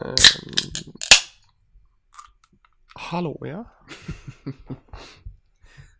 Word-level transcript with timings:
Eh, 0.00 0.14
hallå 2.94 3.36
ja. 3.40 3.64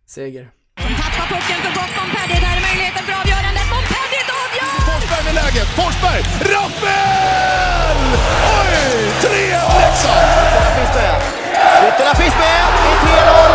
Seger. 0.06 0.50
Som 0.80 0.94
tappar 0.94 1.26
pucken 1.32 1.58
för 1.64 1.72
gott 1.78 1.92
Montpellier. 1.98 2.40
Där 2.40 2.56
är 2.56 2.62
möjligheten 2.68 3.02
för 3.08 3.14
avgörandet. 3.20 3.66
Montpellier 3.74 4.26
avgör! 4.42 4.74
Forsberg 4.88 5.24
med 5.28 5.34
läget. 5.40 5.68
Forsberg! 5.78 6.22
Rappel! 6.52 7.98
Oj! 8.58 8.72
3-1 9.22 9.80
Leksand! 9.80 10.28
Ytterna 10.48 10.70
finns 10.76 10.94
med. 10.98 11.16
Ytterna 11.88 12.14
finns 12.20 12.36
med 12.42 12.60
i 12.90 12.94
3-0. 13.04 13.50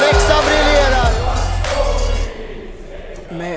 Leksand 0.00 0.44
briljerar. 0.46 0.71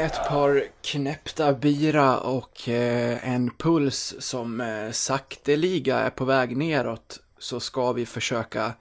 Ett 0.06 0.28
par 0.28 0.64
knäppta 0.82 1.54
bira 1.54 2.20
och 2.20 2.70
eh, 2.70 3.30
en 3.30 3.52
puls 3.58 4.16
som 4.20 4.62
eh, 4.62 4.92
sakteliga 4.92 6.00
är 6.00 6.10
på 6.10 6.26
väg 6.26 6.58
neråt 6.58 7.20
så 7.38 7.60
ska 7.60 7.92
vi 7.92 8.06
försöka 8.06 8.74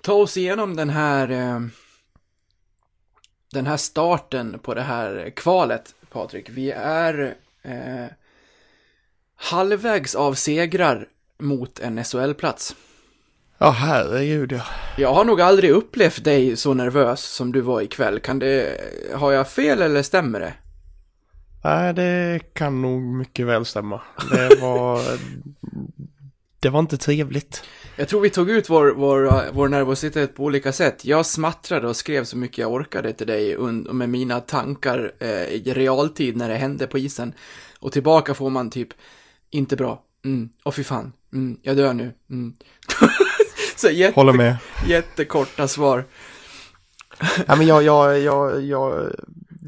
ta 0.00 0.12
oss 0.12 0.36
igenom 0.36 0.76
den 0.76 0.90
här 0.90 1.30
eh, 1.30 1.60
den 3.52 3.66
här 3.66 3.76
starten 3.76 4.58
på 4.58 4.74
det 4.74 4.82
här 4.82 5.30
kvalet, 5.36 5.94
Patrik. 6.10 6.48
Vi 6.48 6.70
är 6.70 7.36
eh, 7.62 8.06
halvvägs 9.36 10.14
av 10.14 10.34
segrar 10.34 11.08
mot 11.38 11.78
en 11.78 12.04
SHL-plats. 12.04 12.76
Ja 13.62 13.70
herregud 13.70 14.52
ja. 14.52 14.62
Jag 14.96 15.14
har 15.14 15.24
nog 15.24 15.40
aldrig 15.40 15.70
upplevt 15.70 16.24
dig 16.24 16.56
så 16.56 16.74
nervös 16.74 17.22
som 17.22 17.52
du 17.52 17.60
var 17.60 17.80
ikväll. 17.80 18.20
Kan 18.20 18.38
det, 18.38 18.80
har 19.14 19.32
jag 19.32 19.48
fel 19.48 19.82
eller 19.82 20.02
stämmer 20.02 20.40
det? 20.40 20.54
Nej 21.64 21.94
det 21.94 22.40
kan 22.52 22.82
nog 22.82 23.02
mycket 23.02 23.46
väl 23.46 23.64
stämma. 23.64 24.00
Det 24.30 24.56
var... 24.60 25.00
det 26.60 26.68
var 26.68 26.80
inte 26.80 26.96
trevligt. 26.96 27.62
Jag 27.96 28.08
tror 28.08 28.20
vi 28.20 28.30
tog 28.30 28.50
ut 28.50 28.70
vår, 28.70 28.94
vår, 28.96 29.52
vår 29.52 29.68
nervositet 29.68 30.34
på 30.34 30.44
olika 30.44 30.72
sätt. 30.72 31.04
Jag 31.04 31.26
smattrade 31.26 31.88
och 31.88 31.96
skrev 31.96 32.24
så 32.24 32.36
mycket 32.36 32.58
jag 32.58 32.72
orkade 32.72 33.12
till 33.12 33.26
dig 33.26 33.58
med 33.92 34.08
mina 34.08 34.40
tankar 34.40 35.12
eh, 35.18 35.44
i 35.44 35.72
realtid 35.76 36.36
när 36.36 36.48
det 36.48 36.56
hände 36.56 36.86
på 36.86 36.98
isen. 36.98 37.32
Och 37.78 37.92
tillbaka 37.92 38.34
får 38.34 38.50
man 38.50 38.70
typ, 38.70 38.88
inte 39.50 39.76
bra, 39.76 40.02
mm, 40.24 40.48
och 40.62 40.74
fy 40.74 40.84
fan, 40.84 41.12
mm, 41.32 41.58
jag 41.62 41.76
dör 41.76 41.92
nu, 41.92 42.12
mm. 42.30 42.54
så 43.80 43.90
jätte, 43.90 44.20
Håller 44.20 44.32
med. 44.32 44.56
jättekorta 44.86 45.68
svar. 45.68 46.04
Nej 47.48 47.58
men 47.58 47.66
jag, 47.66 47.82
jag, 47.82 48.20
jag, 48.20 48.64
jag, 48.64 49.12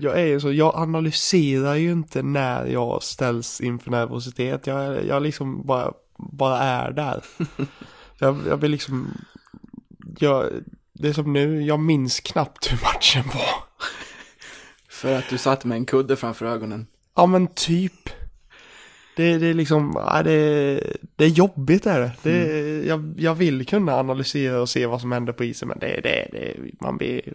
jag 0.01 0.19
är 0.21 0.27
ju 0.27 0.41
så, 0.41 0.53
jag 0.53 0.75
analyserar 0.77 1.75
ju 1.75 1.93
inte 1.93 2.23
när 2.23 2.67
jag 2.67 3.03
ställs 3.03 3.61
inför 3.61 3.91
nervositet. 3.91 4.67
Jag, 4.67 5.07
jag 5.07 5.23
liksom 5.23 5.67
bara, 5.67 5.93
bara 6.19 6.59
är 6.59 6.91
där. 6.93 7.23
Jag, 8.19 8.39
jag 8.49 8.57
vill 8.57 8.71
liksom, 8.71 9.15
jag, 10.19 10.47
det 10.93 11.09
är 11.09 11.13
som 11.13 11.33
nu, 11.33 11.63
jag 11.63 11.81
minns 11.81 12.21
knappt 12.21 12.73
hur 12.73 12.81
matchen 12.83 13.25
var. 13.35 13.65
För 14.89 15.19
att 15.19 15.29
du 15.31 15.39
satt 15.39 15.65
med 15.65 15.77
en 15.77 15.85
kudde 15.85 16.17
framför 16.17 16.47
ögonen. 16.47 16.87
Ja 17.17 17.27
men 17.27 17.47
typ. 17.47 18.09
Det, 19.17 19.39
det 19.39 19.47
är 19.47 19.55
liksom, 19.55 19.93
det, 20.25 20.81
det 21.17 21.25
är 21.25 21.29
jobbigt 21.29 21.87
är 21.87 22.01
det. 22.01 22.13
det 22.23 22.87
jag, 22.87 23.15
jag 23.19 23.35
vill 23.35 23.67
kunna 23.67 23.97
analysera 23.97 24.61
och 24.61 24.69
se 24.69 24.87
vad 24.87 25.01
som 25.01 25.13
händer 25.13 25.33
på 25.33 25.45
isen 25.45 25.69
men 25.69 25.79
det, 25.79 26.01
det, 26.03 26.29
det 26.33 26.57
man 26.81 26.97
blir, 26.97 27.35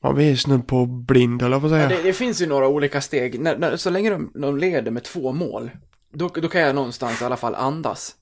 man 0.00 0.14
blir 0.14 0.36
snudd 0.36 0.66
på 0.66 0.86
blind 0.86 1.42
jag 1.42 1.60
på 1.60 1.66
att 1.66 1.72
säga. 1.72 1.82
Ja, 1.82 1.88
det, 1.96 2.02
det 2.02 2.12
finns 2.12 2.42
ju 2.42 2.46
några 2.46 2.68
olika 2.68 3.00
steg. 3.00 3.40
När, 3.40 3.58
när, 3.58 3.76
så 3.76 3.90
länge 3.90 4.10
de, 4.10 4.32
de 4.34 4.58
leder 4.58 4.90
med 4.90 5.04
två 5.04 5.32
mål, 5.32 5.70
då, 6.12 6.28
då 6.28 6.48
kan 6.48 6.60
jag 6.60 6.74
någonstans 6.74 7.22
i 7.22 7.24
alla 7.24 7.36
fall 7.36 7.54
andas. 7.54 8.16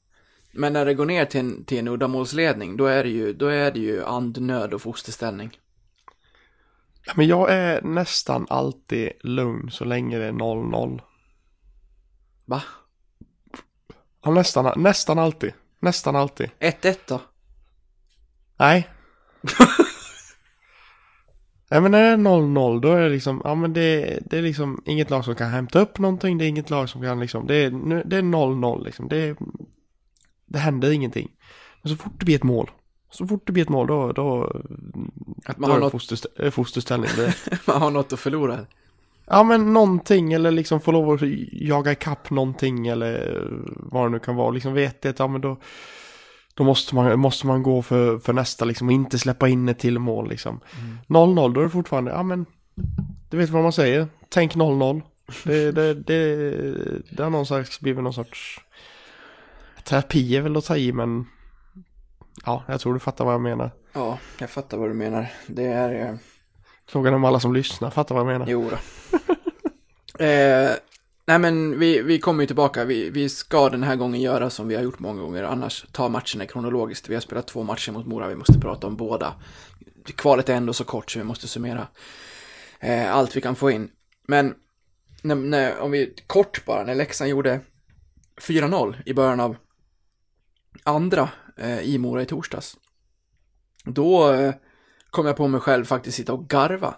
Men 0.53 0.73
när 0.73 0.85
det 0.85 0.95
går 0.95 1.07
ner 1.07 1.25
till 1.25 1.41
en, 1.41 1.65
till 1.65 1.79
en 1.79 1.89
uddamålsledning, 1.89 2.77
då 2.77 2.87
är 2.87 3.05
det 3.05 3.11
ju, 3.11 3.33
då 3.33 3.47
är 3.47 3.71
det 3.71 3.81
ju 3.81 4.05
andnöd 4.05 4.75
och 4.75 4.83
fosterställning. 4.83 5.51
Men 7.15 7.27
jag 7.27 7.53
är 7.53 7.83
nästan 7.83 8.47
alltid 8.51 9.11
lugn 9.21 9.71
så 9.71 9.85
länge 9.85 10.19
det 10.19 10.25
är 10.25 10.33
0-0. 10.33 11.01
Va? 12.45 12.63
Ja, 14.25 14.31
nästan, 14.31 14.73
nästan 14.83 15.19
alltid. 15.19 15.53
Nästan 15.81 16.17
alltid. 16.17 16.51
1-1 16.61 16.97
då? 17.09 17.21
Nej. 18.57 18.89
Nej 21.71 21.81
men 21.81 21.91
när 21.91 22.03
det 22.03 22.09
är 22.09 22.17
0-0 22.17 22.81
då 22.81 22.93
är 22.93 23.01
det 23.03 23.09
liksom, 23.09 23.41
ja 23.45 23.55
men 23.55 23.73
det, 23.73 24.19
det 24.31 24.39
är 24.39 24.43
liksom 24.43 24.83
inget 24.87 25.11
lag 25.11 25.25
som 25.25 25.35
kan 25.35 25.51
hämta 25.51 25.79
upp 25.81 25.99
någonting, 25.99 26.39
det 26.39 26.45
är 26.45 26.49
inget 26.49 26.71
lag 26.71 26.89
som 26.89 27.03
kan 27.03 27.21
liksom, 27.21 27.47
det 27.47 27.55
är, 27.55 27.71
nu- 27.71 28.03
det 28.07 28.17
är 28.17 28.23
0-0 28.23 28.85
liksom, 28.85 29.09
det 29.09 29.17
är, 29.17 29.37
det 30.47 30.59
händer 30.59 30.91
ingenting. 30.91 31.31
Men 31.83 31.91
så 31.91 31.97
fort 32.03 32.13
det 32.19 32.25
blir 32.25 32.35
ett 32.37 32.43
mål, 32.43 32.71
så 33.11 33.27
fort 33.27 33.47
det 33.47 33.53
blir 33.53 33.63
ett 33.63 33.69
mål 33.69 33.87
då, 33.87 34.13
då, 34.13 34.45
Att 35.45 35.57
då 35.57 35.61
man 35.61 35.71
är 35.71 35.75
har, 35.75 35.81
det 35.81 35.85
något, 35.85 35.93
fosterstä- 35.93 36.51
fosterställning. 36.51 37.11
Man 37.67 37.83
har 37.83 37.91
något 37.91 38.13
att 38.13 38.21
förlora. 38.21 38.67
Ja 39.27 39.43
men 39.43 39.73
någonting 39.73 40.33
eller 40.33 40.51
liksom 40.51 40.81
få 40.81 40.93
lov 40.93 41.11
att 41.11 41.21
jaga 41.53 41.93
ikapp 41.93 42.31
någonting 42.31 42.87
eller 42.87 43.43
vad 43.77 44.07
det 44.07 44.11
nu 44.11 44.19
kan 44.19 44.37
vara, 44.37 44.51
liksom 44.51 44.75
vet 44.75 45.03
det, 45.03 45.19
ja 45.19 45.27
men 45.27 45.41
då, 45.41 45.57
då 46.55 46.65
måste 46.65 46.95
man, 46.95 47.19
måste 47.19 47.47
man 47.47 47.63
gå 47.63 47.83
för, 47.83 48.19
för 48.19 48.33
nästa 48.33 48.65
liksom 48.65 48.89
och 48.89 48.93
inte 48.93 49.19
släppa 49.19 49.49
in 49.49 49.69
ett 49.69 49.79
till 49.79 49.99
mål 49.99 50.29
liksom. 50.29 50.61
0-0 51.09 51.55
då 51.55 51.61
är 51.61 51.65
det 51.65 51.71
fortfarande, 51.71 52.11
ja 52.11 52.23
men 52.23 52.47
du 53.31 53.37
vet 53.37 53.51
vad 53.51 53.63
man 53.63 53.73
säger, 53.73 54.09
tänk 54.29 54.55
0-0. 54.55 55.03
Det, 55.45 55.73
det, 55.73 55.95
det, 55.95 56.51
det 57.11 57.23
har 57.23 57.31
någon 57.31 57.47
slags 57.47 57.81
blivit 57.81 58.03
någon 58.03 58.15
sorts 58.15 58.61
terapi 59.85 60.37
är 60.37 60.41
väl 60.41 60.57
att 60.57 60.65
ta 60.65 60.77
i 60.77 60.93
men 60.93 61.27
ja, 62.47 62.63
jag 62.69 62.81
tror 62.81 62.95
du 62.95 63.01
fattar 63.01 63.25
vad 63.25 63.35
jag 63.35 63.41
menar. 63.41 63.71
Ja, 63.93 64.19
jag 64.39 64.51
fattar 64.51 64.79
vad 64.79 64.91
du 64.91 64.95
menar. 64.95 65.27
Det 65.47 65.65
är... 65.65 66.19
Frågan 66.87 67.13
är 67.13 67.17
om 67.17 67.25
alla 67.25 67.41
som 67.41 67.55
lyssnar 67.55 67.91
fattar 67.91 68.15
vad 68.15 68.21
jag 68.21 68.33
menar. 68.33 68.47
jo 68.49 68.71
då. 68.71 68.77
eh, 70.25 70.73
nej 71.27 71.39
men 71.39 71.79
vi, 71.79 72.03
vi 72.03 72.19
kommer 72.19 72.43
ju 72.43 72.47
tillbaka. 72.47 72.85
Vi, 72.85 73.11
vi 73.11 73.29
ska 73.29 73.69
den 73.69 73.83
här 73.83 73.97
gången 73.97 74.21
göra 74.21 74.51
som 74.51 74.69
vi 74.69 74.75
har 74.75 74.83
gjort 74.83 74.99
många 74.99 75.23
gånger. 75.23 75.43
Annars 75.43 75.85
ta 75.93 76.09
matcherna 76.09 76.47
kronologiskt. 76.47 77.09
Vi 77.09 77.15
har 77.15 77.21
spelat 77.21 77.47
två 77.47 77.63
matcher 77.63 77.93
mot 77.93 78.07
Mora. 78.07 78.29
Vi 78.29 78.35
måste 78.35 78.61
prata 78.61 78.87
om 78.87 78.97
båda. 78.97 79.35
Kvalet 80.17 80.49
är 80.49 80.55
ändå 80.55 80.73
så 80.73 80.85
kort 80.85 81.11
så 81.11 81.19
vi 81.19 81.25
måste 81.25 81.49
summera 81.49 81.87
eh, 82.81 83.15
allt 83.15 83.37
vi 83.37 83.41
kan 83.41 83.57
få 83.57 83.71
in. 83.71 83.91
Men 84.29 84.55
när, 85.23 85.35
när, 85.35 85.79
om 85.79 85.91
vi 85.91 86.15
kort 86.27 86.65
bara, 86.65 86.85
när 86.85 86.95
Leksand 86.95 87.31
gjorde 87.31 87.61
4-0 88.37 88.97
i 89.07 89.15
början 89.15 89.41
av 89.41 89.57
andra 90.83 91.29
eh, 91.57 91.81
i 91.81 91.99
Mora 91.99 92.23
i 92.23 92.27
torsdags. 92.27 92.77
Då 93.85 94.33
eh, 94.33 94.55
kom 95.15 95.27
jag 95.27 95.37
på 95.37 95.49
mig 95.49 95.61
själv 95.61 95.85
faktiskt 95.85 96.17
sitta 96.17 96.33
och 96.33 96.49
garva. 96.49 96.95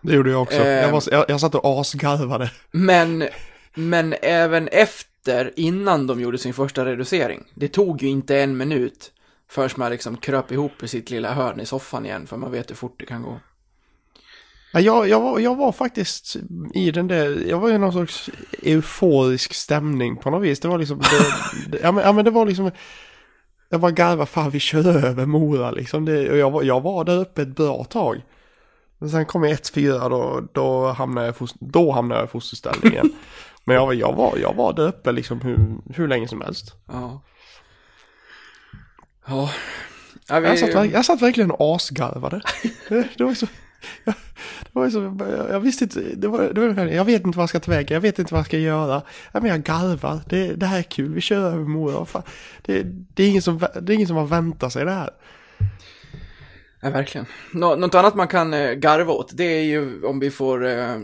Det 0.00 0.12
gjorde 0.12 0.30
jag 0.30 0.42
också. 0.42 0.58
Eh. 0.58 0.68
jag, 0.68 0.92
var, 0.92 1.02
jag, 1.10 1.24
jag 1.28 1.40
satt 1.40 1.54
och 1.54 1.80
asgarvade. 1.80 2.50
Men, 2.70 3.28
men 3.74 4.14
även 4.22 4.68
efter, 4.68 5.52
innan 5.56 6.06
de 6.06 6.20
gjorde 6.20 6.38
sin 6.38 6.54
första 6.54 6.84
reducering, 6.84 7.44
det 7.54 7.68
tog 7.68 8.02
ju 8.02 8.08
inte 8.08 8.40
en 8.40 8.56
minut 8.56 9.12
förrän 9.50 9.70
man 9.76 9.90
liksom 9.90 10.16
kröp 10.16 10.52
ihop 10.52 10.82
i 10.82 10.88
sitt 10.88 11.10
lilla 11.10 11.34
hörn 11.34 11.60
i 11.60 11.66
soffan 11.66 12.06
igen, 12.06 12.26
för 12.26 12.36
man 12.36 12.52
vet 12.52 12.70
hur 12.70 12.74
fort 12.74 12.94
det 12.98 13.06
kan 13.06 13.22
gå. 13.22 13.40
Ja, 14.72 14.80
Jag, 14.80 15.08
jag, 15.08 15.20
var, 15.20 15.38
jag 15.38 15.54
var 15.54 15.72
faktiskt 15.72 16.36
i 16.74 16.90
den 16.90 17.08
där, 17.08 17.44
jag 17.48 17.58
var 17.58 17.70
i 17.70 17.78
någon 17.78 17.92
sorts 17.92 18.30
euforisk 18.62 19.54
stämning 19.54 20.16
på 20.16 20.30
något 20.30 20.42
vis. 20.42 20.60
Det 20.60 20.68
var 20.68 20.78
liksom, 20.78 20.98
det, 20.98 21.70
det, 21.70 21.82
ja, 21.82 21.92
men, 21.92 22.04
ja 22.04 22.12
men 22.12 22.24
det 22.24 22.30
var 22.30 22.46
liksom, 22.46 22.70
jag 23.68 23.80
bara 23.80 23.90
garvade, 23.90 24.26
fan 24.26 24.50
vi 24.50 24.60
kör 24.60 25.04
över 25.06 25.26
Mora 25.26 25.70
liksom. 25.70 26.04
Det, 26.04 26.30
och 26.30 26.36
jag, 26.36 26.50
var, 26.50 26.62
jag 26.62 26.80
var 26.80 27.04
där 27.04 27.16
uppe 27.18 27.42
ett 27.42 27.56
bra 27.56 27.84
tag. 27.84 28.22
Men 28.98 29.10
sen 29.10 29.26
kom 29.26 29.44
jag 29.44 29.52
1-4 29.52 30.10
då, 30.10 30.42
då 30.52 30.86
hamnade 30.92 31.26
jag, 31.26 31.36
foster- 31.36 31.58
då 31.60 31.92
hamnade 31.92 32.20
jag 32.20 32.28
i 32.28 32.30
fosterställning 32.30 32.92
igen. 32.92 33.12
Men 33.64 33.76
jag, 33.76 33.86
var- 33.86 33.92
jag, 33.92 34.12
var, 34.12 34.36
jag 34.36 34.54
var 34.54 34.72
där 34.72 34.88
uppe 34.88 35.12
liksom 35.12 35.40
hur, 35.40 35.76
hur 35.94 36.08
länge 36.08 36.28
som 36.28 36.40
helst. 36.40 36.74
Ja. 36.88 37.22
Ja. 39.26 39.50
ja 40.28 40.40
vi, 40.40 40.46
Jag 40.48 40.58
satt, 40.58 40.90
jag 40.92 41.04
satt 41.04 41.22
verkligen 41.22 41.50
och 41.50 41.76
asgarvade. 41.76 42.40
Det 42.88 43.24
var 43.24 43.34
så... 43.34 43.46
Jag, 44.04 44.14
det 44.72 44.80
var 44.80 44.90
så 44.90 45.16
jag, 45.18 45.50
jag 45.50 45.60
visste 45.60 45.84
inte, 45.84 46.00
det 46.00 46.28
var, 46.28 46.52
det 46.52 46.68
var, 46.68 46.86
jag 46.86 47.04
vet 47.04 47.26
inte 47.26 47.38
vad 47.38 47.42
jag 47.42 47.48
ska 47.48 47.60
ta 47.60 47.70
vägen, 47.70 47.94
jag 47.94 48.00
vet 48.00 48.18
inte 48.18 48.34
vad 48.34 48.38
jag 48.38 48.46
ska 48.46 48.58
göra. 48.58 49.02
Ja, 49.32 49.40
men 49.40 49.50
jag 49.50 49.62
garvar, 49.62 50.20
det, 50.28 50.54
det 50.54 50.66
här 50.66 50.78
är 50.78 50.82
kul, 50.82 51.14
vi 51.14 51.20
kör 51.20 51.52
över 51.52 51.64
Mora. 51.64 52.04
Fan, 52.04 52.22
Det, 52.62 52.82
det, 53.14 53.22
är 53.22 53.28
ingen 53.28 53.42
som, 53.42 53.58
det 53.58 53.92
är 53.92 53.94
ingen 53.94 54.08
som 54.08 54.16
har 54.16 54.26
väntat 54.26 54.72
sig 54.72 54.84
det 54.84 54.90
här. 54.90 55.10
Ja, 56.84 56.90
verkligen. 56.90 57.26
Nå, 57.52 57.76
något 57.76 57.94
annat 57.94 58.14
man 58.14 58.28
kan 58.28 58.54
eh, 58.54 58.72
garva 58.72 59.12
åt, 59.12 59.36
det 59.36 59.44
är 59.44 59.62
ju 59.62 60.04
om 60.04 60.20
vi 60.20 60.30
får 60.30 60.66
eh, 60.66 60.96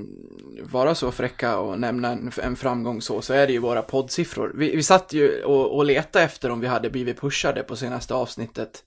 vara 0.62 0.94
så 0.94 1.12
fräcka 1.12 1.58
och 1.58 1.80
nämna 1.80 2.08
en, 2.08 2.32
en 2.42 2.56
framgång 2.56 3.02
så, 3.02 3.22
så 3.22 3.32
är 3.32 3.46
det 3.46 3.52
ju 3.52 3.58
våra 3.58 3.82
poddsiffror. 3.82 4.52
Vi, 4.54 4.76
vi 4.76 4.82
satt 4.82 5.12
ju 5.12 5.42
och, 5.42 5.76
och 5.76 5.84
letade 5.84 6.24
efter 6.24 6.50
om 6.50 6.60
vi 6.60 6.66
hade 6.66 6.90
blivit 6.90 7.20
pushade 7.20 7.62
på 7.62 7.76
senaste 7.76 8.14
avsnittet. 8.14 8.84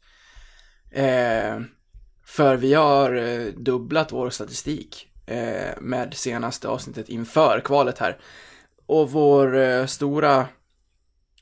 Eh, 0.92 1.60
för 2.34 2.56
vi 2.56 2.74
har 2.74 3.16
eh, 3.16 3.46
dubblat 3.46 4.12
vår 4.12 4.30
statistik 4.30 5.08
eh, 5.26 5.82
med 5.82 6.14
senaste 6.14 6.68
avsnittet 6.68 7.10
inför 7.10 7.60
kvalet 7.60 8.00
här. 8.00 8.18
Och 8.86 9.12
vår 9.12 9.58
eh, 9.58 9.86
stora 9.86 10.48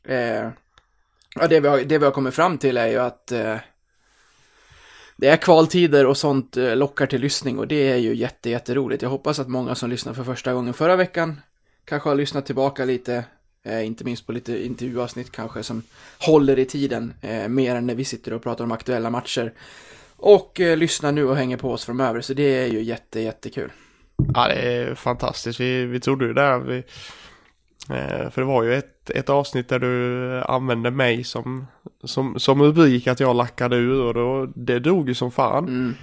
eh, 0.03 0.49
Ja, 1.35 1.47
det 1.47 1.59
vi, 1.59 1.67
har, 1.67 1.79
det 1.79 1.97
vi 1.97 2.05
har 2.05 2.11
kommit 2.11 2.33
fram 2.33 2.57
till 2.57 2.77
är 2.77 2.87
ju 2.87 2.97
att 2.97 3.31
eh, 3.31 3.57
det 5.15 5.27
är 5.27 5.37
kvaltider 5.37 6.05
och 6.05 6.17
sånt 6.17 6.57
eh, 6.57 6.75
lockar 6.75 7.05
till 7.05 7.21
lyssning 7.21 7.59
och 7.59 7.67
det 7.67 7.91
är 7.91 7.97
ju 7.97 8.15
jätte, 8.15 8.49
jätteroligt. 8.49 9.01
Jag 9.01 9.09
hoppas 9.09 9.39
att 9.39 9.47
många 9.47 9.75
som 9.75 9.89
lyssnade 9.89 10.15
för 10.15 10.23
första 10.23 10.53
gången 10.53 10.73
förra 10.73 10.95
veckan 10.95 11.41
kanske 11.85 12.09
har 12.09 12.15
lyssnat 12.15 12.45
tillbaka 12.45 12.85
lite, 12.85 13.25
eh, 13.63 13.85
inte 13.85 14.03
minst 14.03 14.25
på 14.25 14.31
lite 14.31 14.65
intervjuavsnitt 14.65 15.31
kanske 15.31 15.63
som 15.63 15.83
håller 16.19 16.59
i 16.59 16.65
tiden 16.65 17.13
eh, 17.21 17.47
mer 17.47 17.75
än 17.75 17.87
när 17.87 17.95
vi 17.95 18.05
sitter 18.05 18.33
och 18.33 18.43
pratar 18.43 18.63
om 18.63 18.71
aktuella 18.71 19.09
matcher. 19.09 19.53
Och 20.21 20.59
eh, 20.59 20.77
lyssnar 20.77 21.11
nu 21.11 21.25
och 21.25 21.35
hänger 21.35 21.57
på 21.57 21.71
oss 21.71 21.85
framöver, 21.85 22.21
så 22.21 22.33
det 22.33 22.63
är 22.63 22.67
ju 22.67 22.81
jätte, 22.81 23.19
jättekul. 23.19 23.71
Ja, 24.33 24.47
det 24.47 24.53
är 24.53 24.95
fantastiskt. 24.95 25.59
Vi, 25.59 25.85
vi 25.85 25.99
trodde 25.99 26.25
ju 26.25 26.33
där. 26.33 26.59
Vi, 26.59 26.77
eh, 27.89 28.29
för 28.29 28.41
det 28.41 28.43
var 28.47 28.63
ju 28.63 28.73
ett, 28.75 29.09
ett 29.09 29.29
avsnitt 29.29 29.69
där 29.69 29.79
du 29.79 30.41
använde 30.41 30.91
mig 30.91 31.23
som, 31.23 31.67
som, 32.03 32.39
som 32.39 32.61
rubrik 32.63 33.07
att 33.07 33.19
jag 33.19 33.35
lackade 33.35 33.75
ur 33.75 34.03
och 34.07 34.13
då, 34.13 34.45
det 34.55 34.79
drog 34.79 35.07
ju 35.09 35.15
som 35.15 35.31
fan 35.31 35.67
Mm, 35.67 35.95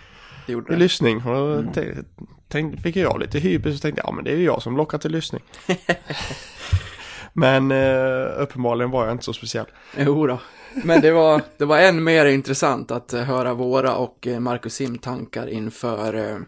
det 0.47 0.53
gjorde 0.53 0.73
i 0.73 0.77
det. 0.77 0.83
lyssning. 0.83 1.17
Och 1.27 1.35
då 1.65 1.73
tänkte, 1.73 2.05
tänkte, 2.49 2.83
fick 2.83 2.97
jag 2.97 3.21
lite 3.21 3.39
hybris 3.39 3.77
och 3.77 3.83
tänkte 3.83 4.03
ja 4.05 4.13
men 4.13 4.25
det 4.25 4.31
är 4.31 4.37
ju 4.37 4.45
jag 4.45 4.63
som 4.63 4.77
lockar 4.77 4.99
till 4.99 5.13
lyssning. 5.13 5.43
men 7.33 7.71
eh, 7.71 8.43
uppenbarligen 8.43 8.91
var 8.91 9.05
jag 9.05 9.13
inte 9.15 9.25
så 9.25 9.33
speciell. 9.33 9.67
Jo 9.99 10.27
då. 10.27 10.39
Men 10.85 11.01
det 11.01 11.11
var, 11.11 11.43
det 11.57 11.65
var 11.65 11.79
än 11.79 12.05
mer 12.05 12.27
intressant 12.27 12.91
att 12.91 13.13
eh, 13.13 13.23
höra 13.23 13.55
våra 13.55 13.97
och 13.97 14.27
eh, 14.27 14.41
Marcus 14.41 14.75
Sim 14.75 14.99
tankar 14.99 15.47
inför, 15.47 16.15
eh, 16.15 16.39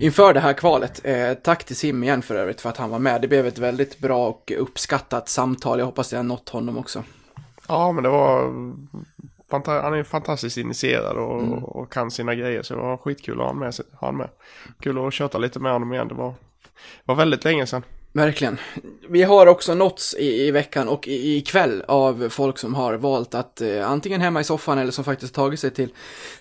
inför 0.00 0.34
det 0.34 0.40
här 0.40 0.52
kvalet. 0.52 1.00
Eh, 1.04 1.34
tack 1.34 1.64
till 1.64 1.76
Sim 1.76 2.02
igen 2.02 2.22
för 2.22 2.34
övrigt 2.34 2.60
för 2.60 2.68
att 2.68 2.76
han 2.76 2.90
var 2.90 2.98
med. 2.98 3.20
Det 3.20 3.28
blev 3.28 3.46
ett 3.46 3.58
väldigt 3.58 3.98
bra 3.98 4.28
och 4.28 4.52
uppskattat 4.58 5.28
samtal. 5.28 5.78
Jag 5.78 5.86
hoppas 5.86 6.10
det 6.10 6.16
har 6.16 6.24
nått 6.24 6.48
honom 6.48 6.78
också. 6.78 7.04
Ja 7.68 7.92
men 7.92 8.02
det 8.02 8.08
var 8.08 8.52
han 9.50 9.94
är 9.94 10.02
fantastiskt 10.02 10.56
initierad 10.56 11.16
och, 11.16 11.76
och 11.76 11.92
kan 11.92 12.10
sina 12.10 12.34
grejer 12.34 12.62
så 12.62 12.74
det 12.74 12.80
var 12.80 12.96
skitkul 12.96 13.34
att 13.34 13.38
ha 13.40 13.46
honom 13.46 13.60
med. 13.60 13.74
Ha 14.00 14.12
med. 14.12 14.28
Kul 14.80 15.06
att 15.06 15.14
köta 15.14 15.38
lite 15.38 15.60
med 15.60 15.72
honom 15.72 15.92
igen. 15.92 16.08
Det 16.08 16.14
var, 16.14 16.34
var 17.04 17.14
väldigt 17.14 17.44
länge 17.44 17.66
sedan. 17.66 17.82
Verkligen. 18.16 18.58
Vi 19.08 19.22
har 19.22 19.46
också 19.46 19.74
nåtts 19.74 20.14
i, 20.14 20.46
i 20.46 20.50
veckan 20.50 20.88
och 20.88 21.08
i, 21.08 21.40
kväll 21.40 21.82
av 21.88 22.28
folk 22.28 22.58
som 22.58 22.74
har 22.74 22.94
valt 22.94 23.34
att 23.34 23.60
eh, 23.60 23.90
antingen 23.90 24.20
hemma 24.20 24.40
i 24.40 24.44
soffan 24.44 24.78
eller 24.78 24.92
som 24.92 25.04
faktiskt 25.04 25.34
tagit 25.34 25.60
sig 25.60 25.70
till 25.70 25.88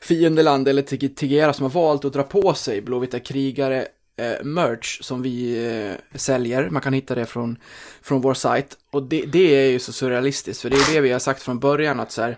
fiendeland 0.01 0.67
eller 0.67 0.81
till 0.81 1.15
Tigera 1.15 1.53
som 1.53 1.63
har 1.63 1.69
valt 1.69 2.05
att 2.05 2.13
dra 2.13 2.23
på 2.23 2.53
sig 2.53 2.81
Blåvita 2.81 3.19
krigare 3.19 3.87
eh, 4.17 4.43
merch 4.43 5.01
som 5.01 5.21
vi 5.21 5.67
eh, 5.67 6.17
säljer. 6.17 6.69
Man 6.69 6.81
kan 6.81 6.93
hitta 6.93 7.15
det 7.15 7.25
från, 7.25 7.57
från 8.01 8.21
vår 8.21 8.33
sajt. 8.33 8.77
Och 8.91 9.03
det, 9.03 9.25
det 9.25 9.55
är 9.55 9.71
ju 9.71 9.79
så 9.79 9.93
surrealistiskt 9.93 10.61
för 10.61 10.69
det 10.69 10.75
är 10.75 10.93
det 10.93 11.01
vi 11.01 11.11
har 11.11 11.19
sagt 11.19 11.41
från 11.41 11.59
början 11.59 11.99
att 11.99 12.11
så 12.11 12.21
här 12.21 12.37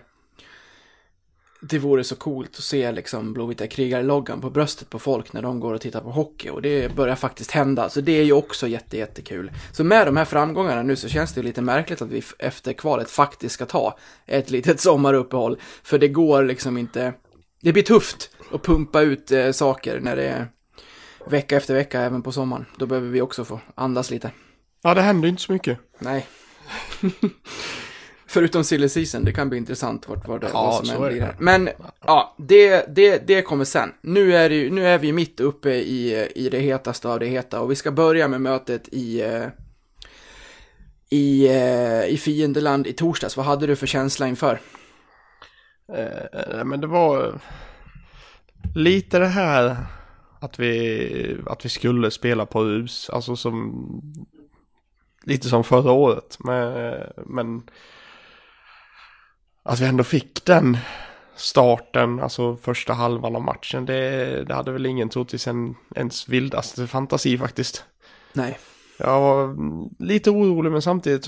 det 1.68 1.78
vore 1.78 2.04
så 2.04 2.16
coolt 2.16 2.50
att 2.56 2.64
se 2.64 2.92
liksom 2.92 3.32
Blåvita 3.32 3.66
krigare-loggan 3.66 4.40
på 4.40 4.50
bröstet 4.50 4.90
på 4.90 4.98
folk 4.98 5.32
när 5.32 5.42
de 5.42 5.60
går 5.60 5.74
och 5.74 5.80
tittar 5.80 6.00
på 6.00 6.10
hockey 6.10 6.50
och 6.50 6.62
det 6.62 6.94
börjar 6.94 7.16
faktiskt 7.16 7.50
hända. 7.50 7.90
Så 7.90 8.00
det 8.00 8.12
är 8.12 8.22
ju 8.22 8.32
också 8.32 8.68
jätte, 8.68 8.96
jättekul. 8.96 9.52
Så 9.72 9.84
med 9.84 10.06
de 10.06 10.16
här 10.16 10.24
framgångarna 10.24 10.82
nu 10.82 10.96
så 10.96 11.08
känns 11.08 11.34
det 11.34 11.42
lite 11.42 11.62
märkligt 11.62 12.02
att 12.02 12.08
vi 12.08 12.22
efter 12.38 12.72
kvalet 12.72 13.10
faktiskt 13.10 13.54
ska 13.54 13.66
ta 13.66 13.98
ett 14.26 14.50
litet 14.56 14.80
sommaruppehåll. 14.80 15.58
För 15.82 15.98
det 15.98 16.08
går 16.08 16.44
liksom 16.44 16.78
inte, 16.78 17.12
det 17.62 17.72
blir 17.72 17.82
tufft 17.82 18.30
att 18.52 18.62
pumpa 18.62 19.00
ut 19.00 19.32
eh, 19.32 19.52
saker 19.52 20.00
när 20.00 20.16
det 20.16 20.28
är 20.28 20.48
vecka 21.26 21.56
efter 21.56 21.74
vecka 21.74 22.00
även 22.00 22.22
på 22.22 22.32
sommaren. 22.32 22.66
Då 22.78 22.86
behöver 22.86 23.08
vi 23.08 23.20
också 23.20 23.44
få 23.44 23.60
andas 23.74 24.10
lite. 24.10 24.30
Ja 24.82 24.94
det 24.94 25.00
hände 25.00 25.26
ju 25.26 25.30
inte 25.30 25.42
så 25.42 25.52
mycket. 25.52 25.78
Nej. 25.98 26.26
Förutom 28.36 28.64
silly 28.64 28.88
season, 28.88 29.24
det 29.24 29.32
kan 29.32 29.48
bli 29.48 29.58
intressant 29.58 30.08
vart 30.08 30.28
vad 30.28 30.40
det 30.40 30.48
Ja, 30.52 30.62
vad 30.62 30.86
som 30.86 31.04
det. 31.04 31.20
här. 31.20 31.36
Men 31.38 31.68
ja, 32.06 32.34
det, 32.38 32.94
det, 32.96 33.26
det 33.26 33.42
kommer 33.42 33.64
sen. 33.64 33.92
Nu 34.00 34.36
är, 34.36 34.50
det, 34.50 34.70
nu 34.70 34.86
är 34.86 34.98
vi 34.98 35.12
mitt 35.12 35.40
uppe 35.40 35.70
i, 35.70 36.28
i 36.34 36.48
det 36.48 36.58
hetaste 36.58 37.08
av 37.08 37.20
det 37.20 37.26
heta 37.26 37.60
och 37.60 37.70
vi 37.70 37.74
ska 37.76 37.90
börja 37.90 38.28
med 38.28 38.40
mötet 38.40 38.88
i, 38.88 39.22
eh, 39.22 39.46
i, 41.10 41.46
eh, 41.46 42.06
i 42.06 42.16
fiendeland 42.16 42.86
i 42.86 42.92
torsdags. 42.92 43.36
Vad 43.36 43.46
hade 43.46 43.66
du 43.66 43.76
för 43.76 43.86
känsla 43.86 44.28
inför? 44.28 44.60
Eh, 45.92 46.64
men 46.64 46.80
det 46.80 46.86
var 46.86 47.40
lite 48.74 49.18
det 49.18 49.26
här 49.26 49.76
att 50.40 50.58
vi, 50.58 51.36
att 51.46 51.64
vi 51.64 51.68
skulle 51.68 52.10
spela 52.10 52.46
på 52.46 52.62
hus. 52.62 53.10
Alltså 53.10 53.36
som 53.36 54.02
lite 55.22 55.48
som 55.48 55.64
förra 55.64 55.92
året. 55.92 56.36
Men, 56.40 56.92
men 57.26 57.62
att 59.66 59.80
vi 59.80 59.86
ändå 59.86 60.04
fick 60.04 60.44
den 60.44 60.76
starten, 61.36 62.20
alltså 62.20 62.56
första 62.56 62.92
halvan 62.92 63.36
av 63.36 63.42
matchen. 63.42 63.86
Det, 63.86 64.44
det 64.44 64.54
hade 64.54 64.72
väl 64.72 64.86
ingen 64.86 65.08
trott 65.08 65.34
i 65.34 65.38
sin 65.38 65.74
ens 65.96 66.28
vildaste 66.28 66.86
fantasi 66.86 67.38
faktiskt. 67.38 67.84
Nej. 68.32 68.58
Jag 68.98 69.20
var 69.20 69.56
lite 70.04 70.30
orolig 70.30 70.72
men 70.72 70.82
samtidigt, 70.82 71.26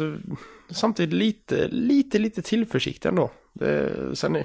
samtidigt 0.70 1.14
lite, 1.14 1.68
lite, 1.68 2.18
lite 2.18 2.42
tillförsikt 2.42 3.06
ändå. 3.06 3.30
Det, 3.52 3.90
sen 4.16 4.36
är, 4.36 4.44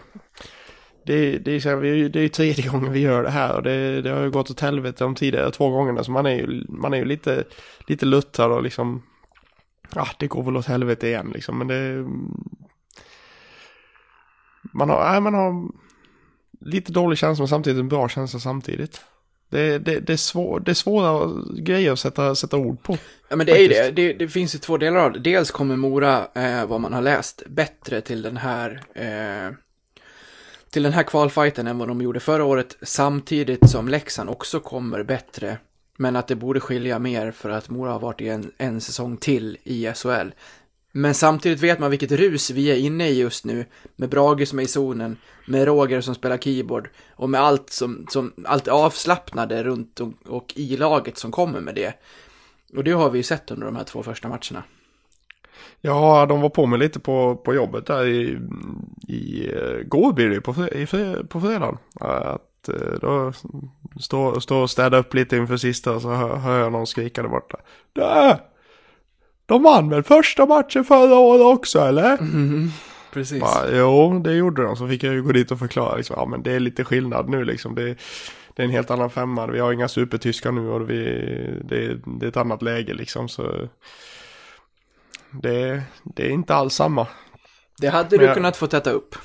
det, 1.06 1.38
det, 1.38 1.52
är 1.52 1.60
så 1.60 1.70
här, 1.70 1.76
vi- 1.76 2.10
det 2.10 2.20
är 2.20 2.24
ju 2.24 2.30
tredje 2.30 2.68
gången 2.70 2.92
vi 2.94 3.00
gör 3.00 3.24
det 3.24 3.30
här 3.30 3.56
och 3.56 3.64
det, 3.64 4.02
det 4.02 4.10
har 4.10 4.22
ju 4.22 4.32
gått 4.32 4.52
åt 4.52 4.60
helvete 4.60 5.04
de 5.04 5.16
tidigare 5.16 5.52
två 5.52 5.70
gångerna 5.70 6.04
så 6.04 6.12
man 6.12 6.26
är 6.26 6.36
ju, 6.36 6.66
man 6.70 6.94
är 6.94 6.98
ju 6.98 7.06
lite, 7.06 7.44
lite 7.88 8.06
luttrad 8.06 8.52
och 8.52 8.64
liksom, 8.64 9.04
ja 9.96 10.08
det 10.20 10.28
går 10.28 10.44
väl 10.44 10.58
åt 10.58 10.66
helvete 10.66 11.08
igen 11.08 11.32
liksom 11.34 11.58
men 11.58 11.68
det, 11.68 12.06
man 14.74 14.90
har, 14.90 15.12
nej, 15.12 15.22
man 15.22 15.34
har 15.34 15.72
lite 16.60 16.92
dålig 16.92 17.18
känsla 17.18 17.42
men 17.42 17.48
samtidigt 17.48 17.80
en 17.80 17.90
bra 17.90 18.10
känsla 18.10 18.40
samtidigt. 18.40 19.02
Det, 19.50 19.80
det, 19.80 20.00
det, 20.00 20.14
är, 20.14 20.18
svår, 20.18 20.60
det 20.60 20.72
är 20.72 20.76
svåra 20.76 21.32
grejer 21.58 21.92
att 21.92 22.00
sätta, 22.00 22.36
sätta 22.36 22.58
ord 22.58 22.84
på. 22.84 22.98
Ja 23.30 23.36
men 23.36 23.46
det 23.46 23.52
är 23.52 23.62
ju 23.62 23.68
det. 23.68 23.76
Faktiskt. 23.76 23.96
det. 23.96 24.14
Det 24.14 24.28
finns 24.28 24.56
ju 24.56 24.60
två 24.60 24.78
delar 24.78 25.00
av 25.00 25.12
det. 25.12 25.20
Dels 25.20 25.52
kommer 25.52 25.76
Mora, 25.76 26.28
eh, 26.36 26.66
vad 26.66 26.82
man 26.82 26.94
har 26.94 27.02
läst, 27.02 27.44
bättre 27.48 28.02
till 28.02 28.22
den 28.22 28.38
här 28.38 28.82
eh, 28.94 29.56
till 30.70 30.84
den 30.84 30.94
här 30.94 31.04
kvalfighten 31.04 31.68
än 31.68 31.78
vad 31.78 31.88
de 31.88 32.02
gjorde 32.02 32.20
förra 32.20 32.44
året. 32.46 32.78
Samtidigt 32.82 33.70
som 33.70 33.88
Leksand 33.88 34.30
också 34.30 34.60
kommer 34.60 35.04
bättre. 35.04 35.58
Men 35.98 36.16
att 36.16 36.28
det 36.28 36.36
borde 36.36 36.60
skilja 36.60 37.00
mer 37.00 37.32
för 37.32 37.50
att 37.50 37.70
Mora 37.70 37.92
har 37.92 38.00
varit 38.00 38.22
i 38.22 38.30
en, 38.30 38.52
en 38.58 38.82
säsong 38.82 39.18
till 39.18 39.58
i 39.64 39.92
SHL. 39.96 40.30
Men 40.96 41.14
samtidigt 41.14 41.62
vet 41.62 41.80
man 41.80 41.90
vilket 41.90 42.12
rus 42.12 42.50
vi 42.50 42.72
är 42.72 42.76
inne 42.76 43.10
i 43.10 43.20
just 43.20 43.46
nu. 43.46 43.66
Med 43.96 44.10
Brage 44.10 44.48
som 44.48 44.60
är 44.60 44.64
i 44.64 44.68
zonen, 44.68 45.18
med 45.46 45.66
Roger 45.66 46.02
som 46.02 46.16
spelar 46.16 46.38
keyboard 46.38 46.90
och 47.16 47.30
med 47.30 47.42
allt 47.42 47.70
som, 47.70 48.06
som 48.10 48.34
allt 48.46 48.68
avslappnade 48.68 49.64
runt 49.64 50.00
och, 50.00 50.14
och 50.28 50.54
i 50.56 50.78
laget 50.78 51.18
som 51.18 51.32
kommer 51.32 51.62
med 51.62 51.76
det. 51.76 51.94
Och 52.76 52.84
det 52.84 52.92
har 52.92 53.10
vi 53.10 53.18
ju 53.18 53.24
sett 53.24 53.52
under 53.52 53.66
de 53.66 53.76
här 53.76 53.84
två 53.84 54.04
första 54.04 54.28
matcherna. 54.28 54.64
Ja, 55.82 56.26
de 56.26 56.42
var 56.42 56.50
på 56.50 56.66
mig 56.66 56.80
lite 56.80 57.00
på, 57.00 57.36
på 57.36 57.54
jobbet 57.54 57.86
där 57.86 58.06
i, 58.06 58.40
i 59.08 59.50
eh, 59.54 59.88
går 59.88 60.14
blir 60.14 60.30
det 60.30 60.42
på, 60.42 60.68
i 60.68 60.88
på 61.28 61.42
fredagen. 61.42 61.78
Att 62.00 62.70
eh, 62.70 63.00
då 63.02 63.34
stå, 64.00 64.42
stå 64.42 64.62
och 64.62 64.70
städa 64.70 64.98
upp 64.98 65.14
lite 65.14 65.38
inför 65.38 65.58
sista 65.58 65.92
och 65.92 66.02
så 66.02 66.12
hör, 66.12 66.36
hör 66.36 66.60
jag 66.60 66.72
någon 66.72 66.88
skrika 66.88 67.22
där 67.22 67.30
borta. 67.30 67.58
Där! 67.94 68.53
De 69.46 69.64
vann 69.64 69.90
väl 69.90 70.04
första 70.04 70.46
matchen 70.46 70.84
förra 70.86 71.16
året 71.16 71.42
också 71.58 71.80
eller? 71.80 72.18
Precis. 73.14 73.42
Bara, 73.42 73.72
jo, 73.78 74.20
det 74.20 74.34
gjorde 74.34 74.64
de. 74.64 74.76
Så 74.76 74.88
fick 74.88 75.04
jag 75.04 75.14
ju 75.14 75.24
gå 75.24 75.32
dit 75.32 75.52
och 75.52 75.60
förklara 75.60 75.96
liksom, 75.96 76.16
ja 76.20 76.26
men 76.26 76.44
det 76.44 76.52
är 76.52 76.60
lite 76.60 76.84
skillnad 76.84 77.30
nu 77.30 77.46
liksom. 77.46 77.76
Det, 77.76 77.86
det 78.56 78.62
är 78.62 78.66
en 78.66 78.70
helt 78.72 78.92
annan 78.92 79.10
femma. 79.10 79.48
Vi 79.48 79.60
har 79.60 79.74
inga 79.74 79.88
supertyskar 79.88 80.52
nu 80.52 80.70
och 80.70 80.90
vi, 80.90 80.96
det, 81.64 82.00
det 82.20 82.26
är 82.26 82.30
ett 82.30 82.38
annat 82.38 82.62
läge 82.62 82.94
liksom. 82.94 83.30
Så 83.30 83.68
det, 85.32 85.82
det 86.04 86.24
är 86.26 86.30
inte 86.30 86.56
alls 86.56 86.74
samma. 86.74 87.08
Det 87.80 87.88
hade 87.88 88.10
Men 88.12 88.20
du 88.20 88.26
jag- 88.26 88.36
kunnat 88.36 88.58
få 88.58 88.68
täta 88.68 88.92
upp. 88.92 89.16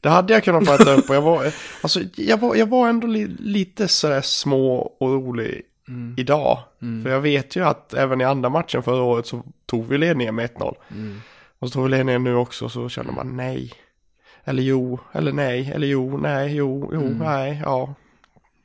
Det 0.00 0.08
hade 0.08 0.32
jag 0.32 0.44
kunnat 0.44 0.66
få 0.66 0.72
äta 0.74 0.94
upp 0.94 1.08
och 1.10 1.14
jag 1.16 1.22
var, 1.22 1.52
alltså, 1.82 2.00
jag 2.16 2.40
var, 2.40 2.54
jag 2.56 2.66
var 2.68 2.88
ändå 2.88 3.06
li, 3.06 3.26
lite 3.38 3.88
sådär 3.88 4.20
små 4.20 4.92
orolig 5.88 6.20
idag. 6.20 6.58
För 7.04 7.10
jag 7.10 7.20
vet 7.20 7.56
ju 7.56 7.64
att 7.64 7.94
även 7.94 8.20
i 8.20 8.24
andra 8.24 8.48
matchen 8.48 8.82
förra 8.82 9.02
året 9.02 9.26
så 9.26 9.42
tog 9.66 9.86
vi 9.88 9.98
ledningen 9.98 10.34
med 10.34 10.50
1-0. 10.50 10.74
Och 11.58 11.68
så 11.68 11.72
tog 11.72 11.82
vi 11.84 11.88
ledningen 11.90 12.24
nu 12.24 12.34
också 12.34 12.68
så 12.68 12.88
känner 12.88 13.12
man 13.12 13.36
nej. 13.36 13.72
Eller 14.44 14.62
jo, 14.62 15.00
eller 15.12 15.32
nej, 15.32 15.72
eller 15.74 15.86
jo, 15.86 16.18
nej, 16.18 16.54
jo, 16.56 16.90
jo, 16.92 17.00
nej, 17.00 17.60
ja. 17.64 17.94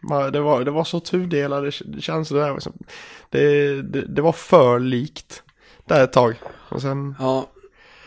Man- 0.03 0.31
Det 0.31 0.39
var, 0.39 0.63
det 0.63 0.71
var 0.71 0.83
så 0.83 0.99
tudelade 0.99 1.71
känslor 1.99 2.39
där. 2.39 2.53
liksom. 2.53 2.73
Det, 3.29 3.81
det, 3.81 4.01
det 4.01 4.21
var 4.21 4.31
för 4.31 4.79
likt 4.79 5.43
där 5.85 6.03
ett 6.03 6.13
tag. 6.13 6.35
Och 6.45 6.81
sen 6.81 7.15
Ja. 7.19 7.47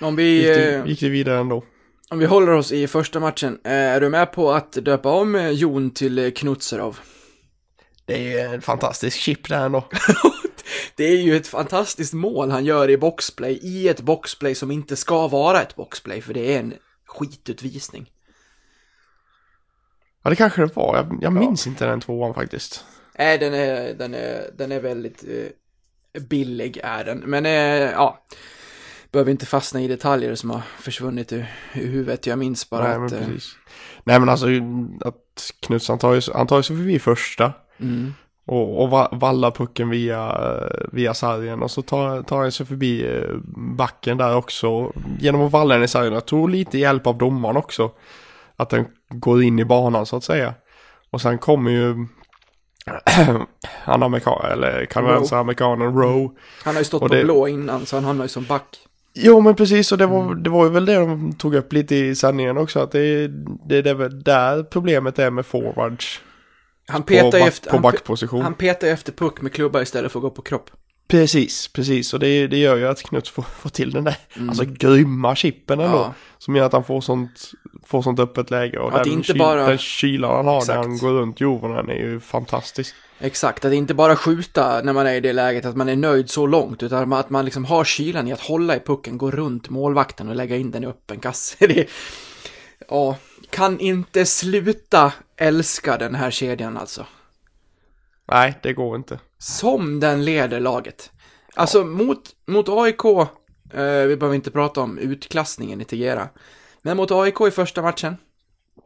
Om 0.00 0.10
gick 0.10 0.18
vi, 0.18 0.42
det, 0.42 0.74
eh, 0.74 0.86
gick 0.86 1.00
det 1.00 1.08
vidare 1.08 1.38
ändå. 1.38 1.64
om 2.10 2.18
vi 2.18 2.26
håller 2.26 2.52
oss 2.52 2.72
i 2.72 2.86
första 2.86 3.20
matchen, 3.20 3.58
eh, 3.64 3.72
är 3.72 4.00
du 4.00 4.08
med 4.08 4.32
på 4.32 4.52
att 4.52 4.72
döpa 4.72 5.10
om 5.12 5.34
eh, 5.34 5.50
Jon 5.50 5.90
till 5.90 6.32
Knutserov? 6.36 6.98
Det 8.06 8.38
är 8.38 8.54
en 8.54 8.62
fantastisk 8.62 9.18
chip 9.18 9.48
där 9.48 9.66
ändå. 9.66 9.88
det 10.96 11.04
är 11.04 11.16
ju 11.16 11.36
ett 11.36 11.46
fantastiskt 11.46 12.12
mål 12.12 12.50
han 12.50 12.64
gör 12.64 12.90
i 12.90 12.96
boxplay, 12.96 13.58
i 13.62 13.88
ett 13.88 14.00
boxplay 14.00 14.54
som 14.54 14.70
inte 14.70 14.96
ska 14.96 15.28
vara 15.28 15.62
ett 15.62 15.76
boxplay, 15.76 16.20
för 16.22 16.34
det 16.34 16.54
är 16.54 16.60
en 16.60 16.74
skitutvisning. 17.06 18.10
Ja, 20.22 20.30
det 20.30 20.36
kanske 20.36 20.60
det 20.62 20.76
var. 20.76 20.96
Jag, 20.96 21.18
jag 21.20 21.32
minns 21.32 21.66
inte 21.66 21.86
den 21.86 22.00
tvåan 22.00 22.34
faktiskt. 22.34 22.84
Nej, 23.18 23.38
den 23.38 23.54
är, 23.54 23.94
den 23.94 24.14
är, 24.14 24.50
den 24.56 24.72
är 24.72 24.80
väldigt 24.80 25.24
eh, 25.28 26.22
billig 26.22 26.80
är 26.82 27.04
den, 27.04 27.18
men 27.18 27.46
eh, 27.46 27.52
ja. 27.90 28.24
Behöver 29.12 29.30
inte 29.30 29.46
fastna 29.46 29.80
i 29.80 29.88
detaljer 29.88 30.34
som 30.34 30.50
har 30.50 30.62
försvunnit 30.80 31.32
ur, 31.32 31.46
ur 31.74 31.86
huvudet. 31.86 32.26
Jag 32.26 32.38
minns 32.38 32.70
bara 32.70 32.82
Nej, 32.82 32.92
att... 32.92 33.12
men 33.12 33.22
eh, 33.22 33.26
precis. 33.26 33.56
Nej, 34.04 34.20
men 34.20 34.28
alltså 34.28 34.46
att 35.00 35.52
Knutsson 35.60 35.98
tar 35.98 36.14
ju, 36.14 36.20
han 36.34 36.46
tar 36.46 36.56
ju 36.56 36.62
sig 36.62 36.76
förbi 36.76 36.98
första. 36.98 37.52
Mm, 37.80 38.14
Och, 38.46 38.82
och 38.82 38.90
va- 38.90 39.08
vallar 39.12 39.50
pucken 39.50 39.90
via, 39.90 40.38
via 40.92 41.14
sargen 41.14 41.62
och 41.62 41.70
så 41.70 41.82
tar, 41.82 42.22
tar 42.22 42.38
han 42.40 42.52
sig 42.52 42.66
förbi 42.66 43.06
eh, 43.16 43.36
backen 43.76 44.16
där 44.18 44.36
också. 44.36 44.92
Genom 45.20 45.40
att 45.40 45.52
valla 45.52 45.74
den 45.74 45.84
i 45.84 45.88
sargen. 45.88 46.12
Jag 46.12 46.26
tror 46.26 46.48
lite 46.48 46.78
hjälp 46.78 47.06
av 47.06 47.18
domaren 47.18 47.56
också. 47.56 47.90
Att 48.56 48.70
den 48.70 48.86
går 49.08 49.42
in 49.42 49.58
i 49.58 49.64
banan 49.64 50.06
så 50.06 50.16
att 50.16 50.24
säga. 50.24 50.54
Och 51.10 51.20
sen 51.20 51.38
kommer 51.38 51.70
ju 51.70 52.06
han 53.84 54.02
amerikan, 54.02 54.44
eller 54.52 54.84
kanadensare 54.84 55.40
amerikanen 55.40 55.94
Rowe. 55.94 56.34
han 56.64 56.74
har 56.74 56.80
ju 56.80 56.84
stått 56.84 57.02
Och 57.02 57.08
på 57.08 57.14
det- 57.14 57.24
blå 57.24 57.48
innan, 57.48 57.86
så 57.86 57.96
han 57.96 58.04
hamnar 58.04 58.24
ju 58.24 58.28
som 58.28 58.44
back. 58.44 58.76
Jo 59.16 59.40
men 59.40 59.54
precis 59.54 59.92
och 59.92 59.98
det 59.98 60.06
var, 60.06 60.34
det 60.34 60.50
var 60.50 60.64
ju 60.64 60.70
väl 60.70 60.86
det 60.86 60.94
de 60.94 61.32
tog 61.32 61.54
upp 61.54 61.72
lite 61.72 61.94
i 61.96 62.14
sändningen 62.14 62.58
också. 62.58 62.80
Att 62.80 62.92
det, 62.92 63.28
det, 63.68 63.82
det 63.82 63.90
är 63.90 63.94
väl 63.94 64.22
där 64.22 64.62
problemet 64.62 65.18
är 65.18 65.30
med 65.30 65.46
forwards. 65.46 66.20
Han 66.86 67.02
På, 67.02 67.06
petar 67.06 67.30
back, 67.30 67.48
efter... 67.48 67.70
på 67.70 67.78
backposition. 67.78 68.42
han 68.42 68.54
petar 68.54 68.88
efter 68.88 69.12
puck 69.12 69.40
med 69.40 69.52
klubba 69.52 69.82
istället 69.82 70.12
för 70.12 70.18
att 70.18 70.22
gå 70.22 70.30
på 70.30 70.42
kropp. 70.42 70.70
Precis, 71.08 71.68
precis. 71.68 72.14
Och 72.14 72.20
det, 72.20 72.46
det 72.46 72.56
gör 72.58 72.76
ju 72.76 72.86
att 72.88 73.02
Knuts 73.02 73.30
får, 73.30 73.42
får 73.42 73.70
till 73.70 73.90
den 73.90 74.04
där 74.04 74.16
alltså 74.48 74.64
grymma 74.64 75.34
chippen 75.36 75.80
ändå. 75.80 75.96
Mm. 75.96 76.00
Ja. 76.08 76.14
Som 76.38 76.56
gör 76.56 76.66
att 76.66 76.72
han 76.72 76.84
får 76.84 77.00
sånt, 77.00 77.50
får 77.86 78.02
sånt 78.02 78.20
öppet 78.20 78.50
läge. 78.50 78.78
Och 78.78 78.96
Att 78.96 79.04
den, 79.04 79.12
inte 79.12 79.26
kyl, 79.26 79.38
bara- 79.38 79.66
den 79.66 79.78
kylan 79.78 80.36
han 80.36 80.46
har 80.46 80.58
Exakt. 80.58 80.68
när 80.78 80.82
han 80.88 80.98
går 80.98 81.10
runt 81.10 81.40
jorden 81.40 81.88
är 81.90 81.94
ju 81.94 82.20
fantastisk. 82.20 82.94
Exakt, 83.20 83.64
att 83.64 83.72
inte 83.72 83.94
bara 83.94 84.16
skjuta 84.16 84.80
när 84.82 84.92
man 84.92 85.06
är 85.06 85.14
i 85.14 85.20
det 85.20 85.32
läget 85.32 85.64
att 85.64 85.76
man 85.76 85.88
är 85.88 85.96
nöjd 85.96 86.30
så 86.30 86.46
långt, 86.46 86.82
utan 86.82 87.12
att 87.12 87.30
man 87.30 87.44
liksom 87.44 87.64
har 87.64 87.84
kylan 87.84 88.28
i 88.28 88.32
att 88.32 88.40
hålla 88.40 88.76
i 88.76 88.80
pucken, 88.80 89.18
gå 89.18 89.30
runt 89.30 89.70
målvakten 89.70 90.28
och 90.28 90.36
lägga 90.36 90.56
in 90.56 90.70
den 90.70 90.84
i 90.84 90.86
öppen 90.86 91.20
kasse. 91.20 91.56
Det, 91.66 91.86
ja, 92.88 93.16
kan 93.54 93.80
inte 93.80 94.26
sluta 94.26 95.12
älska 95.36 95.96
den 95.98 96.14
här 96.14 96.30
kedjan 96.30 96.76
alltså. 96.76 97.06
Nej, 98.28 98.58
det 98.62 98.72
går 98.72 98.96
inte. 98.96 99.20
Som 99.38 100.00
den 100.00 100.24
leder 100.24 100.60
laget. 100.60 101.10
Alltså 101.54 101.84
mot, 101.84 102.20
mot 102.46 102.68
AIK, 102.68 103.04
eh, 103.04 104.06
vi 104.06 104.16
behöver 104.16 104.34
inte 104.34 104.50
prata 104.50 104.80
om 104.80 104.98
utklassningen 104.98 105.80
i 105.80 105.84
Tegera, 105.84 106.28
men 106.82 106.96
mot 106.96 107.10
AIK 107.10 107.40
i 107.40 107.50
första 107.50 107.82
matchen. 107.82 108.16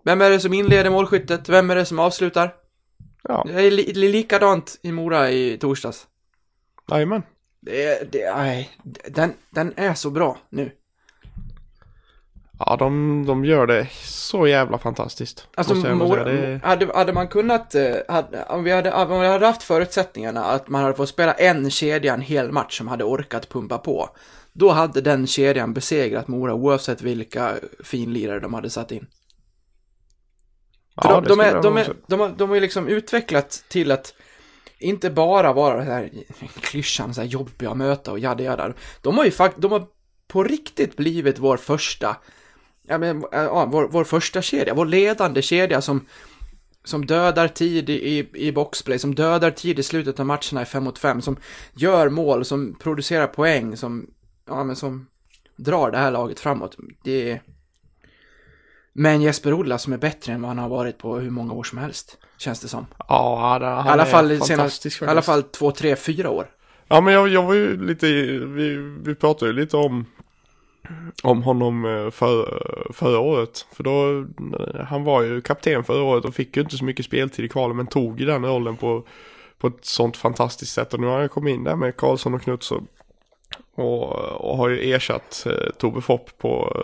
Vem 0.04 0.20
är 0.22 0.30
det 0.30 0.40
som 0.40 0.54
inleder 0.54 0.90
målskyttet? 0.90 1.48
Vem 1.48 1.70
är 1.70 1.76
det 1.76 1.84
som 1.84 1.98
avslutar? 1.98 2.54
Ja, 3.22 3.44
Det 3.46 3.52
är 3.66 3.70
li- 3.70 3.92
likadant 3.94 4.78
i 4.82 4.92
Mora 4.92 5.30
i 5.30 5.58
torsdags. 5.58 6.06
jajamän. 6.90 7.22
Det, 7.60 8.12
det, 8.12 8.34
nej, 8.36 8.70
den, 9.08 9.34
den 9.50 9.72
är 9.76 9.94
så 9.94 10.10
bra 10.10 10.38
nu. 10.50 10.70
Ja, 12.58 12.76
de, 12.76 13.24
de 13.26 13.44
gör 13.44 13.66
det 13.66 13.88
så 14.02 14.46
jävla 14.46 14.78
fantastiskt. 14.78 15.48
Alltså, 15.54 15.80
säga. 15.80 16.24
det, 16.24 16.60
hade, 16.62 16.92
hade 16.94 17.12
man 17.12 17.28
kunnat, 17.28 17.74
eh, 17.74 17.94
hade, 18.08 18.44
om, 18.44 18.64
vi 18.64 18.70
hade, 18.70 18.92
om 18.92 19.20
vi 19.20 19.26
hade 19.26 19.46
haft 19.46 19.62
förutsättningarna 19.62 20.44
att 20.44 20.68
man 20.68 20.82
hade 20.82 20.94
fått 20.94 21.08
spela 21.08 21.32
en 21.32 21.70
kedja 21.70 22.14
en 22.14 22.20
hel 22.20 22.52
match 22.52 22.78
som 22.78 22.88
hade 22.88 23.04
orkat 23.04 23.48
pumpa 23.48 23.78
på, 23.78 24.10
då 24.52 24.70
hade 24.70 25.00
den 25.00 25.26
kedjan 25.26 25.74
besegrat 25.74 26.28
Mora 26.28 26.54
oavsett 26.54 27.02
vilka 27.02 27.54
finlirare 27.84 28.40
de 28.40 28.54
hade 28.54 28.70
satt 28.70 28.92
in. 28.92 29.06
För 31.02 31.08
ja, 31.08 31.20
de, 31.20 31.28
de, 31.28 31.40
är, 31.40 31.62
de, 31.62 31.76
är, 31.76 31.94
de, 32.06 32.20
har, 32.20 32.28
de 32.28 32.48
har 32.48 32.54
ju 32.54 32.60
liksom 32.60 32.88
utvecklat 32.88 33.64
till 33.68 33.90
att 33.90 34.14
inte 34.78 35.10
bara 35.10 35.52
vara 35.52 35.84
så 35.84 35.90
här 35.90 36.10
klyschan, 36.60 37.14
så 37.14 37.20
här 37.20 37.28
jobbiga 37.28 37.74
möta 37.74 38.12
och 38.12 38.18
jada 38.18 38.44
jada. 38.44 38.72
De 39.02 39.18
har 39.18 39.24
ju 39.24 39.30
fakt, 39.30 39.56
de 39.58 39.72
har 39.72 39.86
på 40.28 40.44
riktigt 40.44 40.96
blivit 40.96 41.38
vår 41.38 41.56
första, 41.56 42.16
ja 42.88 42.98
men, 42.98 43.24
ja, 43.32 43.66
vår, 43.66 43.88
vår 43.88 44.04
första 44.04 44.42
kedja, 44.42 44.74
vår 44.74 44.86
ledande 44.86 45.42
kedja 45.42 45.80
som, 45.80 46.06
som 46.84 47.06
dödar 47.06 47.48
tid 47.48 47.90
i, 47.90 47.92
i, 47.92 48.28
i 48.34 48.52
boxplay, 48.52 48.98
som 48.98 49.14
dödar 49.14 49.50
tid 49.50 49.78
i 49.78 49.82
slutet 49.82 50.20
av 50.20 50.26
matcherna 50.26 50.62
i 50.62 50.64
5 50.64 50.84
mot 50.84 50.98
5, 50.98 51.22
som 51.22 51.36
gör 51.72 52.08
mål, 52.08 52.44
som 52.44 52.74
producerar 52.74 53.26
poäng, 53.26 53.76
som, 53.76 54.06
ja 54.46 54.64
men 54.64 54.76
som 54.76 55.06
drar 55.56 55.90
det 55.90 55.98
här 55.98 56.10
laget 56.10 56.40
framåt. 56.40 56.76
Det 57.04 57.30
är... 57.30 57.42
Men 58.92 59.22
Jesper 59.22 59.52
Ola 59.52 59.78
som 59.78 59.92
är 59.92 59.98
bättre 59.98 60.32
än 60.32 60.42
vad 60.42 60.48
han 60.48 60.58
har 60.58 60.68
varit 60.68 60.98
på 60.98 61.18
hur 61.18 61.30
många 61.30 61.52
år 61.52 61.62
som 61.62 61.78
helst, 61.78 62.18
känns 62.38 62.60
det 62.60 62.68
som. 62.68 62.86
Ja, 63.08 63.58
han 63.60 63.86
I 63.86 63.90
alla 63.90 64.06
fall, 64.06 64.40
senast, 64.40 64.86
i 64.86 64.90
alla 65.06 65.22
fall 65.22 65.42
två, 65.42 65.70
tre, 65.70 65.96
fyra 65.96 66.30
år. 66.30 66.50
Ja, 66.88 67.00
men 67.00 67.14
jag, 67.14 67.28
jag 67.28 67.42
var 67.42 67.54
ju 67.54 67.86
lite, 67.86 68.06
vi, 68.06 68.76
vi 69.02 69.14
pratade 69.14 69.50
ju 69.50 69.56
lite 69.56 69.76
om, 69.76 70.06
om 71.22 71.42
honom 71.42 71.84
eh, 71.84 72.10
för, 72.10 72.62
förra 72.92 73.18
året. 73.18 73.66
För 73.72 73.82
då, 73.84 74.18
eh, 74.58 74.84
han 74.84 75.04
var 75.04 75.22
ju 75.22 75.40
kapten 75.40 75.84
förra 75.84 76.02
året 76.02 76.24
och 76.24 76.34
fick 76.34 76.56
ju 76.56 76.62
inte 76.62 76.76
så 76.76 76.84
mycket 76.84 77.04
speltid 77.04 77.44
i 77.44 77.48
kvalen 77.48 77.76
men 77.76 77.86
tog 77.86 78.20
ju 78.20 78.26
den 78.26 78.44
rollen 78.46 78.76
på, 78.76 79.04
på 79.58 79.66
ett 79.66 79.84
sånt 79.84 80.16
fantastiskt 80.16 80.72
sätt. 80.72 80.94
Och 80.94 81.00
nu 81.00 81.06
har 81.06 81.18
han 81.18 81.28
kommit 81.28 81.54
in 81.54 81.64
där 81.64 81.76
med 81.76 81.96
Karlsson 81.96 82.34
och 82.34 82.42
Knutsson. 82.42 82.86
Och, 83.74 84.12
och 84.50 84.56
har 84.56 84.68
ju 84.68 84.92
ersatt 84.94 85.46
eh, 85.46 85.70
Tobbe 85.78 86.00
Fopp 86.00 86.38
på, 86.38 86.76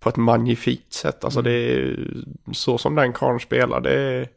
på 0.00 0.08
ett 0.08 0.16
magnifikt 0.16 0.92
sätt. 0.92 1.24
Alltså 1.24 1.42
det 1.42 1.52
är 1.52 1.96
så 2.52 2.78
som 2.78 2.94
den 2.94 3.12
karln 3.12 3.40
spelar. 3.40 3.80
Det 3.80 3.94
är, 4.00 4.28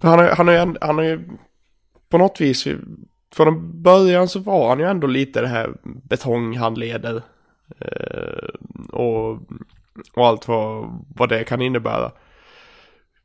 han, 0.00 0.18
har- 0.18 0.28
han, 0.28 0.48
har 0.48 0.76
han 0.80 0.96
har 0.96 1.04
ju 1.04 1.20
på 2.08 2.18
något 2.18 2.40
vis 2.40 2.66
från 3.34 3.82
början 3.82 4.28
så 4.28 4.38
var 4.38 4.68
han 4.68 4.78
ju 4.78 4.84
ändå 4.84 5.06
lite 5.06 5.40
det 5.40 5.48
här 5.48 5.72
betonghandleder. 5.84 7.22
Eh, 7.78 8.48
och, 8.92 9.32
och 10.14 10.26
allt 10.26 10.48
vad, 10.48 11.04
vad 11.16 11.28
det 11.28 11.44
kan 11.44 11.62
innebära. 11.62 12.12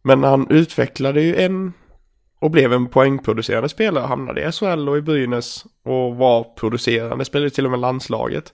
Men 0.01 0.23
han 0.23 0.47
utvecklade 0.49 1.21
ju 1.21 1.35
en 1.35 1.73
och 2.39 2.51
blev 2.51 2.73
en 2.73 2.87
poängproducerande 2.87 3.69
spelare. 3.69 4.05
Hamnade 4.05 4.47
i 4.47 4.51
SHL 4.51 4.89
och 4.89 4.97
i 4.97 5.01
Brynäs 5.01 5.65
och 5.83 6.15
var 6.15 6.43
producerande. 6.43 7.25
Spelade 7.25 7.49
till 7.49 7.65
och 7.65 7.71
med 7.71 7.79
landslaget. 7.79 8.53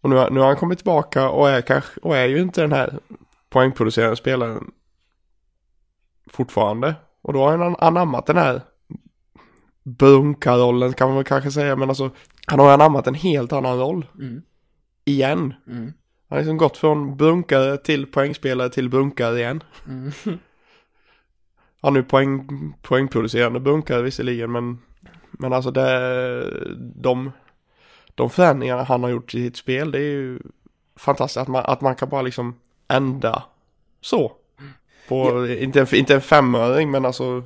Och 0.00 0.10
nu, 0.10 0.16
har- 0.16 0.30
nu 0.30 0.40
har 0.40 0.46
han 0.46 0.56
kommit 0.56 0.78
tillbaka 0.78 1.28
och 1.30 1.48
är, 1.50 1.60
kanske, 1.60 2.00
och 2.00 2.16
är 2.16 2.26
ju 2.28 2.40
inte 2.40 2.60
den 2.60 2.72
här 2.72 2.98
poängproducerande 3.50 4.16
spelaren 4.16 4.70
fortfarande. 6.30 6.94
Och 7.22 7.32
då 7.32 7.44
har 7.44 7.58
han 7.58 7.76
anammat 7.78 8.26
den 8.26 8.36
här 8.36 8.60
bunkarrollen 9.82 10.92
kan 10.92 11.08
man 11.08 11.16
väl 11.16 11.24
kanske 11.24 11.50
säga. 11.50 11.76
Men 11.76 11.88
alltså 11.88 12.10
han 12.46 12.58
har 12.60 12.72
anammat 12.72 13.06
en 13.06 13.14
helt 13.14 13.52
annan 13.52 13.78
roll. 13.78 14.06
Mm. 14.20 14.42
Igen. 15.04 15.54
Mm. 15.66 15.92
Han 16.28 16.36
har 16.36 16.38
liksom 16.38 16.56
gått 16.56 16.76
från 16.76 17.16
bunkare 17.16 17.76
till 17.76 18.06
poängspelare 18.06 18.68
till 18.68 18.88
bunkare 18.88 19.38
igen. 19.38 19.62
Mm. 19.86 20.12
Han 21.80 21.96
är 21.96 22.00
ju 22.00 22.04
poäng, 22.04 22.48
poängproducerande 22.82 23.60
bunkare 23.60 24.02
visserligen 24.02 24.52
men 24.52 24.78
Men 25.30 25.52
alltså 25.52 25.70
det 25.70 26.50
De 26.78 27.32
De 28.14 28.30
förändringarna 28.30 28.82
han 28.82 29.02
har 29.02 29.10
gjort 29.10 29.34
i 29.34 29.44
sitt 29.44 29.56
spel 29.56 29.90
det 29.90 29.98
är 29.98 30.12
ju 30.12 30.38
Fantastiskt 30.96 31.36
att 31.36 31.48
man, 31.48 31.64
att 31.66 31.80
man 31.80 31.96
kan 31.96 32.08
bara 32.08 32.22
liksom 32.22 32.60
ändra 32.88 33.42
Så 34.00 34.32
På, 35.08 35.46
inte, 35.46 35.80
en, 35.80 35.94
inte 35.94 36.14
en 36.14 36.20
femöring 36.20 36.90
men 36.90 37.04
alltså 37.04 37.44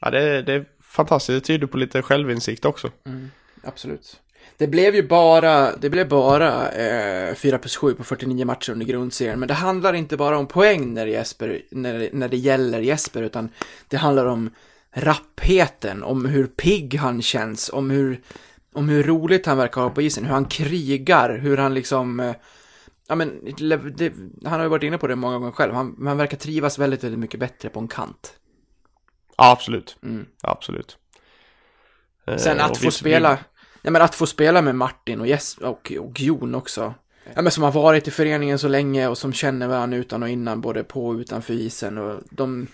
Ja 0.00 0.10
det, 0.10 0.42
det 0.42 0.52
är 0.52 0.64
fantastiskt, 0.80 1.42
det 1.42 1.46
tyder 1.46 1.66
på 1.66 1.76
lite 1.76 2.02
självinsikt 2.02 2.64
också 2.64 2.90
Mm. 3.04 3.30
Absolut. 3.62 4.20
Det 4.56 4.66
blev 4.66 4.94
ju 4.94 5.08
bara, 5.08 5.76
det 5.76 5.90
blev 5.90 6.08
bara 6.08 6.68
eh, 6.70 7.34
4 7.34 7.58
plus 7.58 7.76
7 7.76 7.94
på 7.94 8.04
49 8.04 8.44
matcher 8.44 8.72
under 8.72 8.86
grundserien, 8.86 9.38
men 9.38 9.48
det 9.48 9.54
handlar 9.54 9.92
inte 9.94 10.16
bara 10.16 10.38
om 10.38 10.46
poäng 10.46 10.94
när, 10.94 11.06
Jesper, 11.06 11.62
när, 11.70 12.08
när 12.12 12.28
det 12.28 12.36
gäller 12.36 12.80
Jesper, 12.80 13.22
utan 13.22 13.48
det 13.88 13.96
handlar 13.96 14.26
om 14.26 14.50
rappheten, 14.92 16.02
om 16.02 16.24
hur 16.24 16.46
pigg 16.46 16.94
han 16.94 17.22
känns, 17.22 17.70
om 17.72 17.90
hur, 17.90 18.20
om 18.72 18.88
hur 18.88 19.02
roligt 19.02 19.46
han 19.46 19.56
verkar 19.58 19.80
ha 19.80 19.90
på 19.90 20.02
isen, 20.02 20.24
hur 20.24 20.32
han 20.32 20.44
krigar, 20.44 21.38
hur 21.38 21.56
han 21.56 21.74
liksom, 21.74 22.20
eh, 22.20 22.34
ja 23.08 23.14
men, 23.14 23.40
det, 23.96 24.12
han 24.44 24.52
har 24.52 24.62
ju 24.62 24.68
varit 24.68 24.82
inne 24.82 24.98
på 24.98 25.06
det 25.06 25.16
många 25.16 25.38
gånger 25.38 25.52
själv, 25.52 25.74
han, 25.74 25.96
han 26.06 26.16
verkar 26.16 26.36
trivas 26.36 26.78
väldigt, 26.78 27.04
väldigt 27.04 27.20
mycket 27.20 27.40
bättre 27.40 27.68
på 27.68 27.80
en 27.80 27.88
kant. 27.88 28.34
Ja 29.36 29.50
absolut, 29.50 29.96
Mm. 30.02 30.26
absolut 30.42 30.98
Eh, 32.26 32.36
Sen 32.36 32.60
att 32.60 32.76
få 32.78 32.84
vi- 32.84 32.90
spela, 32.90 33.38
ja 33.84 33.90
men 33.90 34.02
att 34.02 34.14
få 34.14 34.26
spela 34.26 34.62
med 34.62 34.74
Martin 34.74 35.20
och 35.20 35.26
Jess 35.26 35.58
och, 35.58 35.92
och 36.00 36.20
Jon 36.20 36.54
också. 36.54 36.94
Ja 37.34 37.42
men 37.42 37.52
som 37.52 37.62
har 37.62 37.72
varit 37.72 38.08
i 38.08 38.10
föreningen 38.10 38.58
så 38.58 38.68
länge 38.68 39.08
och 39.08 39.18
som 39.18 39.32
känner 39.32 39.68
varandra 39.68 39.96
utan 39.96 40.22
och 40.22 40.28
innan, 40.28 40.60
både 40.60 40.84
på 40.84 41.06
och 41.06 41.14
utanför 41.14 41.54
isen 41.54 41.98
och 41.98 42.20
de, 42.30 42.66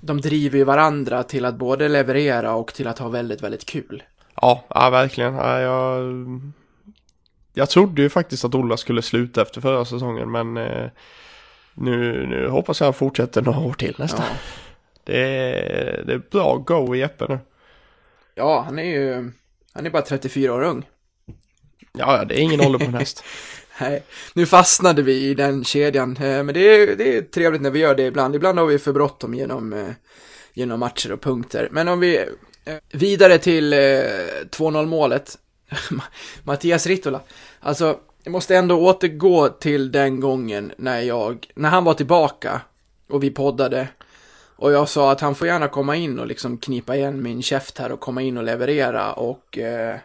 de 0.00 0.20
driver 0.20 0.58
ju 0.58 0.64
varandra 0.64 1.22
till 1.22 1.44
att 1.44 1.54
både 1.54 1.88
leverera 1.88 2.54
och 2.54 2.74
till 2.74 2.86
att 2.86 2.98
ha 2.98 3.08
väldigt, 3.08 3.42
väldigt 3.42 3.66
kul. 3.66 4.02
Ja, 4.34 4.64
ja 4.68 4.90
verkligen. 4.90 5.34
Ja, 5.34 5.60
jag, 5.60 6.14
jag 7.54 7.70
trodde 7.70 8.02
ju 8.02 8.08
faktiskt 8.08 8.44
att 8.44 8.54
Ola 8.54 8.76
skulle 8.76 9.02
sluta 9.02 9.42
efter 9.42 9.60
förra 9.60 9.84
säsongen 9.84 10.30
men 10.30 10.56
eh, 10.56 10.90
nu, 11.74 12.26
nu 12.26 12.48
hoppas 12.48 12.80
jag 12.80 12.86
han 12.86 12.94
fortsätter 12.94 13.42
några 13.42 13.60
år 13.60 13.72
till 13.72 13.94
nästan. 13.98 14.24
Ja. 14.28 14.36
Det, 15.04 15.20
är, 15.20 16.02
det 16.06 16.12
är 16.12 16.22
bra 16.30 16.56
go 16.56 16.94
i 16.94 16.98
Jeppe 16.98 17.26
nu. 17.28 17.38
ja, 18.34 18.62
han 18.66 18.78
är 18.78 18.84
ju, 18.84 19.32
han 19.78 19.86
är 19.86 19.90
bara 19.90 20.02
34 20.02 20.54
år 20.54 20.62
ung. 20.62 20.86
Ja, 21.92 22.16
ja, 22.16 22.24
det 22.24 22.34
är 22.34 22.38
ingen 22.38 22.60
ålder 22.60 22.78
på 22.78 22.84
en 22.84 22.94
häst. 22.94 23.24
Nej, 23.80 24.02
nu 24.34 24.46
fastnade 24.46 25.02
vi 25.02 25.24
i 25.24 25.34
den 25.34 25.64
kedjan, 25.64 26.16
eh, 26.16 26.42
men 26.42 26.46
det 26.46 26.60
är, 26.60 26.96
det 26.96 27.16
är 27.16 27.22
trevligt 27.22 27.62
när 27.62 27.70
vi 27.70 27.78
gör 27.78 27.94
det 27.94 28.02
ibland. 28.02 28.36
Ibland 28.36 28.58
har 28.58 28.66
vi 28.66 28.78
för 28.78 28.92
bråttom 28.92 29.34
genom, 29.34 29.72
eh, 29.72 29.88
genom 30.52 30.80
matcher 30.80 31.12
och 31.12 31.20
punkter. 31.20 31.68
Men 31.70 31.88
om 31.88 32.00
vi, 32.00 32.16
eh, 32.64 32.76
vidare 32.92 33.38
till 33.38 33.74
2-0 34.50 34.86
målet, 34.86 35.38
Mattias 36.42 36.86
Rittola. 36.86 37.20
Alltså, 37.60 37.98
jag 38.22 38.32
måste 38.32 38.56
ändå 38.56 38.80
återgå 38.80 39.48
till 39.48 39.92
den 39.92 40.20
gången 40.20 40.72
när 40.78 41.00
jag, 41.00 41.46
när 41.54 41.68
han 41.68 41.84
var 41.84 41.94
tillbaka 41.94 42.60
och 43.08 43.22
vi 43.22 43.30
poddade. 43.30 43.88
Och 44.58 44.72
jag 44.72 44.88
sa 44.88 45.12
att 45.12 45.20
han 45.20 45.34
får 45.34 45.46
gärna 45.46 45.68
komma 45.68 45.96
in 45.96 46.18
och 46.18 46.26
liksom 46.26 46.58
knipa 46.58 46.96
igen 46.96 47.22
min 47.22 47.42
käft 47.42 47.78
här 47.78 47.92
och 47.92 48.00
komma 48.00 48.22
in 48.22 48.38
och 48.38 48.44
leverera 48.44 49.12
och... 49.12 49.58
Eh... 49.58 49.96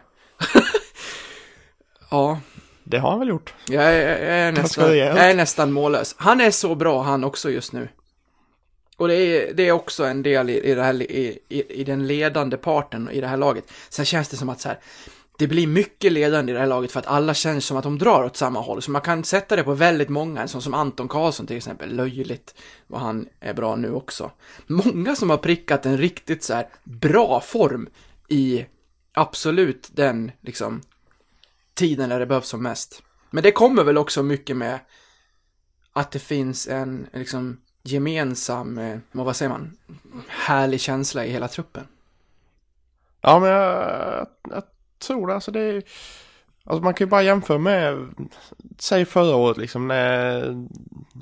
ja, 2.10 2.40
Det 2.84 2.98
har 2.98 3.10
han 3.10 3.18
väl 3.18 3.28
gjort. 3.28 3.54
jag 3.68 3.84
är, 3.84 4.08
jag, 4.08 4.38
är 4.38 4.52
nästan, 4.52 4.98
jag 4.98 5.30
är 5.30 5.34
nästan 5.34 5.72
mållös. 5.72 6.14
Han 6.18 6.40
är 6.40 6.50
så 6.50 6.74
bra 6.74 7.02
han 7.02 7.24
också 7.24 7.50
just 7.50 7.72
nu. 7.72 7.88
Och 8.96 9.08
det 9.08 9.14
är, 9.14 9.54
det 9.54 9.68
är 9.68 9.72
också 9.72 10.04
en 10.04 10.22
del 10.22 10.50
i, 10.50 10.70
i, 10.70 10.74
här, 10.74 11.02
i, 11.02 11.38
i 11.48 11.84
den 11.84 12.06
ledande 12.06 12.56
parten 12.56 13.10
i 13.12 13.20
det 13.20 13.26
här 13.26 13.36
laget. 13.36 13.64
Sen 13.88 14.04
känns 14.04 14.28
det 14.28 14.36
som 14.36 14.48
att 14.48 14.60
så 14.60 14.68
här, 14.68 14.78
det 15.38 15.46
blir 15.46 15.66
mycket 15.66 16.12
ledande 16.12 16.52
i 16.52 16.54
det 16.54 16.60
här 16.60 16.66
laget 16.66 16.92
för 16.92 17.00
att 17.00 17.06
alla 17.06 17.34
känns 17.34 17.66
som 17.66 17.76
att 17.76 17.82
de 17.82 17.98
drar 17.98 18.24
åt 18.24 18.36
samma 18.36 18.60
håll. 18.60 18.82
Så 18.82 18.90
man 18.90 19.02
kan 19.02 19.24
sätta 19.24 19.56
det 19.56 19.62
på 19.62 19.74
väldigt 19.74 20.08
många, 20.08 20.42
en 20.42 20.48
sån 20.48 20.62
som 20.62 20.74
Anton 20.74 21.08
Karlsson 21.08 21.46
till 21.46 21.56
exempel. 21.56 21.96
Löjligt 21.96 22.54
vad 22.86 23.00
han 23.00 23.28
är 23.40 23.54
bra 23.54 23.76
nu 23.76 23.92
också. 23.92 24.30
Många 24.66 25.16
som 25.16 25.30
har 25.30 25.36
prickat 25.36 25.86
en 25.86 25.98
riktigt 25.98 26.44
så 26.44 26.54
här 26.54 26.68
bra 26.84 27.40
form 27.40 27.88
i 28.28 28.66
absolut 29.12 29.90
den 29.92 30.30
liksom 30.40 30.82
tiden 31.74 32.08
när 32.08 32.20
det 32.20 32.26
behövs 32.26 32.48
som 32.48 32.62
mest. 32.62 33.02
Men 33.30 33.42
det 33.42 33.52
kommer 33.52 33.84
väl 33.84 33.98
också 33.98 34.22
mycket 34.22 34.56
med 34.56 34.78
att 35.92 36.10
det 36.10 36.18
finns 36.18 36.68
en 36.68 37.06
liksom 37.12 37.60
gemensam, 37.82 38.78
eh, 38.78 38.98
vad 39.12 39.36
säger 39.36 39.50
man, 39.50 39.76
härlig 40.28 40.80
känsla 40.80 41.24
i 41.24 41.30
hela 41.30 41.48
truppen. 41.48 41.86
Ja, 43.20 43.38
men 43.38 43.50
jag, 43.50 44.26
jag 44.50 44.62
tror 45.06 45.26
det. 45.26 45.34
Alltså 45.34 45.50
det 45.50 45.60
är, 45.60 45.82
alltså 46.64 46.84
man 46.84 46.94
kan 46.94 47.06
ju 47.06 47.10
bara 47.10 47.22
jämföra 47.22 47.58
med, 47.58 48.08
säg 48.78 49.04
förra 49.04 49.36
året 49.36 49.56
liksom 49.56 49.88
när 49.88 50.54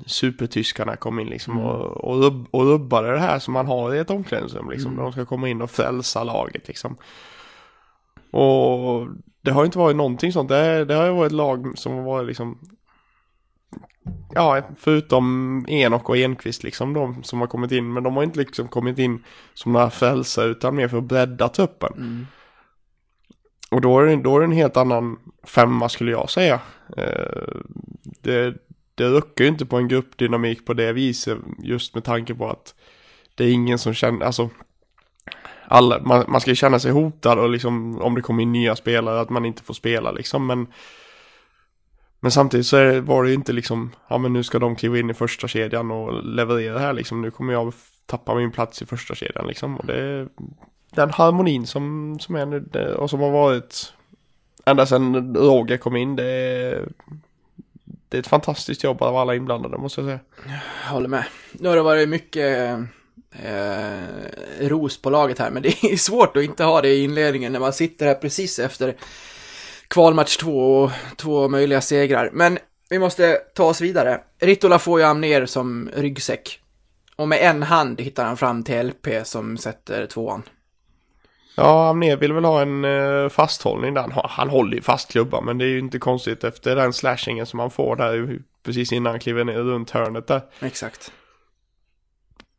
supertyskarna 0.05 0.95
kom 0.95 1.19
in 1.19 1.27
liksom 1.27 1.59
och, 1.59 1.85
och, 1.85 2.23
rubb, 2.23 2.47
och 2.51 2.65
rubbade 2.65 3.11
det 3.11 3.19
här 3.19 3.39
som 3.39 3.53
man 3.53 3.67
har 3.67 3.95
i 3.95 3.99
ett 3.99 4.09
omklädningsrum 4.09 4.69
liksom. 4.69 4.95
De 4.95 5.11
ska 5.11 5.25
komma 5.25 5.49
in 5.49 5.61
och 5.61 5.71
frälsa 5.71 6.23
laget 6.23 6.67
liksom. 6.67 6.97
Och 8.31 9.07
det 9.41 9.51
har 9.51 9.61
ju 9.61 9.65
inte 9.65 9.77
varit 9.77 9.95
någonting 9.95 10.33
sånt. 10.33 10.49
Det, 10.49 10.85
det 10.85 10.93
har 10.93 11.05
ju 11.05 11.13
varit 11.13 11.31
lag 11.31 11.77
som 11.77 11.93
har 11.93 12.03
varit 12.03 12.27
liksom 12.27 12.59
Ja, 14.33 14.61
förutom 14.77 15.65
Enok 15.67 16.09
och 16.09 16.17
Enqvist 16.17 16.63
liksom 16.63 16.93
de 16.93 17.23
som 17.23 17.39
har 17.39 17.47
kommit 17.47 17.71
in. 17.71 17.93
Men 17.93 18.03
de 18.03 18.15
har 18.15 18.23
inte 18.23 18.39
liksom 18.39 18.67
kommit 18.67 18.99
in 18.99 19.23
som 19.53 19.73
några 19.73 19.89
frälsare 19.89 20.45
utan 20.45 20.75
mer 20.75 20.87
för 20.87 20.97
att 20.97 21.03
bredda 21.03 21.49
truppen. 21.49 21.93
Mm. 21.97 22.27
Och 23.73 23.81
då 23.81 23.99
är, 23.99 24.05
det, 24.05 24.15
då 24.15 24.35
är 24.35 24.39
det 24.39 24.45
en 24.45 24.51
helt 24.51 24.77
annan 24.77 25.19
femma 25.43 25.89
skulle 25.89 26.11
jag 26.11 26.29
säga. 26.29 26.59
Eh, 26.97 27.53
det, 28.21 28.55
det 28.95 29.07
ruckar 29.07 29.43
ju 29.45 29.49
inte 29.49 29.65
på 29.65 29.77
en 29.77 29.87
gruppdynamik 29.87 30.65
på 30.65 30.73
det 30.73 30.93
viset 30.93 31.37
just 31.63 31.93
med 31.95 32.03
tanke 32.03 32.35
på 32.35 32.49
att 32.49 32.75
det 33.35 33.43
är 33.43 33.51
ingen 33.51 33.77
som 33.79 33.93
känner, 33.93 34.25
alltså 34.25 34.49
alla, 35.67 35.99
man, 36.03 36.25
man 36.27 36.41
ska 36.41 36.51
ju 36.51 36.55
känna 36.55 36.79
sig 36.79 36.91
hotad 36.91 37.39
och 37.39 37.49
liksom 37.49 38.01
om 38.01 38.15
det 38.15 38.21
kommer 38.21 38.43
in 38.43 38.51
nya 38.51 38.75
spelare 38.75 39.19
att 39.21 39.29
man 39.29 39.45
inte 39.45 39.63
får 39.63 39.73
spela 39.73 40.11
liksom. 40.11 40.47
Men 40.47 40.67
men 42.19 42.31
samtidigt 42.31 42.65
så 42.65 42.77
är, 42.77 42.85
det- 42.85 43.01
var 43.01 43.23
det 43.23 43.29
ju 43.29 43.35
inte 43.35 43.53
liksom, 43.53 43.91
ja 44.07 44.17
men 44.17 44.33
nu 44.33 44.43
ska 44.43 44.59
de 44.59 44.75
kliva 44.75 44.97
in 44.99 45.09
i 45.09 45.13
första 45.13 45.47
kedjan 45.47 45.91
och 45.91 46.23
leverera 46.23 46.79
här 46.79 46.93
liksom, 46.93 47.21
nu 47.21 47.31
kommer 47.31 47.53
jag 47.53 47.73
tappa 48.05 48.35
min 48.35 48.51
plats 48.51 48.81
i 48.81 48.85
första 48.85 49.15
kedjan 49.15 49.47
liksom. 49.47 49.77
Och 49.77 49.85
det 49.85 50.27
den 50.95 51.09
harmonin 51.09 51.67
som, 51.67 52.17
som 52.19 52.35
är 52.35 52.45
nu 52.45 52.93
och 52.97 53.09
som 53.09 53.19
har 53.19 53.31
varit 53.31 53.93
ända 54.65 54.85
sedan 54.85 55.35
Roger 55.35 55.77
kom 55.77 55.95
in, 55.95 56.15
det 56.15 56.23
är, 56.23 56.87
det 58.09 58.17
är 58.17 58.19
ett 58.19 58.27
fantastiskt 58.27 58.83
jobb 58.83 59.01
av 59.01 59.17
alla 59.17 59.35
inblandade 59.35 59.77
måste 59.77 60.01
jag 60.01 60.07
säga. 60.07 60.19
Jag 60.85 60.91
håller 60.93 61.09
med. 61.09 61.23
Nu 61.51 61.69
har 61.69 61.75
det 61.75 61.81
varit 61.81 62.09
mycket 62.09 62.79
eh, 63.31 63.57
ros 64.59 65.01
på 65.01 65.09
laget 65.09 65.39
här, 65.39 65.51
men 65.51 65.63
det 65.63 65.83
är 65.83 65.97
svårt 65.97 66.37
att 66.37 66.43
inte 66.43 66.63
ha 66.63 66.81
det 66.81 66.89
i 66.89 67.03
inledningen 67.03 67.53
när 67.53 67.59
man 67.59 67.73
sitter 67.73 68.05
här 68.05 68.15
precis 68.15 68.59
efter 68.59 68.95
kvalmatch 69.87 70.37
två 70.37 70.81
och 70.81 70.91
två 71.17 71.49
möjliga 71.49 71.81
segrar. 71.81 72.29
Men 72.33 72.59
vi 72.89 72.99
måste 72.99 73.33
ta 73.55 73.63
oss 73.63 73.81
vidare. 73.81 74.21
Ritola 74.39 74.79
får 74.79 75.01
ju 75.01 75.13
ner 75.13 75.45
som 75.45 75.89
ryggsäck. 75.95 76.59
Och 77.15 77.27
med 77.27 77.39
en 77.41 77.63
hand 77.63 78.01
hittar 78.01 78.25
han 78.25 78.37
fram 78.37 78.63
till 78.63 78.87
LP 78.87 79.27
som 79.27 79.57
sätter 79.57 80.05
tvåan. 80.05 80.43
Ja, 81.55 81.89
Amner 81.89 82.17
vill 82.17 82.33
väl 82.33 82.45
ha 82.45 82.61
en 82.61 82.85
eh, 82.85 83.29
fasthållning 83.29 83.93
där. 83.93 84.01
Han, 84.01 84.11
han 84.29 84.49
håller 84.49 84.75
ju 84.75 84.81
fast 84.81 85.11
klubban 85.11 85.45
men 85.45 85.57
det 85.57 85.65
är 85.65 85.69
ju 85.69 85.79
inte 85.79 85.99
konstigt 85.99 86.43
efter 86.43 86.75
den 86.75 86.93
slashingen 86.93 87.45
som 87.45 87.59
han 87.59 87.71
får 87.71 87.95
där 87.95 88.39
precis 88.65 88.91
innan 88.91 89.11
han 89.11 89.19
kliver 89.19 89.43
ner 89.43 89.59
runt 89.59 89.89
hörnet 89.89 90.27
där. 90.27 90.41
Exakt. 90.59 91.11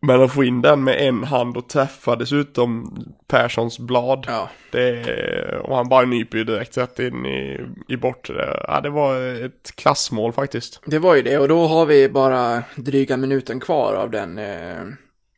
Men 0.07 0.22
att 0.22 0.33
få 0.33 0.44
in 0.44 0.62
den 0.62 0.85
med 0.85 1.09
en 1.09 1.24
hand 1.24 1.57
och 1.57 1.68
träffa 1.68 2.16
dessutom 2.16 2.98
Perssons 3.26 3.78
blad. 3.78 4.26
Ja. 4.28 4.50
Det, 4.70 5.59
och 5.59 5.76
han 5.76 5.88
bara 5.88 6.04
nyper 6.04 6.38
ju 6.38 6.44
direkt 6.44 6.78
rätt 6.78 6.98
in 6.98 7.26
i, 7.26 7.61
i 7.88 7.96
bortre. 7.96 8.61
Ja, 8.68 8.80
det 8.80 8.90
var 8.90 9.44
ett 9.44 9.76
klassmål 9.76 10.33
faktiskt. 10.33 10.80
Det 10.87 10.98
var 10.98 11.14
ju 11.14 11.22
det 11.22 11.38
och 11.38 11.48
då 11.48 11.66
har 11.66 11.87
vi 11.87 12.09
bara 12.09 12.62
dryga 12.76 13.16
minuten 13.16 13.61
kvar 13.61 13.94
av 13.94 14.11
den, 14.11 14.38
eh, 14.38 14.83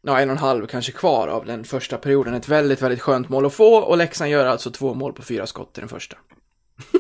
ja 0.07 0.21
en 0.21 0.31
och 0.31 0.37
en 0.37 0.43
halv 0.43 0.67
kanske 0.67 0.93
kvar 0.93 1.29
av 1.29 1.47
den 1.47 1.65
första 1.65 1.99
perioden. 1.99 2.35
Ett 2.35 2.49
väldigt, 2.49 2.83
väldigt 2.83 3.01
skönt 3.01 3.29
mål 3.29 3.47
att 3.47 3.55
få 3.55 3.77
och 3.77 3.99
Leksand 3.99 4.31
gör 4.31 4.47
alltså 4.47 4.71
två 4.71 4.95
mål 4.95 5.13
på 5.13 5.23
fyra 5.23 5.47
skott 5.47 5.79
i 5.79 5.81
den 5.81 5.89
första. 5.89 6.17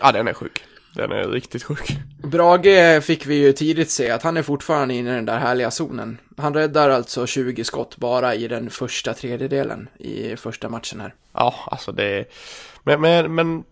Ja, 0.00 0.12
den 0.12 0.28
är 0.28 0.34
sjuk. 0.34 0.64
Den 0.94 1.12
är 1.12 1.28
riktigt 1.28 1.62
sjuk. 1.62 1.96
Brage 2.24 3.04
fick 3.04 3.26
vi 3.26 3.34
ju 3.34 3.52
tidigt 3.52 3.90
se 3.90 4.10
att 4.10 4.22
han 4.22 4.36
är 4.36 4.42
fortfarande 4.42 4.94
inne 4.94 5.10
i 5.10 5.14
den 5.14 5.26
där 5.26 5.38
härliga 5.38 5.70
zonen. 5.70 6.18
Han 6.36 6.54
räddar 6.54 6.90
alltså 6.90 7.26
20 7.26 7.64
skott 7.64 7.96
bara 7.96 8.34
i 8.34 8.48
den 8.48 8.70
första 8.70 9.14
tredjedelen 9.14 9.88
i 9.98 10.36
första 10.36 10.68
matchen 10.68 11.00
här. 11.00 11.14
Ja, 11.32 11.54
alltså 11.66 11.92
det 11.92 12.24
men, 12.82 13.00
men, 13.00 13.34
men, 13.34 13.64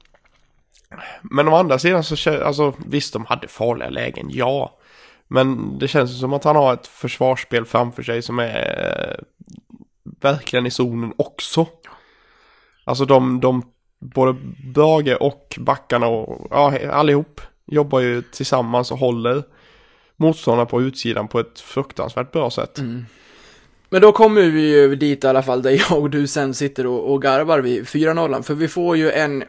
men 1.22 1.48
å 1.48 1.56
andra 1.56 1.78
sidan 1.78 2.04
så 2.04 2.44
alltså 2.44 2.74
visst 2.86 3.12
de 3.12 3.26
hade 3.26 3.48
farliga 3.48 3.90
lägen, 3.90 4.30
ja. 4.30 4.78
Men 5.32 5.78
det 5.78 5.88
känns 5.88 6.10
ju 6.10 6.14
som 6.14 6.32
att 6.32 6.44
han 6.44 6.56
har 6.56 6.74
ett 6.74 6.86
försvarsspel 6.86 7.64
framför 7.64 8.02
sig 8.02 8.22
som 8.22 8.38
är 8.38 9.16
eh, 9.18 9.24
verkligen 10.20 10.66
i 10.66 10.70
zonen 10.70 11.12
också. 11.16 11.66
Alltså 12.84 13.04
de, 13.04 13.40
de 13.40 13.62
både 13.98 14.36
Brage 14.74 15.16
och 15.20 15.58
backarna 15.60 16.06
och 16.06 16.46
ja, 16.50 16.78
allihop 16.90 17.40
jobbar 17.66 18.00
ju 18.00 18.22
tillsammans 18.22 18.92
och 18.92 18.98
håller 18.98 19.42
motståndarna 20.16 20.66
på 20.66 20.82
utsidan 20.82 21.28
på 21.28 21.40
ett 21.40 21.60
fruktansvärt 21.60 22.32
bra 22.32 22.50
sätt. 22.50 22.78
Mm. 22.78 23.06
Men 23.88 24.00
då 24.00 24.12
kommer 24.12 24.42
vi 24.42 24.80
ju 24.80 24.96
dit 24.96 25.24
i 25.24 25.26
alla 25.26 25.42
fall 25.42 25.62
där 25.62 25.70
jag 25.70 25.98
och 25.98 26.10
du 26.10 26.26
sen 26.26 26.54
sitter 26.54 26.86
och, 26.86 27.12
och 27.12 27.22
garvar 27.22 27.58
vid 27.58 27.84
4-0, 27.84 28.42
för 28.42 28.54
vi 28.54 28.68
får 28.68 28.96
ju 28.96 29.10
en 29.10 29.44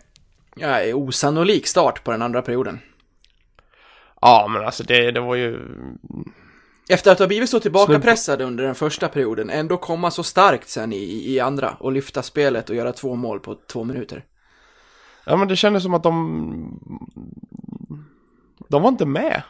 ja, 0.56 0.96
osannolik 0.96 1.68
start 1.68 2.04
på 2.04 2.12
den 2.12 2.22
andra 2.22 2.42
perioden. 2.42 2.80
Ja, 4.26 4.48
men 4.50 4.66
alltså 4.66 4.84
det, 4.84 5.12
det 5.12 5.20
var 5.20 5.36
ju 5.36 5.60
Efter 6.90 7.12
att 7.12 7.20
ha 7.20 7.28
blivit 7.28 7.50
så 7.50 7.60
tillbakapressade 7.60 8.44
under 8.44 8.64
den 8.64 8.76
första 8.76 9.08
perioden, 9.08 9.50
ändå 9.50 9.78
komma 9.78 10.12
så 10.12 10.24
starkt 10.24 10.70
sen 10.70 10.94
i, 10.94 11.34
i 11.34 11.40
andra 11.40 11.78
och 11.80 11.92
lyfta 11.92 12.24
spelet 12.24 12.70
och 12.70 12.76
göra 12.76 12.92
två 12.92 13.16
mål 13.16 13.40
på 13.40 13.58
två 13.72 13.84
minuter. 13.84 14.26
Ja 15.26 15.36
men 15.36 15.48
det 15.48 15.56
kändes 15.56 15.84
som 15.84 15.94
att 15.94 16.04
de... 16.04 16.80
De 18.70 18.82
var 18.82 18.90
inte 18.90 19.06
med. 19.06 19.42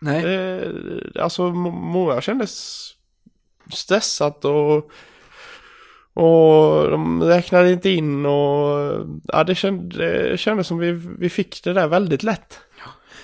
Nej. 0.00 0.22
Det, 0.22 0.72
alltså 1.20 1.42
Mo- 1.42 1.92
Mora 1.92 2.20
kändes 2.20 2.84
stressat 3.72 4.44
och... 4.44 4.90
Och 6.12 6.90
de 6.90 7.22
räknade 7.22 7.72
inte 7.72 7.90
in 7.90 8.26
och... 8.26 9.06
Ja 9.24 9.44
det 9.44 9.54
kändes, 9.54 9.98
det 9.98 10.40
kändes 10.40 10.66
som 10.66 10.78
vi, 10.78 10.92
vi 11.18 11.30
fick 11.30 11.64
det 11.64 11.72
där 11.72 11.88
väldigt 11.88 12.22
lätt. 12.22 12.60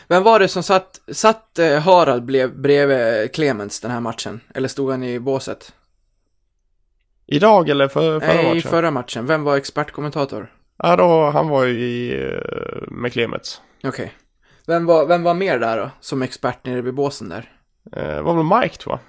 Vem 0.08 0.22
var 0.22 0.38
det 0.38 0.48
som 0.48 0.62
satt, 0.62 1.00
satt 1.12 1.58
eh, 1.58 1.78
Harald 1.78 2.24
blev 2.24 2.60
bredvid 2.60 3.34
Clemens 3.34 3.80
den 3.80 3.90
här 3.90 4.00
matchen? 4.00 4.40
Eller 4.54 4.68
stod 4.68 4.90
han 4.90 5.04
i 5.04 5.20
båset? 5.20 5.72
Idag 7.26 7.68
eller 7.68 7.88
för, 7.88 8.20
förra 8.20 8.34
Nej, 8.34 8.44
i 8.44 8.54
matchen? 8.54 8.70
förra 8.70 8.90
matchen. 8.90 9.26
Vem 9.26 9.44
var 9.44 9.56
expertkommentator? 9.56 10.52
Ja, 10.78 10.96
då, 10.96 11.30
han 11.30 11.48
var 11.48 11.64
ju 11.64 11.80
i, 11.80 12.24
uh, 12.24 12.90
med 12.90 13.12
Clemets. 13.12 13.60
Okej. 13.84 14.12
Vem, 14.66 14.86
var, 14.86 15.06
vem 15.06 15.22
var 15.22 15.34
mer 15.34 15.58
där 15.58 15.76
då? 15.78 15.90
Som 16.00 16.22
expert 16.22 16.66
nere 16.66 16.80
vid 16.80 16.94
båsen 16.94 17.28
där? 17.28 17.52
Uh, 17.96 18.22
var 18.22 18.34
väl 18.34 18.60
Mike 18.60 18.76
tror 18.76 18.92
jag. 18.92 19.00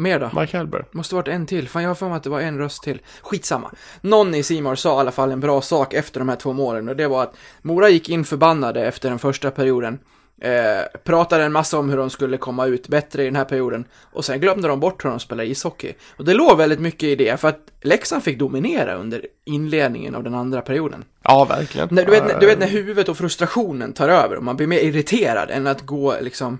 Mer 0.00 0.20
då? 0.20 0.40
Mike 0.40 0.56
Hellberg. 0.56 0.84
Måste 0.92 1.14
varit 1.14 1.28
en 1.28 1.46
till. 1.46 1.68
Fan, 1.68 1.82
jag 1.82 1.90
har 1.90 1.94
för 1.94 2.08
mig 2.08 2.16
att 2.16 2.22
det 2.22 2.30
var 2.30 2.40
en 2.40 2.58
röst 2.58 2.82
till. 2.82 3.02
Skitsamma. 3.22 3.70
Någon 4.00 4.34
i 4.34 4.42
Simor 4.42 4.74
sa 4.74 4.96
i 4.96 5.00
alla 5.00 5.10
fall 5.10 5.32
en 5.32 5.40
bra 5.40 5.60
sak 5.60 5.94
efter 5.94 6.20
de 6.20 6.28
här 6.28 6.36
två 6.36 6.52
målen 6.52 6.88
och 6.88 6.96
det 6.96 7.08
var 7.08 7.22
att 7.22 7.36
Mora 7.62 7.88
gick 7.88 8.08
in 8.08 8.24
förbannade 8.24 8.86
efter 8.86 9.08
den 9.08 9.18
första 9.18 9.50
perioden. 9.50 9.98
Eh, 10.42 10.84
pratade 11.04 11.44
en 11.44 11.52
massa 11.52 11.78
om 11.78 11.90
hur 11.90 11.96
de 11.96 12.10
skulle 12.10 12.36
komma 12.36 12.66
ut 12.66 12.88
bättre 12.88 13.22
i 13.22 13.24
den 13.24 13.36
här 13.36 13.44
perioden 13.44 13.84
och 14.12 14.24
sen 14.24 14.40
glömde 14.40 14.68
de 14.68 14.80
bort 14.80 15.04
hur 15.04 15.10
de 15.10 15.20
spelar 15.20 15.44
ishockey. 15.44 15.92
Och 16.16 16.24
det 16.24 16.34
låg 16.34 16.58
väldigt 16.58 16.80
mycket 16.80 17.02
i 17.02 17.16
det 17.16 17.40
för 17.40 17.48
att 17.48 17.60
Leksand 17.82 18.22
fick 18.22 18.38
dominera 18.38 18.94
under 18.94 19.26
inledningen 19.44 20.14
av 20.14 20.22
den 20.22 20.34
andra 20.34 20.60
perioden. 20.60 21.04
Ja, 21.22 21.44
verkligen. 21.44 21.88
Du, 21.88 22.04
vet, 22.04 22.30
Eh, 22.30 22.38
du 22.38 22.46
vet 22.46 22.58
när 22.58 22.66
huvudet 22.66 23.08
och 23.08 23.16
frustrationen 23.18 23.92
tar 23.92 24.08
över 24.08 24.36
och 24.36 24.42
man 24.44 24.56
blir 24.56 24.66
mer 24.66 24.78
irriterad 24.78 25.50
än 25.50 25.66
att 25.66 25.82
gå 25.82 26.20
liksom 26.20 26.58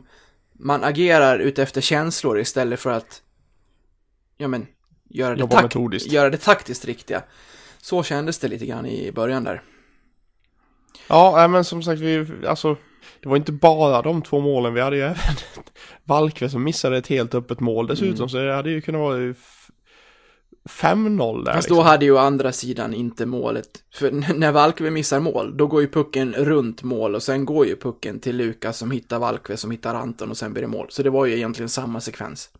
Man 0.52 0.84
agerar 0.84 1.38
utefter 1.38 1.80
känslor 1.80 2.40
istället 2.40 2.80
för 2.80 2.90
att 2.90 3.22
Ja 4.36 4.48
men 4.48 4.66
Göra 5.08 5.34
det, 5.34 5.46
tak- 5.48 6.12
göra 6.12 6.30
det 6.30 6.36
taktiskt 6.38 6.84
riktiga 6.84 7.22
Så 7.80 8.02
kändes 8.02 8.38
det 8.38 8.48
lite 8.48 8.66
grann 8.66 8.86
i 8.86 9.12
början 9.12 9.44
där 9.44 9.62
Ja, 11.08 11.48
men 11.48 11.64
som 11.64 11.82
sagt, 11.82 12.00
vi, 12.00 12.26
alltså, 12.46 12.76
det 13.20 13.28
var 13.28 13.36
inte 13.36 13.52
bara 13.52 14.02
de 14.02 14.22
två 14.22 14.40
målen. 14.40 14.74
Vi 14.74 14.80
hade 14.80 14.96
ju 14.96 15.02
även 15.02 15.16
Valkve 16.04 16.48
som 16.48 16.64
missade 16.64 16.96
ett 16.96 17.06
helt 17.06 17.34
öppet 17.34 17.60
mål 17.60 17.86
dessutom. 17.86 18.16
Mm. 18.16 18.28
Så 18.28 18.36
det 18.36 18.54
hade 18.54 18.70
ju 18.70 18.80
kunnat 18.80 18.98
vara 19.00 19.30
f- 19.30 19.58
5-0 20.68 21.44
där. 21.44 21.52
Fast 21.52 21.64
liksom. 21.68 21.76
då 21.76 21.82
hade 21.82 22.04
ju 22.04 22.18
andra 22.18 22.52
sidan 22.52 22.94
inte 22.94 23.26
målet 23.26 23.68
För 23.94 24.10
när 24.34 24.52
Valkve 24.52 24.90
missar 24.90 25.20
mål 25.20 25.56
Då 25.56 25.66
går 25.66 25.80
ju 25.80 25.88
pucken 25.88 26.32
runt 26.32 26.82
mål 26.82 27.14
och 27.14 27.22
sen 27.22 27.44
går 27.44 27.66
ju 27.66 27.76
pucken 27.76 28.20
till 28.20 28.36
Lukas 28.36 28.78
som 28.78 28.90
hittar 28.90 29.18
Valkve 29.18 29.56
som 29.56 29.70
hittar 29.70 29.94
Anton 29.94 30.30
och 30.30 30.36
sen 30.36 30.52
blir 30.52 30.62
det 30.62 30.68
mål 30.68 30.86
Så 30.90 31.02
det 31.02 31.10
var 31.10 31.26
ju 31.26 31.36
egentligen 31.36 31.68
samma 31.68 32.00
sekvens 32.00 32.50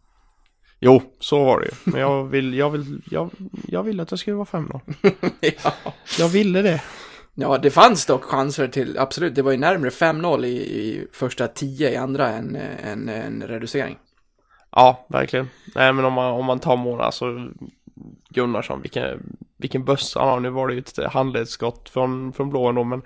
Jo, 0.81 1.03
så 1.21 1.45
var 1.45 1.61
det 1.61 1.67
ju. 1.67 1.73
Men 1.85 2.01
jag 2.01 2.25
vill, 2.25 2.55
jag 2.55 2.71
vill, 2.71 3.01
jag, 3.11 3.31
jag 3.69 3.83
ville 3.83 4.03
att 4.03 4.09
det 4.09 4.19
skulle 4.19 4.37
vara 4.37 4.47
5-0. 4.47 4.81
Ja 5.65 5.73
Jag 6.19 6.29
ville 6.29 6.63
det. 6.63 6.83
Ja, 7.35 7.59
det 7.59 7.71
fanns 7.71 8.07
dock 8.07 8.25
chanser 8.25 8.69
till, 8.69 8.99
absolut, 8.99 9.35
det 9.35 9.43
var 9.43 9.53
ju 9.53 9.59
närmare 9.59 9.91
5-0 9.91 10.45
i, 10.45 10.49
i 10.49 11.07
första 11.13 11.49
10 11.49 11.91
i 11.91 11.97
andra 11.97 12.29
än 12.29 12.57
en, 12.85 13.09
en 13.09 13.43
reducering. 13.43 13.99
Ja, 14.71 15.07
verkligen. 15.09 15.49
Nej, 15.75 15.93
men 15.93 16.05
om 16.05 16.13
man, 16.13 16.33
om 16.33 16.45
man 16.45 16.59
tar 16.59 16.77
mål, 16.77 17.01
alltså 17.01 17.27
Gunnarsson, 18.29 18.83
vilken, 18.83 19.37
vilken 19.57 19.85
bössa 19.85 20.21
han 20.21 20.29
har. 20.29 20.41
Nu 20.41 20.51
var 20.51 20.69
det 20.69 20.75
ju 20.75 20.81
ett 20.81 21.13
handledsskott 21.13 21.89
från, 21.89 22.33
från 22.33 22.51
blå 22.51 22.67
ändå, 22.67 22.85
men, 22.85 23.03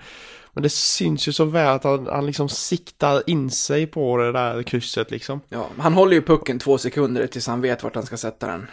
men 0.52 0.62
det 0.62 0.68
syns 0.68 1.28
ju 1.28 1.32
så 1.32 1.44
väl 1.44 1.68
att 1.68 1.84
han, 1.84 2.06
han 2.06 2.26
liksom 2.26 2.48
siktar 2.48 3.22
in 3.26 3.50
sig 3.50 3.86
på 3.86 4.16
det 4.16 4.32
där 4.32 4.62
krysset 4.62 5.10
liksom. 5.10 5.40
Ja, 5.48 5.66
han 5.78 5.94
håller 5.94 6.12
ju 6.12 6.22
pucken 6.22 6.58
två 6.58 6.78
sekunder 6.78 7.26
tills 7.26 7.46
han 7.46 7.60
vet 7.60 7.82
vart 7.82 7.94
han 7.94 8.06
ska 8.06 8.16
sätta 8.16 8.46
den. 8.46 8.66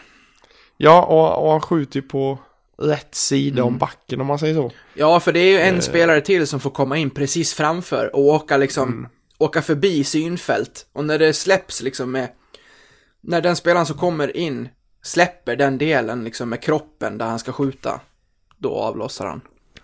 Ja, 0.77 1.05
och, 1.05 1.45
och 1.45 1.51
han 1.51 1.61
skjuter 1.61 1.99
ju 1.99 2.07
på 2.07 2.39
rätt 2.77 3.15
sida 3.15 3.61
Mm. 3.61 3.73
om 3.73 3.77
backen 3.77 4.21
om 4.21 4.27
man 4.27 4.39
säger 4.39 4.55
så. 4.55 4.71
Ja, 4.93 5.19
för 5.19 5.31
det 5.31 5.39
är 5.39 5.51
ju 5.51 5.59
en 5.59 5.81
spelare 5.81 6.21
till 6.21 6.47
som 6.47 6.59
får 6.59 6.69
komma 6.69 6.97
in 6.97 7.09
precis 7.09 7.53
framför 7.53 8.15
och 8.15 8.21
åka 8.23 8.57
liksom, 8.57 9.07
åka 9.37 9.61
förbi 9.61 10.03
synfält. 10.03 10.85
Och 10.93 11.05
när 11.05 11.19
det 11.19 11.33
släpps 11.33 11.81
liksom 11.81 12.11
med, 12.11 12.29
när 13.21 13.41
den 13.41 13.55
spelaren 13.55 13.85
som 13.85 13.97
kommer 13.97 14.37
in 14.37 14.69
släpper 15.03 15.55
den 15.55 15.77
delen 15.77 16.23
liksom 16.23 16.49
med 16.49 16.61
kroppen 16.61 17.17
där 17.17 17.25
han 17.25 17.39
ska 17.39 17.51
skjuta, 17.51 18.01
då 18.57 18.75
avlossar 18.75 19.25
han. 19.27 19.41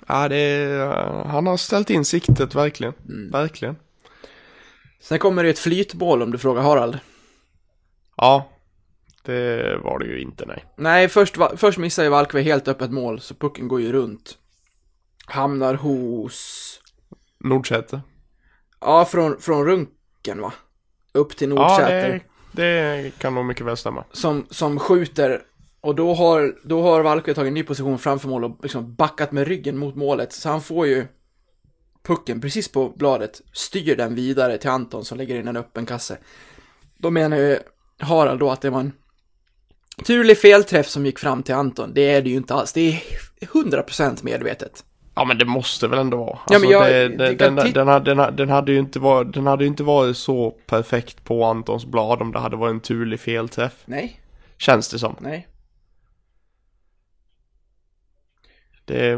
Ja, 0.07 0.27
det 0.27 0.35
är, 0.37 0.87
han 1.25 1.47
har 1.47 1.57
ställt 1.57 1.89
in 1.89 2.05
siktet 2.05 2.55
verkligen. 2.55 2.93
Verkligen. 3.31 3.75
Sen 5.01 5.19
kommer 5.19 5.43
det 5.43 5.49
ett 5.49 5.59
flytmål 5.59 6.21
om 6.21 6.31
du 6.31 6.37
frågar 6.37 6.61
Harald. 6.61 6.99
Ja, 8.17 8.49
det 9.23 9.77
var 9.77 9.99
det 9.99 10.05
ju 10.05 10.21
inte 10.21 10.45
nej. 10.45 10.65
Nej, 10.75 11.07
först, 11.07 11.37
först 11.55 11.77
missar 11.77 12.03
ju 12.03 12.09
Valkve 12.09 12.41
helt 12.41 12.67
öppet 12.67 12.91
mål, 12.91 13.19
så 13.19 13.33
pucken 13.35 13.67
går 13.67 13.81
ju 13.81 13.91
runt. 13.91 14.37
Hamnar 15.25 15.73
hos... 15.73 16.79
Nordsäter. 17.43 18.01
Ja, 18.81 19.05
från, 19.05 19.41
från 19.41 19.65
Runken 19.65 20.41
va? 20.41 20.53
Upp 21.13 21.37
till 21.37 21.49
Ja, 21.49 21.55
Nordsäter. 21.55 22.23
det, 22.51 22.63
det 23.03 23.19
kan 23.19 23.35
nog 23.35 23.45
mycket 23.45 23.65
väl 23.65 23.77
stämma. 23.77 24.03
som, 24.11 24.45
som 24.49 24.79
skjuter. 24.79 25.41
Och 25.81 25.95
då 25.95 26.13
har, 26.13 26.55
då 26.63 26.81
har 26.81 27.01
Valkve 27.01 27.33
tagit 27.33 27.47
en 27.47 27.53
ny 27.53 27.63
position 27.63 27.99
framför 27.99 28.29
mål 28.29 28.43
och 28.43 28.59
liksom 28.63 28.95
backat 28.95 29.31
med 29.31 29.47
ryggen 29.47 29.77
mot 29.77 29.95
målet. 29.95 30.33
Så 30.33 30.49
han 30.49 30.61
får 30.61 30.87
ju 30.87 31.05
pucken 32.03 32.41
precis 32.41 32.71
på 32.71 32.89
bladet, 32.89 33.41
styr 33.53 33.95
den 33.95 34.15
vidare 34.15 34.57
till 34.57 34.69
Anton 34.69 35.05
som 35.05 35.17
lägger 35.17 35.39
in 35.39 35.47
en 35.47 35.57
öppen 35.57 35.85
kasse. 35.85 36.17
Då 36.97 37.09
menar 37.09 37.37
ju 37.37 37.57
Harald 37.99 38.39
då 38.39 38.49
att 38.51 38.61
det 38.61 38.69
var 38.69 38.79
en 38.79 38.93
turlig 40.05 40.37
felträff 40.37 40.87
som 40.87 41.05
gick 41.05 41.19
fram 41.19 41.43
till 41.43 41.55
Anton. 41.55 41.93
Det 41.93 42.09
är 42.11 42.21
det 42.21 42.29
ju 42.29 42.35
inte 42.35 42.53
alls. 42.53 42.73
Det 42.73 42.81
är 42.89 43.01
100% 43.47 44.23
medvetet. 44.23 44.85
Ja 45.15 45.25
men 45.25 45.37
det 45.37 45.45
måste 45.45 45.87
väl 45.87 45.99
ändå 45.99 46.17
vara. 46.17 46.39
Ja, 46.49 46.59
men 46.59 46.69
jag- 46.69 46.89
det, 46.91 47.07
det 47.07 47.17
det, 47.17 47.35
kan 47.35 47.55
den, 47.55 47.87
hade, 47.87 48.05
den, 48.11 48.17
hade- 48.19 48.37
den 48.37 48.49
hade 48.49 48.71
ju 48.71 48.79
inte 48.79 48.99
varit, 48.99 49.33
den 49.33 49.47
hade 49.47 49.63
ju 49.63 49.67
inte 49.67 49.83
varit 49.83 50.17
så 50.17 50.51
perfekt 50.51 51.23
på 51.23 51.43
Antons 51.45 51.85
blad 51.85 52.21
om 52.21 52.31
det 52.31 52.39
hade 52.39 52.55
varit 52.55 52.73
en 52.73 52.79
turlig 52.79 53.19
felträff. 53.19 53.73
Nej, 53.85 54.19
Känns 54.57 54.89
det 54.89 54.99
som. 54.99 55.15
nej. 55.19 55.47
Det, 58.85 59.17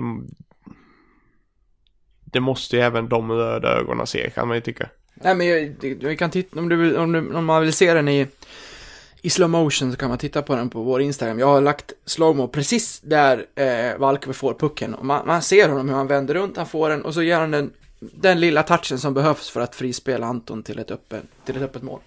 det 2.26 2.40
måste 2.40 2.76
ju 2.76 2.82
även 2.82 3.10
de 3.10 3.32
röda 3.32 3.70
ögonen 3.70 4.08
se 4.08 4.30
kan 4.30 4.48
man 4.48 4.58
ju 4.58 4.62
tycka. 4.62 4.90
Nej 5.14 5.36
men 5.36 5.48
jag, 5.48 5.76
vi 5.82 6.18
kan 6.18 6.30
titta, 6.32 6.60
om, 6.60 6.70
du, 6.70 6.98
om, 6.98 7.12
du, 7.12 7.34
om 7.34 7.46
man 7.46 7.62
vill 7.62 7.74
se 7.74 7.94
den 7.94 8.08
i, 8.08 8.28
i 9.22 9.30
slow 9.30 9.50
motion 9.50 9.92
så 9.92 9.98
kan 9.98 10.10
man 10.10 10.18
titta 10.18 10.42
på 10.42 10.56
den 10.56 10.70
på 10.70 10.82
vår 10.82 11.02
Instagram. 11.02 11.40
Jag 11.40 11.48
har 11.48 11.62
lagt 11.62 11.94
slowmo 12.06 12.48
precis 12.48 13.00
där 13.00 13.46
eh, 13.56 13.98
Valkve 13.98 14.34
får 14.34 14.54
pucken. 14.54 14.94
Och 14.94 15.06
man, 15.06 15.28
man 15.28 15.42
ser 15.42 15.70
honom 15.70 15.90
hur 15.90 15.96
han 15.96 16.08
vänder 16.08 16.34
runt, 16.34 16.58
han 16.58 16.66
får 16.66 16.90
den 16.90 17.02
och 17.02 17.14
så 17.14 17.24
gör 17.24 17.40
han 17.40 17.52
den, 17.52 17.72
den 18.00 18.40
lilla 18.40 18.64
touchen 18.64 19.00
som 19.00 19.14
behövs 19.14 19.50
för 19.50 19.62
att 19.62 19.76
frispela 19.76 20.28
Anton 20.28 20.64
till 20.64 20.80
ett, 20.80 20.92
öppet, 20.92 21.24
till 21.46 21.56
ett 21.56 21.64
öppet 21.64 21.84
mål. 21.84 22.00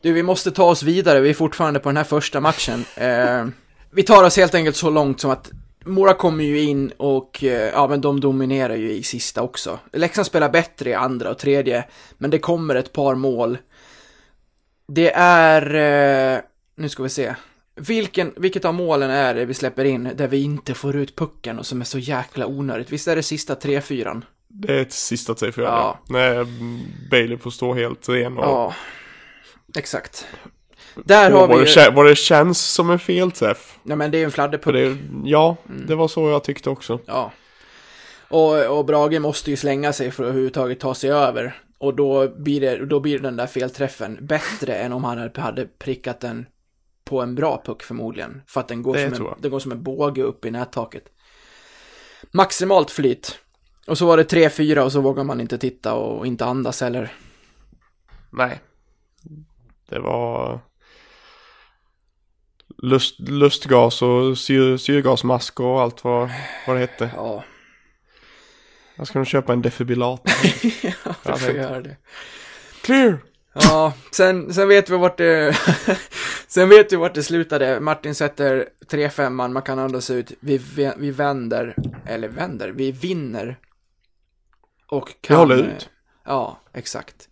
Du, 0.00 0.12
vi 0.12 0.22
måste 0.22 0.50
ta 0.50 0.64
oss 0.64 0.82
vidare, 0.82 1.20
vi 1.20 1.30
är 1.30 1.34
fortfarande 1.34 1.80
på 1.80 1.88
den 1.88 1.96
här 1.96 2.04
första 2.04 2.40
matchen. 2.40 2.84
Eh, 2.94 3.46
vi 3.90 4.02
tar 4.02 4.24
oss 4.24 4.36
helt 4.36 4.54
enkelt 4.54 4.76
så 4.76 4.90
långt 4.90 5.20
som 5.20 5.30
att 5.30 5.50
Mora 5.84 6.14
kommer 6.14 6.44
ju 6.44 6.60
in 6.60 6.92
och, 6.96 7.44
eh, 7.44 7.70
ja 7.72 7.88
men 7.88 8.00
de 8.00 8.20
dominerar 8.20 8.74
ju 8.74 8.92
i 8.92 9.02
sista 9.02 9.42
också. 9.42 9.78
Leksand 9.92 10.26
spelar 10.26 10.48
bättre 10.48 10.90
i 10.90 10.94
andra 10.94 11.30
och 11.30 11.38
tredje, 11.38 11.84
men 12.18 12.30
det 12.30 12.38
kommer 12.38 12.74
ett 12.74 12.92
par 12.92 13.14
mål. 13.14 13.58
Det 14.88 15.12
är, 15.14 15.74
eh, 16.36 16.40
nu 16.76 16.88
ska 16.88 17.02
vi 17.02 17.08
se. 17.08 17.34
Vilken, 17.74 18.32
vilket 18.36 18.64
av 18.64 18.74
målen 18.74 19.10
är 19.10 19.34
det 19.34 19.44
vi 19.44 19.54
släpper 19.54 19.84
in 19.84 20.10
där 20.14 20.28
vi 20.28 20.42
inte 20.42 20.74
får 20.74 20.96
ut 20.96 21.16
pucken 21.16 21.58
och 21.58 21.66
som 21.66 21.80
är 21.80 21.84
så 21.84 21.98
jäkla 21.98 22.46
onödigt? 22.46 22.92
Visst 22.92 23.08
är 23.08 23.16
det 23.16 23.22
sista 23.22 23.54
3-4? 23.54 24.22
Det 24.48 24.72
är 24.78 24.82
ett 24.82 24.92
sista 24.92 25.34
tre 25.34 25.52
för 25.52 25.62
Ja. 25.62 25.98
När 26.08 26.46
Bailey 27.10 27.38
får 27.38 27.50
stå 27.50 27.74
helt 27.74 28.08
ren 28.08 28.38
och... 28.38 28.44
Ja, 28.44 28.74
exakt. 29.78 30.26
Där 31.04 31.32
och 31.32 31.40
har 31.40 31.48
vad, 31.48 31.58
vi 31.58 31.64
det, 31.64 31.84
ju, 31.84 31.90
vad 31.90 32.06
det 32.06 32.16
känns 32.16 32.60
som 32.72 32.90
en 32.90 32.98
felträff. 32.98 33.78
nej 33.82 33.96
men 33.96 34.10
det 34.10 34.16
är 34.16 34.18
ju 34.18 34.24
en 34.24 34.30
fladderpuck. 34.30 34.72
det, 34.74 34.96
ja, 35.24 35.56
Mm. 35.68 35.86
det 35.86 35.94
var 35.94 36.08
så 36.08 36.30
jag 36.30 36.44
tyckte 36.44 36.70
också. 36.70 37.00
Ja. 37.06 37.32
Och, 38.28 38.78
och 38.78 38.84
Brage 38.84 39.20
måste 39.20 39.50
ju 39.50 39.56
slänga 39.56 39.92
sig 39.92 40.10
för 40.10 40.22
att 40.22 40.28
överhuvudtaget 40.28 40.80
ta 40.80 40.94
sig 40.94 41.10
över. 41.10 41.54
Och 41.78 41.96
då 41.96 42.28
blir, 42.28 42.60
det, 42.60 42.86
då 42.86 43.00
blir 43.00 43.18
den 43.18 43.36
där 43.36 43.46
felträffen 43.46 44.18
bättre 44.26 44.74
än 44.74 44.92
om 44.92 45.04
han 45.04 45.30
hade- 45.36 45.66
prickat 45.66 46.20
den 46.20 46.46
på 47.04 47.22
en 47.22 47.34
bra 47.34 47.62
puck 47.66 47.82
förmodligen. 47.82 48.42
För 48.46 48.60
att 48.60 48.68
den 48.68 48.82
går, 48.82 48.94
Det 48.94 49.16
som 49.16 49.26
en, 49.26 49.34
den 49.38 49.50
går 49.50 49.58
som 49.58 49.72
en 49.72 49.82
båge 49.82 50.22
upp 50.22 50.44
i 50.44 50.50
nättaket. 50.50 51.04
Maximalt 52.32 52.90
flyt. 52.90 53.38
Och 53.86 53.98
så 53.98 54.06
var 54.06 54.16
det 54.16 54.32
3-4 54.32 54.78
och 54.78 54.92
så 54.92 55.00
vågar 55.00 55.24
man 55.24 55.40
inte 55.40 55.58
titta 55.58 55.94
och 55.94 56.26
inte 56.26 56.44
andas 56.44 56.80
heller. 56.80 57.12
Nej. 58.30 58.60
Det 59.88 59.98
var... 59.98 60.60
Lust, 62.82 63.20
lustgas 63.20 64.02
och 64.02 64.38
syr, 64.38 64.76
syrgasmask 64.76 65.60
och 65.60 65.80
allt 65.80 66.04
vad, 66.04 66.30
vad 66.66 66.76
det 66.76 66.80
hette. 66.80 67.10
Ja, 67.16 67.44
Jag 68.96 69.06
ska 69.06 69.18
nog 69.18 69.26
köpa 69.26 69.52
en 69.52 69.62
defibrillator. 69.62 70.32
ja 70.82 71.14
du 71.32 71.38
får 71.38 71.54
göra 71.54 71.80
det. 71.80 71.96
Clear! 72.82 73.18
Ja, 73.52 73.92
sen, 74.10 74.54
sen 74.54 74.68
vet 74.68 74.90
vi 74.90 74.96
vart 74.96 75.18
det... 75.18 75.56
sen 76.46 76.68
vet 76.68 76.92
vi 76.92 76.96
vart 76.96 77.14
det 77.14 77.22
slutade. 77.22 77.80
Martin 77.80 78.14
sätter 78.14 78.68
3-5 78.86 79.30
man 79.30 79.62
kan 79.62 79.78
andas 79.78 80.10
ut. 80.10 80.32
Vi, 80.40 80.58
vi, 80.58 80.92
vi 80.96 81.10
vänder, 81.10 81.76
eller 82.06 82.28
vänder, 82.28 82.68
vi 82.68 82.92
vinner. 82.92 83.58
Och 84.86 85.14
kan... 85.20 85.36
håller 85.36 85.56
ut. 85.56 85.90
Ja, 86.24 86.60
exakt. 86.72 87.28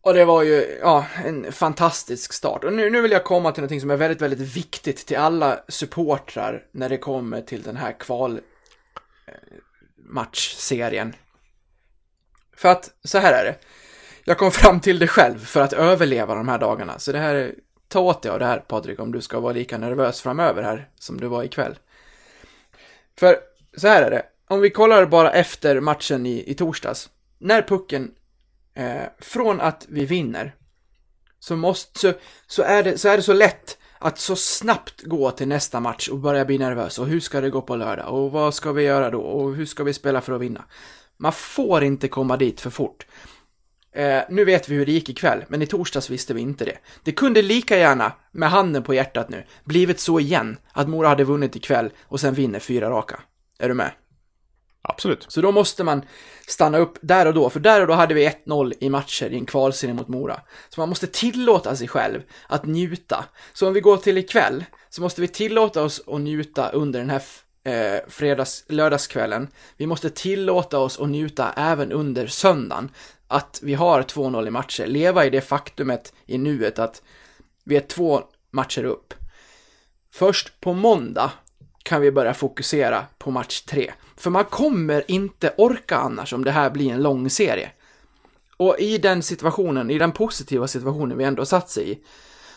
Och 0.00 0.14
det 0.14 0.24
var 0.24 0.42
ju, 0.42 0.78
ja, 0.80 1.06
en 1.24 1.52
fantastisk 1.52 2.32
start. 2.32 2.64
Och 2.64 2.72
nu, 2.72 2.90
nu 2.90 3.00
vill 3.00 3.10
jag 3.10 3.24
komma 3.24 3.52
till 3.52 3.62
något 3.62 3.80
som 3.80 3.90
är 3.90 3.96
väldigt, 3.96 4.22
väldigt 4.22 4.56
viktigt 4.56 5.06
till 5.06 5.16
alla 5.16 5.60
supportrar 5.68 6.64
när 6.72 6.88
det 6.88 6.98
kommer 6.98 7.40
till 7.40 7.62
den 7.62 7.76
här 7.76 8.00
kval 8.00 8.40
eh, 9.26 9.34
matchserien. 10.02 11.14
För 12.56 12.68
att, 12.68 12.90
så 13.04 13.18
här 13.18 13.32
är 13.32 13.44
det. 13.44 13.58
Jag 14.24 14.38
kom 14.38 14.50
fram 14.50 14.80
till 14.80 14.98
det 14.98 15.06
själv 15.06 15.38
för 15.46 15.60
att 15.60 15.72
överleva 15.72 16.34
de 16.34 16.48
här 16.48 16.58
dagarna. 16.58 16.98
Så 16.98 17.12
det 17.12 17.18
här, 17.18 17.34
är- 17.34 17.54
ta 17.88 18.00
åt 18.00 18.22
dig 18.22 18.32
av 18.32 18.38
det 18.38 18.44
här 18.44 18.58
Patrik 18.58 19.00
om 19.00 19.12
du 19.12 19.20
ska 19.20 19.40
vara 19.40 19.52
lika 19.52 19.78
nervös 19.78 20.20
framöver 20.20 20.62
här 20.62 20.88
som 20.98 21.20
du 21.20 21.26
var 21.26 21.42
ikväll. 21.44 21.78
För 23.18 23.36
så 23.76 23.88
här 23.88 24.02
är 24.02 24.10
det. 24.10 24.26
Om 24.48 24.60
vi 24.60 24.70
kollar 24.70 25.06
bara 25.06 25.32
efter 25.32 25.80
matchen 25.80 26.26
i, 26.26 26.50
i 26.50 26.54
torsdags. 26.54 27.10
När 27.38 27.62
pucken, 27.62 28.14
eh, 28.74 29.02
från 29.18 29.60
att 29.60 29.86
vi 29.88 30.04
vinner, 30.04 30.54
så, 31.38 31.56
måste, 31.56 32.00
så, 32.00 32.12
så, 32.46 32.62
är 32.62 32.82
det, 32.82 32.98
så 32.98 33.08
är 33.08 33.16
det 33.16 33.22
så 33.22 33.32
lätt 33.32 33.78
att 34.02 34.18
så 34.18 34.36
snabbt 34.36 35.02
gå 35.02 35.30
till 35.30 35.48
nästa 35.48 35.80
match 35.80 36.08
och 36.08 36.18
börja 36.18 36.44
bli 36.44 36.58
nervös. 36.58 36.98
Och 36.98 37.06
hur 37.06 37.20
ska 37.20 37.40
det 37.40 37.50
gå 37.50 37.62
på 37.62 37.76
lördag? 37.76 38.14
Och 38.14 38.32
vad 38.32 38.54
ska 38.54 38.72
vi 38.72 38.82
göra 38.82 39.10
då? 39.10 39.20
Och 39.20 39.54
hur 39.54 39.66
ska 39.66 39.84
vi 39.84 39.92
spela 39.92 40.20
för 40.20 40.32
att 40.32 40.40
vinna? 40.40 40.64
Man 41.16 41.32
får 41.32 41.84
inte 41.84 42.08
komma 42.08 42.36
dit 42.36 42.60
för 42.60 42.70
fort. 42.70 43.06
Eh, 43.94 44.22
nu 44.28 44.44
vet 44.44 44.68
vi 44.68 44.74
hur 44.74 44.86
det 44.86 44.92
gick 44.92 45.08
ikväll, 45.08 45.44
men 45.48 45.62
i 45.62 45.66
torsdags 45.66 46.10
visste 46.10 46.34
vi 46.34 46.40
inte 46.40 46.64
det. 46.64 46.78
Det 47.02 47.12
kunde 47.12 47.42
lika 47.42 47.78
gärna, 47.78 48.12
med 48.32 48.50
handen 48.50 48.82
på 48.82 48.94
hjärtat 48.94 49.28
nu, 49.28 49.44
blivit 49.64 50.00
så 50.00 50.20
igen 50.20 50.56
att 50.72 50.88
Mora 50.88 51.08
hade 51.08 51.24
vunnit 51.24 51.56
ikväll 51.56 51.90
och 52.02 52.20
sen 52.20 52.34
vinner 52.34 52.58
fyra 52.58 52.90
raka. 52.90 53.20
Är 53.58 53.68
du 53.68 53.74
med? 53.74 53.90
Absolut. 54.82 55.26
Så 55.28 55.40
då 55.40 55.52
måste 55.52 55.84
man 55.84 56.02
stanna 56.46 56.78
upp 56.78 56.98
där 57.00 57.26
och 57.26 57.34
då, 57.34 57.50
för 57.50 57.60
där 57.60 57.80
och 57.80 57.86
då 57.86 57.92
hade 57.92 58.14
vi 58.14 58.28
1-0 58.28 58.72
i 58.80 58.90
matcher 58.90 59.30
i 59.30 59.36
en 59.36 59.46
kvalserie 59.46 59.94
mot 59.94 60.08
Mora. 60.08 60.40
Så 60.68 60.80
man 60.80 60.88
måste 60.88 61.06
tillåta 61.06 61.76
sig 61.76 61.88
själv 61.88 62.22
att 62.46 62.66
njuta. 62.66 63.24
Så 63.52 63.66
om 63.66 63.74
vi 63.74 63.80
går 63.80 63.96
till 63.96 64.18
ikväll 64.18 64.64
så 64.90 65.02
måste 65.02 65.20
vi 65.20 65.28
tillåta 65.28 65.82
oss 65.82 66.02
att 66.06 66.20
njuta 66.20 66.70
under 66.70 67.00
den 67.00 67.10
här 67.10 67.22
eh, 67.64 68.00
fredags, 68.08 68.64
lördagskvällen. 68.68 69.48
Vi 69.76 69.86
måste 69.86 70.10
tillåta 70.10 70.78
oss 70.78 71.00
att 71.00 71.08
njuta 71.08 71.52
även 71.56 71.92
under 71.92 72.26
söndagen. 72.26 72.90
Att 73.28 73.60
vi 73.62 73.74
har 73.74 74.02
2-0 74.02 74.46
i 74.46 74.50
matcher, 74.50 74.86
leva 74.86 75.26
i 75.26 75.30
det 75.30 75.40
faktumet 75.40 76.12
i 76.26 76.38
nuet 76.38 76.78
att 76.78 77.02
vi 77.64 77.76
är 77.76 77.80
två 77.80 78.22
matcher 78.50 78.84
upp. 78.84 79.14
Först 80.14 80.60
på 80.60 80.72
måndag 80.72 81.30
kan 81.92 82.00
vi 82.00 82.10
börja 82.10 82.34
fokusera 82.34 83.04
på 83.18 83.30
match 83.30 83.60
tre. 83.60 83.92
För 84.16 84.30
man 84.30 84.44
kommer 84.44 85.10
inte 85.10 85.54
orka 85.56 85.96
annars 85.96 86.32
om 86.32 86.44
det 86.44 86.50
här 86.50 86.70
blir 86.70 86.92
en 86.92 87.02
lång 87.02 87.30
serie. 87.30 87.70
Och 88.56 88.78
i 88.78 88.98
den 88.98 89.22
situationen, 89.22 89.90
i 89.90 89.98
den 89.98 90.12
positiva 90.12 90.68
situationen 90.68 91.18
vi 91.18 91.24
ändå 91.24 91.44
satt 91.44 91.70
sig 91.70 91.90
i, 91.90 91.98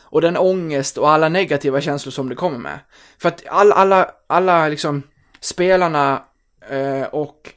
och 0.04 0.22
den 0.22 0.38
ångest 0.38 0.98
och 0.98 1.10
alla 1.10 1.30
negativa 1.30 1.82
känslor 1.82 2.12
som 2.12 2.30
det 2.30 2.36
kommer 2.36 2.58
med. 2.58 2.80
För 3.18 3.30
att 3.30 3.44
alla, 3.48 3.76
alla, 3.76 4.12
alla 4.28 4.68
liksom 4.68 5.04
spelarna 5.40 6.24
eh, 6.70 7.04
och 7.04 7.54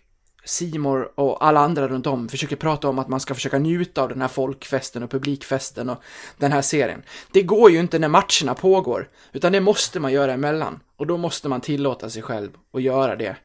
Simor 0.48 1.12
och 1.14 1.46
alla 1.46 1.60
andra 1.60 1.88
runt 1.88 2.06
om 2.06 2.28
försöker 2.28 2.56
prata 2.56 2.88
om 2.88 2.98
att 2.98 3.08
man 3.08 3.20
ska 3.20 3.34
försöka 3.34 3.58
njuta 3.58 4.02
av 4.02 4.08
den 4.08 4.20
här 4.20 4.28
folkfesten 4.28 5.02
och 5.02 5.10
publikfesten 5.10 5.90
och 5.90 6.02
den 6.36 6.52
här 6.52 6.62
serien. 6.62 7.02
Det 7.32 7.42
går 7.42 7.70
ju 7.70 7.80
inte 7.80 7.98
när 7.98 8.08
matcherna 8.08 8.54
pågår, 8.54 9.08
utan 9.32 9.52
det 9.52 9.60
måste 9.60 10.00
man 10.00 10.12
göra 10.12 10.32
emellan. 10.32 10.80
Och 10.96 11.06
då 11.06 11.16
måste 11.16 11.48
man 11.48 11.60
tillåta 11.60 12.10
sig 12.10 12.22
själv 12.22 12.50
att 12.72 12.82
göra 12.82 13.16
det 13.16 13.36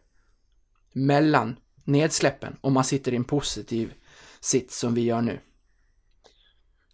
mellan 0.94 1.56
nedsläppen 1.84 2.56
om 2.62 2.74
man 2.74 2.84
sitter 2.84 3.12
i 3.12 3.16
en 3.16 3.24
positiv 3.24 3.94
sits 4.39 4.80
som 4.80 4.94
vi 4.94 5.02
gör 5.02 5.22
nu. 5.22 5.39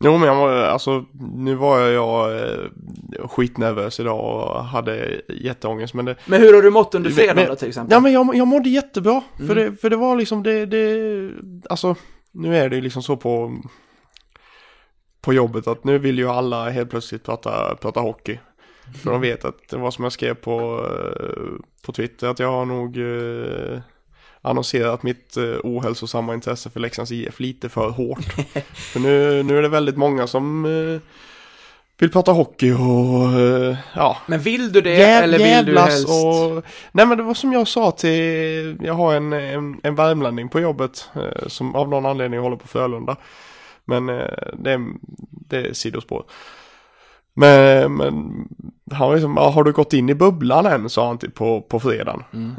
Jo 0.04 0.18
men 0.18 0.28
jag 0.28 0.36
var, 0.36 0.52
alltså 0.52 1.06
nu 1.36 1.56
var 1.56 1.80
jag, 1.80 1.92
jag 1.94 2.38
eh, 2.50 3.28
skitnervös 3.28 4.00
idag 4.00 4.20
och 4.50 4.64
hade 4.66 5.22
jätteångest 5.30 5.94
men 5.94 6.06
det 6.06 6.16
Men 6.26 6.42
hur 6.42 6.54
har 6.54 6.62
du 6.62 6.70
mått 6.70 6.96
under 6.96 7.10
fredagen 7.10 7.48
då 7.50 7.56
till 7.56 7.68
exempel? 7.68 7.94
Ja 7.96 8.00
men 8.00 8.12
jag, 8.12 8.36
jag 8.36 8.48
mådde 8.48 8.70
jättebra 8.70 9.22
för, 9.38 9.44
Mm. 9.44 9.56
det, 9.56 9.78
för 9.78 9.90
det 9.90 9.96
var 9.96 10.16
liksom 10.16 10.44
det, 10.44 10.66
det, 10.66 11.32
alltså 11.70 11.96
nu 12.32 12.58
är 12.58 12.70
det 12.70 12.76
ju 12.76 12.82
liksom 12.82 13.02
så 13.04 13.18
på 13.18 13.62
på 15.22 15.34
jobbet 15.34 15.68
att 15.68 15.84
nu 15.84 15.98
vill 15.98 16.18
ju 16.18 16.30
alla 16.30 16.70
helt 16.70 16.90
plötsligt 16.90 17.24
prata, 17.24 17.76
prata 17.76 18.00
hockey. 18.00 18.40
För 19.04 19.12
de 19.12 19.22
vet 19.22 19.46
att 19.46 19.70
det 19.70 19.78
var 19.78 19.92
som 19.92 20.04
jag 20.04 20.12
skrev 20.12 20.34
på, 20.34 20.86
eh, 20.86 21.44
på 21.86 21.92
Twitter 21.92 22.28
att 22.28 22.40
jag 22.40 22.52
har 22.52 22.66
nog 22.66 22.98
eh, 22.98 23.80
annonserat 24.42 25.04
mitt 25.04 25.38
eh, 25.38 25.44
ohälsosamma 25.64 26.34
intresse 26.34 26.70
för 26.70 26.80
Leksands 26.80 27.12
IF 27.12 27.40
lite 27.40 27.70
för 27.70 27.90
hårt. 27.90 28.34
för 28.74 29.00
nu, 29.00 29.44
nu 29.44 29.58
är 29.58 29.62
det 29.62 29.70
väldigt 29.70 29.98
många 29.98 30.28
som 30.28 30.66
eh, 30.66 31.02
vill 31.98 32.12
prata 32.12 32.32
hockey 32.32 32.72
och 32.72 33.40
eh, 33.40 33.78
ja, 33.96 34.18
Men 34.28 34.40
vill 34.40 34.72
du 34.72 34.82
det 34.82 34.98
Jäv, 34.98 35.24
eller 35.24 35.38
vill 35.38 35.66
du 35.76 35.80
helst? 35.80 36.10
och... 36.10 36.64
Nej 36.92 37.06
men 37.06 37.18
det 37.18 37.24
var 37.24 37.34
som 37.34 37.54
jag 37.54 37.68
sa 37.68 37.92
till... 37.92 38.78
Jag 38.82 38.94
har 38.94 39.14
en, 39.16 39.34
en, 39.34 39.80
en 39.84 39.96
värmlänning 39.96 40.50
på 40.50 40.60
jobbet 40.60 41.10
eh, 41.16 41.48
som 41.48 41.76
av 41.76 41.90
någon 41.90 42.06
anledning 42.06 42.40
håller 42.40 42.58
på 42.58 42.68
Frölunda. 42.68 43.16
Men 43.86 44.06
det, 44.06 44.72
är, 44.72 44.80
det 45.50 45.58
är 45.58 45.74
sidospår. 45.74 46.24
Men, 47.34 47.94
men 47.96 48.48
han 48.92 49.08
var 49.08 49.16
liksom, 49.16 49.34
"Ja, 49.38 49.50
har 49.50 49.64
du 49.64 49.72
gått 49.72 49.94
in 49.94 50.10
i 50.10 50.16
bubblan 50.16 50.66
än? 50.66 50.90
sa 50.90 51.08
han 51.08 51.18
till, 51.18 51.32
på, 51.32 51.62
på 51.62 51.80
fredagen. 51.80 52.24
Mm. 52.34 52.56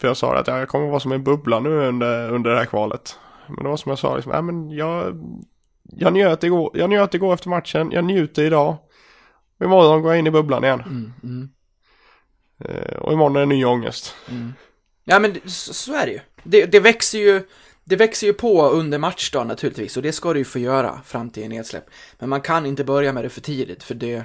För 0.00 0.08
jag 0.08 0.16
sa 0.16 0.36
att 0.36 0.46
ja, 0.46 0.58
jag 0.58 0.68
kommer 0.68 0.86
vara 0.86 1.00
som 1.00 1.12
en 1.12 1.24
bubbla 1.24 1.60
nu 1.60 1.70
under, 1.70 2.32
under 2.32 2.50
det 2.50 2.56
här 2.56 2.64
kvalet. 2.64 3.18
Men 3.46 3.64
det 3.64 3.68
var 3.68 3.76
som 3.76 3.90
jag 3.90 3.98
sa, 3.98 4.14
liksom, 4.14 4.32
ja, 4.32 4.42
men 4.42 4.70
jag, 4.70 5.16
jag, 5.82 6.12
njöt 6.12 6.44
igår, 6.44 6.70
jag 6.74 6.90
njöt 6.90 7.14
igår 7.14 7.34
efter 7.34 7.48
matchen, 7.48 7.90
jag 7.92 8.04
njuter 8.04 8.44
idag. 8.44 8.76
Och 9.58 9.64
imorgon 9.64 10.02
går 10.02 10.10
jag 10.10 10.18
in 10.18 10.26
i 10.26 10.30
bubblan 10.30 10.64
igen. 10.64 10.80
Mm, 10.80 11.12
mm, 11.22 11.48
Eh, 12.64 12.96
och 12.96 13.12
imorgon 13.12 13.36
är 13.36 13.40
det 13.40 13.46
ny 13.46 13.64
ångest. 13.64 14.14
mm. 14.28 14.52
Ja 15.04 15.18
men 15.18 15.34
så, 15.44 15.74
så 15.74 15.94
är 15.94 16.06
det 16.06 16.12
ju. 16.12 16.20
Det, 16.42 16.66
det 16.66 16.80
växer 16.80 17.18
ju. 17.18 17.42
Det 17.84 17.96
växer 17.96 18.26
ju 18.26 18.32
på 18.32 18.68
under 18.68 18.98
matchdagen 18.98 19.48
naturligtvis 19.48 19.96
och 19.96 20.02
det 20.02 20.12
ska 20.12 20.32
det 20.32 20.38
ju 20.38 20.44
få 20.44 20.58
göra 20.58 21.00
fram 21.04 21.30
till 21.30 21.48
nedsläpp. 21.48 21.84
Men 22.18 22.28
man 22.28 22.40
kan 22.40 22.66
inte 22.66 22.84
börja 22.84 23.12
med 23.12 23.24
det 23.24 23.28
för 23.28 23.40
tidigt 23.40 23.82
för 23.82 23.94
det 23.94 24.24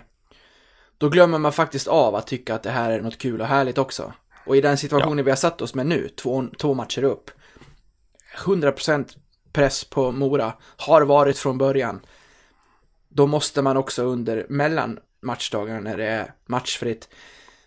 då 0.98 1.10
glömmer 1.10 1.38
man 1.38 1.52
faktiskt 1.52 1.88
av 1.88 2.16
att 2.16 2.28
tycka 2.28 2.56
att 2.56 2.64
det 2.64 2.70
här 2.70 2.92
är 2.92 3.02
något 3.02 3.18
kul 3.18 3.42
och 3.42 3.48
härligt 3.48 3.78
också. 3.78 4.14
Och 4.46 4.56
i 4.58 4.62
den 4.62 4.78
situationen 4.78 5.26
vi 5.26 5.32
har 5.32 5.36
satt 5.38 5.62
oss 5.62 5.76
med 5.76 5.86
nu, 5.86 6.10
två, 6.10 6.46
två 6.60 6.74
matcher 6.74 7.04
upp, 7.04 7.32
100% 8.38 9.18
press 9.54 9.84
på 9.84 10.12
Mora 10.12 10.54
har 10.78 11.02
varit 11.02 11.38
från 11.38 11.58
början. 11.58 12.00
Då 13.10 13.28
måste 13.28 13.62
man 13.62 13.78
också 13.78 14.04
under 14.04 14.46
mellan 14.50 15.00
matchdagarna 15.22 15.80
när 15.80 15.98
det 15.98 16.06
är 16.06 16.34
matchfritt 16.46 17.10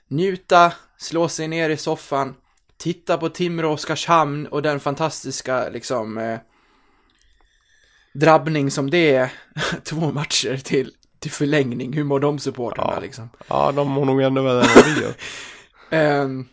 njuta, 0.09 0.73
slå 0.97 1.29
sig 1.29 1.49
ner 1.49 1.71
i 1.71 1.77
soffan, 1.77 2.35
titta 2.77 3.19
på 3.19 3.29
Timrå 3.29 3.73
Oskarshamn 3.73 4.47
och 4.47 4.63
den 4.63 4.81
fantastiska 4.81 5.69
liksom 5.69 6.19
eh, 6.19 6.39
drabbning 8.15 8.71
som 8.71 8.91
det 8.91 9.15
är 9.15 9.33
två 9.85 10.13
matcher 10.13 10.57
till, 10.57 10.93
till 11.19 11.31
förlängning. 11.31 11.93
Hur 11.93 12.05
mår 12.05 12.21
de 12.21 12.39
supportrarna 12.39 12.93
Ja. 12.95 13.01
liksom? 13.01 13.31
Ja, 13.49 13.73
de 13.73 13.89
mår 13.89 14.05
nog 14.05 14.23
ännu 14.23 14.43
värre 14.43 14.63
än 14.63 14.69
vad 14.75 14.85
vi 14.85 15.01
gör. 15.03 15.15
Ehm, 15.91 16.47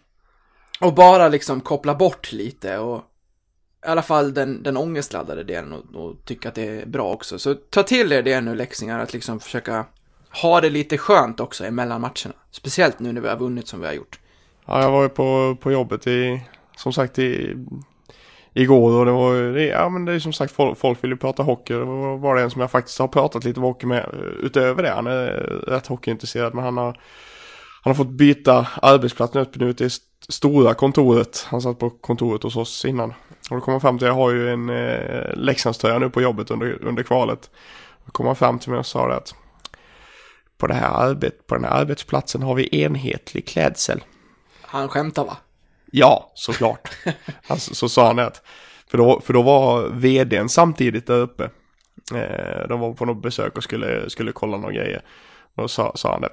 och 0.80 0.94
bara 0.94 1.28
liksom 1.28 1.62
koppla 1.62 1.96
bort 1.96 2.32
lite 2.32 2.78
och 2.78 3.02
i 3.86 3.88
alla 3.88 4.02
fall 4.02 4.34
den, 4.34 4.64
den 4.64 4.78
ångestladdade 4.78 5.44
delen 5.44 5.74
och, 5.74 6.06
och 6.06 6.26
tycka 6.26 6.50
att 6.50 6.56
det 6.56 6.82
är 6.82 6.86
bra 6.86 7.14
också. 7.14 7.40
Så 7.40 7.54
ta 7.54 7.84
till 7.84 8.12
er 8.12 8.22
det 8.22 8.42
nu 8.42 8.56
leksingar, 8.56 9.00
att 9.00 9.14
liksom 9.14 9.40
försöka 9.40 9.86
ha 10.42 10.62
det 10.62 10.70
lite 10.70 10.98
skönt 10.98 11.40
också 11.40 11.66
emellan 11.66 12.02
matcherna. 12.02 12.36
Speciellt 12.52 13.00
nu 13.00 13.12
när 13.12 13.22
vi 13.22 13.28
har 13.28 13.38
vunnit 13.38 13.68
som 13.68 13.80
vi 13.80 13.86
har 13.86 13.94
gjort. 13.94 14.20
Ja, 14.66 14.82
jag 14.82 14.92
var 14.92 15.04
ju 15.04 15.10
på, 15.10 15.58
på 15.62 15.72
jobbet 15.72 16.08
i, 16.08 16.42
som 16.76 16.94
sagt 16.94 17.20
i, 17.20 17.56
igår 18.54 19.00
och 19.00 19.06
det 19.06 19.12
var 19.12 19.34
ju, 19.34 19.54
det, 19.54 19.66
ja 19.66 19.90
men 19.90 20.06
det 20.06 20.14
är 20.14 20.20
som 20.20 20.34
sagt 20.34 20.54
folk, 20.54 20.78
folk 20.78 21.04
vill 21.04 21.12
ju 21.12 21.18
prata 21.18 21.44
hockey. 21.44 21.74
Det 21.74 21.84
var 21.84 22.18
bara 22.18 22.42
en 22.42 22.52
som 22.52 22.62
jag 22.62 22.72
faktiskt 22.72 23.00
har 23.00 23.08
pratat 23.08 23.44
lite 23.44 23.60
hockey 23.60 23.88
med 23.88 24.10
utöver 24.44 24.84
det. 24.84 24.90
Han 24.90 25.08
är 25.08 25.28
rätt 25.68 25.88
hockeyintresserad 25.88 26.54
men 26.54 26.64
han 26.64 26.78
har, 26.78 27.00
han 27.86 27.96
har 27.96 28.04
fått 28.06 28.14
byta 28.14 28.68
arbetsplats 28.82 29.34
nu 29.34 29.46
nu 29.54 29.74
till 29.74 29.86
st- 29.86 30.06
stora 30.30 30.74
kontoret. 30.74 31.46
Han 31.50 31.62
satt 31.62 31.80
på 31.80 31.90
kontoret 31.90 32.44
hos 32.44 32.56
oss 32.56 32.86
innan. 32.86 33.10
Och 33.50 33.56
då 33.56 33.62
kom 33.62 33.72
han 33.72 33.82
fram 33.82 33.98
till, 33.98 34.08
jag 34.08 34.14
har 34.14 34.32
ju 34.32 34.50
en 34.50 34.70
eh, 34.70 35.36
Leksandströja 35.36 36.00
nu 36.00 36.10
på 36.10 36.22
jobbet 36.22 36.52
under, 36.52 36.84
under 36.86 37.04
kvalet. 37.04 37.50
Då 38.06 38.12
kom 38.12 38.26
han 38.26 38.36
fram 38.36 38.60
till 38.60 38.70
mig 38.70 38.80
och 38.80 38.86
sa 38.86 39.08
det 39.08 39.16
att 39.16 39.36
på, 40.58 40.68
det 40.68 40.74
här 40.74 40.90
arbet, 40.90 41.48
på 41.48 41.56
den 41.56 41.64
här 41.64 41.72
arbetsplatsen 41.72 42.42
har 42.44 42.56
vi 42.56 42.82
enhetlig 42.82 43.48
klädsel. 43.48 44.04
Han 44.62 44.90
skämtar 44.90 45.26
va? 45.26 45.38
Ja, 45.92 46.32
såklart. 46.36 46.90
alltså, 47.48 47.76
så 47.76 47.90
sa 47.90 48.08
han 48.08 48.16
det. 48.16 48.26
att- 48.26 48.42
För 48.88 48.98
då, 48.98 49.22
för 49.22 49.34
då 49.34 49.42
var 49.42 49.90
vdn 49.90 50.50
samtidigt 50.50 51.08
där 51.08 51.20
uppe. 51.20 51.44
Eh, 52.16 52.68
de 52.70 52.80
var 52.80 52.94
på 52.94 53.06
något 53.06 53.22
besök 53.24 53.58
och 53.58 53.64
skulle, 53.64 54.10
skulle 54.10 54.32
kolla 54.32 54.58
några 54.58 54.74
grejer. 54.74 55.02
Och 55.56 55.62
då 55.62 55.68
sa, 55.68 55.92
sa 55.96 56.12
han 56.12 56.22
det. 56.22 56.30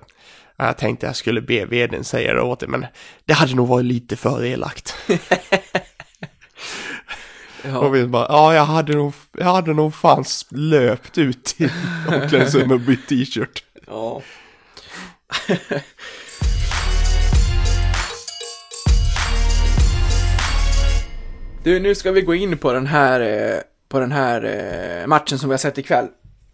"Ja, 0.62 0.66
Jag 0.66 0.78
tänkte 0.78 1.06
jag 1.06 1.16
skulle 1.16 1.40
be 1.40 1.64
vdn 1.64 2.04
säga 2.04 2.34
det 2.34 2.42
åt 2.42 2.60
dig, 2.60 2.68
men 2.68 2.86
det 3.24 3.32
hade 3.32 3.54
nog 3.54 3.68
varit 3.68 3.86
lite 3.86 4.16
för 4.16 4.44
elakt. 4.44 4.94
Ja. 7.64 7.78
Och 7.78 7.94
vi 7.94 8.06
bara, 8.06 8.26
ja 8.28 8.54
jag 8.54 8.64
hade 8.64 8.96
nog, 8.96 9.12
jag 9.32 9.44
hade 9.44 9.74
nog 9.74 9.94
fan 9.94 10.24
löpt 10.50 11.18
ut 11.18 11.44
till 11.44 11.70
omklädningsrummet 12.08 12.72
och 12.72 12.80
bytt 12.80 13.08
t-shirt. 13.08 13.64
Ja. 13.86 14.22
du, 21.64 21.80
nu 21.80 21.94
ska 21.94 22.12
vi 22.12 22.22
gå 22.22 22.34
in 22.34 22.58
på 22.58 22.72
den 22.72 22.86
här, 22.86 23.20
eh, 23.20 23.58
på 23.88 24.00
den 24.00 24.12
här 24.12 24.44
eh, 24.44 25.06
matchen 25.06 25.38
som 25.38 25.48
vi 25.48 25.52
har 25.52 25.58
sett 25.58 25.78
ikväll. 25.78 26.08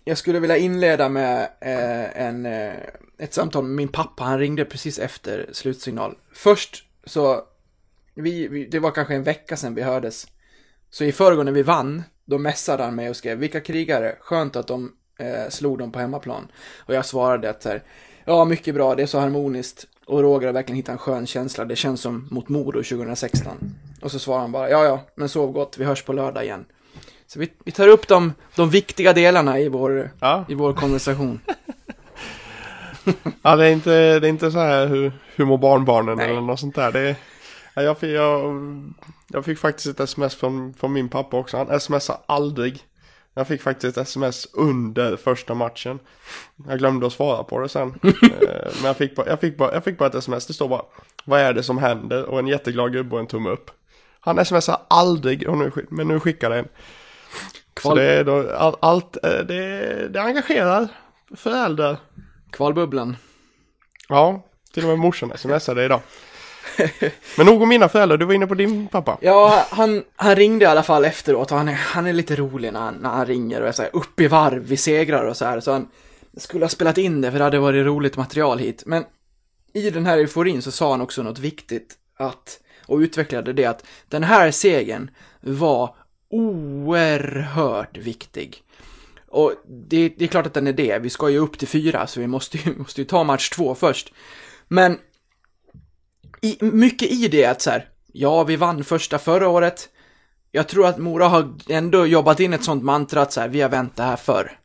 Jag 0.09 0.19
skulle 0.19 0.41
vilja 0.41 0.57
inleda 0.57 1.09
med 1.09 1.43
eh, 1.61 2.23
en, 2.23 2.47
eh, 2.47 2.73
ett 3.19 3.35
samtal 3.35 3.65
med 3.65 3.77
min 3.77 3.89
pappa. 3.89 4.25
Han 4.25 4.39
ringde 4.39 4.65
precis 4.65 4.99
efter 4.99 5.51
slutsignal. 5.53 6.15
Först 6.33 6.85
så, 7.05 7.43
vi, 8.15 8.49
vi, 8.49 8.65
det 8.67 8.79
var 8.79 8.91
kanske 8.91 9.15
en 9.15 9.23
vecka 9.23 9.57
sedan 9.57 9.75
vi 9.75 9.83
hördes. 9.83 10.27
Så 10.91 11.05
i 11.05 11.13
förrgår 11.13 11.45
när 11.45 11.53
vi 11.53 11.63
vann, 11.63 12.03
då 12.25 12.39
messade 12.39 12.83
han 12.83 12.95
mig 12.95 13.11
och 13.11 13.17
skrev 13.17 13.39
vilka 13.39 13.61
krigare, 13.61 14.17
skönt 14.21 14.57
att 14.57 14.67
de 14.67 14.93
eh, 15.19 15.49
slog 15.49 15.79
dem 15.79 15.93
på 15.93 15.99
hemmaplan. 15.99 16.49
Och 16.77 16.95
jag 16.95 17.07
svarade 17.07 17.51
att 17.51 17.63
så 17.63 17.69
här, 17.69 17.83
ja 18.25 18.45
mycket 18.45 18.75
bra, 18.75 18.95
det 18.95 19.03
är 19.03 19.07
så 19.07 19.19
harmoniskt. 19.19 19.87
Och 20.07 20.23
Roger 20.23 20.47
har 20.47 20.55
verkligen 20.55 20.77
hittat 20.77 20.93
en 20.93 20.99
skön 20.99 21.27
känsla, 21.27 21.65
det 21.65 21.77
känns 21.77 22.01
som 22.01 22.29
mot 22.31 22.49
Modo 22.49 22.83
2016. 22.83 23.75
Och 24.01 24.11
så 24.11 24.19
svarade 24.19 24.43
han 24.43 24.53
bara, 24.53 24.71
ja 24.71 24.85
ja, 24.85 25.01
men 25.15 25.29
sov 25.29 25.53
gott, 25.53 25.79
vi 25.79 25.85
hörs 25.85 26.03
på 26.03 26.13
lördag 26.13 26.45
igen. 26.45 26.65
Så 27.31 27.39
vi, 27.39 27.53
vi 27.65 27.73
tar 27.73 27.89
upp 27.89 28.09
de, 28.09 28.33
de 28.57 28.71
viktiga 28.71 29.13
delarna 29.13 29.59
i 29.61 29.69
vår, 29.69 30.11
Ja. 30.21 30.45
i 30.49 30.55
vår 30.55 30.73
konversation. 30.73 31.41
Ja, 33.43 33.57
det 33.57 33.67
är 33.67 33.71
inte, 33.73 34.19
det 34.21 34.27
är 34.27 34.31
inte 34.31 34.51
så 34.51 34.59
här 34.59 34.87
hur, 34.87 35.13
hur 35.37 35.45
mår 35.45 35.59
barnbarnen 35.59 36.17
Nej. 36.17 36.31
eller 36.31 36.41
något 36.41 36.61
sånt 36.61 36.75
där. 36.75 36.93
Det 36.93 37.01
är, 37.01 37.17
ja, 37.75 37.83
jag, 37.83 37.99
fick, 37.99 38.11
jag, 38.11 38.55
jag 39.29 39.45
fick 39.45 39.59
faktiskt 39.59 39.87
ett 39.87 40.01
sms 40.01 40.35
från, 40.35 40.75
från 40.75 40.93
min 40.93 41.09
pappa 41.09 41.37
också. 41.37 41.57
Han 41.57 41.81
smsar 41.81 42.17
aldrig. 42.27 42.83
Jag 43.35 43.47
fick 43.49 43.63
faktiskt 43.63 43.97
ett 43.97 44.03
sms 44.03 44.47
under 44.53 45.17
första 45.17 45.55
matchen. 45.55 45.99
Jag 46.69 46.79
glömde 46.79 47.07
att 47.07 47.13
svara 47.13 47.45
på 47.45 47.59
det 47.61 47.69
sen. 47.69 47.95
Eh, 48.03 48.73
Men 48.77 48.85
jag 48.85 48.97
fick, 48.97 49.17
bara, 49.17 49.27
jag, 49.29 49.41
fick 49.41 49.57
bara, 49.57 49.75
jag 49.75 49.85
fick 49.85 49.99
bara 49.99 50.09
ett 50.09 50.15
sms. 50.15 50.47
Det 50.47 50.53
står 50.53 50.69
bara 50.69 50.83
Vad 51.25 51.41
är 51.41 51.53
det 51.53 51.63
som 51.63 51.79
händer? 51.79 52.25
Och 52.25 52.39
en 52.39 52.47
jätteglad 52.47 52.93
gubbe 52.93 53.15
och 53.15 53.21
en 53.21 53.27
tumme 53.27 53.51
upp. 53.51 53.71
Han 54.21 54.45
smsar 54.45 54.79
aldrig, 54.89 55.49
och 55.49 55.59
nu, 55.59 55.73
men 55.91 56.09
nu 56.09 56.21
skickar 56.21 56.51
det 56.51 56.59
en. 56.59 56.69
Så 57.83 57.89
Kval- 57.89 57.97
det 57.97 58.03
är 58.03 58.25
då, 58.25 58.51
all, 58.53 58.77
allt, 58.81 59.25
eh, 59.25 59.31
det, 59.39 60.09
det 60.09 60.23
engagerar 60.23 60.89
föräldrar. 61.37 61.97
Kvalbubblan. 62.53 63.17
Ja, 64.09 64.47
till 64.75 64.83
och 64.83 64.89
med 64.89 64.99
morsan 64.99 65.33
smsade 65.37 65.85
idag. 65.85 66.01
Men 67.37 67.47
nog 67.47 67.63
om 67.63 67.69
mina 67.69 67.89
föräldrar, 67.89 68.17
du 68.17 68.25
var 68.25 68.35
inne 68.35 68.47
på 68.47 68.55
din 68.55 68.89
pappa. 68.89 69.19
Ja, 69.21 69.67
han, 69.71 70.05
han 70.17 70.37
ringde 70.37 70.65
i 70.65 70.69
alla 70.69 70.83
fall 70.83 71.05
efteråt 71.05 71.51
och 71.51 71.57
han 71.57 71.69
är, 71.69 71.73
han 71.73 72.07
är 72.07 72.13
lite 72.13 72.37
rolig 72.37 72.73
när 72.73 72.81
han, 72.81 72.95
när 72.95 73.11
han 73.11 73.27
ringer 73.27 73.61
och 73.63 73.69
är 73.69 73.73
så 73.73 73.83
här 73.83 73.97
upp 73.97 74.21
i 74.21 74.27
varv, 74.27 74.63
vi 74.63 74.77
segrar 74.77 75.25
och 75.25 75.37
så 75.37 75.45
här. 75.45 75.61
Så 75.61 75.73
han 75.73 75.89
skulle 76.37 76.65
ha 76.65 76.69
spelat 76.69 76.99
in 76.99 77.21
det 77.21 77.31
för 77.31 77.39
det 77.39 77.45
hade 77.45 77.59
varit 77.59 77.87
roligt 77.87 78.17
material 78.17 78.59
hit. 78.59 78.83
Men 78.87 79.05
i 79.73 79.91
den 79.91 80.07
här 80.07 80.19
euforin 80.19 80.63
så 80.63 80.71
sa 80.71 80.91
han 80.91 81.01
också 81.01 81.23
något 81.23 81.39
viktigt 81.39 81.95
att, 82.19 82.61
och 82.87 82.99
utvecklade 82.99 83.53
det 83.53 83.65
att 83.65 83.85
den 84.09 84.25
här 84.25 84.51
segern 84.51 85.11
var 85.41 85.95
oerhört 86.31 87.97
viktig. 87.97 88.63
Och 89.29 89.53
det, 89.89 90.09
det 90.09 90.25
är 90.25 90.29
klart 90.29 90.47
att 90.47 90.55
den 90.55 90.67
är 90.67 90.73
det, 90.73 90.99
vi 90.99 91.11
ska 91.11 91.29
ju 91.31 91.39
upp 91.39 91.59
till 91.59 91.69
fyra 91.69 92.07
så 92.07 92.21
vi 92.21 92.27
måste 92.27 92.59
ju, 92.59 92.75
måste 92.79 93.01
ju 93.01 93.05
ta 93.05 93.25
match 93.25 93.51
två 93.51 93.75
först. 93.75 94.13
Men 94.69 94.99
i, 96.43 96.57
mycket 96.61 97.11
i 97.11 97.29
det 97.29 97.45
att 97.45 97.63
så 97.63 97.71
här, 97.71 97.89
ja, 98.13 98.45
vi 98.45 98.57
vann 98.57 98.85
första 98.85 99.19
förra 99.19 99.49
året. 99.49 99.89
Jag 100.53 100.69
tror 100.69 100.87
att 100.87 100.99
Mora 100.99 101.29
har 101.29 101.55
ändå 101.69 102.07
jobbat 102.07 102.41
in 102.41 102.53
ett 102.53 102.65
sånt 102.65 102.85
mantra 102.85 103.23
att 103.23 103.33
så 103.33 103.41
här, 103.41 103.49
vi 103.49 103.61
har 103.61 103.69
vänt 103.69 103.97
det 103.97 104.03
här 104.03 104.17
förr. 104.17 104.59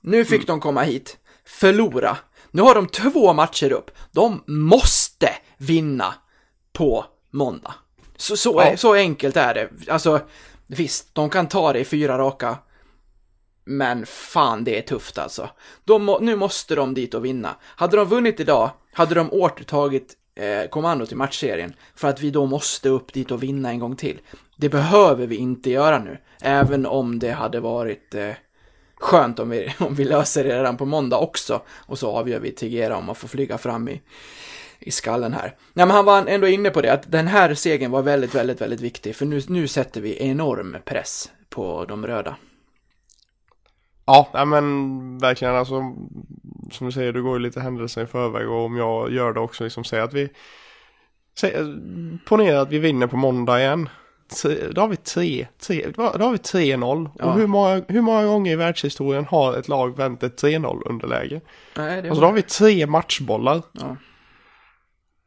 Nu 0.00 0.24
fick 0.24 0.46
de 0.46 0.60
komma 0.60 0.82
hit, 0.82 1.16
förlora. 1.44 2.16
Nu 2.50 2.62
har 2.62 2.74
de 2.74 2.86
två 2.86 3.32
matcher 3.32 3.72
upp. 3.72 3.90
De 4.12 4.42
måste 4.46 5.28
vinna 5.56 6.14
på 6.72 7.04
måndag. 7.30 7.74
Så, 8.16 8.36
så, 8.36 8.62
Ja. 8.64 8.76
så 8.76 8.94
enkelt 8.94 9.36
är 9.36 9.54
det. 9.54 9.70
Alltså, 9.88 10.20
visst, 10.72 11.14
de 11.14 11.30
kan 11.30 11.48
ta 11.48 11.72
det 11.72 11.78
i 11.78 11.84
fyra 11.84 12.18
raka. 12.18 12.58
Men 13.64 14.06
fan, 14.06 14.64
det 14.64 14.78
är 14.78 14.82
tufft 14.82 15.18
alltså. 15.18 15.50
De 15.84 16.04
må, 16.04 16.18
nu 16.18 16.36
måste 16.36 16.74
de 16.74 16.94
dit 16.94 17.14
och 17.14 17.24
vinna. 17.24 17.56
Hade 17.62 17.96
de 17.96 18.08
vunnit 18.08 18.40
idag, 18.40 18.70
hade 18.92 19.14
de 19.14 19.32
återtagit 19.32 20.16
eh, 20.34 20.68
kommandot 20.68 21.12
i 21.12 21.14
matchserien. 21.14 21.74
För 21.94 22.08
att 22.08 22.20
vi 22.20 22.30
då 22.30 22.46
måste 22.46 22.88
upp 22.88 23.12
dit 23.12 23.30
och 23.30 23.42
vinna 23.42 23.70
en 23.70 23.78
gång 23.78 23.96
till. 23.96 24.20
Det 24.56 24.68
behöver 24.68 25.26
vi 25.26 25.36
inte 25.36 25.70
göra 25.70 25.98
nu. 25.98 26.18
Även 26.40 26.86
om 26.86 27.18
det 27.18 27.30
hade 27.30 27.60
varit 27.60 28.14
eh, 28.14 28.32
skönt 28.96 29.38
om 29.38 29.50
vi, 29.50 29.74
om 29.78 29.94
vi 29.94 30.04
löser 30.04 30.44
det 30.44 30.58
redan 30.58 30.76
på 30.76 30.84
måndag 30.84 31.18
också. 31.18 31.62
Och 31.70 31.98
så 31.98 32.10
avgör 32.10 32.40
vi 32.40 32.50
Tegera 32.50 32.96
om 32.96 33.08
att 33.08 33.18
få 33.18 33.28
flyga 33.28 33.58
fram 33.58 33.88
i, 33.88 34.00
i 34.82 34.90
skallen 34.90 35.32
här. 35.32 35.56
Nej, 35.72 35.86
men 35.86 35.90
han 35.90 36.04
var 36.04 36.26
ändå 36.26 36.46
inne 36.46 36.70
på 36.70 36.80
det, 36.80 36.92
att 36.92 37.12
den 37.12 37.26
här 37.26 37.54
segern 37.54 37.90
var 37.90 38.02
väldigt, 38.02 38.34
väldigt, 38.34 38.60
väldigt 38.60 38.80
viktig. 38.80 39.16
För 39.16 39.26
nu, 39.26 39.40
nu 39.48 39.68
sätter 39.68 40.00
vi 40.00 40.22
enorm 40.22 40.76
press 40.84 41.30
på 41.48 41.84
de 41.84 42.06
röda. 42.06 42.36
Ja, 44.06 44.28
nej, 44.34 44.46
men 44.46 45.18
verkligen 45.18 45.54
alltså. 45.54 45.74
Som 46.70 46.86
du 46.86 46.92
säger, 46.92 47.12
du 47.12 47.22
går 47.22 47.36
ju 47.36 47.42
lite 47.42 47.60
händelser 47.60 48.04
i 48.04 48.06
förväg 48.06 48.48
och 48.48 48.64
om 48.64 48.76
jag 48.76 49.12
gör 49.12 49.32
det 49.32 49.40
också, 49.40 49.64
liksom 49.64 49.84
säger 49.84 50.02
att 50.02 50.14
vi... 50.14 50.28
Säg, 51.38 51.54
ponera 52.26 52.60
att 52.60 52.70
vi 52.70 52.78
vinner 52.78 53.06
på 53.06 53.16
måndag 53.16 53.60
igen. 53.60 53.88
Då 54.70 54.80
har 54.80 54.88
vi 54.88 54.96
tre, 54.96 55.46
tre 55.58 55.86
då 55.96 56.12
då 56.18 56.24
har 56.24 56.32
vi 56.32 56.38
3-0. 56.38 57.10
Ja. 57.18 57.24
Och 57.24 57.34
hur 57.34 57.46
många, 57.46 57.82
hur 57.88 58.00
många 58.00 58.24
gånger 58.24 58.52
i 58.52 58.56
världshistorien 58.56 59.24
har 59.24 59.58
ett 59.58 59.68
lag 59.68 59.96
vänt 59.96 60.22
ett 60.22 60.42
3-0 60.42 60.82
underläge? 60.88 61.40
Nej, 61.76 62.02
det 62.02 62.08
Alltså 62.08 62.20
då 62.20 62.26
har 62.26 62.34
vi 62.34 62.42
tre 62.42 62.86
matchbollar. 62.86 63.62
Ja. 63.72 63.96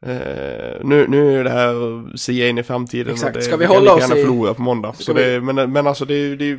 Eh, 0.06 0.84
nu, 0.84 1.06
nu 1.08 1.40
är 1.40 1.44
det 1.44 1.50
här 1.50 2.16
sia 2.16 2.48
in 2.48 2.58
i 2.58 2.62
framtiden. 2.62 3.12
Exakt. 3.12 3.34
Det, 3.34 3.42
Ska 3.42 3.56
vi 3.56 3.64
hålla 3.64 3.92
oss 3.94 4.00
gärna 4.00 4.16
i- 4.16 4.22
förlora 4.22 4.54
på 4.54 4.62
måndag. 4.62 4.92
Ska 4.92 5.02
Så 5.04 5.12
det, 5.12 5.40
men, 5.40 5.72
men 5.72 5.86
alltså 5.86 6.04
det 6.04 6.14
är 6.14 6.18
ju, 6.18 6.36
det 6.36 6.58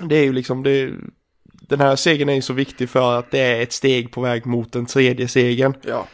det 0.00 0.16
är 0.16 0.24
ju 0.24 0.32
liksom, 0.32 0.62
det 0.62 0.90
den 1.68 1.80
här 1.80 1.96
segern 1.96 2.28
är 2.28 2.34
ju 2.34 2.42
så 2.42 2.52
viktig 2.52 2.88
för 2.90 3.18
att 3.18 3.30
det 3.30 3.38
är 3.40 3.62
ett 3.62 3.72
steg 3.72 4.12
på 4.12 4.20
väg 4.20 4.46
mot 4.46 4.72
den 4.72 4.86
tredje 4.86 5.28
segern. 5.28 5.74
Ja. 5.82 6.06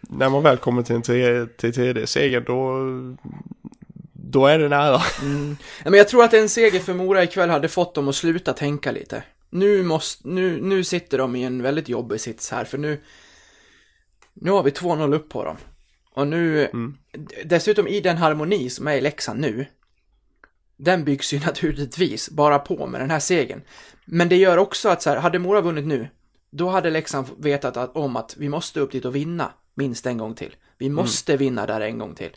När 0.00 0.28
man 0.28 0.42
väl 0.42 0.56
kommer 0.56 0.82
till 0.82 0.96
en 0.96 1.02
tre, 1.02 1.46
till 1.46 1.74
tredje 1.74 2.06
segern 2.06 2.44
då, 2.46 2.78
då 4.12 4.46
är 4.46 4.58
det 4.58 4.68
nära. 4.68 5.00
Nej, 5.22 5.56
men 5.84 5.94
jag 5.94 6.08
tror 6.08 6.24
att 6.24 6.34
en 6.34 6.48
seger 6.48 6.80
för 6.80 6.94
Mora 6.94 7.22
ikväll 7.22 7.50
hade 7.50 7.68
fått 7.68 7.94
dem 7.94 8.08
att 8.08 8.14
sluta 8.14 8.52
tänka 8.52 8.92
lite. 8.92 9.22
Nu, 9.50 9.82
måste, 9.82 10.28
nu, 10.28 10.58
nu 10.62 10.84
sitter 10.84 11.18
de 11.18 11.36
i 11.36 11.42
en 11.44 11.62
väldigt 11.62 11.88
jobbig 11.88 12.20
sits 12.20 12.50
här, 12.50 12.64
för 12.64 12.78
nu, 12.78 13.00
nu 14.34 14.50
har 14.50 14.62
vi 14.62 14.70
2-0 14.70 15.14
upp 15.14 15.28
på 15.28 15.44
dem. 15.44 15.56
Och 16.14 16.26
nu, 16.26 16.68
d- 17.12 17.42
dessutom 17.44 17.88
i 17.88 18.00
den 18.00 18.16
harmoni 18.16 18.70
som 18.70 18.86
är 18.88 18.92
i 18.94 19.00
Leksand 19.00 19.40
nu, 19.40 19.66
den 20.76 21.04
byggs 21.04 21.32
ju 21.32 21.40
naturligtvis 21.46 22.30
bara 22.30 22.58
på 22.58 22.86
med 22.86 23.00
den 23.00 23.10
här 23.10 23.20
segern. 23.20 23.62
Men 24.04 24.28
det 24.28 24.36
gör 24.36 24.56
också 24.58 24.88
att 24.88 25.02
så 25.02 25.10
här, 25.10 25.16
hade 25.16 25.38
Mora 25.38 25.60
vunnit 25.60 25.86
nu, 25.86 26.08
då 26.50 26.68
hade 26.68 26.90
Leksand 26.90 27.26
vetat 27.38 27.76
att, 27.76 27.96
om 27.96 28.16
att 28.16 28.36
vi 28.36 28.48
måste 28.48 28.80
upp 28.80 28.92
dit 28.92 29.04
och 29.04 29.16
vinna 29.16 29.52
minst 29.74 30.06
en 30.06 30.18
gång 30.18 30.34
till. 30.34 30.56
Vi 30.78 30.88
måste 30.88 31.36
vinna 31.36 31.66
där 31.66 31.80
en 31.80 31.98
gång 31.98 32.14
till. 32.14 32.36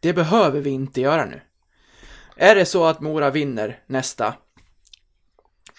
Det 0.00 0.12
behöver 0.12 0.60
vi 0.60 0.70
inte 0.70 1.00
göra 1.00 1.24
nu. 1.24 1.40
Är 2.36 2.54
det 2.54 2.64
så 2.64 2.84
att 2.84 3.00
Mora 3.00 3.30
vinner 3.30 3.80
nästa 3.86 4.34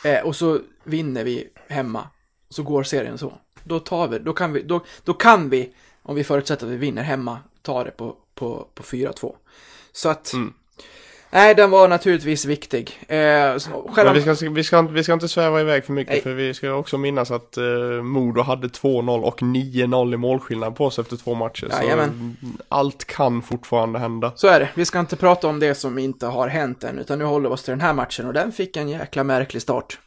eh, 0.06 0.26
och 0.26 0.36
så 0.36 0.60
vinner 0.84 1.24
vi 1.24 1.50
hemma, 1.68 2.10
så 2.50 2.64
går 2.64 2.84
serien 2.84 3.18
så. 3.18 3.40
Då 3.68 3.80
tar 3.80 4.08
vi, 4.08 4.20
då 4.20 4.34
kan 4.34 4.54
vi, 4.54 4.62
då, 4.62 4.86
då 5.04 5.14
kan 5.14 5.50
vi, 5.50 5.70
om 6.04 6.16
vi 6.16 6.24
förutsätter 6.24 6.66
att 6.66 6.72
vi 6.72 6.78
vinner 6.78 7.04
hemma, 7.04 7.38
ta 7.62 7.84
det 7.84 7.92
på, 7.92 8.16
på, 8.36 8.68
på 8.76 8.84
4-2. 8.84 9.36
Så 9.92 10.10
att, 10.10 10.34
nej, 11.32 11.56
den 11.56 11.72
var 11.72 11.88
naturligtvis 11.88 12.46
viktig. 12.46 13.00
Eh, 13.08 13.18
själva, 13.18 14.04
Men 14.04 14.14
vi 14.14 14.36
ska, 14.36 14.50
vi, 14.50 14.64
ska, 14.64 14.80
inte- 14.80 14.94
vi 14.94 15.04
ska 15.04 15.14
inte 15.14 15.28
sväva 15.28 15.62
iväg 15.62 15.86
för 15.86 15.94
mycket 15.94 16.14
Nej. 16.14 16.22
för 16.22 16.34
vi 16.34 16.54
ska 16.54 16.74
också 16.74 16.98
minnas 16.98 17.32
att 17.32 17.58
uh, 17.58 18.02
Modo 18.04 18.42
hade 18.42 18.68
2-0 18.68 19.22
och 19.24 19.42
9-0 19.42 20.14
i 20.14 20.18
målskillnad 20.18 20.76
på 20.76 20.90
sig 20.90 21.02
efter 21.02 21.18
två 21.18 21.34
matcher. 21.34 21.68
Jajamän. 21.72 22.38
Så 22.42 22.48
allt 22.70 23.06
kan 23.06 23.42
fortfarande 23.42 24.00
hända. 24.00 24.32
Så 24.36 24.48
är 24.48 24.60
det. 24.60 24.70
Vi 24.76 24.86
ska 24.86 25.00
inte 25.00 25.16
prata 25.16 25.48
om 25.48 25.60
det 25.60 25.76
som 25.76 25.98
inte 25.98 26.26
har 26.28 26.48
hänt 26.48 26.84
än, 26.84 27.00
utan 27.00 27.20
nu 27.20 27.26
håller 27.26 27.50
vi 27.50 27.56
oss 27.56 27.64
till 27.64 27.72
den 27.72 27.82
här 27.82 27.94
matchen 27.94 28.26
och 28.28 28.34
den 28.34 28.52
fick 28.52 28.78
en 28.78 28.90
jäkla 28.90 29.24
märklig 29.24 29.62
start. 29.62 30.00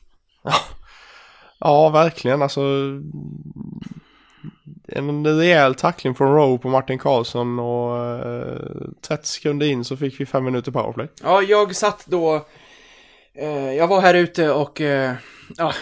Ja, 1.59 1.89
verkligen. 1.89 2.43
Alltså 2.43 2.61
en 4.89 5.27
rejäl 5.27 5.75
tackling 5.75 6.15
från 6.15 6.35
Rowe 6.35 6.59
på 6.59 6.69
Martin 6.69 6.99
Karlsson 6.99 7.59
och 7.59 8.05
eh, 8.05 8.59
30 9.01 9.29
sekunder 9.29 9.67
in 9.67 9.85
så 9.85 9.97
fick 9.97 10.21
vi 10.21 10.27
fem 10.27 10.45
minuter 10.45 10.73
powerplay. 10.73 11.09
Ja, 11.23 11.43
jag 11.43 11.77
satt 11.77 12.07
då... 12.07 12.47
Eh, 13.35 13.73
jag 13.75 13.89
var 13.89 14.01
här 14.01 14.15
ute 14.15 14.51
och 14.51 14.81
eh, 14.81 15.15
ja, 15.57 15.73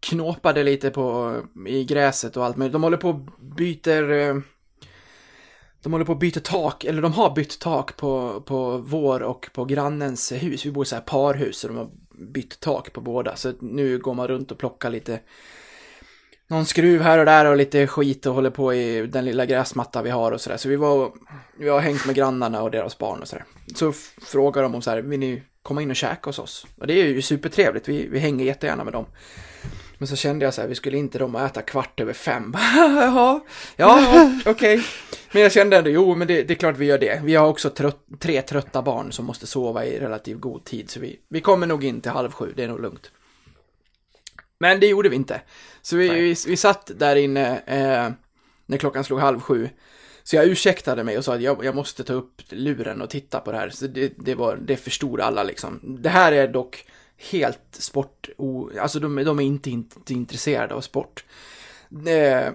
knåpade 0.00 0.62
lite 0.62 0.90
på, 0.90 1.36
i 1.66 1.84
gräset 1.84 2.36
och 2.36 2.44
allt 2.44 2.56
möjligt. 2.56 2.72
De 2.72 2.82
håller 2.82 2.96
på 2.96 3.08
och 3.08 3.20
byter... 3.40 4.10
Eh, 4.10 4.36
de 5.82 5.92
håller 5.92 6.04
på 6.04 6.12
att 6.12 6.18
byta 6.18 6.40
tak, 6.40 6.84
eller 6.84 7.02
de 7.02 7.12
har 7.12 7.34
bytt 7.34 7.60
tak 7.60 7.96
på, 7.96 8.42
på 8.46 8.78
vår 8.78 9.22
och 9.22 9.50
på 9.52 9.64
grannens 9.64 10.32
hus. 10.32 10.66
Vi 10.66 10.70
bor 10.70 10.82
i 10.82 10.86
så 10.86 10.94
här 10.94 11.02
parhus 11.02 11.58
så 11.58 11.68
de 11.68 11.76
har 11.76 11.90
bytt 12.18 12.60
tak 12.60 12.92
på 12.92 13.00
båda. 13.00 13.36
Så 13.36 13.52
nu 13.60 13.98
går 13.98 14.14
man 14.14 14.28
runt 14.28 14.52
och 14.52 14.58
plockar 14.58 14.90
lite 14.90 15.20
någon 16.50 16.66
skruv 16.66 17.02
här 17.02 17.18
och 17.18 17.24
där 17.24 17.44
och 17.44 17.56
lite 17.56 17.86
skit 17.86 18.26
och 18.26 18.34
håller 18.34 18.50
på 18.50 18.74
i 18.74 19.06
den 19.06 19.24
lilla 19.24 19.46
gräsmatta 19.46 20.02
vi 20.02 20.10
har 20.10 20.32
och 20.32 20.40
sådär. 20.40 20.56
Så 20.56 20.68
vi 20.68 20.76
var, 20.76 21.12
vi 21.58 21.68
har 21.68 21.80
hängt 21.80 22.06
med 22.06 22.14
grannarna 22.14 22.62
och 22.62 22.70
deras 22.70 22.98
barn 22.98 23.20
och 23.20 23.28
sådär. 23.28 23.44
Så 23.74 23.92
frågar 24.22 24.62
de 24.62 24.74
om 24.74 24.82
så 24.82 24.90
här, 24.90 24.98
vill 24.98 25.20
ni 25.20 25.42
komma 25.62 25.82
in 25.82 25.90
och 25.90 25.96
käka 25.96 26.28
hos 26.28 26.38
oss? 26.38 26.66
Och 26.76 26.86
det 26.86 26.94
är 26.94 27.06
ju 27.06 27.22
supertrevligt, 27.22 27.88
vi, 27.88 28.08
vi 28.08 28.18
hänger 28.18 28.44
jättegärna 28.44 28.84
med 28.84 28.92
dem. 28.92 29.06
Men 29.98 30.08
så 30.08 30.16
kände 30.16 30.44
jag 30.44 30.54
så 30.54 30.60
här, 30.60 30.68
vi 30.68 30.74
skulle 30.74 30.98
inte 30.98 31.18
de 31.18 31.36
äta 31.36 31.62
kvart 31.62 32.00
över 32.00 32.12
fem. 32.12 32.54
Jaha, 32.76 33.40
ja, 33.76 34.32
okej. 34.46 34.84
Men 35.32 35.42
jag 35.42 35.52
kände 35.52 35.76
ändå, 35.76 35.90
jo, 35.90 36.14
men 36.14 36.28
det, 36.28 36.42
det 36.42 36.54
är 36.54 36.58
klart 36.58 36.76
vi 36.76 36.86
gör 36.86 36.98
det. 36.98 37.20
Vi 37.24 37.34
har 37.34 37.48
också 37.48 37.70
trött, 37.70 38.04
tre 38.18 38.42
trötta 38.42 38.82
barn 38.82 39.12
som 39.12 39.24
måste 39.24 39.46
sova 39.46 39.84
i 39.84 40.00
relativt 40.00 40.40
god 40.40 40.64
tid, 40.64 40.90
så 40.90 41.00
vi, 41.00 41.20
vi 41.28 41.40
kommer 41.40 41.66
nog 41.66 41.84
in 41.84 42.00
till 42.00 42.10
halv 42.10 42.32
sju, 42.32 42.52
det 42.56 42.64
är 42.64 42.68
nog 42.68 42.80
lugnt. 42.80 43.10
Men 44.60 44.80
det 44.80 44.86
gjorde 44.86 45.08
vi 45.08 45.16
inte. 45.16 45.40
Så 45.82 45.96
vi, 45.96 46.08
vi, 46.08 46.36
vi 46.46 46.56
satt 46.56 46.90
där 46.94 47.16
inne 47.16 47.62
eh, 47.66 48.12
när 48.66 48.78
klockan 48.78 49.04
slog 49.04 49.20
halv 49.20 49.40
sju. 49.40 49.68
Så 50.22 50.36
jag 50.36 50.46
ursäktade 50.46 51.04
mig 51.04 51.18
och 51.18 51.24
sa 51.24 51.34
att 51.34 51.42
jag, 51.42 51.64
jag 51.64 51.74
måste 51.74 52.04
ta 52.04 52.12
upp 52.12 52.42
luren 52.48 53.02
och 53.02 53.10
titta 53.10 53.40
på 53.40 53.52
det 53.52 53.58
här. 53.58 53.70
Så 53.70 53.86
det, 53.86 54.12
det, 54.16 54.34
var, 54.34 54.56
det 54.56 54.76
förstod 54.76 55.20
alla 55.20 55.42
liksom. 55.42 55.80
Det 56.02 56.08
här 56.08 56.32
är 56.32 56.48
dock 56.48 56.84
helt 57.18 57.60
sport... 57.70 58.28
Alltså 58.80 59.00
de, 59.00 59.24
de 59.24 59.40
är 59.40 59.44
inte, 59.44 59.70
inte 59.70 60.14
intresserade 60.14 60.74
av 60.74 60.80
sport. 60.80 61.24
Eh, 62.06 62.46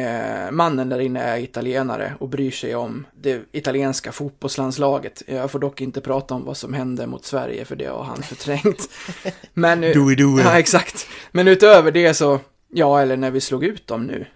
eh, 0.00 0.50
mannen 0.50 0.88
där 0.88 0.98
inne 0.98 1.20
är 1.20 1.38
italienare 1.38 2.14
och 2.20 2.28
bryr 2.28 2.50
sig 2.50 2.74
om 2.74 3.06
det 3.14 3.42
italienska 3.52 4.12
fotbollslandslaget. 4.12 5.22
Jag 5.26 5.50
får 5.50 5.58
dock 5.58 5.80
inte 5.80 6.00
prata 6.00 6.34
om 6.34 6.44
vad 6.44 6.56
som 6.56 6.74
hände 6.74 7.06
mot 7.06 7.24
Sverige 7.24 7.64
för 7.64 7.76
det 7.76 7.86
har 7.86 8.04
han 8.04 8.22
förträngt. 8.22 8.88
Men, 9.54 9.80
Do 9.80 10.12
it, 10.12 10.18
do 10.18 10.38
it. 10.38 10.44
Ja, 10.44 10.58
exakt. 10.58 11.06
Men 11.32 11.48
utöver 11.48 11.90
det 11.90 12.14
så, 12.14 12.40
ja, 12.68 13.00
eller 13.00 13.16
när 13.16 13.30
vi 13.30 13.40
slog 13.40 13.64
ut 13.64 13.86
dem 13.86 14.02
nu 14.06 14.26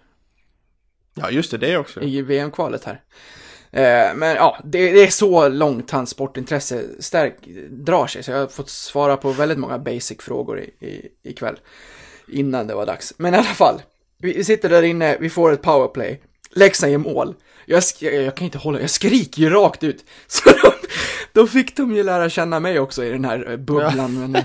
Ja, 1.14 1.30
just 1.30 1.50
det, 1.50 1.58
det 1.58 1.76
också. 1.76 2.02
i 2.02 2.22
VM-kvalet 2.22 2.84
här. 2.84 3.00
Eh, 3.72 4.14
men 4.14 4.36
ja, 4.36 4.58
det, 4.64 4.92
det 4.92 5.02
är 5.02 5.10
så 5.10 5.48
långt 5.48 5.90
hans 5.90 6.10
sportintresse 6.10 6.84
stärk, 6.98 7.34
drar 7.70 8.06
sig, 8.06 8.22
så 8.22 8.30
jag 8.30 8.38
har 8.38 8.46
fått 8.46 8.70
svara 8.70 9.16
på 9.16 9.32
väldigt 9.32 9.58
många 9.58 9.78
basic-frågor 9.78 10.60
i, 10.60 10.86
i, 10.86 11.08
ikväll. 11.22 11.56
Innan 12.28 12.66
det 12.66 12.74
var 12.74 12.86
dags. 12.86 13.14
Men 13.16 13.34
i 13.34 13.36
alla 13.36 13.46
fall, 13.46 13.82
vi 14.18 14.44
sitter 14.44 14.68
där 14.68 14.82
inne, 14.82 15.16
vi 15.20 15.30
får 15.30 15.52
ett 15.52 15.62
powerplay. 15.62 16.20
Leksand 16.50 16.92
gör 16.92 16.98
mål. 16.98 17.34
Jag, 17.66 17.82
jag, 17.98 18.14
jag 18.14 18.36
kan 18.36 18.44
inte 18.44 18.58
hålla, 18.58 18.80
jag 18.80 18.90
skriker 18.90 19.42
ju 19.42 19.50
rakt 19.50 19.84
ut. 19.84 20.04
Så 20.26 20.50
de, 20.50 20.72
då 21.32 21.46
fick 21.46 21.76
de 21.76 21.96
ju 21.96 22.02
lära 22.02 22.30
känna 22.30 22.60
mig 22.60 22.80
också 22.80 23.04
i 23.04 23.10
den 23.10 23.24
här 23.24 23.50
eh, 23.50 23.56
bubblan. 23.56 24.30
Men, 24.30 24.42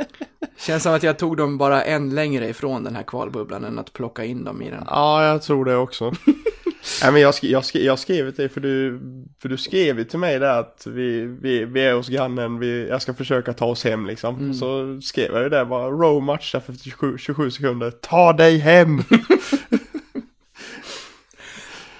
känns 0.58 0.82
som 0.82 0.94
att 0.94 1.02
jag 1.02 1.18
tog 1.18 1.36
dem 1.36 1.58
bara 1.58 1.84
en 1.84 2.14
längre 2.14 2.48
ifrån 2.48 2.84
den 2.84 2.96
här 2.96 3.02
kvalbubblan 3.02 3.64
än 3.64 3.78
att 3.78 3.92
plocka 3.92 4.24
in 4.24 4.44
dem 4.44 4.62
i 4.62 4.70
den. 4.70 4.84
Ja, 4.86 5.26
jag 5.26 5.42
tror 5.42 5.64
det 5.64 5.76
också. 5.76 6.12
Nej, 7.02 7.12
men 7.12 7.22
jag, 7.22 7.34
sk 7.34 7.44
jag, 7.44 7.64
sk 7.64 7.74
jag 7.76 7.92
har 7.92 7.96
skrivit 7.96 8.36
det 8.36 8.48
för 8.48 8.60
du, 8.60 9.00
för 9.42 9.48
du 9.48 9.56
skrev 9.56 9.98
ju 9.98 10.04
till 10.04 10.18
mig 10.18 10.38
där 10.38 10.60
att 10.60 10.86
vi, 10.86 11.20
vi, 11.40 11.64
vi 11.64 11.80
är 11.84 11.92
hos 11.94 12.08
grannen, 12.08 12.58
vi, 12.58 12.88
jag 12.88 13.02
ska 13.02 13.14
försöka 13.14 13.52
ta 13.52 13.66
oss 13.66 13.84
hem 13.84 14.06
liksom. 14.06 14.54
Så 14.54 15.00
skrev 15.02 15.32
jag 15.32 15.42
ju 15.42 15.48
det 15.48 15.64
bara, 15.64 15.88
row 15.90 16.22
match 16.22 16.54
efter 16.54 16.72
27, 16.72 17.18
27 17.18 17.50
sekunder, 17.50 17.90
ta 17.90 18.32
dig 18.32 18.58
hem! 18.58 19.02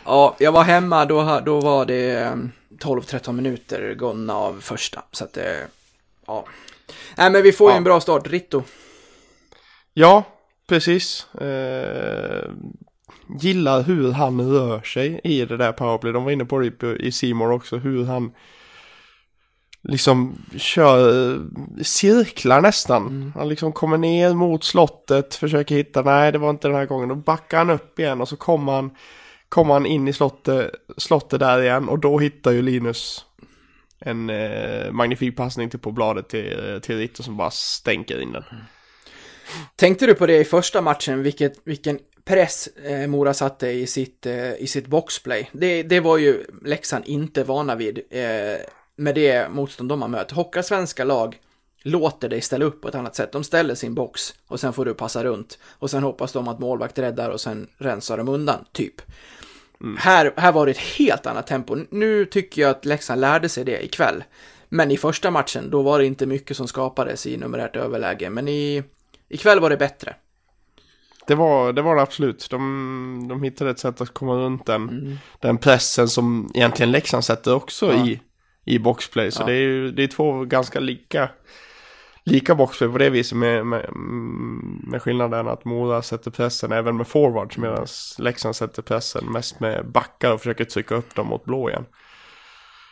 Ja, 0.04 0.36
jag 0.38 0.52
var 0.52 0.62
hemma, 0.64 1.04
då, 1.04 1.40
då 1.46 1.60
var 1.60 1.86
det 1.86 2.10
eh, 2.20 2.34
12-13 2.78 3.32
minuter 3.32 3.94
gångna 3.94 4.34
av 4.34 4.60
första. 4.60 5.02
Så 5.12 5.24
att 5.24 5.32
det, 5.32 5.66
ja. 6.26 6.44
Nej, 7.16 7.30
men 7.30 7.42
vi 7.42 7.52
får 7.52 7.70
ju 7.70 7.72
Ja. 7.74 7.76
en 7.78 7.84
bra 7.84 8.00
start. 8.00 8.26
Ritto. 8.26 8.62
ja, 9.94 10.22
precis. 10.68 11.26
Eh, 11.34 12.50
gillar 13.40 13.82
hur 13.82 14.12
han 14.12 14.40
rör 14.40 14.80
sig 14.80 15.20
i 15.24 15.44
det 15.44 15.56
där 15.56 15.72
powerplay. 15.72 16.12
De 16.12 16.24
var 16.24 16.30
inne 16.30 16.44
på 16.44 16.58
det 16.58 16.96
i 16.96 17.12
Simor 17.12 17.52
också, 17.52 17.76
hur 17.76 18.04
han 18.04 18.32
liksom 19.82 20.38
kör 20.56 21.38
cirklar 21.82 22.60
nästan. 22.60 23.32
Han 23.36 23.48
liksom 23.48 23.72
kommer 23.72 23.98
ner 23.98 24.34
mot 24.34 24.64
slottet, 24.64 25.34
försöker 25.34 25.74
hitta, 25.74 26.02
nej 26.02 26.32
det 26.32 26.38
var 26.38 26.50
inte 26.50 26.68
den 26.68 26.76
här 26.76 26.86
gången. 26.86 27.08
Då 27.08 27.14
backar 27.14 27.58
han 27.58 27.70
upp 27.70 27.98
igen 27.98 28.20
och 28.20 28.28
så 28.28 28.36
kommer 28.36 28.72
han, 28.72 28.90
kommer 29.48 29.74
han 29.74 29.86
in 29.86 30.08
i 30.08 30.12
slottet, 30.12 30.70
slottet 30.96 31.40
där 31.40 31.62
igen 31.62 31.88
och 31.88 31.98
då 31.98 32.18
hittar 32.18 32.50
ju 32.50 32.62
Linus 32.62 33.24
en 34.00 34.30
eh, 34.30 34.92
magnifik 34.92 35.36
passning 35.36 35.70
till 35.70 35.78
på 35.78 35.92
bladet 35.92 36.28
till, 36.28 36.72
eh, 36.72 36.78
till 36.78 36.96
Ritto 36.96 37.22
som 37.22 37.36
bara 37.36 37.50
stänker 37.50 38.20
in 38.20 38.32
den. 38.32 38.44
Tänkte 39.76 40.06
du 40.06 40.14
på 40.14 40.26
det 40.26 40.38
i 40.38 40.44
första 40.44 40.82
matchen, 40.82 41.22
vilket, 41.22 41.52
vilken 41.64 41.98
press 42.28 42.66
eh, 42.66 43.06
Mora 43.06 43.34
satte 43.34 43.68
i 43.68 43.86
sitt, 43.86 44.26
eh, 44.26 44.52
i 44.54 44.66
sitt 44.66 44.86
boxplay? 44.86 45.50
Det, 45.52 45.82
det 45.82 46.00
var 46.00 46.18
ju 46.18 46.44
Leksand 46.64 47.04
inte 47.06 47.44
vana 47.44 47.74
vid 47.74 47.98
eh, 48.10 48.56
med 48.96 49.14
det 49.14 49.50
motstånd 49.50 49.88
de 49.88 50.02
har 50.02 50.08
mött. 50.08 50.30
Hockeyallsvenska 50.30 51.04
lag 51.04 51.38
låter 51.82 52.28
dig 52.28 52.40
ställa 52.40 52.64
upp 52.64 52.82
på 52.82 52.88
ett 52.88 52.94
annat 52.94 53.16
sätt. 53.16 53.32
De 53.32 53.44
ställer 53.44 53.74
sin 53.74 53.94
box 53.94 54.34
och 54.46 54.60
sen 54.60 54.72
får 54.72 54.84
du 54.84 54.94
passa 54.94 55.24
runt 55.24 55.58
och 55.64 55.90
sen 55.90 56.02
hoppas 56.02 56.32
de 56.32 56.48
att 56.48 56.58
målvakt 56.58 56.98
räddar 56.98 57.30
och 57.30 57.40
sen 57.40 57.68
rensar 57.78 58.16
de 58.16 58.28
undan, 58.28 58.64
typ. 58.72 58.94
Här, 59.98 60.32
här 60.36 60.52
var 60.52 60.66
det 60.66 60.72
ett 60.72 60.78
helt 60.78 61.26
annat 61.26 61.46
tempo. 61.46 61.76
Nu 61.90 62.24
tycker 62.24 62.62
jag 62.62 62.70
att 62.70 62.84
Leksand 62.84 63.20
lärde 63.20 63.48
sig 63.48 63.64
det 63.64 63.84
ikväll. 63.84 64.24
Men 64.68 64.90
i 64.90 64.96
första 64.96 65.30
matchen, 65.30 65.70
då 65.70 65.82
var 65.82 65.98
det 65.98 66.06
inte 66.06 66.26
mycket 66.26 66.56
som 66.56 66.68
skapades 66.68 67.26
i 67.26 67.36
numerärt 67.36 67.76
överläge. 67.76 68.30
Men 68.30 68.48
i, 68.48 68.82
ikväll 69.28 69.60
var 69.60 69.70
det 69.70 69.76
bättre. 69.76 70.16
Det 71.28 71.34
var 71.34 71.72
det, 71.72 71.82
var 71.82 71.96
det 71.96 72.02
absolut. 72.02 72.46
De, 72.50 73.26
de 73.28 73.42
hittade 73.42 73.70
ett 73.70 73.78
sätt 73.78 74.00
att 74.00 74.14
komma 74.14 74.32
runt 74.34 74.66
den, 74.66 75.18
den 75.40 75.58
pressen 75.58 76.08
som 76.08 76.50
egentligen 76.54 76.90
Leksand 76.92 77.24
sätter 77.24 77.54
också 77.54 77.86
Ja. 77.92 78.06
i, 78.06 78.20
i 78.64 78.78
boxplay. 78.78 79.30
Så 79.30 79.42
Ja. 79.42 79.46
det 79.46 79.52
är 79.52 79.60
ju 79.60 79.90
det 79.92 80.02
är 80.02 80.06
två 80.06 80.44
ganska 80.44 80.80
lika, 80.80 81.30
lika 82.24 82.54
boxplay 82.54 82.88
på 82.90 82.98
det 82.98 83.10
viset 83.10 83.38
med, 83.38 83.66
med, 83.66 83.90
med 84.86 85.02
skillnaden 85.02 85.48
att 85.48 85.64
Mora 85.64 86.02
sätter 86.02 86.30
pressen 86.30 86.72
även 86.72 86.96
med 86.96 87.06
forwards 87.08 87.56
medan 87.58 87.86
Leksand 88.18 88.56
sätter 88.56 88.82
pressen 88.82 89.24
mest 89.32 89.60
med 89.60 89.90
backar 89.90 90.32
och 90.32 90.40
försöker 90.40 90.64
trycka 90.64 90.94
upp 90.94 91.14
dem 91.14 91.26
mot 91.26 91.44
blå 91.44 91.68
igen. 91.70 91.84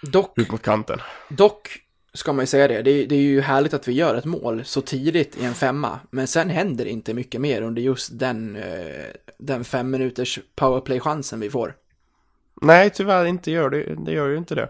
Dock, 0.03 0.39
Ut 0.39 0.51
mot 0.53 0.63
kanten. 0.63 0.99
dock 1.29 1.69
ska 2.17 2.33
man 2.33 2.43
ju 2.43 2.47
säga 2.47 2.69
det. 2.69 2.83
det, 2.83 2.91
är- 2.91 3.07
det 3.07 3.15
är 3.15 3.21
ju 3.21 3.41
härligt 3.41 3.75
att 3.75 3.89
vi 3.89 3.93
gör 3.93 4.15
ett 4.15 4.25
mål 4.25 4.65
så 4.65 4.81
tidigt 4.81 5.37
i 5.41 5.45
en 5.45 5.55
femma. 5.55 6.01
Men 6.11 6.27
sen 6.27 6.51
händer 6.51 6.85
det 6.85 6.91
inte 6.91 7.15
mycket 7.15 7.41
mer 7.41 7.63
under 7.63 7.83
just 7.83 8.19
den, 8.19 8.57
eh, 8.57 9.05
den 9.39 9.65
fem 9.65 9.91
minuters 9.91 10.39
powerplay-chansen 10.57 11.41
vi 11.41 11.51
får. 11.51 11.75
Nej, 12.63 12.91
tyvärr 12.91 13.25
inte 13.25 13.51
gör 13.51 13.71
det. 13.71 13.95
Det 14.05 14.13
gör 14.13 14.29
ju 14.29 14.37
inte 14.37 14.55
det. 14.55 14.69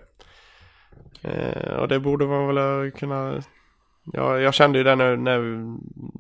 Eh, 1.23 1.73
och 1.77 1.89
det 1.89 2.01
borde 2.01 2.27
man 2.27 2.55
väl 2.55 2.91
kunna... 2.91 3.43
Ja, 4.13 4.39
jag 4.41 4.55
kände 4.55 4.79
ju 4.79 4.85
det 4.85 4.97
när, 4.97 5.17
när, 5.17 5.39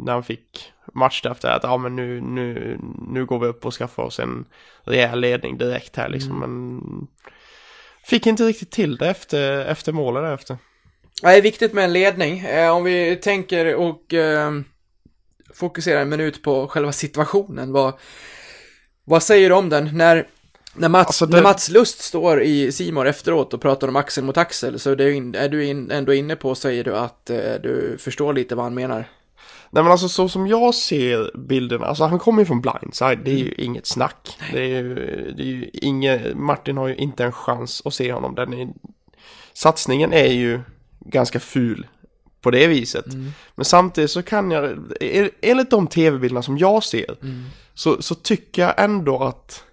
när 0.04 0.12
han 0.12 0.22
fick 0.24 0.72
match 0.94 1.22
efter 1.26 1.48
att 1.48 1.62
ja, 1.62 1.76
men 1.76 1.96
nu, 1.96 2.20
nu, 2.20 2.78
nu 3.08 3.26
går 3.26 3.38
vi 3.38 3.46
upp 3.46 3.66
och 3.66 3.74
skaffar 3.74 4.02
oss 4.02 4.20
en 4.20 4.44
rejäl 4.84 5.20
ledning 5.20 5.58
direkt 5.58 5.96
här 5.96 6.08
liksom. 6.08 6.38
Men 6.40 6.80
fick 8.04 8.26
inte 8.26 8.42
riktigt 8.44 8.70
till 8.70 8.96
det 8.96 9.08
efter, 9.08 9.66
efter 9.66 9.92
målet 9.92 10.22
därefter. 10.22 10.56
Ja, 11.22 11.28
Det 11.30 11.36
är 11.36 11.42
viktigt 11.42 11.72
med 11.72 11.84
en 11.84 11.92
ledning. 11.92 12.38
Eh, 12.38 12.70
om 12.76 12.84
vi 12.84 13.16
tänker 13.16 13.74
och 13.74 14.14
eh, 14.14 14.52
fokuserar 15.54 16.00
en 16.02 16.08
minut 16.08 16.42
på 16.42 16.66
själva 16.68 16.92
situationen. 16.92 17.72
Vad, 17.72 17.94
vad 19.04 19.22
säger 19.22 19.48
du 19.50 19.54
om 19.56 19.68
den? 19.68 19.90
När, 19.96 20.28
när, 20.74 20.88
Mats, 20.88 21.06
Alltså, 21.06 21.26
det- 21.26 21.36
när 21.36 21.42
Mats 21.42 21.68
Lust 21.68 22.00
står 22.00 22.42
i 22.42 22.72
Simor 22.72 23.06
efteråt 23.06 23.54
och 23.54 23.60
pratar 23.60 23.88
om 23.88 23.96
axel 23.96 24.24
mot 24.24 24.36
axel 24.36 24.78
så 24.78 24.94
det 24.94 25.04
är, 25.04 25.10
in, 25.12 25.34
är 25.34 25.48
du 25.48 25.64
in, 25.64 25.90
ändå 25.90 26.14
inne 26.14 26.36
på, 26.36 26.54
säger 26.54 26.84
du, 26.84 26.96
att 26.96 27.30
eh, 27.30 27.54
du 27.62 27.96
förstår 28.00 28.32
lite 28.32 28.54
vad 28.54 28.64
han 28.64 28.74
menar. 28.74 29.08
Nej 29.70 29.82
men 29.82 29.92
alltså 29.92 30.08
så 30.08 30.28
som 30.28 30.46
jag 30.46 30.74
ser 30.74 31.38
bilderna, 31.38 31.86
alltså 31.86 32.04
han 32.04 32.18
kommer 32.18 32.42
ju 32.42 32.46
från 32.46 32.60
blindside, 32.60 33.18
det 33.24 33.30
är 33.30 33.38
ju 33.38 33.54
inget 33.58 33.86
snack. 33.86 34.38
Det 34.52 34.60
är 34.60 34.66
ju, 34.82 34.94
det 35.36 35.42
är 35.42 35.46
ju 35.46 35.70
inget, 35.72 36.36
Martin 36.36 36.76
har 36.76 36.88
ju 36.88 36.96
inte 36.96 37.24
en 37.24 37.32
chans 37.32 37.82
att 37.84 37.94
se 37.94 38.12
honom. 38.12 38.34
Den 38.34 38.52
är, 38.52 38.68
satsningen 39.52 40.12
är 40.12 40.32
ju 40.32 40.60
ganska 41.10 41.40
ful 41.40 41.86
på 42.40 42.50
det 42.50 42.66
viset. 42.66 43.04
Men 43.54 43.64
samtidigt 43.64 44.10
så 44.10 44.22
kan 44.22 44.50
jag, 44.50 44.78
enligt 45.42 45.70
de 45.70 45.86
tv-bilderna 45.86 46.42
som 46.42 46.58
jag 46.58 46.84
ser, 46.84 47.16
så, 47.74 48.02
så 48.02 48.14
tycker 48.14 48.62
jag 48.62 48.74
ändå 48.84 49.18
att 49.24 49.64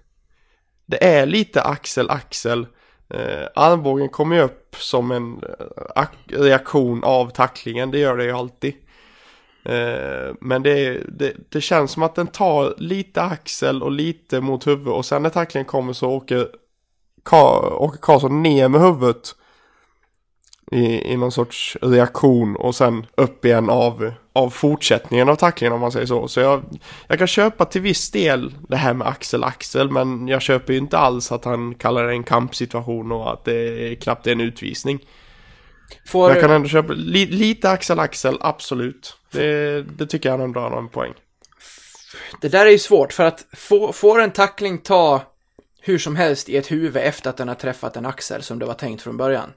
det 0.85 1.03
är 1.03 1.25
lite 1.25 1.61
axel-axel. 1.61 2.67
Eh, 3.09 3.47
armbågen 3.55 4.09
kommer 4.09 4.35
ju 4.35 4.41
upp 4.41 4.75
som 4.79 5.11
en 5.11 5.33
eh, 5.43 5.65
ak- 5.95 6.43
reaktion 6.43 7.03
av 7.03 7.29
tacklingen, 7.29 7.91
det 7.91 7.99
gör 7.99 8.17
det 8.17 8.23
ju 8.23 8.31
alltid. 8.31 8.73
Eh, 9.65 10.35
men 10.41 10.63
det, 10.63 11.01
det, 11.07 11.33
det 11.49 11.61
känns 11.61 11.91
som 11.91 12.03
att 12.03 12.15
den 12.15 12.27
tar 12.27 12.73
lite 12.77 13.21
axel 13.21 13.83
och 13.83 13.91
lite 13.91 14.41
mot 14.41 14.67
huvud 14.67 14.87
och 14.87 15.05
sen 15.05 15.21
när 15.23 15.29
tacklingen 15.29 15.65
kommer 15.65 15.93
så 15.93 16.09
åker 16.09 16.47
Ka- 17.25 17.71
Åke 17.71 17.97
Karlsson 18.01 18.43
ner 18.43 18.67
med 18.67 18.81
huvudet 18.81 19.35
i, 20.73 21.11
i 21.13 21.17
någon 21.17 21.31
sorts 21.31 21.77
reaktion 21.81 22.55
och 22.55 22.75
sen 22.75 23.05
upp 23.15 23.45
igen 23.45 23.69
av, 23.69 24.11
av 24.33 24.49
fortsättningen 24.49 25.29
av 25.29 25.35
tacklingen 25.35 25.73
om 25.73 25.81
man 25.81 25.91
säger 25.91 26.05
så. 26.05 26.27
Så 26.27 26.39
jag, 26.39 26.63
jag 27.07 27.17
kan 27.17 27.27
köpa 27.27 27.65
till 27.65 27.81
viss 27.81 28.11
del 28.11 28.53
det 28.67 28.75
här 28.75 28.93
med 28.93 29.07
Axel 29.07 29.43
Axel 29.43 29.91
men 29.91 30.27
jag 30.27 30.41
köper 30.41 30.73
ju 30.73 30.79
inte 30.79 30.97
alls 30.97 31.31
att 31.31 31.45
han 31.45 31.75
kallar 31.75 32.03
det 32.03 32.11
en 32.11 32.23
kampsituation 32.23 33.11
och 33.11 33.33
att 33.33 33.45
det 33.45 33.95
knappt 34.01 34.27
är 34.27 34.31
en 34.31 34.41
utvisning. 34.41 34.99
Får, 36.07 36.31
Jag 36.31 36.41
kan 36.41 36.51
ändå 36.51 36.69
köpa 36.69 36.93
li, 36.93 37.25
lite 37.25 37.69
Axel 37.69 37.99
Axel, 37.99 38.37
absolut. 38.41 39.17
Det, 39.31 39.81
det 39.81 40.05
tycker 40.05 40.29
jag 40.29 40.41
ändå 40.41 40.59
har 40.59 40.77
en 40.77 40.89
poäng. 40.89 41.13
Det 42.41 42.49
där 42.49 42.65
är 42.65 42.69
ju 42.69 42.79
svårt, 42.79 43.13
för 43.13 43.23
att 43.23 43.45
få, 43.53 43.93
får 43.93 44.21
en 44.21 44.31
tackling 44.31 44.77
ta 44.77 45.21
hur 45.81 45.97
som 45.97 46.15
helst 46.15 46.49
i 46.49 46.57
ett 46.57 46.71
huvud 46.71 46.97
efter 46.97 47.29
att 47.29 47.37
den 47.37 47.47
har 47.47 47.55
träffat 47.55 47.97
en 47.97 48.05
axel 48.05 48.43
som 48.43 48.59
det 48.59 48.65
var 48.65 48.73
tänkt 48.73 49.01
från 49.01 49.17
början. 49.17 49.49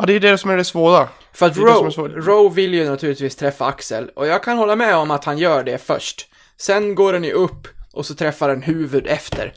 Ja, 0.00 0.06
det 0.06 0.12
är 0.12 0.20
det 0.20 0.38
som 0.38 0.50
är 0.50 0.56
det 0.56 0.64
svåra. 0.64 1.08
För 1.32 1.46
att 1.46 1.94
svårt. 1.94 2.10
Rowe 2.14 2.54
vill 2.54 2.74
ju 2.74 2.90
naturligtvis 2.90 3.36
träffa 3.36 3.66
Axel, 3.66 4.10
och 4.14 4.26
jag 4.26 4.42
kan 4.42 4.58
hålla 4.58 4.76
med 4.76 4.96
om 4.96 5.10
att 5.10 5.24
han 5.24 5.38
gör 5.38 5.64
det 5.64 5.78
först. 5.78 6.28
Sen 6.56 6.94
går 6.94 7.12
den 7.12 7.24
ju 7.24 7.32
upp, 7.32 7.68
och 7.92 8.06
så 8.06 8.14
träffar 8.14 8.48
den 8.48 8.62
huvud 8.62 9.06
efter. 9.06 9.54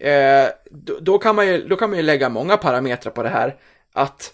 Eh, 0.00 0.48
då, 0.70 0.98
då, 1.00 1.18
kan 1.18 1.36
man 1.36 1.46
ju, 1.46 1.68
då 1.68 1.76
kan 1.76 1.90
man 1.90 1.96
ju 1.96 2.02
lägga 2.02 2.28
många 2.28 2.56
parametrar 2.56 3.12
på 3.12 3.22
det 3.22 3.28
här. 3.28 3.56
Att, 3.92 4.32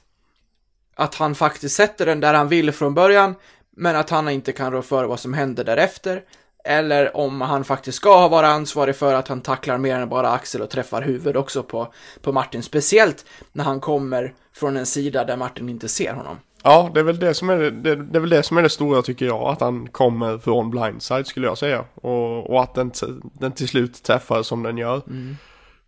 att 0.94 1.14
han 1.14 1.34
faktiskt 1.34 1.76
sätter 1.76 2.06
den 2.06 2.20
där 2.20 2.34
han 2.34 2.48
vill 2.48 2.72
från 2.72 2.94
början, 2.94 3.34
men 3.76 3.96
att 3.96 4.10
han 4.10 4.28
inte 4.28 4.52
kan 4.52 4.72
rå 4.72 4.82
för 4.82 5.04
vad 5.04 5.20
som 5.20 5.34
händer 5.34 5.64
därefter. 5.64 6.22
Eller 6.64 7.16
om 7.16 7.40
han 7.40 7.64
faktiskt 7.64 7.96
ska 7.96 8.28
vara 8.28 8.46
ansvarig 8.46 8.96
för 8.96 9.14
att 9.14 9.28
han 9.28 9.40
tacklar 9.40 9.78
mer 9.78 9.96
än 9.96 10.08
bara 10.08 10.30
axel 10.30 10.62
och 10.62 10.70
träffar 10.70 11.02
huvud 11.02 11.36
också 11.36 11.62
på, 11.62 11.92
på 12.22 12.32
Martin. 12.32 12.62
Speciellt 12.62 13.24
när 13.52 13.64
han 13.64 13.80
kommer 13.80 14.34
från 14.54 14.76
en 14.76 14.86
sida 14.86 15.24
där 15.24 15.36
Martin 15.36 15.68
inte 15.68 15.88
ser 15.88 16.12
honom. 16.12 16.36
Ja, 16.62 16.90
det 16.94 17.00
är 17.00 17.04
väl 17.04 17.18
det 17.18 17.34
som 17.34 17.50
är 17.50 17.56
det, 17.56 17.70
det, 17.70 17.96
det 17.96 18.18
är 18.18 18.20
väl 18.20 18.30
det 18.30 18.42
som 18.42 18.58
är 18.58 18.62
det 18.62 18.68
stora 18.68 19.02
tycker 19.02 19.26
jag. 19.26 19.42
Att 19.42 19.60
han 19.60 19.88
kommer 19.88 20.38
från 20.38 20.70
blindside 20.70 21.26
skulle 21.26 21.46
jag 21.46 21.58
säga. 21.58 21.84
Och, 21.94 22.50
och 22.50 22.62
att 22.62 22.74
den, 22.74 22.92
den 23.22 23.52
till 23.52 23.68
slut 23.68 24.02
träffar 24.02 24.42
som 24.42 24.62
den 24.62 24.78
gör. 24.78 25.02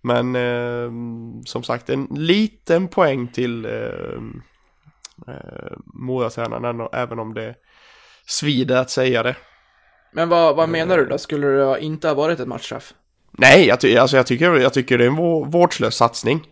Men 0.00 0.36
eh, 0.36 0.90
som 1.44 1.62
sagt 1.62 1.90
en 1.90 2.08
liten 2.10 2.88
poäng 2.88 3.28
till 3.28 3.64
eh, 3.64 3.72
eh, 5.28 5.72
Moratränaren 5.84 6.88
även 6.92 7.18
om 7.18 7.34
det 7.34 7.54
svider 8.26 8.76
att 8.76 8.90
säga 8.90 9.22
det. 9.22 9.36
Men 10.16 10.28
vad, 10.28 10.56
vad 10.56 10.68
menar 10.68 10.98
du 10.98 11.06
då? 11.06 11.18
Skulle 11.18 11.46
det 11.46 11.80
inte 11.80 12.08
ha 12.08 12.14
varit 12.14 12.40
ett 12.40 12.48
matchstraff? 12.48 12.94
Nej, 13.30 13.66
jag, 13.66 13.80
ty- 13.80 13.96
alltså 13.96 14.16
jag, 14.16 14.26
tycker, 14.26 14.54
jag 14.58 14.72
tycker 14.74 14.98
det 14.98 15.04
är 15.04 15.08
en 15.08 15.16
vå- 15.18 15.50
vårdslös 15.50 15.94
satsning. 15.96 16.42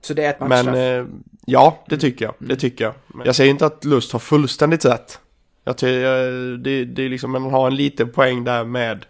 Så 0.00 0.14
det 0.14 0.24
är 0.24 0.30
ett 0.30 0.40
matchstraff? 0.40 0.64
Men 0.66 1.00
eh, 1.00 1.06
ja, 1.46 1.84
det 1.88 1.98
tycker 1.98 2.24
jag. 2.24 2.34
Det 2.38 2.56
tycker 2.56 2.84
jag. 2.84 2.94
Men 3.06 3.26
jag 3.26 3.34
säger 3.36 3.50
inte 3.50 3.66
att 3.66 3.84
Lust 3.84 4.12
har 4.12 4.18
fullständigt 4.18 4.84
rätt. 4.84 5.20
Jag 5.64 5.76
tycker 5.76 6.56
det, 6.56 6.84
det 6.84 7.04
är 7.04 7.08
liksom, 7.08 7.30
man 7.32 7.42
har 7.50 7.66
en 7.66 7.76
liten 7.76 8.12
poäng 8.12 8.44
där 8.44 8.64
med 8.64 9.06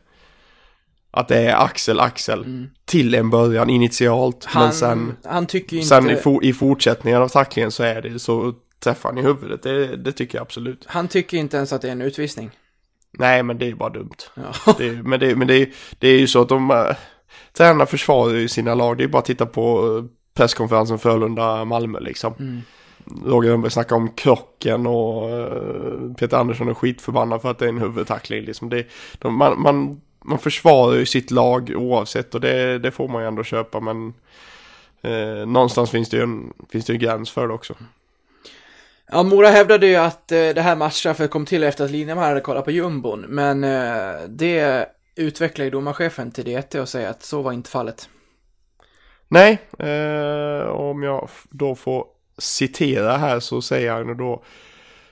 att 1.11 1.29
det 1.29 1.39
är 1.39 1.65
Axel 1.65 2.01
Axel 2.01 2.67
till 2.85 3.15
en 3.15 3.31
början 3.31 3.71
initialt. 3.71 4.45
han, 4.45 4.65
men 4.65 4.73
sen, 4.73 5.17
han 5.25 5.47
tycker 5.47 5.77
inte... 5.77 5.89
sen 5.89 6.11
i, 6.11 6.17
for, 6.17 6.45
i 6.45 6.53
fortsättningen 6.53 7.23
av 7.23 7.29
tacklingen 7.29 7.71
så 7.71 7.83
är 7.83 8.03
det 8.03 8.19
så 8.19 8.55
träffar 8.81 9.09
han 9.09 9.19
i 9.19 9.23
huvudet. 9.23 9.63
Det, 9.63 9.97
det 9.97 10.13
tycker 10.13 10.39
jag 10.39 10.43
absolut. 10.43 10.85
Han 10.87 11.09
tycker 11.09 11.37
inte 11.37 11.57
ens 11.57 11.73
att 11.73 11.83
det 11.83 11.89
är 11.89 11.93
en 11.93 12.03
utvisning. 12.03 12.51
Nej, 13.19 13.43
men 13.43 13.59
det 13.59 13.65
är 13.65 13.69
ju 13.69 13.75
bara 13.75 13.91
dumt. 13.91 14.17
Ja. 14.35 14.75
Det, 14.79 14.89
är- 14.89 15.03
men 15.03 15.21
det, 15.21 15.37
men 15.37 15.47
det, 15.49 15.55
är- 15.55 15.69
det 15.99 16.09
är 16.09 16.19
ju 16.19 16.27
så 16.27 16.43
att 16.43 16.49
de 16.49 16.71
äh, 16.71 16.97
tränarna 17.53 17.87
försvarar 17.87 18.35
ju 18.35 18.49
sina 18.49 18.75
lag. 18.75 18.99
Det 18.99 19.05
är 19.05 19.09
bara 19.09 19.19
att 19.19 19.25
titta 19.25 19.47
på 19.47 19.97
äh, 19.99 20.05
presskonferensen 20.35 20.99
Frölunda-Malmö 20.99 22.01
liksom. 22.01 22.35
Mm. 22.39 22.61
Roger 23.25 23.51
Rönnberg 23.51 23.71
snackar 23.73 23.97
om 23.97 24.09
krocken 24.09 24.87
och 24.87 25.31
äh, 25.31 26.13
Peter 26.19 26.37
Andersson 26.37 26.69
är 26.69 26.75
skitförbannad 26.75 27.43
för 27.43 27.51
att 27.51 27.59
det 27.59 27.65
är 27.65 27.69
en 27.69 27.79
huvudtackling. 27.81 28.45
Liksom. 28.45 28.69
Det, 28.69 28.87
de, 29.19 29.35
man, 29.39 29.61
man, 29.63 30.01
man 30.25 30.39
försvarar 30.39 30.97
ju 30.97 31.07
sitt 31.07 31.31
lag 31.31 31.73
oavsett 31.77 32.35
och 32.35 32.41
det, 32.41 32.79
det 32.79 32.91
får 32.91 33.09
man 33.09 33.23
ju 33.23 33.29
ändå 33.29 33.45
köpa 33.45 33.81
men 33.81 34.15
eh, 35.03 35.47
någonstans 35.47 35.91
finns 35.91 36.09
det 36.11 36.17
ju 36.17 36.23
en, 36.23 36.53
finns 36.73 36.85
det 36.85 36.93
ju 36.93 36.95
en 36.97 37.01
gräns 37.03 37.31
för 37.31 37.49
det 37.49 37.55
också. 37.55 37.75
Ja, 39.09 39.23
Mora 39.23 39.49
hävdade 39.49 39.87
ju 39.87 39.97
att 39.97 40.33
eh, 40.33 40.49
det 40.49 40.61
här 40.61 40.77
matchstraffet 40.77 41.31
kom 41.31 41.47
till 41.47 41.65
efter 41.65 41.85
att 41.85 41.91
Linneman 41.91 42.25
hade 42.25 42.41
kollat 42.41 42.65
på 42.65 42.71
jumbon, 42.71 43.21
men 43.21 43.65
eh, 43.65 44.29
det 44.29 44.89
utvecklar 45.17 45.65
ju 45.65 45.71
domarchefen 45.71 46.31
till 46.31 46.45
DT 46.45 46.81
och 46.81 46.89
säger 46.89 47.11
att 47.11 47.23
så 47.23 47.43
var 47.43 47.53
inte 47.53 47.71
fallet. 47.71 48.09
Nej, 49.29 49.59
eh, 49.79 50.69
om 50.69 51.03
jag 51.03 51.29
då 51.51 51.75
får 51.75 52.07
citera 52.39 53.17
här 53.17 53.41
så 53.41 53.63
säger 53.63 53.93
han 53.93 54.17
då 54.17 54.43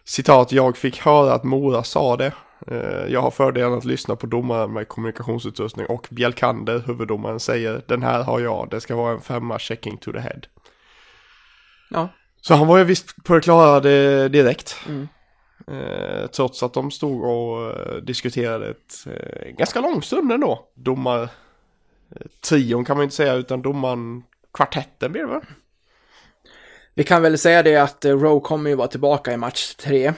citat, 0.04 0.52
jag 0.52 0.76
fick 0.76 1.00
höra 1.00 1.32
att 1.32 1.44
Mora 1.44 1.82
sa 1.82 2.16
det. 2.16 2.32
Eh, 2.66 3.12
jag 3.12 3.20
har 3.20 3.30
fördelen 3.30 3.78
att 3.78 3.84
lyssna 3.84 4.16
på 4.16 4.26
domaren 4.26 4.72
med 4.72 4.88
kommunikationsutrustning 4.88 5.86
och 5.86 6.06
Bjelkander, 6.10 6.82
huvuddomaren, 6.86 7.40
säger 7.40 7.82
den 7.86 8.02
här 8.02 8.22
har 8.22 8.40
jag, 8.40 8.68
det 8.70 8.80
ska 8.80 8.96
vara 8.96 9.12
en 9.12 9.20
femma 9.20 9.58
checking 9.58 9.96
to 9.96 10.12
the 10.12 10.18
head. 10.18 10.40
Ja, 11.90 12.08
Så 12.46 12.54
han 12.54 12.66
var 12.66 12.78
ju 12.78 12.84
visst 12.84 13.24
på 13.24 13.34
det 13.34 13.40
klara 13.40 13.80
det 13.80 14.28
direkt. 14.28 14.76
Mm. 14.86 15.08
Eh, 15.66 16.26
trots 16.26 16.62
att 16.62 16.72
de 16.74 16.90
stod 16.90 17.24
och 17.24 17.70
eh, 17.70 17.96
diskuterade 17.96 18.68
ett 18.68 19.06
eh, 19.06 19.50
ganska 19.50 19.80
lång 19.80 20.02
stund 20.02 20.32
ändå. 20.32 20.68
Domar 20.74 21.22
eh, 21.22 21.28
trion 22.48 22.84
kan 22.84 22.96
man 22.96 23.04
inte 23.04 23.16
säga 23.16 23.34
utan 23.34 23.62
domaren 23.62 24.22
kvartetten 24.52 25.12
blir 25.12 25.22
det 25.22 25.28
va? 25.28 25.42
vi 26.94 27.04
kan 27.04 27.22
väl 27.22 27.38
säga 27.38 27.62
det 27.62 27.76
att 27.76 28.04
eh, 28.04 28.18
Rowe 28.18 28.40
kommer 28.40 28.70
ju 28.70 28.76
vara 28.76 28.88
tillbaka 28.88 29.32
i 29.32 29.36
match 29.36 29.74
tre. 29.74 30.12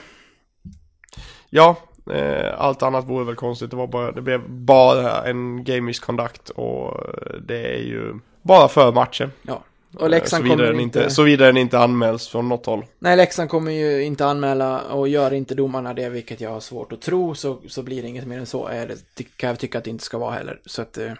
Ja, 1.49 1.75
eh, 2.13 2.61
allt 2.61 2.83
annat 2.83 3.05
vore 3.05 3.25
väl 3.25 3.35
konstigt. 3.35 3.71
Det, 3.71 3.77
var 3.77 3.87
bara, 3.87 4.11
det 4.11 4.21
blev 4.21 4.49
bara 4.49 5.25
en 5.25 5.63
game 5.63 5.81
misconduct 5.81 6.49
och 6.49 7.03
det 7.41 7.75
är 7.75 7.83
ju 7.83 8.19
bara 8.41 8.67
för 8.67 8.91
matchen. 8.91 9.31
Ja, 9.41 9.63
och 9.99 10.09
Leksand 10.09 10.41
såvida, 10.41 10.55
kommer 10.55 10.71
den 10.71 10.79
inte... 10.79 10.99
inte, 10.99 11.09
såvida 11.09 11.45
den 11.45 11.57
inte 11.57 11.79
anmäls 11.79 12.27
från 12.27 12.49
något 12.49 12.65
håll. 12.65 12.85
Nej, 12.99 13.17
Leksand 13.17 13.49
kommer 13.49 13.71
ju 13.71 14.03
inte 14.03 14.25
anmäla 14.25 14.81
och 14.81 15.07
gör 15.07 15.33
inte 15.33 15.55
domarna 15.55 15.93
det, 15.93 16.09
vilket 16.09 16.41
jag 16.41 16.49
har 16.49 16.59
svårt 16.59 16.91
att 16.91 17.01
tro, 17.01 17.35
så, 17.35 17.61
så 17.67 17.83
blir 17.83 18.01
det 18.01 18.07
inget 18.07 18.27
mer 18.27 18.39
än 18.39 18.45
så. 18.45 18.69
Det, 19.13 19.23
kan 19.37 19.49
jag 19.49 19.59
tycka 19.59 19.77
att 19.77 19.83
det 19.83 19.89
inte 19.89 20.03
ska 20.03 20.17
vara 20.17 20.31
heller. 20.31 20.59
Så 20.65 20.81
att 20.81 20.97
eh, 20.97 21.11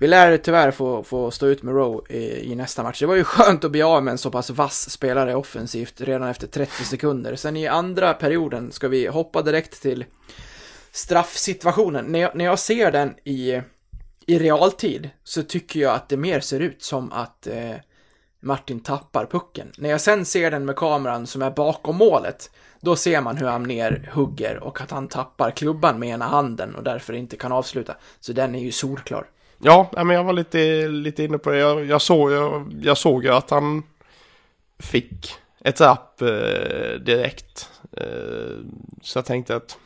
vi 0.00 0.06
lär 0.06 0.36
tyvärr 0.36 0.70
få, 0.70 1.02
få 1.02 1.30
stå 1.30 1.46
ut 1.46 1.62
med 1.62 1.74
Rowe 1.74 2.14
i, 2.14 2.52
i 2.52 2.54
nästa 2.54 2.82
match. 2.82 3.00
Det 3.00 3.06
var 3.06 3.14
ju 3.14 3.24
skönt 3.24 3.64
att 3.64 3.70
bli 3.70 3.82
av 3.82 4.04
med 4.04 4.12
en 4.12 4.18
så 4.18 4.30
pass 4.30 4.50
vass 4.50 4.90
spelare 4.90 5.34
offensivt 5.34 6.00
redan 6.00 6.28
efter 6.28 6.46
30 6.46 6.84
sekunder. 6.84 7.36
Sen 7.36 7.56
i 7.56 7.66
andra 7.66 8.14
perioden 8.14 8.72
ska 8.72 8.88
vi 8.88 9.06
hoppa 9.06 9.42
direkt 9.42 9.82
till 9.82 10.04
straffsituationen. 10.92 12.04
När 12.04 12.18
jag, 12.18 12.34
när 12.34 12.44
jag 12.44 12.58
ser 12.58 12.92
den 12.92 13.14
i, 13.24 13.60
i 14.26 14.38
realtid 14.38 15.10
så 15.24 15.42
tycker 15.42 15.80
jag 15.80 15.94
att 15.94 16.08
det 16.08 16.16
mer 16.16 16.40
ser 16.40 16.60
ut 16.60 16.82
som 16.82 17.12
att 17.12 17.46
eh, 17.46 17.76
Martin 18.40 18.80
tappar 18.80 19.26
pucken. 19.26 19.72
När 19.78 19.90
jag 19.90 20.00
sen 20.00 20.24
ser 20.24 20.50
den 20.50 20.64
med 20.64 20.76
kameran 20.76 21.26
som 21.26 21.42
är 21.42 21.50
bakom 21.50 21.96
målet, 21.96 22.50
då 22.80 22.96
ser 22.96 23.20
man 23.20 23.36
hur 23.36 23.46
han 23.46 23.62
ner 23.62 24.10
hugger 24.12 24.58
och 24.58 24.80
att 24.80 24.90
han 24.90 25.08
tappar 25.08 25.50
klubban 25.50 25.98
med 25.98 26.08
ena 26.08 26.24
handen 26.24 26.74
och 26.74 26.82
därför 26.82 27.12
inte 27.12 27.36
kan 27.36 27.52
avsluta. 27.52 27.96
Så 28.20 28.32
den 28.32 28.54
är 28.54 28.58
ju 28.58 28.72
solklar. 28.72 29.26
Ja, 29.58 29.90
men 29.92 30.10
jag 30.10 30.24
var 30.24 30.32
lite, 30.32 30.88
lite 30.88 31.24
inne 31.24 31.38
på 31.38 31.50
det. 31.50 31.58
Jag, 31.58 31.84
jag, 31.84 32.02
såg, 32.02 32.32
jag, 32.32 32.72
jag 32.82 32.98
såg 32.98 33.24
ju 33.24 33.30
att 33.30 33.50
han 33.50 33.82
fick 34.78 35.34
ett 35.60 35.80
rapp 35.80 36.22
eh, 36.22 36.98
direkt. 37.00 37.70
Eh, 37.96 38.56
så 39.02 39.18
jag 39.18 39.24
tänkte 39.24 39.56
att 39.56 39.78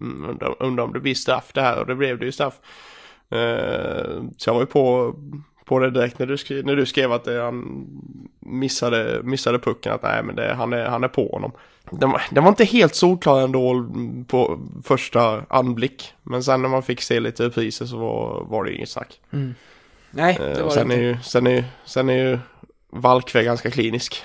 mm, 0.00 0.30
undrar, 0.30 0.62
undrar 0.62 0.84
om 0.84 0.92
det 0.92 1.00
blir 1.00 1.14
straff 1.14 1.50
det 1.54 1.62
här 1.62 1.78
och 1.78 1.86
det 1.86 1.94
blev 1.94 2.18
det 2.18 2.24
ju 2.24 2.32
straff. 2.32 2.60
Eh, 3.34 4.22
så 4.36 4.48
jag 4.48 4.54
var 4.54 4.60
ju 4.60 4.66
på, 4.66 5.14
på 5.64 5.78
det 5.78 5.90
direkt 5.90 6.18
när 6.18 6.26
du 6.26 6.36
skrev, 6.36 6.66
när 6.66 6.76
du 6.76 6.86
skrev 6.86 7.12
att 7.12 7.24
det, 7.24 7.42
han 7.42 7.86
missade, 8.40 9.20
missade 9.22 9.58
pucken. 9.58 9.92
Att 9.92 10.02
nej 10.02 10.22
men 10.22 10.36
det, 10.36 10.54
han, 10.54 10.72
är, 10.72 10.84
han 10.86 11.04
är 11.04 11.08
på 11.08 11.28
honom. 11.32 11.52
Den 11.90 12.10
var, 12.10 12.22
den 12.30 12.44
var 12.44 12.50
inte 12.50 12.64
helt 12.64 12.94
solklar 12.94 13.40
ändå 13.40 13.86
på 14.28 14.58
första 14.84 15.42
anblick. 15.48 16.12
Men 16.22 16.42
sen 16.44 16.62
när 16.62 16.68
man 16.68 16.82
fick 16.82 17.00
se 17.02 17.20
lite 17.20 17.44
repriser 17.46 17.86
så 17.86 17.96
var, 17.98 18.44
var 18.44 18.64
det 18.64 18.72
inget 18.74 18.88
snack. 18.88 19.20
Nej, 20.10 20.36
Eh, 20.40 20.46
det 20.46 20.54
och 20.62 20.64
var 20.64 20.70
sen 20.70 20.88
det 20.88 20.94
är, 20.94 20.98
inte. 20.98 21.06
ju, 21.06 21.16
sen, 21.22 21.46
är, 21.46 21.64
sen 21.84 22.08
är 22.08 22.14
ju 22.30 22.38
Valkve 22.90 23.44
ganska 23.44 23.70
klinisk. 23.70 24.22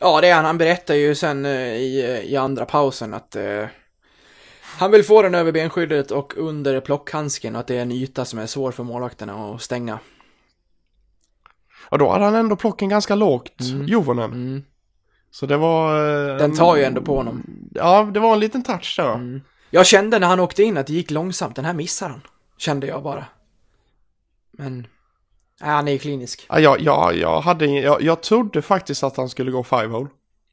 Ja, 0.00 0.20
det 0.20 0.28
är 0.28 0.34
han. 0.34 0.44
Han 0.44 0.58
berättar 0.58 0.94
ju 0.94 1.14
sen 1.14 1.44
eh, 1.44 1.52
i, 1.74 2.22
i 2.28 2.36
andra 2.36 2.64
pausen 2.64 3.14
att 3.14 3.36
eh, 3.36 3.64
han 4.78 4.90
vill 4.90 5.04
få 5.04 5.22
den 5.22 5.34
över 5.34 5.52
benskyddet 5.52 6.10
och 6.10 6.34
under 6.36 6.80
plockhandsken 6.80 7.54
och 7.54 7.60
att 7.60 7.66
det 7.66 7.74
är 7.78 7.82
en 7.82 7.92
yta 7.92 8.24
som 8.24 8.38
är 8.38 8.46
svår 8.46 8.72
för 8.72 8.84
målvakterna 8.84 9.54
att 9.54 9.62
stänga. 9.62 9.98
Och 11.90 11.98
då 11.98 12.10
hade 12.10 12.24
han 12.24 12.34
ändå 12.34 12.56
plocken 12.56 12.88
ganska 12.88 13.14
lågt, 13.14 13.52
Jovonen. 13.86 14.32
Mm. 14.32 14.62
Så 15.30 15.46
det 15.46 15.56
var... 15.56 15.98
eh, 16.30 16.36
Den 16.36 16.50
en- 16.50 16.56
tar 16.56 16.76
ju 16.76 16.82
ändå 16.84 17.02
på 17.02 17.16
honom. 17.16 17.42
Ja, 17.74 18.02
det 18.14 18.20
var 18.20 18.32
en 18.34 18.40
liten 18.40 18.62
touch 18.62 18.94
där. 18.98 19.14
Mm. 19.14 19.40
Jag 19.70 19.86
kände 19.86 20.18
när 20.18 20.26
han 20.26 20.40
åkte 20.40 20.62
in 20.62 20.76
att 20.76 20.86
det 20.86 20.92
gick 20.92 21.10
långsamt. 21.10 21.56
Den 21.56 21.64
här 21.64 21.74
missar 21.74 22.08
han. 22.08 22.20
Kände 22.58 22.86
jag 22.86 23.02
bara. 23.02 23.24
Men 24.52 24.86
Nej, 25.60 25.70
han 25.70 25.88
är 25.88 25.92
ju 25.92 25.98
klinisk. 25.98 26.46
Ja, 26.48 26.58
jag, 26.78 27.14
jag, 27.16 27.40
hade, 27.40 27.66
jag, 27.66 28.02
jag 28.02 28.22
trodde 28.22 28.62
faktiskt 28.62 29.02
att 29.04 29.16
han 29.16 29.28
skulle 29.28 29.50
gå 29.50 29.64
five 29.64 29.86
hole. 29.86 30.08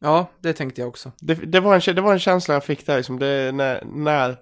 Ja, 0.05 0.27
det 0.41 0.53
tänkte 0.53 0.81
jag 0.81 0.87
också. 0.87 1.11
Det, 1.19 1.33
det, 1.33 1.59
var 1.59 1.75
en, 1.75 1.95
det 1.95 2.01
var 2.01 2.13
en 2.13 2.19
känsla 2.19 2.53
jag 2.53 2.63
fick 2.63 2.85
där 2.85 2.97
liksom, 2.97 3.19
det, 3.19 3.51
när, 3.51 3.83
när 3.85 4.37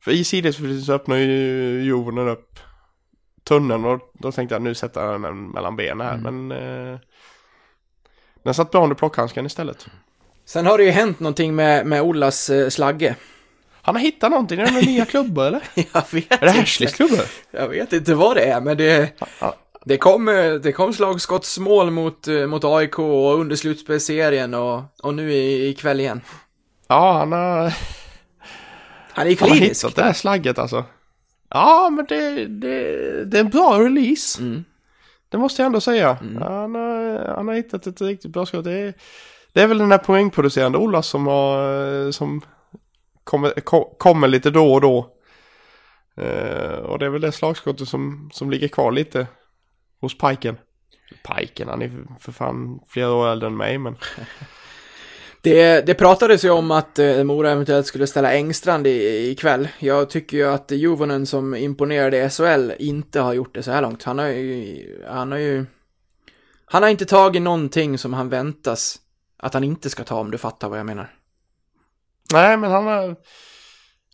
för 0.00 0.10
i 0.10 0.24
sidledsförflyttning 0.24 0.84
så 0.84 0.92
öppnar 0.92 1.16
ju 1.16 1.82
Jovonen 1.84 2.28
upp 2.28 2.58
tunneln 3.44 3.84
och 3.84 4.00
då 4.12 4.32
tänkte 4.32 4.54
jag 4.54 4.62
nu 4.62 4.74
sätter 4.74 5.00
jag 5.00 5.22
den 5.22 5.50
mellan 5.50 5.76
benen 5.76 6.06
här, 6.06 6.16
men 6.16 6.52
eh, 6.52 6.98
den 8.42 8.54
satt 8.54 8.70
bra 8.70 8.82
under 8.82 8.96
plockhandsken 8.96 9.46
istället. 9.46 9.86
Sen 10.44 10.66
har 10.66 10.78
det 10.78 10.84
ju 10.84 10.90
hänt 10.90 11.20
någonting 11.20 11.54
med, 11.54 11.86
med 11.86 12.02
Ollas 12.02 12.50
eh, 12.50 12.68
slagge. 12.68 13.16
Han 13.82 13.94
har 13.94 14.02
hittat 14.02 14.30
någonting, 14.30 14.60
är 14.60 14.66
det 14.66 14.72
några 14.72 14.86
nya 14.86 15.04
klubbor 15.04 15.46
eller? 15.46 15.62
Jag 15.92 16.04
vet 16.12 16.42
Är 16.42 16.46
det 16.46 16.60
Ashleys 16.60 16.94
klubbor? 16.94 17.24
Jag 17.50 17.68
vet 17.68 17.92
inte 17.92 18.14
vad 18.14 18.36
det 18.36 18.44
är, 18.44 18.60
men 18.60 18.76
det, 18.76 19.12
Ja. 19.40 19.54
Det, 19.84 19.96
kom, 19.96 20.28
eh, 20.28 20.52
det 20.54 20.72
kom 20.72 20.92
slagskottsmål 20.92 21.90
mot, 21.90 22.28
eh, 22.28 22.46
mot 22.46 22.64
AIK 22.64 22.98
och 22.98 23.40
under 23.40 23.56
slutspelsserien 23.56 24.54
och, 24.54 24.82
och 25.02 25.14
nu 25.14 25.32
ikväll 25.32 26.00
igen. 26.00 26.20
Ja, 26.88 27.12
han 27.18 27.32
har, 27.32 27.72
Han 29.12 29.26
är 29.26 29.30
ju 29.30 29.36
han 29.40 29.48
har 29.48 29.56
klinisk. 29.56 29.84
hittat 29.84 29.96
det 29.96 30.02
här 30.02 30.12
slagget 30.12 30.58
alltså. 30.58 30.84
Ja, 31.50 31.90
men 31.90 32.04
det, 32.08 32.46
det, 32.46 33.24
det 33.24 33.36
är 33.38 33.40
en 33.40 33.50
bra 33.50 33.78
release. 33.80 34.42
Mm. 34.42 34.64
Det 35.28 35.38
måste 35.38 35.62
jag 35.62 35.66
ändå 35.66 35.80
säga. 35.80 36.18
Han, 36.40 36.74
har, 36.74 37.34
han 37.36 37.48
har 37.48 37.54
hittat 37.54 37.86
ett 37.86 38.00
riktigt 38.00 38.32
bra 38.32 38.46
skott. 38.46 38.64
Det 38.64 38.72
är, 38.72 38.94
det 39.52 39.62
är 39.62 39.66
väl 39.66 39.78
den 39.78 39.88
där 39.88 39.98
poängproducerande 39.98 40.78
Ola 40.78 41.02
som 41.02 41.26
har, 41.26 42.12
som 42.12 42.40
kommer, 43.24 43.50
ko- 43.60 43.94
kommer 43.98 44.28
lite 44.28 44.50
då 44.50 44.72
och 44.74 44.80
då. 44.80 45.14
Eh, 46.16 46.78
och 46.78 46.98
det 46.98 47.06
är 47.06 47.10
väl 47.10 47.20
det 47.20 47.32
slagskottet 47.32 47.88
som, 47.88 48.30
som 48.32 48.50
ligger 48.50 48.68
kvar 48.68 48.92
lite 48.92 49.26
hos 50.00 50.18
Piken. 50.18 50.56
Piken, 51.28 51.68
han 51.68 51.82
är 51.82 51.90
för- 52.20 52.32
fan 52.32 52.80
flera 52.88 53.12
år 53.12 53.28
äldre 53.28 53.46
än 53.46 53.56
mig 53.56 53.78
men. 53.78 53.96
Det, 55.42 55.86
det 55.86 55.94
pratades 55.94 56.44
ju 56.44 56.50
om 56.50 56.70
att 56.70 56.98
eh, 56.98 57.24
Mora 57.24 57.50
eventuellt 57.50 57.86
skulle 57.86 58.06
ställa 58.06 58.32
Engstrand 58.32 58.86
i- 58.86 59.30
ikväll. 59.30 59.68
Jag 59.78 60.10
tycker 60.10 60.36
ju 60.36 60.44
att 60.48 60.70
Juvonen 60.70 61.26
som 61.26 61.54
imponerade 61.54 62.24
i 62.24 62.30
SHL 62.30 62.72
inte 62.78 63.20
har 63.20 63.32
gjort 63.32 63.54
det 63.54 63.62
så 63.62 63.70
här 63.70 63.82
långt. 63.82 64.02
Han 64.02 64.18
har 64.18 64.26
ju, 64.26 65.04
han 65.08 65.32
har 65.32 65.38
ju, 65.38 65.66
han 66.64 66.82
har 66.82 66.90
inte 66.90 67.04
tagit 67.06 67.42
någonting 67.42 67.98
som 67.98 68.12
han 68.14 68.28
väntas 68.28 68.98
att 69.36 69.54
han 69.54 69.64
inte 69.64 69.90
ska 69.90 70.04
ta 70.04 70.20
om 70.20 70.30
du 70.30 70.38
fattar 70.38 70.68
vad 70.68 70.78
jag 70.78 70.86
menar. 70.86 71.14
Nej 72.32 72.56
men 72.56 72.70
han 72.70 72.86
har 72.86 73.16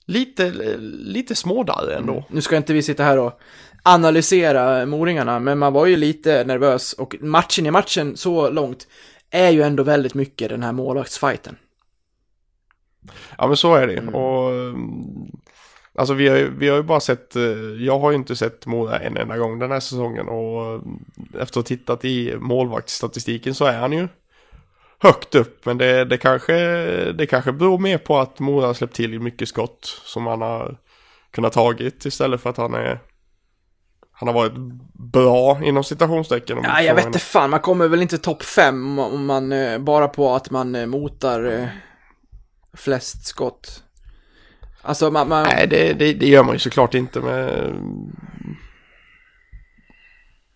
lite, 0.07 0.51
lite 0.81 1.35
smådarr 1.35 1.91
ändå. 1.99 2.25
Nu 2.31 2.41
ska 2.41 2.57
inte 2.57 2.73
vi 2.73 2.83
sitta 2.83 3.05
här 3.05 3.19
och 3.19 3.41
analysera 3.85 4.87
moringarna, 4.87 5.39
men 5.39 5.59
man 5.59 5.73
var 5.73 5.87
ju 5.87 5.97
lite 5.97 6.45
nervös 6.45 6.93
och 6.93 7.15
matchen 7.21 7.67
i 7.67 7.71
matchen 7.71 8.17
så 8.17 8.51
långt 8.51 8.87
är 9.31 9.51
ju 9.51 9.63
ändå 9.63 9.83
väldigt 9.83 10.15
mycket 10.15 10.49
den 10.49 10.63
här 10.63 10.73
målvaktsfighten. 10.73 11.57
Ja 13.39 13.47
men 13.47 13.57
så 13.57 13.75
är 13.75 13.87
det 13.87 13.97
Mm. 13.97 14.15
och 14.15 14.51
mm, 14.51 15.31
Alltså 15.99 16.15
vi 16.15 16.29
har, 16.29 16.37
vi 16.39 16.69
har 16.69 16.77
ju 16.77 16.83
bara 16.83 17.01
sett, 17.01 17.37
eh, 17.37 17.43
jag 17.79 17.99
har 17.99 18.11
ju 18.11 18.17
inte 18.17 18.37
sett 18.37 18.67
Mora 18.67 18.99
en 18.99 19.17
enda 19.17 19.37
gång 19.39 19.59
den 19.59 19.71
här 19.71 19.81
säsongen 19.81 20.29
och 20.29 20.67
mm, 20.67 21.05
efter 21.25 21.43
att 21.43 21.55
ha 21.55 21.63
tittat 21.63 22.05
i 22.05 22.37
målvaktsstatistiken 22.37 23.55
så 23.55 23.65
är 23.65 23.79
han 23.79 23.93
ju 23.93 24.09
högt 24.99 25.35
upp 25.35 25.67
men 25.67 25.79
det, 25.79 26.05
det, 26.05 26.17
kanske, 26.19 26.55
det 27.13 27.27
kanske 27.27 27.53
beror 27.53 27.79
mer 27.79 27.99
på 27.99 28.19
att 28.19 28.41
Mora 28.41 28.67
har 28.67 28.75
släppt 28.75 28.95
till 28.95 29.21
mycket 29.21 29.49
skott 29.49 30.01
som 30.05 30.27
han 30.27 30.41
har 30.41 30.77
kunnat 31.31 31.53
tagit 31.53 32.05
istället 32.05 32.41
för 32.41 32.51
att 32.51 32.57
han 32.57 32.75
är 32.75 32.99
han 34.27 34.35
har 34.35 34.43
varit 34.43 34.55
bra 35.13 35.61
inom 35.65 35.85
citationstecken. 35.85 36.59
Ja, 36.63 36.83
jag 36.83 36.95
vet 36.95 37.07
inte 37.07 37.19
fan, 37.19 37.51
man 37.51 37.61
kommer 37.61 37.89
väl 37.89 38.03
inte 38.03 38.19
topp 38.19 38.43
fem 38.43 38.99
om 38.99 39.27
man 39.27 39.53
eh, 39.53 39.79
bara 39.79 40.09
på 40.09 40.35
att 40.35 40.51
man 40.51 40.75
eh, 40.75 40.87
motar 40.87 41.45
eh, 41.45 41.67
flest 42.77 43.27
skott. 43.27 43.83
Alltså 44.83 45.11
man, 45.11 45.29
man 45.29 45.43
Nej, 45.43 45.67
det, 45.67 45.93
det, 45.93 46.13
det 46.13 46.27
gör 46.27 46.43
man 46.43 46.55
ju 46.55 46.59
såklart 46.59 46.95
inte 46.95 47.21
med... 47.21 47.75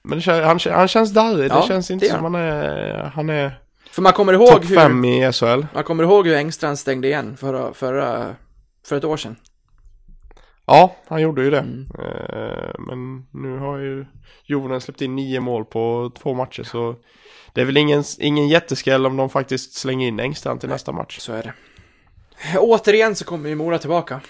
Men 0.02 0.18
det, 0.18 0.24
kän- 0.24 0.44
han, 0.44 0.58
han 0.74 0.88
känns 0.88 1.12
darrig, 1.12 1.50
Ja, 1.50 1.60
det 1.60 1.66
känns 1.66 1.90
inte 1.90 2.06
det 2.06 2.12
som 2.12 2.24
han 2.24 2.34
är... 2.34 3.12
Han 3.14 3.30
är 3.30 3.60
för 3.90 4.02
man 4.02 4.12
kommer 4.12 4.32
ihåg 4.32 4.64
hur, 4.64 4.76
fem 4.76 5.04
i 5.04 5.32
SHL. 5.32 5.66
man 5.74 5.84
kommer 5.84 6.04
ihåg 6.04 6.26
hur 6.26 6.36
Engstrand 6.36 6.78
stängde 6.78 7.08
igen 7.08 7.36
förra, 7.36 7.74
förra, 7.74 8.34
för 8.86 8.96
ett 8.96 9.04
år 9.04 9.16
sedan. 9.16 9.36
Ja, 10.68 10.96
han 11.06 11.22
gjorde 11.22 11.42
ju 11.42 11.50
det. 11.50 11.58
Mm. 11.58 11.86
Eh, 11.98 12.74
men 12.78 13.26
nu 13.30 13.58
har 13.58 13.78
ju 13.78 14.06
Jovonen 14.44 14.80
släppt 14.80 15.00
in 15.00 15.16
nio 15.16 15.40
mål 15.40 15.64
på 15.64 16.12
två 16.22 16.34
matcher 16.34 16.62
så 16.62 16.94
det 17.52 17.60
är 17.60 17.64
väl 17.64 17.76
ingen, 17.76 18.04
ingen 18.18 18.48
jätteskräll 18.48 19.06
om 19.06 19.16
de 19.16 19.30
faktiskt 19.30 19.74
slänger 19.74 20.08
in 20.08 20.20
Engstrand 20.20 20.60
till 20.60 20.68
nästa 20.68 20.92
match. 20.92 21.18
Så 21.20 21.32
är 21.32 21.42
det. 21.42 21.52
Återigen 22.58 23.16
så 23.16 23.24
kommer 23.24 23.48
ju 23.48 23.54
Mora 23.54 23.78
tillbaka. 23.78 24.20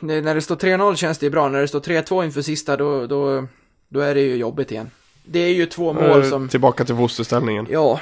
När 0.00 0.34
det 0.34 0.40
står 0.40 0.56
3-0 0.56 0.94
känns 0.94 1.18
det 1.18 1.26
ju 1.26 1.30
bra, 1.30 1.48
när 1.48 1.60
det 1.60 1.68
står 1.68 1.80
3-2 1.80 2.24
inför 2.24 2.42
sista 2.42 2.76
då, 2.76 3.06
då, 3.06 3.46
då 3.88 4.00
är 4.00 4.14
det 4.14 4.20
ju 4.20 4.36
jobbigt 4.36 4.70
igen. 4.70 4.90
Det 5.24 5.38
är 5.38 5.54
ju 5.54 5.66
två 5.66 5.92
mål 5.92 6.22
Eh, 6.22 6.28
som... 6.28 6.48
Tillbaka 6.48 6.84
till 6.84 6.96
fosterställningen. 6.96 7.66
Ja. 7.70 8.00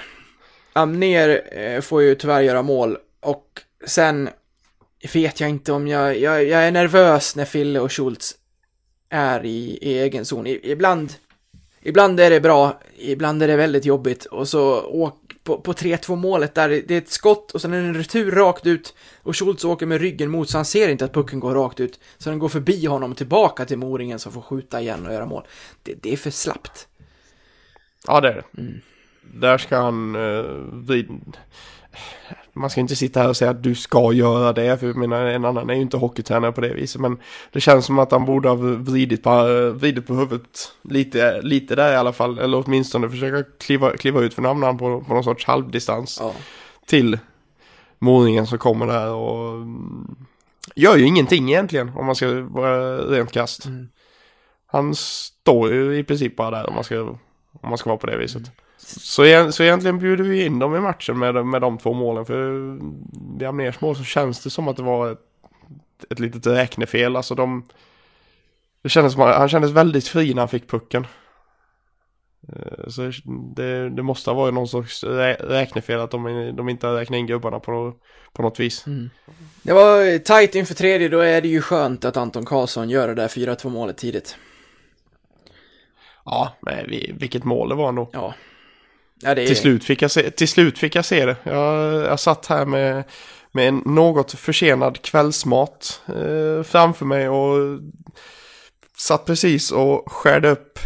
Amner 0.72 1.42
eh, 1.59 1.80
får 1.80 2.03
ju 2.03 2.14
tyvärr 2.14 2.40
göra 2.40 2.62
mål 2.62 2.99
och 3.20 3.47
sen 3.86 4.28
vet 5.14 5.40
jag 5.40 5.50
inte 5.50 5.72
om 5.72 5.88
jag, 5.88 6.18
jag, 6.18 6.44
jag 6.44 6.66
är 6.66 6.70
nervös 6.70 7.36
när 7.36 7.44
Fille 7.44 7.80
och 7.80 7.92
Schultz 7.92 8.34
är 9.09 9.44
i, 9.44 9.78
i 9.82 9.98
egen 9.98 10.24
zon. 10.24 10.46
I, 10.46 10.61
ibland, 10.62 11.12
ibland 11.82 12.20
är 12.20 12.30
det 12.30 12.40
bra, 12.40 12.80
ibland 12.98 13.42
är 13.42 13.48
det 13.48 13.57
väldigt 13.57 13.84
jobbigt 13.84 14.24
och 14.24 14.48
så 14.48 14.82
åk, 14.82 15.26
på, 15.44 15.61
på 15.61 15.72
3-2 15.72 16.16
målet 16.16 16.54
där, 16.54 16.68
det 16.68 16.94
är 16.94 16.98
ett 16.98 17.11
skott 17.11 17.52
och 17.52 17.61
sen 17.61 17.72
är 17.72 17.82
det 17.82 17.88
en 17.88 17.94
retur 17.94 18.30
rakt 18.30 18.66
ut 18.66 18.94
och 19.22 19.36
Schultz 19.36 19.64
åker 19.64 19.86
med 19.86 20.00
ryggen 20.00 20.30
mot 20.30 20.50
så 20.50 20.59
han 20.59 20.64
ser 20.64 20.88
inte 20.88 21.04
att 21.04 21.12
pucken 21.12 21.40
går 21.40 21.54
rakt 21.54 21.80
ut. 21.80 22.00
Så 22.18 22.30
den 22.30 22.38
går 22.38 22.48
förbi 22.48 22.86
honom 22.86 23.14
tillbaka 23.14 23.64
till 23.64 23.78
Moringen 23.78 24.18
som 24.18 24.32
får 24.32 24.42
skjuta 24.42 24.80
igen 24.80 25.07
och 25.07 25.12
göra 25.12 25.26
mål. 25.26 25.46
Det, 25.82 25.94
det 26.02 26.12
är 26.12 26.16
för 26.16 26.30
slappt. 26.30 26.88
Ja, 28.07 28.20
det 28.20 28.28
är 28.28 28.34
det. 28.34 28.62
Mm. 28.62 28.80
Där 29.34 29.59
ska 29.59 29.76
han 29.76 30.16
uh, 30.16 30.84
vid... 30.88 31.09
Man 32.53 32.70
ska 32.70 32.80
inte 32.80 32.97
sitta 32.97 33.20
här 33.20 33.28
och 33.28 33.36
säga 33.36 33.51
att 33.51 33.62
du 33.62 33.74
ska 33.74 34.12
göra 34.12 34.53
det, 34.53 34.78
för 34.78 34.86
jag 34.86 34.97
menar, 34.97 35.24
en 35.24 35.44
annan 35.44 35.70
är 35.70 35.74
ju 35.74 35.80
inte 35.80 35.97
hockeytränare 35.97 36.53
på 36.53 36.61
det 36.61 36.74
viset, 36.74 37.01
men 37.01 37.18
det 37.53 37.61
känns 37.61 37.86
som 37.86 37.99
att 37.99 38.12
han 38.12 38.24
borde 38.24 38.49
ha 38.49 38.57
vridit 38.57 39.22
på, 39.22 39.70
vridit 39.74 40.07
på 40.07 40.14
huvudet 40.14 40.72
lite, 40.82 41.42
lite 41.42 41.74
där 41.74 41.92
i 41.92 41.97
alla 41.97 42.12
fall, 42.12 42.38
eller 42.38 42.64
åtminstone 42.66 43.11
försöka 43.11 43.51
kliva, 43.61 43.97
kliva 43.97 44.20
ut 44.20 44.36
hamnar 44.36 44.66
han 44.66 44.78
på, 44.78 45.01
på 45.01 45.14
någon 45.14 45.24
sorts 45.24 45.44
halvdistans 45.44 46.18
Ja. 46.20 46.32
till 46.86 47.18
Moringen 47.99 48.47
som 48.47 48.59
kommer 48.59 48.86
där 48.86 49.11
och 49.11 49.53
mm, 49.55 50.16
gör 50.74 50.97
ju 50.97 51.07
ingenting 51.07 51.49
egentligen 51.49 51.92
om 51.97 52.07
man 52.07 52.14
ska 52.14 52.40
vara 52.40 52.99
rent 52.99 53.32
kast. 53.32 53.64
Mm. 53.64 53.88
Han 54.66 54.94
står 54.94 55.72
ju 55.72 55.99
i 55.99 56.05
princip 56.05 56.36
bara 56.36 56.51
där 56.51 56.68
om 56.68 56.74
man 56.74 56.84
ska, 56.84 57.01
om 57.01 57.18
man 57.68 57.78
ska 57.78 57.90
vara 57.90 57.99
på 57.99 58.07
det 58.07 58.16
viset. 58.16 58.42
Så, 58.87 59.53
så 59.53 59.62
egentligen 59.62 59.99
bjuder 59.99 60.24
vi 60.24 60.45
in 60.45 60.59
dem 60.59 60.76
i 60.76 60.80
matchen 60.80 61.18
med, 61.18 61.47
med 61.47 61.61
de 61.61 61.78
två 61.78 61.93
målen. 61.93 62.26
För 62.26 62.51
vid 63.39 63.49
Amners 63.49 63.80
mål 63.80 63.97
så 63.97 64.05
känns 64.05 64.43
det 64.43 64.51
som 64.51 64.68
att 64.68 64.76
det 64.76 64.82
var 64.82 65.12
ett, 65.12 65.18
ett 66.11 66.18
litet 66.18 66.47
räknefel. 66.47 67.16
Alltså 67.16 67.34
de... 67.34 67.68
Det 68.82 68.89
kändes 68.89 69.12
som 69.12 69.22
att 69.22 69.37
han 69.37 69.49
kändes 69.49 69.70
väldigt 69.70 70.09
fri 70.09 70.34
när 70.34 70.43
han 70.43 70.49
fick 70.49 70.70
pucken. 70.70 71.07
Eh, 72.53 72.89
Så 72.89 73.12
det, 73.57 73.91
det 73.91 74.03
måste 74.03 74.30
ha 74.30 74.34
varit 74.34 74.55
någon 74.55 74.68
sorts 74.68 75.05
rä- 75.05 75.47
räknefel 75.49 76.01
att 76.01 76.11
de, 76.11 76.53
de 76.57 76.68
inte 76.68 76.87
har 76.87 76.95
räknat 76.95 77.18
in 77.18 77.26
gubbarna 77.26 77.61
på, 77.61 77.95
på 78.32 78.43
något 78.43 78.61
vis. 78.61 78.84
Det 79.62 79.72
var 79.72 80.18
tajt 80.18 80.55
inför 80.55 80.74
tredje, 80.74 81.09
då 81.09 81.18
är 81.18 81.41
det 81.43 81.49
ju 81.49 81.61
skönt 81.61 82.05
att 82.05 82.16
Anton 82.16 82.45
Karlsson 82.45 82.91
gör 82.91 83.09
det 83.09 83.14
där 83.14 83.28
4-2 83.28 83.68
målet 83.70 83.97
tidigt. 83.99 84.37
Ja, 86.24 86.57
men 86.61 86.87
vi, 86.89 87.14
vilket 87.18 87.45
mål 87.45 87.68
det 87.68 87.74
var 87.74 87.89
ändå. 87.89 88.11
Ja. 88.12 88.34
Ja, 89.21 89.31
är... 89.31 89.47
Till 89.47 89.57
slut 89.57 89.85
fick 89.85 90.03
jag 90.03 90.11
se, 90.11 90.31
till 90.31 90.49
slut 90.49 90.79
fick 90.79 90.95
jag 90.95 91.05
se 91.05 91.27
det. 91.27 91.37
Jag, 91.43 91.95
jag 92.05 92.21
satt 92.21 92.47
här 92.47 92.67
med, 92.67 93.05
med 93.53 93.69
en 93.69 93.83
något 93.85 94.33
försenad 94.33 95.03
kvällsmat 95.03 96.01
eh, 96.09 96.62
framför 96.62 97.05
mig 97.05 97.29
och 97.29 97.81
satt 98.97 99.27
precis 99.27 99.73
och 99.73 100.12
skärde 100.12 100.51
upp 100.51 100.79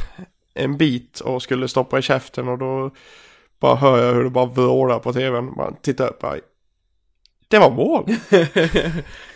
en 0.55 0.77
bit 0.77 1.21
och 1.21 1.43
skulle 1.43 1.69
stoppa 1.69 1.99
i 1.99 2.03
käften 2.03 2.49
och 2.49 2.59
då 2.59 2.91
bara 3.61 3.75
hör 3.75 4.07
jag 4.07 4.15
hur 4.15 4.25
det 4.25 4.31
bara 4.31 4.47
vrålar 4.47 4.99
på 4.99 5.13
tvn. 5.13 5.45
Man 5.57 5.77
tittar 5.83 6.09
upp 6.09 6.21
bara, 6.21 6.37
Det 7.49 7.59
var 7.59 7.71
mål! 7.71 8.05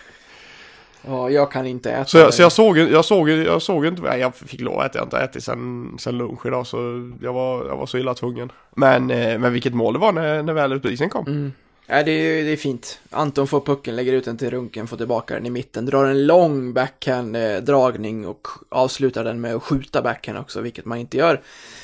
Ja, 1.06 1.30
jag 1.30 1.52
kan 1.52 1.66
inte 1.66 1.92
äta. 1.92 2.04
Så 2.04 2.18
jag, 2.18 2.34
så 2.34 2.42
jag 2.42 2.52
såg, 2.52 2.78
jag 2.78 3.04
såg, 3.04 3.30
jag 3.30 3.62
såg 3.62 3.86
inte, 3.86 4.02
nej, 4.02 4.20
jag 4.20 4.34
fick 4.34 4.60
lov 4.60 4.78
att 4.78 4.86
äta, 4.86 4.98
jag 4.98 5.06
inte 5.06 5.18
ätit 5.18 5.44
sen, 5.44 5.94
sen 5.98 6.18
lunch 6.18 6.46
idag 6.46 6.66
så 6.66 6.76
jag 7.22 7.32
var, 7.32 7.66
jag 7.66 7.76
var 7.76 7.86
så 7.86 7.98
illa 7.98 8.14
tvungen. 8.14 8.52
Men, 8.74 9.10
eh, 9.10 9.38
men 9.38 9.52
vilket 9.52 9.74
mål 9.74 9.92
det 9.92 9.98
var 9.98 10.12
när, 10.12 10.42
när 10.42 10.52
väl 10.52 10.72
utvisningen 10.72 11.10
kom. 11.10 11.26
Mm. 11.26 11.52
Ja, 11.86 12.02
det, 12.02 12.10
är, 12.10 12.44
det 12.44 12.52
är 12.52 12.56
fint. 12.56 13.00
Anton 13.10 13.46
får 13.46 13.60
pucken, 13.60 13.96
lägger 13.96 14.12
ut 14.12 14.24
den 14.24 14.36
till 14.36 14.50
Runken, 14.50 14.86
får 14.86 14.96
tillbaka 14.96 15.34
den 15.34 15.46
i 15.46 15.50
mitten, 15.50 15.86
drar 15.86 16.04
en 16.04 16.26
lång 16.26 16.72
backhand-dragning 16.72 18.26
och 18.26 18.48
avslutar 18.68 19.24
den 19.24 19.40
med 19.40 19.54
att 19.54 19.62
skjuta 19.62 20.02
backhand 20.02 20.38
också, 20.38 20.60
vilket 20.60 20.84
man 20.84 20.98
inte 20.98 21.16
gör, 21.16 21.40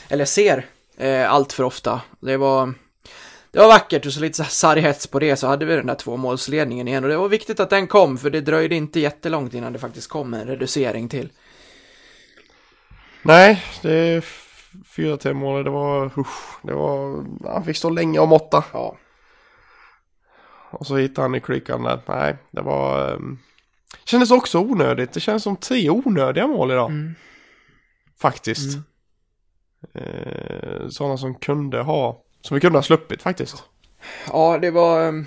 eller 0.08 0.24
ser, 0.24 0.66
eh, 0.96 1.32
allt 1.32 1.52
för 1.52 1.64
ofta. 1.64 2.00
Det 2.20 2.36
var, 2.36 2.74
det 3.50 3.58
var 3.58 3.68
vackert 3.68 4.06
och 4.06 4.12
så 4.12 4.20
lite 4.20 4.44
sarg 4.44 4.80
hets 4.80 5.06
på 5.06 5.18
det 5.18 5.36
så 5.36 5.46
hade 5.46 5.64
vi 5.64 5.76
den 5.76 5.86
där 5.86 5.94
tvåmålsledningen 5.94 6.88
igen 6.88 7.04
och 7.04 7.10
det 7.10 7.16
var 7.16 7.28
viktigt 7.28 7.60
att 7.60 7.70
den 7.70 7.86
kom 7.86 8.18
för 8.18 8.30
det 8.30 8.40
dröjde 8.40 8.74
inte 8.74 9.00
jättelångt 9.00 9.54
innan 9.54 9.72
det 9.72 9.78
faktiskt 9.78 10.08
kom 10.08 10.34
en 10.34 10.46
reducering 10.46 11.08
till. 11.08 11.32
Nej, 13.22 13.64
det 13.82 13.92
är 13.92 14.24
4-3 14.96 15.32
mål. 15.32 15.64
Det 15.64 15.70
var, 15.70 16.06
usch, 16.18 16.58
det 16.62 16.72
var, 16.72 17.24
han 17.52 17.64
fick 17.64 17.76
stå 17.76 17.90
länge 17.90 18.18
om 18.18 18.32
åtta. 18.32 18.64
Ja. 18.72 18.96
Och 20.70 20.86
så 20.86 20.96
hittade 20.96 21.24
han 21.24 21.34
i 21.34 21.40
klykan 21.40 21.82
där. 21.82 22.00
Nej, 22.06 22.36
det 22.50 22.62
var... 22.62 23.12
Um, 23.14 23.38
kändes 24.04 24.30
också 24.30 24.58
onödigt. 24.58 25.12
Det 25.12 25.20
känns 25.20 25.42
som 25.42 25.56
tre 25.56 25.90
onödiga 25.90 26.46
mål 26.46 26.70
idag. 26.70 26.90
Mm. 26.90 27.14
Faktiskt. 28.20 28.78
Eh, 29.94 30.88
sådana 30.88 31.16
som 31.16 31.34
kunde 31.34 31.82
ha... 31.82 32.22
Som 32.40 32.54
vi 32.54 32.60
kunde 32.60 32.78
ha 32.78 32.82
sluppit 32.82 33.22
faktiskt. 33.22 33.62
Ja, 34.32 34.58
det 34.58 34.70
var... 34.70 35.08
ehm, 35.08 35.26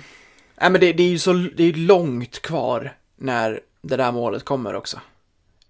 Nej, 0.60 0.70
men 0.70 0.80
det, 0.80 0.92
det 0.92 1.02
är 1.02 1.08
ju 1.08 1.18
så 1.18 1.32
det 1.32 1.64
är 1.64 1.72
långt 1.72 2.42
kvar 2.42 2.96
när 3.16 3.60
det 3.82 3.96
där 3.96 4.12
målet 4.12 4.44
kommer 4.44 4.74
också. 4.74 5.00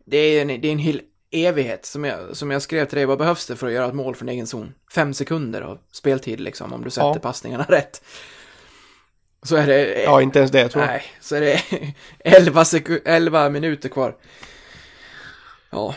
Det 0.05 0.17
är 0.17 0.43
en, 0.43 0.49
det 0.49 0.69
är 0.69 0.73
en 0.73 0.79
hel 0.79 1.01
evighet. 1.31 1.87
Som 1.87 2.05
jag, 2.05 2.37
som 2.37 2.51
jag 2.51 2.63
skrev 2.63 2.85
till 2.85 2.97
dig, 2.97 3.07
vad 3.07 3.19
behövs 3.19 3.47
det 3.47 3.57
för 3.57 3.67
att 3.67 3.73
göra 3.73 3.87
ett 3.87 3.95
mål 3.95 4.15
från 4.15 4.29
egen 4.29 4.47
zon? 4.47 4.75
Fem 4.95 5.15
sekunder 5.15 5.61
av 5.61 5.79
speltid 5.93 6.41
liksom, 6.41 6.73
om 6.73 6.85
du 6.85 6.91
sätter 6.91 7.07
Ja. 7.09 7.19
passningarna 7.19 7.65
rätt. 7.69 8.03
Så 9.43 9.57
är 9.57 9.67
det... 9.67 10.03
Ja, 10.03 10.23
inte 10.23 10.39
ens 10.39 10.51
det 10.51 10.69
tror 10.69 10.85
jag. 10.85 10.91
Nej, 10.93 11.03
så 11.21 11.37
är 11.37 11.41
det 11.41 11.61
11, 12.19 12.63
seku- 12.63 13.03
11 13.05 13.49
minuter 13.49 13.89
kvar. 13.89 14.17
Ja, 15.71 15.95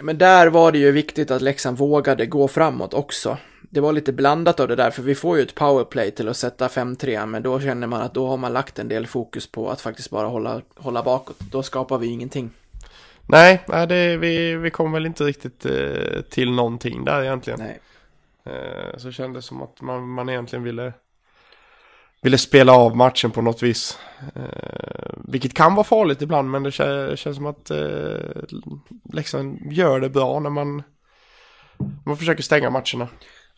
men 0.00 0.18
där 0.18 0.46
var 0.46 0.72
det 0.72 0.78
ju 0.78 0.92
viktigt 0.92 1.30
att 1.30 1.42
Leksand 1.42 1.78
vågade 1.78 2.26
gå 2.26 2.48
framåt 2.48 2.94
också. 2.94 3.38
Det 3.72 3.80
var 3.80 3.92
lite 3.92 4.12
blandat 4.12 4.60
av 4.60 4.68
det 4.68 4.76
där, 4.76 4.90
för 4.90 5.02
vi 5.02 5.14
får 5.14 5.36
ju 5.36 5.42
ett 5.42 5.54
powerplay 5.54 6.10
till 6.10 6.28
att 6.28 6.36
sätta 6.36 6.68
5-3, 6.68 7.26
men 7.26 7.42
då 7.42 7.60
känner 7.60 7.86
man 7.86 8.02
att 8.02 8.14
då 8.14 8.28
har 8.28 8.36
man 8.36 8.52
lagt 8.52 8.78
en 8.78 8.88
del 8.88 9.06
fokus 9.06 9.46
på 9.52 9.70
att 9.70 9.80
faktiskt 9.80 10.10
bara 10.10 10.26
hålla, 10.26 10.62
hålla 10.76 11.02
bakåt. 11.02 11.38
Då 11.38 11.62
skapar 11.62 11.98
vi 11.98 12.06
ingenting. 12.06 12.50
Nej, 13.26 13.64
det, 13.88 14.16
vi, 14.16 14.54
vi 14.54 14.70
kom 14.70 14.92
väl 14.92 15.06
inte 15.06 15.24
riktigt 15.24 15.66
eh, 15.66 16.20
till 16.30 16.50
någonting 16.52 17.04
där 17.04 17.22
egentligen. 17.22 17.58
Nej. 17.58 17.80
Eh, 18.44 18.96
så 18.98 19.12
kändes 19.12 19.44
det 19.44 19.48
som 19.48 19.62
att 19.62 19.80
man, 19.80 20.08
man 20.08 20.28
egentligen 20.28 20.62
ville, 20.62 20.92
ville 22.22 22.38
spela 22.38 22.72
av 22.72 22.96
matchen 22.96 23.30
på 23.30 23.42
något 23.42 23.62
vis. 23.62 23.98
Eh, 24.34 25.12
vilket 25.16 25.54
kan 25.54 25.74
vara 25.74 25.84
farligt 25.84 26.22
ibland, 26.22 26.50
men 26.50 26.62
det 26.62 26.70
kä- 26.70 27.16
känns 27.16 27.36
som 27.36 27.46
att 27.46 27.70
eh, 27.70 28.42
Leksand 29.12 29.72
gör 29.72 30.00
det 30.00 30.10
bra 30.10 30.40
när 30.40 30.50
man, 30.50 30.82
man 32.06 32.16
försöker 32.16 32.42
stänga 32.42 32.70
matcherna. 32.70 33.08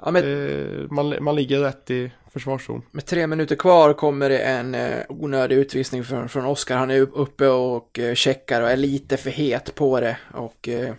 Ja, 0.04 0.10
men 0.10 0.24
Eh, 0.24 0.90
man, 0.90 1.16
man 1.24 1.34
ligger 1.36 1.58
rätt 1.60 1.90
i 1.90 2.12
försvarszon. 2.32 2.82
med 2.90 3.06
tre 3.06 3.26
minuter 3.26 3.56
kvar 3.56 3.92
kommer 3.92 4.28
det 4.28 4.38
en 4.38 4.74
eh, 4.74 4.98
onödig 5.08 5.56
utvisning 5.56 6.04
från, 6.04 6.28
från 6.28 6.46
Oskar. 6.46 6.76
Han 6.76 6.90
är 6.90 7.00
upp- 7.00 7.12
uppe 7.14 7.48
och 7.48 7.98
eh, 7.98 8.14
checkar 8.14 8.62
och 8.62 8.70
är 8.70 8.76
lite 8.76 9.16
för 9.16 9.30
het 9.30 9.74
på 9.74 10.00
det 10.00 10.16
och 10.34 10.68
eh, 10.68 10.94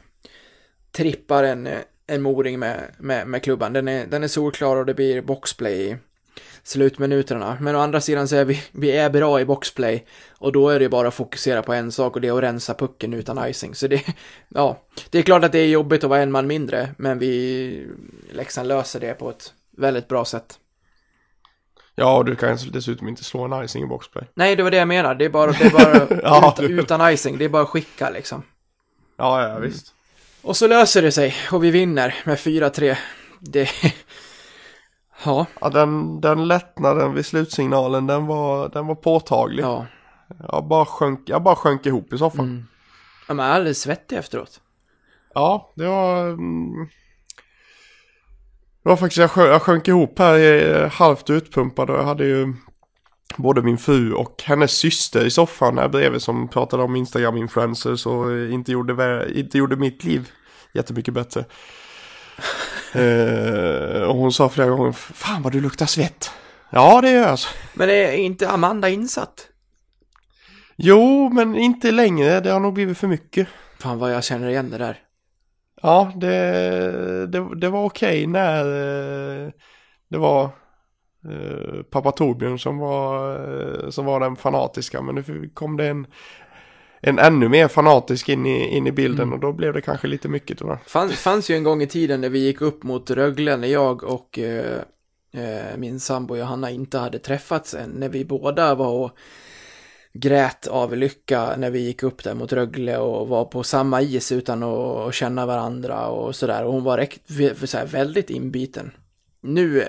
trippar 0.92 1.44
en, 1.44 1.70
en 2.08 2.22
moring 2.22 2.60
med, 2.60 2.80
med, 2.98 3.28
med 3.28 3.44
klubban. 3.44 3.74
Den 3.74 3.88
är, 3.88 4.06
den 4.06 4.24
är 4.24 4.28
solklar 4.28 4.76
och 4.76 4.86
det 4.86 4.94
blir 4.94 5.22
boxplay 5.22 5.98
slutminuterna. 6.64 7.58
Men 7.62 7.76
å 7.76 7.80
andra 7.80 8.02
sidan 8.02 8.28
så 8.28 8.36
är 8.36 8.46
vi, 8.46 8.64
vi 8.72 8.92
är 8.92 9.10
bra 9.10 9.42
i 9.42 9.46
boxplay 9.46 10.06
och 10.38 10.52
då 10.52 10.70
är 10.70 10.80
det 10.80 10.90
bara 10.90 11.08
att 11.08 11.14
fokusera 11.14 11.62
på 11.64 11.74
en 11.74 11.92
sak 11.92 12.16
och 12.16 12.22
det 12.22 12.28
är 12.28 12.38
att 12.38 12.44
rensa 12.44 12.74
pucken 12.74 13.14
utan 13.14 13.50
icing. 13.50 13.76
Så 13.76 13.88
det, 13.88 14.04
ja, 14.50 14.82
det 15.10 15.18
är 15.20 15.24
klart 15.24 15.44
att 15.44 15.52
det 15.52 15.60
är 15.60 15.68
jobbigt 15.68 16.04
att 16.04 16.10
vara 16.10 16.22
en 16.22 16.32
man 16.32 16.48
mindre, 16.48 16.90
men 16.98 17.20
vi, 17.20 17.88
Leksand 18.32 18.68
löser 18.68 19.00
det 19.00 19.14
på 19.14 19.30
ett 19.30 19.54
väldigt 19.78 20.08
bra 20.08 20.26
sätt. 20.26 20.60
Ja, 21.96 22.18
och 22.18 22.26
du 22.26 22.36
kan 22.36 22.58
dessutom 22.72 23.08
inte 23.08 23.24
slå 23.24 23.44
en 23.44 23.66
icing 23.66 23.84
i 23.84 23.88
boxplay. 23.88 24.24
Nej, 24.34 24.56
det 24.56 24.64
var 24.64 24.72
det 24.72 24.78
jag 24.78 24.88
menar. 24.88 25.16
Det 25.16 25.26
är 25.26 25.30
bara, 25.30 25.52
det 25.52 25.64
är 25.66 25.70
bara 25.72 26.20
Ja, 26.24 26.54
utan, 26.58 26.68
du- 26.68 26.82
utan 26.82 27.14
icing. 27.14 27.38
Det 27.38 27.46
är 27.46 27.50
bara 27.50 27.64
att 27.64 27.70
skicka 27.70 28.10
liksom. 28.10 28.44
Ja, 29.18 29.50
ja 29.50 29.60
visst. 29.60 29.94
Och 30.42 30.58
så 30.58 30.68
löser 30.68 31.02
det 31.02 31.12
sig 31.12 31.36
och 31.52 31.64
vi 31.64 31.72
vinner 31.72 32.16
med 32.26 32.38
4-3. 32.38 32.98
Det... 33.40 33.70
Ja, 35.26 35.46
Ja, 35.62 35.70
den, 35.70 36.22
den 36.22 36.48
lättnaden 36.48 37.14
vid 37.14 37.26
slutsignalen, 37.26 38.08
den 38.08 38.26
var, 38.28 38.70
den 38.70 38.88
var 38.88 38.96
påtaglig. 38.96 39.64
ja. 39.64 39.86
Jag, 40.52 40.68
bara 40.68 40.86
sjönk, 40.86 41.20
jag 41.26 41.44
bara 41.44 41.56
sjönk 41.56 41.86
ihop 41.86 42.14
i 42.14 42.18
soffan. 42.18 42.46
Mm. 42.46 42.68
ja 43.28 43.44
är 43.44 43.52
alldeles 43.52 43.82
svettig 43.82 44.18
efteråt. 44.18 44.62
Ja, 45.34 45.74
det 45.76 45.88
var... 45.88 46.28
Mm, 46.28 46.88
det 48.84 48.90
var 48.90 48.96
faktiskt, 48.98 49.18
jag 49.18 49.32
sjönk, 49.32 49.50
jag 49.50 49.62
sjönk 49.62 49.88
ihop 49.88 50.20
här, 50.20 50.40
eh, 50.40 50.90
halvt 50.92 51.30
utpumpad 51.30 51.90
och 51.90 51.96
jag 51.96 52.04
hade 52.04 52.26
ju 52.26 52.54
både 53.38 53.62
min 53.62 53.78
fru 53.78 54.14
och 54.14 54.44
hennes 54.46 54.72
syster 54.72 55.26
i 55.26 55.32
soffan 55.32 55.78
här 55.78 55.90
bredvid 55.90 56.22
som 56.22 56.48
pratade 56.48 56.84
om 56.84 56.96
Instagram-influencers 56.96 58.08
och 58.08 58.52
inte 58.52 58.72
gjorde, 58.72 59.28
inte 59.36 59.58
gjorde 59.58 59.76
mitt 59.76 60.04
liv 60.04 60.32
jättemycket 60.74 61.14
bättre. 61.14 61.46
Eh, 62.96 64.02
och 64.02 64.16
hon 64.16 64.34
sa 64.34 64.50
flera 64.50 64.70
gånger, 64.70 64.92
fan 64.92 65.42
vad 65.42 65.52
du 65.52 65.62
luktar 65.62 65.86
svett. 65.86 66.32
Ja, 66.70 67.02
det 67.02 67.12
gör 67.12 67.28
jag. 67.28 67.40
så. 67.40 67.50
Men 67.74 67.90
är 67.90 68.12
inte 68.12 68.50
Amanda 68.50 68.90
insatt? 68.90 69.48
Jo, 70.76 71.30
men 71.30 71.56
inte 71.56 71.92
längre. 71.92 72.40
Det 72.40 72.52
har 72.52 72.60
nog 72.60 72.74
blivit 72.74 72.98
för 72.98 73.08
mycket. 73.08 73.48
Fan 73.80 74.00
vad 74.00 74.14
jag 74.14 74.24
känner 74.24 74.50
igen 74.50 74.70
det 74.70 74.78
där. 74.78 75.00
Ja, 75.82 76.12
det, 76.16 77.28
det, 77.28 77.60
det 77.60 77.70
var 77.70 77.84
okej 77.86 78.28
när 78.28 78.66
eh, 78.66 79.52
det 80.10 80.18
var 80.18 80.44
eh, 81.30 81.84
pappa 81.92 82.12
Torbjörn 82.12 82.60
som 82.60 82.78
var, 82.78 83.36
eh, 83.36 83.90
som 83.90 84.06
var 84.06 84.20
den 84.20 84.36
fanatiska. 84.36 85.02
Men 85.02 85.16
nu 85.16 85.52
kom 85.54 85.78
det 85.78 85.88
en, 85.88 86.08
en 87.06 87.20
ännu 87.20 87.50
mer 87.50 87.68
fanatisk 87.68 88.30
in 88.30 88.46
i, 88.46 88.78
in 88.78 88.88
i 88.88 88.92
bilden 88.92 89.34
och 89.34 89.40
då 89.40 89.54
blev 89.54 89.74
det 89.74 89.82
kanske 89.82 90.08
lite 90.08 90.28
mycket 90.28 90.58
tror 90.58 90.70
jag. 90.70 90.80
Fanns, 90.86 91.14
fanns 91.14 91.50
ju 91.50 91.56
en 91.56 91.64
gång 91.64 91.82
i 91.82 91.88
tiden 91.88 92.22
när 92.22 92.30
vi 92.30 92.40
gick 92.40 92.62
upp 92.62 92.84
mot 92.84 93.12
Rögle 93.12 93.58
när 93.58 93.68
jag 93.68 94.04
och 94.04 94.40
eh, 94.40 94.82
eh, 95.34 95.78
min 95.78 96.00
sambo 96.00 96.38
Johanna 96.38 96.72
inte 96.72 96.98
hade 96.98 97.20
träffats 97.20 97.74
än. 97.74 97.90
När 97.90 98.10
vi 98.10 98.26
båda 98.26 98.76
var 98.76 98.92
och 98.92 99.12
grät 100.14 100.68
av 100.68 100.98
lycka 100.98 101.56
när 101.58 101.70
vi 101.70 101.80
gick 101.80 102.04
upp 102.04 102.24
där 102.24 102.34
mot 102.34 102.54
Rögle 102.54 102.98
och 102.98 103.28
var 103.28 103.46
på 103.46 103.64
samma 103.64 104.02
is 104.02 104.32
utan 104.32 104.64
att 104.64 105.14
känna 105.14 105.46
varandra 105.46 106.08
och 106.08 106.36
sådär. 106.36 106.66
Och 106.66 106.74
hon 106.74 106.84
var 106.84 107.08
så 107.66 107.78
här, 107.78 107.86
väldigt 107.86 108.30
inbiten. 108.30 108.92
Nu 109.42 109.84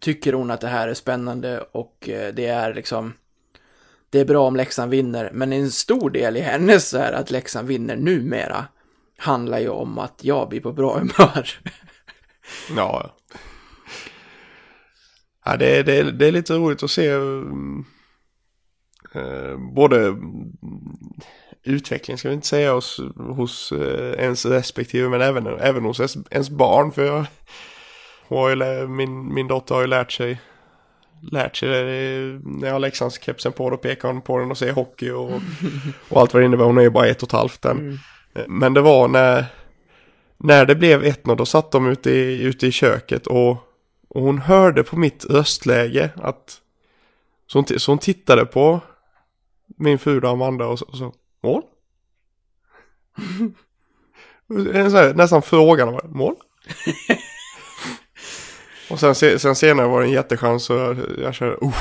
tycker 0.00 0.32
hon 0.32 0.50
att 0.50 0.60
det 0.60 0.68
här 0.68 0.88
är 0.88 0.94
spännande 0.94 1.60
och 1.72 2.08
eh, 2.08 2.34
det 2.34 2.46
är 2.46 2.74
liksom 2.74 3.12
det 4.10 4.20
är 4.20 4.24
bra 4.24 4.46
om 4.46 4.56
Leksand 4.56 4.90
vinner, 4.90 5.30
men 5.32 5.52
en 5.52 5.70
stor 5.70 6.10
del 6.10 6.36
i 6.36 6.40
hennes 6.40 6.88
så 6.88 6.98
här 6.98 7.12
att 7.12 7.30
Leksand 7.30 7.68
vinner 7.68 7.96
numera 7.96 8.64
handlar 9.18 9.58
ju 9.58 9.68
om 9.68 9.98
att 9.98 10.20
jag 10.24 10.48
blir 10.48 10.60
på 10.60 10.72
bra 10.72 10.98
humör. 10.98 11.48
Ja. 12.76 13.16
ja 15.44 15.56
det, 15.56 15.76
är- 15.78 15.84
det, 15.84 16.10
det 16.10 16.26
är 16.26 16.32
lite 16.32 16.54
roligt 16.54 16.82
att 16.82 16.90
se 16.90 17.06
eh, 17.08 17.42
eh, 19.14 19.56
både 19.74 20.16
utveckling 21.64 22.18
ska 22.18 22.28
vi 22.28 22.34
inte 22.34 22.46
säga 22.46 22.72
hos, 22.72 23.00
hos 23.16 23.72
eh, 23.72 24.24
ens 24.24 24.46
respektive 24.46 25.08
men 25.08 25.20
även, 25.20 25.46
även 25.46 25.84
hos 25.84 26.00
ens, 26.00 26.16
ens 26.30 26.50
barn 26.50 26.92
för 26.92 27.04
jag, 27.06 27.26
min, 28.90 29.34
min 29.34 29.48
dotter 29.48 29.74
har 29.74 29.82
ju 29.82 29.86
lärt 29.88 30.12
sig 30.12 30.40
lärt 31.22 31.56
sig 31.56 31.68
det 31.68 32.40
när 32.44 32.66
jag 32.66 32.74
har 32.74 32.80
Leksandskepsen 32.80 33.52
på 33.52 33.70
då 33.70 33.76
pekar 33.76 34.08
hon 34.08 34.20
på 34.20 34.38
den 34.38 34.50
och 34.50 34.58
säger 34.58 34.72
hockey 34.72 35.10
och, 35.10 35.32
och 36.08 36.20
allt 36.20 36.34
vad 36.34 36.42
det 36.42 36.46
innebär. 36.46 36.64
Hon 36.64 36.78
är 36.78 36.82
ju 36.82 36.90
bara 36.90 37.06
ett 37.06 37.22
och 37.22 37.28
ett 37.28 37.32
halvt 37.32 37.64
än. 37.64 37.98
Men 38.48 38.74
det 38.74 38.80
var 38.80 39.08
när, 39.08 39.44
när 40.36 40.66
det 40.66 40.74
blev 40.74 41.02
1-0 41.02 41.36
då 41.36 41.46
satt 41.46 41.70
de 41.70 41.86
ute 41.86 42.10
i, 42.10 42.42
ute 42.42 42.66
i 42.66 42.72
köket 42.72 43.26
och, 43.26 43.50
och 44.08 44.22
hon 44.22 44.38
hörde 44.38 44.82
på 44.82 44.96
mitt 44.98 45.24
röstläge 45.24 46.10
att 46.16 46.60
så 47.46 47.58
hon, 47.58 47.66
så 47.78 47.92
hon 47.92 47.98
tittade 47.98 48.46
på 48.46 48.80
min 49.66 49.98
fru 49.98 50.26
Amanda 50.26 50.66
och 50.66 50.78
så, 50.78 50.84
och 50.84 50.96
så 50.96 51.12
mål? 51.42 51.62
en 54.74 54.90
sån 54.90 54.98
här, 54.98 55.14
nästan 55.14 55.42
frågan 55.42 56.00
mål? 56.04 56.34
och 58.90 59.00
sen, 59.00 59.14
se- 59.14 59.38
sen 59.38 59.56
senare 59.56 59.88
var 59.88 60.00
det 60.00 60.06
en 60.06 60.12
jättechans 60.12 60.70
och 60.70 60.76
jag, 60.76 60.96
jag 61.18 61.34
kände 61.34 61.54
uff. 61.54 61.74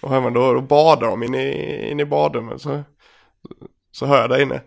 Och 0.00 0.10
hemma 0.10 0.30
då, 0.30 0.52
då 0.52 0.60
badar 0.60 1.06
de 1.06 1.22
in 1.22 1.34
i, 1.34 1.88
in 1.90 2.00
i 2.00 2.04
badrummet 2.04 2.62
så, 2.62 2.82
så 3.92 4.06
hör 4.06 4.20
jag 4.20 4.30
där 4.30 4.40
inne. 4.42 4.60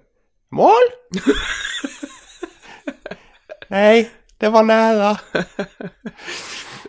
Mål? 0.51 0.71
Nej, 3.67 4.11
det 4.37 4.49
var 4.49 4.63
nära. 4.63 5.17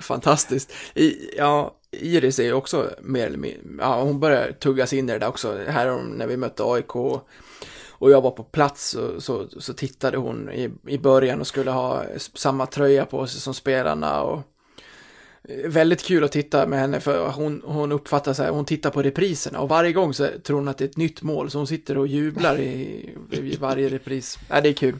Fantastiskt. 0.00 0.72
I, 0.94 1.30
ja, 1.38 1.74
Iris 1.90 2.38
är 2.38 2.44
ju 2.44 2.52
också 2.52 2.90
mer 3.00 3.26
eller 3.26 3.38
mindre, 3.38 3.60
ja 3.78 4.02
hon 4.02 4.20
börjar 4.20 4.52
tuggas 4.52 4.92
in 4.92 5.08
i 5.08 5.12
det 5.12 5.18
där 5.18 5.28
också. 5.28 5.58
Här 5.68 6.02
när 6.02 6.26
vi 6.26 6.36
mötte 6.36 6.62
AIK 6.64 6.92
och 8.04 8.10
jag 8.10 8.20
var 8.20 8.30
på 8.30 8.44
plats 8.44 8.88
så, 8.90 9.20
så, 9.20 9.48
så 9.60 9.72
tittade 9.72 10.16
hon 10.16 10.50
i, 10.50 10.70
i 10.86 10.98
början 10.98 11.40
och 11.40 11.46
skulle 11.46 11.70
ha 11.70 12.04
samma 12.16 12.66
tröja 12.66 13.06
på 13.06 13.26
sig 13.26 13.40
som 13.40 13.54
spelarna 13.54 14.22
och 14.22 14.42
eh, 15.48 15.70
Väldigt 15.70 16.04
kul 16.04 16.24
att 16.24 16.32
titta 16.32 16.66
med 16.66 16.78
henne 16.78 17.00
för 17.00 17.28
hon, 17.30 17.62
hon 17.64 17.92
uppfattar 17.92 18.32
sig, 18.32 18.50
hon 18.50 18.64
tittar 18.64 18.90
på 18.90 19.02
repriserna 19.02 19.60
och 19.60 19.68
varje 19.68 19.92
gång 19.92 20.14
så 20.14 20.26
tror 20.44 20.58
hon 20.58 20.68
att 20.68 20.78
det 20.78 20.84
är 20.84 20.88
ett 20.88 20.96
nytt 20.96 21.22
mål 21.22 21.50
så 21.50 21.58
hon 21.58 21.66
sitter 21.66 21.98
och 21.98 22.06
jublar 22.06 22.58
i, 22.58 23.10
i 23.30 23.56
varje 23.56 23.88
repris. 23.88 24.38
Ja, 24.48 24.60
det 24.60 24.68
är 24.68 24.72
kul. 24.72 24.98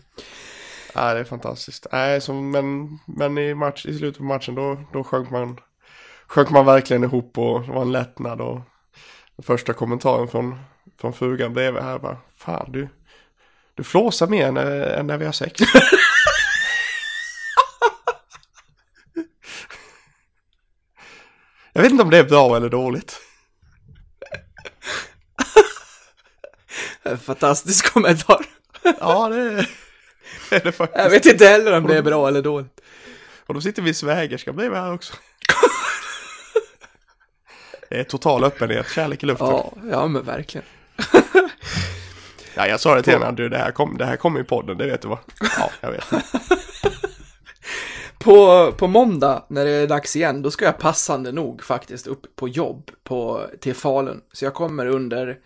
Ja, 0.95 1.15
det 1.15 1.21
är 1.21 1.25
fantastiskt. 1.25 1.87
Äh, 1.93 2.19
så, 2.21 2.33
men, 2.33 2.99
men 3.07 3.39
i, 3.39 3.55
match, 3.55 3.87
i 3.87 3.99
slutet 3.99 4.19
på 4.19 4.25
matchen 4.25 4.55
då, 4.55 4.79
då 4.93 5.05
sjönk, 5.05 5.31
man, 5.31 5.61
sjönk 6.27 6.51
man 6.51 6.67
verkligen 6.67 7.05
ihop 7.05 7.39
och 7.39 7.63
det 7.63 7.73
var 7.73 7.83
en 7.83 7.93
lättnad. 7.93 8.41
Och 8.41 8.61
första 9.43 9.73
kommentaren 9.73 10.29
från, 10.29 10.59
från 11.05 11.13
frugan 11.13 11.55
bredvid 11.55 11.83
här 11.83 11.99
bara, 11.99 12.17
fan 12.37 12.73
du, 12.73 12.89
du 13.75 13.85
flåsar 13.85 14.27
mer 14.27 14.47
än, 14.47 14.57
eh, 14.57 14.99
än 14.99 15.07
när 15.07 15.19
vi 15.19 15.25
har 15.25 15.33
sex. 15.33 15.61
Jag 21.73 21.83
vet 21.83 21.91
inte 21.91 22.03
om 22.03 22.11
det 22.11 22.19
är 22.19 22.25
bra 22.25 22.57
eller 22.57 22.69
dåligt. 22.69 23.21
En 27.03 27.19
Fantastisk 27.27 27.93
kommentar. 27.93 28.47
Ja, 28.83 29.29
det 29.29 29.37
är 29.37 29.51
det, 30.51 30.57
är 30.57 30.61
det 30.65 30.73
faktiskt. 30.73 31.05
Jag 31.05 31.11
vet 31.11 31.27
inte 31.27 31.47
heller 31.47 31.73
om 31.73 31.87
det 31.87 31.97
är 31.97 32.03
bra 32.03 32.29
eller 32.29 32.43
dåligt. 32.43 32.81
Och 33.47 33.55
då 33.55 33.61
sitter 33.61 33.83
vi 33.83 33.95
svägerska 33.95 34.53
bredvid 34.53 34.79
här 34.79 34.93
också. 34.93 35.15
Det 37.89 38.01
är 38.01 38.05
total 38.05 38.45
öppenhet, 38.45 38.91
kärlek 38.91 39.23
i 39.23 39.27
luften. 39.27 39.47
Ja, 39.47 39.73
ja 39.91 40.07
men 40.07 40.25
verkligen. 40.25 40.67
jag 42.55 42.81
sa 42.81 42.95
det 42.95 43.03
till 43.03 43.13
henne, 43.13 43.33
du 43.33 43.49
det 43.49 43.59
här 43.59 43.71
kommer 43.71 43.99
det 43.99 44.05
här 44.05 44.17
kommer 44.17 44.41
i 44.41 44.45
podden, 44.45 44.79
det 44.79 44.87
vet 44.87 45.03
du 45.03 45.09
va? 45.09 45.19
Ja, 45.59 45.71
jag 45.81 45.91
vet. 45.91 46.05
På, 48.25 48.73
på 48.73 48.87
måndag, 48.87 49.45
när 49.49 49.65
det 49.65 49.71
är 49.71 49.87
dags 49.87 50.17
igen, 50.17 50.43
då 50.43 50.51
ska 50.51 50.65
jag 50.65 50.79
passande 50.79 51.33
nog 51.33 51.63
faktiskt 51.63 52.07
upp 52.07 52.37
på 52.37 52.49
jobb 52.49 52.91
på, 53.03 53.47
till 53.61 53.75
Falun. 53.75 54.21
Så 54.33 54.45
jag 54.45 54.55
kommer 54.55 54.87
under, 54.87 55.39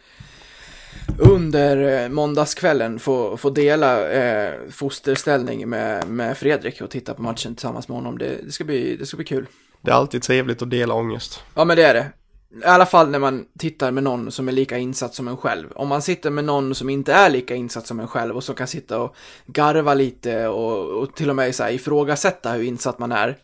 under 1.19 2.03
eh, 2.03 2.09
måndagskvällen 2.09 2.99
få, 2.99 3.37
få 3.37 3.51
dela 3.51 4.11
eh, 4.11 4.55
fosterställning 4.71 5.69
med, 5.69 6.09
med 6.09 6.39
Fredrik 6.39 6.81
och 6.81 6.91
titta 6.91 7.15
på 7.15 7.23
matchen 7.23 7.55
tillsammans 7.55 7.89
med 7.89 7.97
honom. 7.97 8.19
Det, 8.19 8.39
det, 8.45 8.53
ska 8.53 8.65
bli, 8.65 8.97
det 8.97 9.07
ska 9.07 9.17
bli 9.17 9.27
kul. 9.27 9.47
Det 9.81 9.91
är 9.91 9.95
alltid 9.95 10.23
trevligt 10.23 10.63
att 10.63 10.71
dela 10.71 10.95
ångest. 10.95 11.43
Ja, 11.55 11.65
men 11.65 11.77
det 11.77 11.83
är 11.85 11.95
det. 11.95 12.07
I 12.51 12.65
alla 12.65 12.87
fall 12.87 13.11
när 13.11 13.19
man 13.19 13.47
tittar 13.59 13.91
med 13.91 14.03
någon 14.03 14.33
som 14.33 14.49
är 14.49 14.53
lika 14.53 14.79
insatt 14.79 15.15
som 15.15 15.29
en 15.29 15.37
själv. 15.37 15.73
Om 15.75 15.89
man 15.89 16.03
sitter 16.03 16.31
med 16.31 16.45
någon 16.45 16.75
som 16.75 16.91
inte 16.91 17.13
är 17.13 17.31
lika 17.31 17.55
insatt 17.55 17.87
som 17.87 18.01
en 18.01 18.09
själv 18.09 18.37
och 18.37 18.45
som 18.45 18.55
kan 18.55 18.67
sitta 18.67 19.01
och 19.01 19.17
garva 19.47 19.95
lite 19.95 20.49
och, 20.49 21.03
och 21.03 21.15
till 21.15 21.31
och 21.31 21.37
med 21.37 21.55
så 21.55 21.63
här 21.63 21.71
ifrågasätta 21.71 22.53
hur 22.53 22.63
insatt 22.63 22.99
man 22.99 23.13
är. 23.13 23.37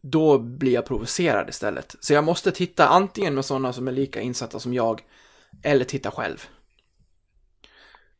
Då 0.00 0.38
blir 0.38 0.72
jag 0.72 0.86
provocerad 0.86 1.48
istället. 1.48 1.96
Så 2.00 2.12
jag 2.12 2.24
måste 2.24 2.52
titta 2.52 2.88
antingen 2.88 3.34
med 3.34 3.44
sådana 3.44 3.72
som 3.72 3.88
är 3.88 3.92
lika 3.92 4.20
insatta 4.20 4.58
som 4.58 4.74
jag 4.74 5.02
eller 5.62 5.84
titta 5.84 6.10
själv. 6.10 6.46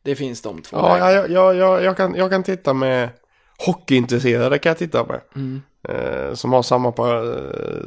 Det 0.02 0.16
finns 0.16 0.42
de 0.42 0.62
två 0.62 0.76
Ja, 0.76 1.12
jag, 1.12 1.30
jag, 1.30 1.56
jag, 1.56 1.84
jag, 1.84 1.96
kan, 1.96 2.14
jag 2.14 2.30
kan 2.30 2.42
titta 2.42 2.72
med 2.72 3.08
hockeyintresserade 3.58 4.58
kan 4.58 4.70
jag 4.70 4.78
titta 4.78 5.04
med. 5.04 5.20
Mm. 5.34 5.62
Eh, 5.88 6.34
som 6.34 6.52
har 6.52 6.62
samma, 6.62 6.92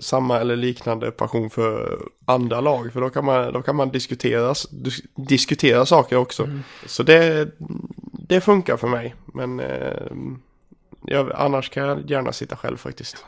samma 0.02 0.40
eller 0.40 0.56
liknande 0.56 1.12
passion 1.12 1.50
för 1.50 2.00
andra 2.26 2.62
lag. 2.62 2.94
För 2.94 3.02
då 3.02 3.10
kan 3.10 3.26
man, 3.26 3.54
då 3.54 3.62
kan 3.62 3.76
man 3.76 3.90
diskutera, 3.90 4.54
dis, 4.72 5.02
diskutera 5.16 5.86
saker 5.86 6.16
också. 6.16 6.44
Mm. 6.44 6.64
Så 6.86 7.04
det, 7.04 7.48
det 8.28 8.42
funkar 8.42 8.78
för 8.78 8.88
mig. 8.88 9.16
Men 9.34 9.60
eh, 9.60 10.12
jag, 11.06 11.32
annars 11.36 11.70
kan 11.70 11.84
jag 11.84 12.10
gärna 12.10 12.32
sitta 12.32 12.56
själv 12.56 12.78
faktiskt. 12.78 13.26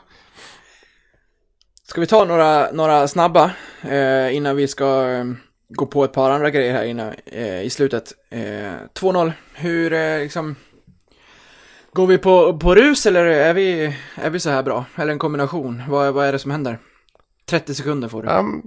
Ska 1.84 2.00
vi 2.00 2.06
ta 2.06 2.24
några, 2.24 2.72
några 2.72 3.08
snabba 3.08 3.50
eh, 3.82 4.36
innan 4.36 4.56
vi 4.56 4.68
ska 4.68 5.10
eh, 5.10 5.24
gå 5.68 5.86
på 5.86 6.04
ett 6.04 6.12
par 6.12 6.30
andra 6.30 6.50
grejer 6.50 6.72
här 6.72 6.84
innan, 6.84 7.14
eh, 7.26 7.62
i 7.62 7.70
slutet. 7.70 8.12
Eh, 8.30 8.40
2-0, 8.94 9.32
hur 9.54 9.92
eh, 9.92 10.18
liksom... 10.18 10.56
Går 11.94 12.06
vi 12.06 12.18
på, 12.18 12.58
på 12.58 12.74
rus 12.74 13.06
eller 13.06 13.24
är 13.24 13.54
vi, 13.54 13.96
är 14.14 14.30
vi 14.30 14.40
så 14.40 14.50
här 14.50 14.62
bra? 14.62 14.84
Eller 14.96 15.12
en 15.12 15.18
kombination? 15.18 15.82
Vad, 15.88 16.14
vad 16.14 16.26
är 16.26 16.32
det 16.32 16.38
som 16.38 16.50
händer? 16.50 16.78
30 17.46 17.74
sekunder 17.74 18.08
får 18.08 18.22
du. 18.22 18.28
Um, 18.28 18.62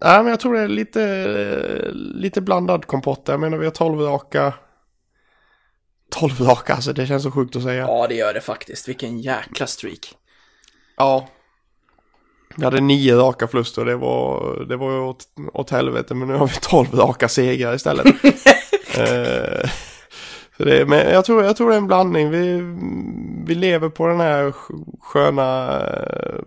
ja, 0.00 0.22
men 0.22 0.26
jag 0.26 0.40
tror 0.40 0.54
det 0.54 0.60
är 0.60 0.68
lite, 0.68 1.90
lite 1.94 2.40
blandad 2.40 2.86
kompott. 2.86 3.22
Jag 3.26 3.40
menar 3.40 3.58
vi 3.58 3.64
har 3.64 3.72
12 3.72 4.00
raka. 4.00 4.54
12 6.10 6.40
raka, 6.40 6.74
alltså 6.74 6.92
det 6.92 7.06
känns 7.06 7.22
så 7.22 7.30
sjukt 7.30 7.56
att 7.56 7.62
säga. 7.62 7.82
Ja, 7.82 8.06
det 8.08 8.14
gör 8.14 8.34
det 8.34 8.40
faktiskt. 8.40 8.88
Vilken 8.88 9.20
jäkla 9.20 9.66
streak. 9.66 10.14
Ja. 10.96 11.28
Vi 12.56 12.64
hade 12.64 12.80
nio 12.80 13.16
raka 13.16 13.48
förluster 13.48 13.84
det 13.84 13.96
var, 13.96 14.64
det 14.68 14.76
var 14.76 15.00
åt, 15.00 15.24
åt 15.52 15.70
helvete. 15.70 16.14
Men 16.14 16.28
nu 16.28 16.34
har 16.34 16.46
vi 16.46 16.54
12 16.60 16.88
raka 16.94 17.28
segrar 17.28 17.74
istället. 17.74 18.06
eh, 18.96 19.70
så 20.58 20.64
det, 20.64 20.86
men 20.86 20.98
jag 21.10 21.24
tror, 21.24 21.44
jag 21.44 21.56
tror 21.56 21.68
det 21.68 21.74
är 21.74 21.78
en 21.78 21.86
blandning. 21.86 22.30
Vi, 22.30 22.60
vi 23.46 23.54
lever 23.54 23.88
på 23.88 24.06
den 24.06 24.20
här 24.20 24.52
sköna, 25.00 25.78
eh, 25.80 26.40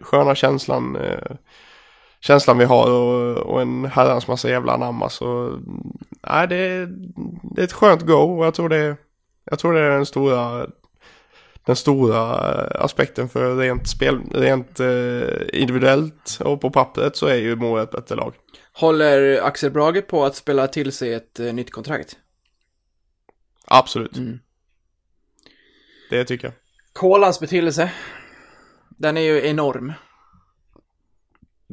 sköna 0.00 0.34
känslan. 0.34 0.96
Eh, 0.96 1.36
känslan 2.20 2.58
vi 2.58 2.64
har 2.64 2.90
och, 2.90 3.36
och 3.36 3.60
en 3.62 3.84
herrans 3.84 4.28
massa 4.28 4.50
jävla 4.50 4.72
anamma. 4.72 5.08
Så 5.08 5.58
nej, 6.30 6.48
det, 6.48 6.56
är- 6.56 6.88
det 7.54 7.60
är 7.62 7.64
ett 7.64 7.72
skönt 7.72 8.02
go 8.02 8.14
och 8.38 8.46
jag 8.46 8.54
tror 8.54 8.68
det, 8.68 8.96
jag 9.50 9.58
tror 9.58 9.72
det 9.72 9.80
är 9.80 9.90
den 9.90 10.06
stora 10.06 10.66
den 11.66 11.76
stora 11.76 12.52
eh, 12.52 12.84
aspekten 12.84 13.28
för 13.28 13.56
rent 13.56 13.88
spel, 13.88 14.20
rent 14.34 14.80
individuellt 15.52 16.38
och 16.44 16.60
på 16.60 16.70
pappret 16.70 17.16
så 17.16 17.26
är 17.26 17.36
ju 17.36 17.56
Mora 17.56 17.82
ett 17.82 17.90
bättre 17.90 18.14
lag. 18.14 18.34
Håller 18.72 19.42
Axel 19.42 19.70
Brage 19.70 20.06
på 20.06 20.24
att 20.24 20.36
spela 20.36 20.66
till 20.66 20.92
sig 20.92 21.14
ett 21.14 21.38
nytt 21.38 21.70
kontrakt? 21.72 22.16
Absolut, 23.66 24.16
Mm. 24.16 24.38
det 26.10 26.24
tycker 26.24 26.46
jag. 26.46 26.54
Kolans 26.92 27.40
betydelse. 27.40 27.92
Den 28.88 29.16
är 29.16 29.20
ju 29.20 29.46
enorm. 29.46 29.92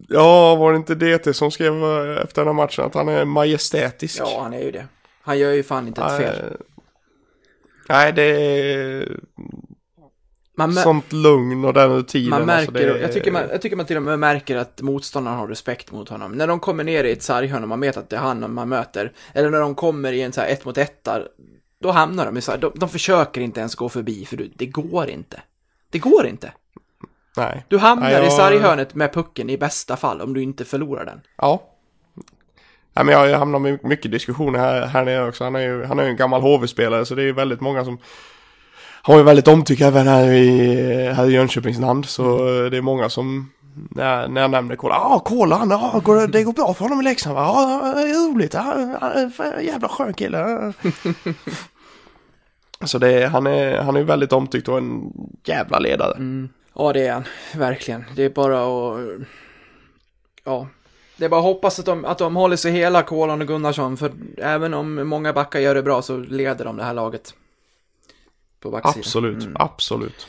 Ja, 0.10 0.56
var 0.56 0.72
det 0.72 0.78
inte 0.78 0.96
DT 0.96 1.34
som 1.34 1.52
skrev 1.52 1.74
eh, 1.84 2.24
efter 2.24 2.42
den 2.42 2.48
här 2.48 2.54
matchen 2.64 2.86
att 2.86 2.94
han 2.94 3.08
är 3.10 3.26
majestätisk? 3.26 4.20
Ja, 4.20 4.40
han 4.44 4.54
är 4.54 4.62
ju 4.62 4.72
det. 4.72 4.88
Han 5.22 5.40
gör 5.40 5.52
ju 5.52 5.64
fan 5.64 5.88
inte 5.88 6.02
ett 6.02 6.18
fel. 6.18 6.58
Nej, 7.90 8.14
det 8.14 8.24
är 8.24 9.20
Man, 10.58 10.74
sånt 10.74 11.14
lugn 11.14 11.66
och 11.66 11.74
den 11.74 11.90
rutinen. 11.96 12.30
man 12.30 12.50
alltså, 12.50 12.72
märker, 12.72 12.88
det 12.88 12.94
är- 12.94 13.02
jag, 13.02 13.14
tycker 13.14 13.32
man, 13.32 13.44
jag 13.52 13.62
tycker 13.62 13.76
man 13.76 13.86
till 13.86 13.98
och 13.98 14.04
med 14.04 14.20
märker 14.20 14.56
att 14.58 14.82
motståndaren 14.82 15.38
har 15.38 15.48
respekt 15.48 15.92
mot 15.92 16.10
honom. 16.10 16.32
När 16.32 16.48
de 16.48 16.60
kommer 16.60 16.84
ner 16.84 17.04
i 17.04 17.12
ett 17.12 17.24
sarghörn 17.24 17.64
och 17.64 17.70
man 17.70 17.80
vet 17.80 17.98
att 17.98 18.10
det 18.10 18.16
är 18.16 18.20
han 18.20 18.54
man 18.54 18.70
möter, 18.70 19.14
eller 19.34 19.50
när 19.50 19.60
de 19.60 19.76
kommer 19.76 20.12
i 20.14 20.22
en 20.22 20.34
så 20.34 20.42
här 20.42 20.48
ett 20.48 20.66
mot 20.66 20.78
ett 20.78 21.04
där, 21.04 21.28
då 21.80 21.92
hamnar 21.92 22.26
de 22.26 22.38
i 22.38 22.42
så 22.42 22.52
här, 22.52 22.58
de, 22.60 22.72
de 22.76 22.90
försöker 22.90 23.42
inte 23.42 23.60
ens 23.60 23.76
gå 23.76 23.90
förbi, 23.90 24.26
för 24.26 24.38
du, 24.38 24.52
det 24.56 24.66
går 24.66 25.10
inte. 25.10 25.42
Det 25.90 26.00
går 26.00 26.26
inte. 26.28 26.52
Nej. 27.38 27.66
Du 27.68 27.78
hamnar 27.78 28.04
Nej, 28.10 28.14
jag- 28.14 28.28
i 28.28 28.30
sarghörnet 28.32 28.96
med 28.96 29.14
pucken 29.14 29.50
i 29.50 29.58
bästa 29.58 29.96
fall, 29.98 30.22
om 30.22 30.34
du 30.34 30.44
inte 30.44 30.66
förlorar 30.66 31.06
den. 31.06 31.22
Ja. 31.38 31.64
Nej, 32.94 33.06
men 33.06 33.14
jag, 33.14 33.38
hamnar 33.40 33.60
med 33.60 33.80
mycket 33.84 34.12
diskussioner 34.12 34.60
här, 34.60 34.86
här 34.86 35.06
nere 35.06 35.28
också. 35.28 35.44
Han 35.44 35.56
är 35.56 35.60
ju, 35.60 35.84
han 35.86 36.00
är 36.00 36.04
ju 36.04 36.10
en 36.10 36.16
gammal 36.16 36.42
HV-spelare 36.42 37.06
så 37.06 37.16
det 37.16 37.22
är 37.22 37.26
ju 37.26 37.34
väldigt 37.34 37.62
många 37.62 37.86
som 37.86 37.98
har 39.02 39.18
ju 39.18 39.24
väldigt 39.24 39.48
omtycke 39.48 39.86
även 39.86 40.08
här 40.08 40.32
i, 40.32 41.12
här 41.14 41.30
i 41.30 41.32
Jönköpings 41.34 41.80
land. 41.80 42.06
Så 42.06 42.48
Mm. 42.48 42.72
det 42.72 42.78
är 42.78 42.82
många 42.82 43.10
som 43.10 43.52
när, 43.92 44.28
när 44.28 44.42
jag 44.42 44.52
nämner 44.52 44.76
Kola, 44.76 44.96
ja 44.96 45.16
ah, 45.16 45.20
Kola, 45.20 45.56
han, 45.56 45.72
ah, 45.72 46.00
går, 46.00 46.28
det- 46.28 46.44
går 46.44 46.54
bra 46.54 46.74
för 46.74 46.84
honom 46.84 47.00
i 47.02 47.04
Leksand 47.04 47.36
va? 47.36 47.42
Ja, 47.44 48.02
är 48.02 48.32
roligt, 48.32 48.54
ja, 48.54 48.98
ja, 49.02 49.30
fan, 49.30 49.66
jävla 49.66 49.88
skön 49.90 50.14
kille. 50.14 50.38
ja." 50.38 50.74
Så 52.88 52.98
det, 52.98 53.28
han, 53.28 53.48
är, 53.48 53.78
han 53.82 53.96
är 53.96 54.04
väldigt 54.04 54.34
omtyckt 54.34 54.68
och 54.68 54.78
en 54.78 55.12
jävla 55.44 55.80
ledare. 55.80 56.18
Ja, 56.76 56.94
det 56.94 57.08
är 57.08 57.14
han. 57.14 57.24
Verkligen. 57.56 58.04
Det 58.16 58.24
är 58.24 58.30
bara 58.30 58.60
att... 58.64 59.00
Ja. 60.44 60.68
Det 61.18 61.26
är 61.26 61.30
bara 61.30 61.40
att 61.40 61.44
hoppas 61.46 61.80
att 61.80 61.86
de, 61.86 62.06
att 62.06 62.18
de 62.18 62.36
håller 62.36 62.56
sig 62.56 62.72
hela, 62.72 63.04
Kolan 63.04 63.42
och 63.42 63.48
Gunnarsson, 63.48 63.98
för 63.98 64.12
även 64.38 64.74
om 64.74 65.08
många 65.08 65.34
backar 65.34 65.60
gör 65.60 65.76
det 65.76 65.84
bra 65.84 66.02
så 66.02 66.18
leder 66.18 66.66
de 66.66 66.78
det 66.78 66.84
här 66.84 66.94
laget. 66.94 67.34
På 68.60 68.70
backsidan. 68.72 69.00
Absolut, 69.00 69.44
Mm. 69.44 69.56
absolut. 69.60 70.28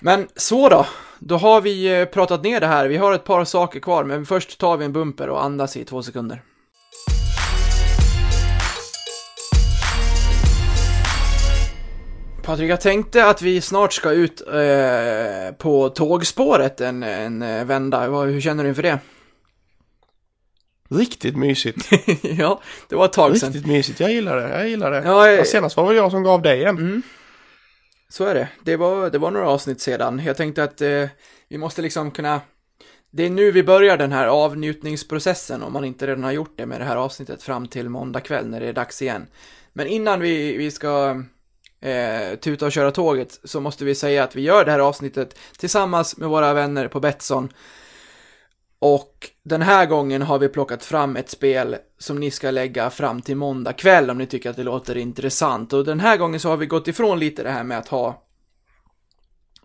Men 0.00 0.28
så 0.36 0.68
då. 0.68 0.86
Då 1.18 1.36
har 1.36 1.60
vi 1.60 2.00
eh, 2.00 2.04
pratat 2.04 2.42
ner 2.42 2.60
det 2.60 2.66
här. 2.66 2.88
Vi 2.88 2.96
har 2.96 3.12
ett 3.12 3.24
par 3.24 3.44
saker 3.44 3.80
kvar, 3.80 4.04
men 4.04 4.26
först 4.26 4.58
tar 4.58 4.76
vi 4.76 4.84
en 4.84 4.92
bumper 4.92 5.28
och 5.28 5.44
andas 5.44 5.76
i 5.76 5.84
två 5.84 6.02
sekunder. 6.02 6.42
Patrik, 12.42 12.70
jag 12.70 12.80
tänkte 12.80 13.26
att 13.26 13.42
vi 13.42 13.60
snart 13.60 13.92
ska 13.92 14.10
ut 14.10 14.40
eh, 14.40 15.54
på 15.58 15.88
tågspåret 15.88 16.80
en, 16.80 17.02
en 17.02 17.42
eh, 17.42 17.64
vända. 17.64 18.00
Hur 18.22 18.40
känner 18.40 18.62
du 18.62 18.68
inför 18.68 18.82
det? 18.82 18.98
Riktigt 20.90 21.36
mysigt. 21.36 21.88
ja, 22.22 22.60
det 22.88 22.96
var 22.96 23.04
ett 23.04 23.12
tag 23.12 23.36
sedan. 23.36 23.52
Riktigt 23.52 23.66
mysigt. 23.66 24.00
Jag 24.00 24.12
gillar 24.12 24.36
det. 24.36 24.48
Jag 24.48 24.68
gillar 24.68 24.90
det. 24.90 25.02
Ja, 25.04 25.28
eh, 25.28 25.34
Ja, 25.34 25.44
senast 25.44 25.76
var 25.76 25.90
det 25.90 25.96
jag 25.96 26.10
som 26.10 26.22
gav 26.22 26.42
dig 26.42 26.64
en. 26.64 26.78
Mm. 26.78 27.02
Så 28.10 28.24
är 28.24 28.34
det. 28.34 28.48
Det 28.64 28.76
var, 28.76 29.10
det 29.10 29.18
var 29.18 29.30
några 29.30 29.48
avsnitt 29.48 29.80
sedan. 29.80 30.22
Jag 30.24 30.36
tänkte 30.36 30.64
att 30.64 30.80
eh, 30.80 31.08
vi 31.48 31.58
måste 31.58 31.82
liksom 31.82 32.10
kunna... 32.10 32.40
Det 33.10 33.22
är 33.22 33.30
nu 33.30 33.50
vi 33.52 33.62
börjar 33.62 33.96
den 33.96 34.12
här 34.12 34.26
avnjutningsprocessen 34.26 35.62
om 35.62 35.72
man 35.72 35.84
inte 35.84 36.06
redan 36.06 36.24
har 36.24 36.32
gjort 36.32 36.54
det 36.56 36.66
med 36.66 36.80
det 36.80 36.84
här 36.84 36.96
avsnittet 36.96 37.42
fram 37.42 37.66
till 37.66 37.88
måndag 37.88 38.20
kväll 38.20 38.46
när 38.46 38.60
det 38.60 38.66
är 38.66 38.72
dags 38.72 39.02
igen. 39.02 39.26
Men 39.72 39.86
innan 39.86 40.20
vi, 40.20 40.56
vi 40.56 40.70
ska 40.70 41.22
eh, 41.80 42.38
tuta 42.40 42.66
och 42.66 42.72
köra 42.72 42.90
tåget 42.90 43.40
så 43.44 43.60
måste 43.60 43.84
vi 43.84 43.94
säga 43.94 44.24
att 44.24 44.36
vi 44.36 44.42
gör 44.42 44.64
det 44.64 44.70
här 44.70 44.78
avsnittet 44.78 45.38
tillsammans 45.58 46.16
med 46.16 46.28
våra 46.28 46.54
vänner 46.54 46.88
på 46.88 47.00
Betsson. 47.00 47.48
Och 48.80 49.30
den 49.42 49.62
här 49.62 49.86
gången 49.86 50.22
har 50.22 50.38
vi 50.38 50.48
plockat 50.48 50.84
fram 50.84 51.16
ett 51.16 51.30
spel 51.30 51.76
som 51.98 52.20
ni 52.20 52.30
ska 52.30 52.50
lägga 52.50 52.90
fram 52.90 53.22
till 53.22 53.36
måndag 53.36 53.72
kväll 53.72 54.10
om 54.10 54.18
ni 54.18 54.26
tycker 54.26 54.50
att 54.50 54.56
det 54.56 54.62
låter 54.62 54.96
intressant. 54.96 55.72
Och 55.72 55.84
den 55.84 56.00
här 56.00 56.16
gången 56.16 56.40
så 56.40 56.48
har 56.48 56.56
vi 56.56 56.66
gått 56.66 56.88
ifrån 56.88 57.18
lite 57.18 57.42
det 57.42 57.50
här 57.50 57.64
med 57.64 57.78
att 57.78 57.88
ha 57.88 58.24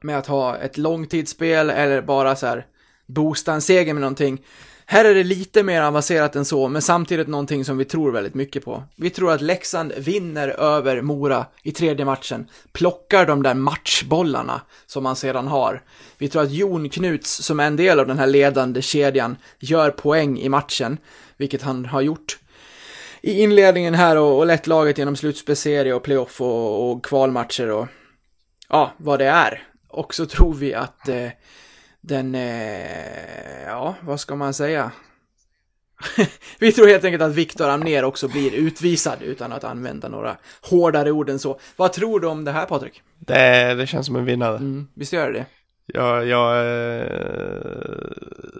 med 0.01 0.17
att 0.17 0.27
ha 0.27 0.57
ett 0.57 0.77
långtidsspel 0.77 1.69
eller 1.69 2.01
bara 2.01 2.35
så 2.35 2.47
här 2.47 2.67
boosta 3.05 3.53
en 3.53 3.61
seger 3.61 3.93
med 3.93 4.01
någonting. 4.01 4.41
Här 4.85 5.05
är 5.05 5.15
det 5.15 5.23
lite 5.23 5.63
mer 5.63 5.81
avancerat 5.81 6.35
än 6.35 6.45
så, 6.45 6.67
men 6.67 6.81
samtidigt 6.81 7.27
någonting 7.27 7.65
som 7.65 7.77
vi 7.77 7.85
tror 7.85 8.11
väldigt 8.11 8.33
mycket 8.33 8.65
på. 8.65 8.83
Vi 8.95 9.09
tror 9.09 9.31
att 9.31 9.41
Leksand 9.41 9.93
vinner 9.97 10.47
över 10.47 11.01
Mora 11.01 11.45
i 11.63 11.71
tredje 11.71 12.05
matchen, 12.05 12.49
plockar 12.71 13.25
de 13.25 13.43
där 13.43 13.53
matchbollarna 13.53 14.61
som 14.85 15.03
man 15.03 15.15
sedan 15.15 15.47
har. 15.47 15.83
Vi 16.17 16.29
tror 16.29 16.41
att 16.43 16.51
Jon 16.51 16.89
Knuts, 16.89 17.31
som 17.31 17.59
är 17.59 17.67
en 17.67 17.75
del 17.75 17.99
av 17.99 18.07
den 18.07 18.19
här 18.19 18.27
ledande 18.27 18.81
kedjan, 18.81 19.37
gör 19.59 19.89
poäng 19.89 20.39
i 20.39 20.49
matchen, 20.49 20.97
vilket 21.37 21.61
han 21.61 21.85
har 21.85 22.01
gjort 22.01 22.37
i 23.25 23.41
inledningen 23.41 23.93
här 23.93 24.17
och, 24.17 24.37
och 24.37 24.45
lett 24.45 24.67
laget 24.67 24.97
genom 24.97 25.15
slutspelserie 25.15 25.93
och 25.93 26.03
playoff 26.03 26.41
och, 26.41 26.91
och 26.91 27.05
kvalmatcher 27.05 27.71
och 27.71 27.87
ja, 28.69 28.93
vad 28.97 29.19
det 29.19 29.25
är. 29.25 29.67
Och 29.87 30.13
så 30.13 30.25
tror 30.25 30.53
vi 30.53 30.73
att 30.73 31.09
eh, 31.09 31.29
den, 32.03 32.35
eh, 32.35 33.63
ja, 33.67 33.95
vad 34.01 34.19
ska 34.19 34.35
man 34.35 34.53
säga? 34.53 34.91
vi 36.59 36.71
tror 36.71 36.87
helt 36.87 37.03
enkelt 37.03 37.23
att 37.23 37.35
Viktor 37.35 37.69
Amner 37.69 38.03
också 38.03 38.27
blir 38.27 38.53
utvisad 38.53 39.21
utan 39.21 39.51
att 39.51 39.63
använda 39.63 40.09
några 40.09 40.37
hårdare 40.69 41.11
ord 41.11 41.29
än 41.29 41.39
så. 41.39 41.59
Vad 41.75 41.93
tror 41.93 42.19
du 42.19 42.27
om 42.27 42.45
det 42.45 42.51
här 42.51 42.65
Patrik? 42.65 43.01
Det, 43.19 43.73
det 43.73 43.87
känns 43.87 44.05
som 44.05 44.15
en 44.15 44.25
vinnare. 44.25 44.55
Mm, 44.57 44.87
visst 44.93 45.13
gör 45.13 45.31
det 45.31 45.39
det? 45.39 45.45
Jag, 45.85 46.27
jag 46.27 46.57
är 46.57 48.13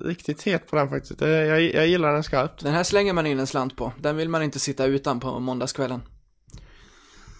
riktigt 0.06 0.41
het 0.44 0.68
på 0.68 0.76
den 0.76 0.89
faktiskt. 0.89 1.20
Det- 1.20 1.46
Jag, 1.46 1.62
jag 1.62 1.88
gillar 1.88 2.14
den 2.14 2.24
skarpt. 2.24 2.64
Den 2.64 2.74
här 2.74 2.84
slänger 2.84 3.14
man 3.14 3.26
in 3.26 3.39
en 3.39 3.48
slant 3.48 3.76
på. 3.78 3.91
Den 4.00 4.18
vill 4.18 4.30
man 4.30 4.44
inte 4.44 4.60
sitta 4.60 4.86
utan 4.86 5.20
på 5.20 5.39
måndagskvällen. 5.39 6.02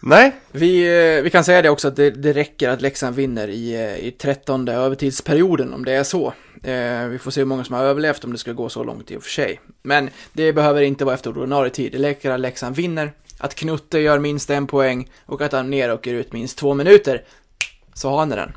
Nej, 0.06 0.36
Vi, 0.52 0.82
eh, 1.18 1.24
vi 1.24 1.30
kan 1.30 1.44
säga 1.44 1.62
det 1.62 1.70
också 1.70 1.88
att 1.88 1.96
det, 1.96 2.10
det 2.12 2.34
räcker 2.34 2.70
att 2.70 2.82
Leksand 2.82 3.16
vinner 3.16 3.48
i, 3.48 3.74
eh, 3.74 4.08
i 4.08 4.12
trettonde 4.12 4.74
övertidsperioden 4.74 5.74
om 5.74 5.86
det 5.86 5.92
är 5.92 6.04
så. 6.04 6.34
Eh, 6.64 7.08
vi 7.08 7.20
får 7.20 7.32
se 7.32 7.42
hur 7.42 7.46
många 7.46 7.64
som 7.64 7.76
har 7.76 7.84
överlevt 7.84 8.24
om 8.24 8.32
det 8.32 8.38
ska 8.38 8.52
gå 8.52 8.70
så 8.70 8.84
långt 8.84 9.12
i 9.12 9.18
och 9.18 9.24
för 9.24 9.30
sig. 9.30 9.60
Men 9.84 10.10
det 10.34 10.54
behöver 10.54 10.82
inte 10.82 11.06
vara 11.06 11.16
efter 11.16 11.38
ordinarie 11.38 11.70
tid. 11.70 11.92
Det 11.92 11.98
räcker 11.98 12.32
att 12.32 12.40
Leksand 12.40 12.76
vinner, 12.76 13.14
att 13.38 13.56
Knutte 13.56 14.00
gör 14.00 14.20
minst 14.20 14.50
en 14.50 14.68
poäng 14.68 15.10
och 15.26 15.42
att 15.42 15.52
han 15.52 15.70
ner 15.70 15.94
åker 15.94 16.14
ut 16.14 16.34
minst 16.34 16.58
två 16.58 16.74
minuter. 16.74 17.24
Så 17.94 18.10
har 18.10 18.26
ni 18.26 18.36
den. 18.36 18.52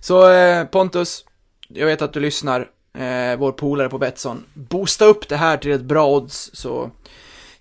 Så 0.00 0.32
eh, 0.32 0.64
Pontus, 0.64 1.24
jag 1.68 1.86
vet 1.86 2.02
att 2.02 2.12
du 2.12 2.20
lyssnar, 2.20 2.60
eh, 2.98 3.38
vår 3.38 3.52
polare 3.52 3.88
på 3.88 3.98
Betsson. 3.98 4.44
Boosta 4.54 5.04
upp 5.04 5.28
det 5.28 5.36
här 5.36 5.56
till 5.56 5.72
ett 5.72 5.80
bra 5.80 6.08
odds 6.08 6.50
så 6.52 6.90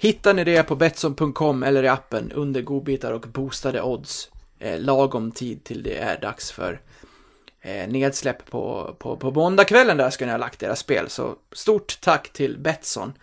Hittar 0.05 0.33
ni 0.33 0.43
det 0.43 0.63
på 0.63 0.75
Betsson.com 0.75 1.63
eller 1.63 1.83
i 1.83 1.87
appen 1.87 2.31
under 2.31 2.61
godbitar 2.61 3.11
och 3.11 3.21
boostade 3.21 3.81
odds 3.81 4.29
eh, 4.59 4.79
lagom 4.79 5.31
tid 5.31 5.63
till 5.63 5.83
det 5.83 5.97
är 5.97 6.21
dags 6.21 6.51
för 6.51 6.81
eh, 7.61 7.87
nedsläpp 7.87 8.49
på, 8.49 8.95
på, 8.99 9.17
på 9.17 9.31
måndagskvällen 9.31 9.97
där 9.97 10.09
ska 10.09 10.25
ni 10.25 10.31
ha 10.31 10.37
lagt 10.37 10.63
era 10.63 10.75
spel. 10.75 11.09
Så 11.09 11.35
stort 11.51 11.97
tack 12.01 12.33
till 12.33 12.57
Betsson. 12.57 13.13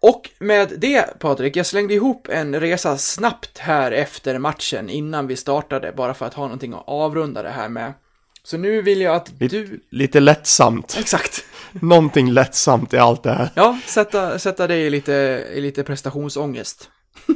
Och 0.00 0.30
med 0.38 0.72
det 0.78 1.18
Patrik, 1.18 1.56
jag 1.56 1.66
slängde 1.66 1.94
ihop 1.94 2.28
en 2.28 2.60
resa 2.60 2.98
snabbt 2.98 3.58
här 3.58 3.92
efter 3.92 4.38
matchen 4.38 4.90
innan 4.90 5.26
vi 5.26 5.36
startade 5.36 5.92
bara 5.92 6.14
för 6.14 6.26
att 6.26 6.34
ha 6.34 6.44
någonting 6.44 6.72
att 6.72 6.84
avrunda 6.88 7.42
det 7.42 7.50
här 7.50 7.68
med. 7.68 7.92
Så 8.44 8.56
nu 8.58 8.82
vill 8.82 9.00
jag 9.00 9.14
att 9.16 9.32
Lite- 9.40 9.56
du... 9.56 9.80
lite 9.90 10.20
lättsamt. 10.20 10.96
Exakt. 10.98 11.44
Någonting 11.72 12.30
lättsamt 12.30 12.94
i 12.94 12.98
allt 12.98 13.22
det 13.22 13.32
här. 13.32 13.48
Ja, 13.54 13.78
sätta, 13.86 14.38
sätta 14.38 14.66
dig 14.66 14.82
i 14.82 14.90
lite, 14.90 15.12
i 15.54 15.60
lite 15.60 15.82
prestationsångest. 15.84 16.90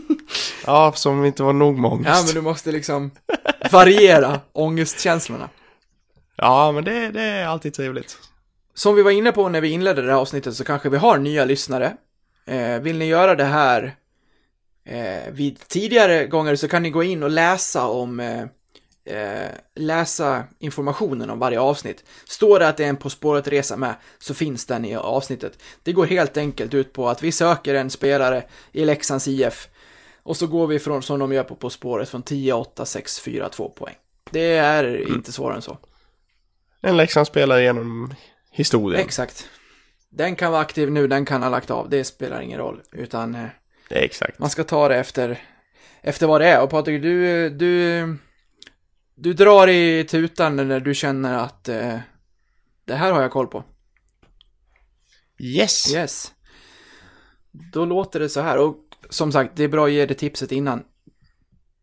Ja, 0.66 0.92
som 0.96 1.24
inte 1.24 1.42
var 1.42 1.52
nog 1.52 1.78
med 1.78 1.88
Ja, 1.88 1.92
ångest. 1.92 2.26
men 2.26 2.34
du 2.34 2.40
måste 2.40 2.72
liksom 2.72 3.10
variera 3.70 4.40
ångestkänslorna. 4.52 5.48
Ja, 6.36 6.72
men 6.72 6.84
det, 6.84 7.08
det 7.10 7.22
är 7.22 7.46
alltid 7.46 7.74
trevligt. 7.74 8.18
Som 8.74 8.94
vi 8.94 9.02
var 9.02 9.10
inne 9.10 9.32
på 9.32 9.48
när 9.48 9.60
vi 9.60 9.68
inledde 9.68 10.02
det 10.02 10.12
här 10.12 10.18
avsnittet 10.18 10.54
så 10.56 10.64
kanske 10.64 10.88
vi 10.88 10.96
har 10.96 11.18
nya 11.18 11.44
lyssnare. 11.44 11.96
Eh, 12.46 12.78
vill 12.80 12.98
ni 12.98 13.06
göra 13.06 13.34
det 13.34 13.44
här 13.44 13.94
eh, 14.86 15.32
vid 15.32 15.58
tidigare 15.68 16.26
gånger 16.26 16.56
så 16.56 16.68
kan 16.68 16.82
ni 16.82 16.90
gå 16.90 17.02
in 17.02 17.22
och 17.22 17.30
läsa 17.30 17.86
om 17.86 18.20
eh, 18.20 18.44
eh, 19.06 19.48
läsa 19.74 20.44
informationen 20.58 21.30
om 21.30 21.38
varje 21.38 21.60
avsnitt. 21.60 22.04
Står 22.24 22.58
det 22.58 22.68
att 22.68 22.76
det 22.76 22.84
är 22.84 22.88
en 22.88 22.96
På 22.96 23.10
spåret-resa 23.10 23.76
med 23.76 23.94
så 24.18 24.34
finns 24.34 24.66
den 24.66 24.84
i 24.84 24.96
avsnittet. 24.96 25.58
Det 25.82 25.92
går 25.92 26.06
helt 26.06 26.36
enkelt 26.36 26.74
ut 26.74 26.92
på 26.92 27.08
att 27.08 27.22
vi 27.22 27.32
söker 27.32 27.74
en 27.74 27.90
spelare 27.90 28.44
i 28.72 28.84
Leksands 28.84 29.28
IF 29.28 29.68
och 30.22 30.36
så 30.36 30.46
går 30.46 30.66
vi 30.66 30.78
från, 30.78 31.02
som 31.02 31.18
de 31.18 31.32
gör 31.32 31.44
på 31.44 31.54
På 31.54 31.70
spåret, 31.70 32.08
från 32.08 32.22
10, 32.22 32.52
8, 32.52 32.86
6, 32.86 33.20
4, 33.20 33.48
2 33.48 33.68
poäng. 33.68 33.94
Det 34.30 34.56
är 34.56 35.14
inte 35.14 35.32
svårare 35.32 35.56
än 35.56 35.62
så. 35.62 35.78
En 36.80 36.96
Leksandsspelare 36.96 37.62
genom 37.62 38.14
historien. 38.50 39.00
Exakt. 39.00 39.48
Den 40.10 40.36
kan 40.36 40.52
vara 40.52 40.60
aktiv 40.62 40.90
nu, 40.90 41.06
den 41.06 41.24
kan 41.24 41.42
ha 41.42 41.50
lagt 41.50 41.70
av, 41.70 41.90
det 41.90 42.04
spelar 42.04 42.40
ingen 42.40 42.58
roll. 42.58 42.82
Utan 42.92 43.34
eh, 43.34 43.46
Det 43.88 43.98
är 43.98 44.02
exakt. 44.02 44.38
man 44.38 44.50
ska 44.50 44.64
ta 44.64 44.88
det 44.88 44.96
efter, 44.96 45.38
efter 46.02 46.26
vad 46.26 46.40
det 46.40 46.48
är. 46.48 46.62
Och 46.62 46.70
Patrik, 46.70 47.02
du, 47.02 47.50
du, 47.50 48.16
du 49.16 49.32
drar 49.32 49.68
i 49.68 50.04
tutan 50.04 50.56
när 50.56 50.80
du 50.80 50.94
känner 50.94 51.38
att 51.38 51.68
eh, 51.68 51.98
det 52.84 52.94
här 52.94 53.12
har 53.12 53.22
jag 53.22 53.30
koll 53.30 53.46
på. 53.46 53.64
Yes! 55.38 55.94
Yes. 55.94 56.32
Då 57.72 57.84
låter 57.84 58.20
det 58.20 58.28
så 58.28 58.40
här. 58.40 58.58
Och 58.58 58.76
som 59.10 59.32
sagt, 59.32 59.52
det 59.56 59.64
är 59.64 59.68
bra 59.68 59.86
att 59.86 59.92
ge 59.92 60.06
det 60.06 60.14
tipset 60.14 60.52
innan. 60.52 60.82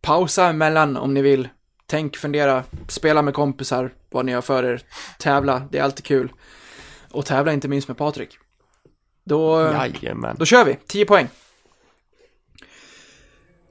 Pausa 0.02 0.50
emellan 0.50 0.98
om 0.98 1.14
ni 1.14 1.22
vill. 1.22 1.50
Tänk, 1.86 2.18
fundera, 2.18 2.64
spela 2.88 3.22
med 3.22 3.34
kompisar, 3.34 3.94
vad 4.10 4.26
ni 4.26 4.32
har 4.32 4.42
för 4.42 4.64
er. 4.64 4.82
Tävla, 5.20 5.68
det 5.72 5.78
är 5.78 5.84
alltid 5.84 6.06
kul. 6.06 6.32
Och 7.12 7.26
tävla 7.26 7.54
inte 7.54 7.68
minst 7.68 7.88
med 7.88 7.98
Patrik. 7.98 8.38
Då, 9.24 9.62
Jajamän. 9.62 10.36
då 10.40 10.46
kör 10.46 10.66
vi, 10.66 10.78
10 10.88 11.06
poäng. 11.06 11.28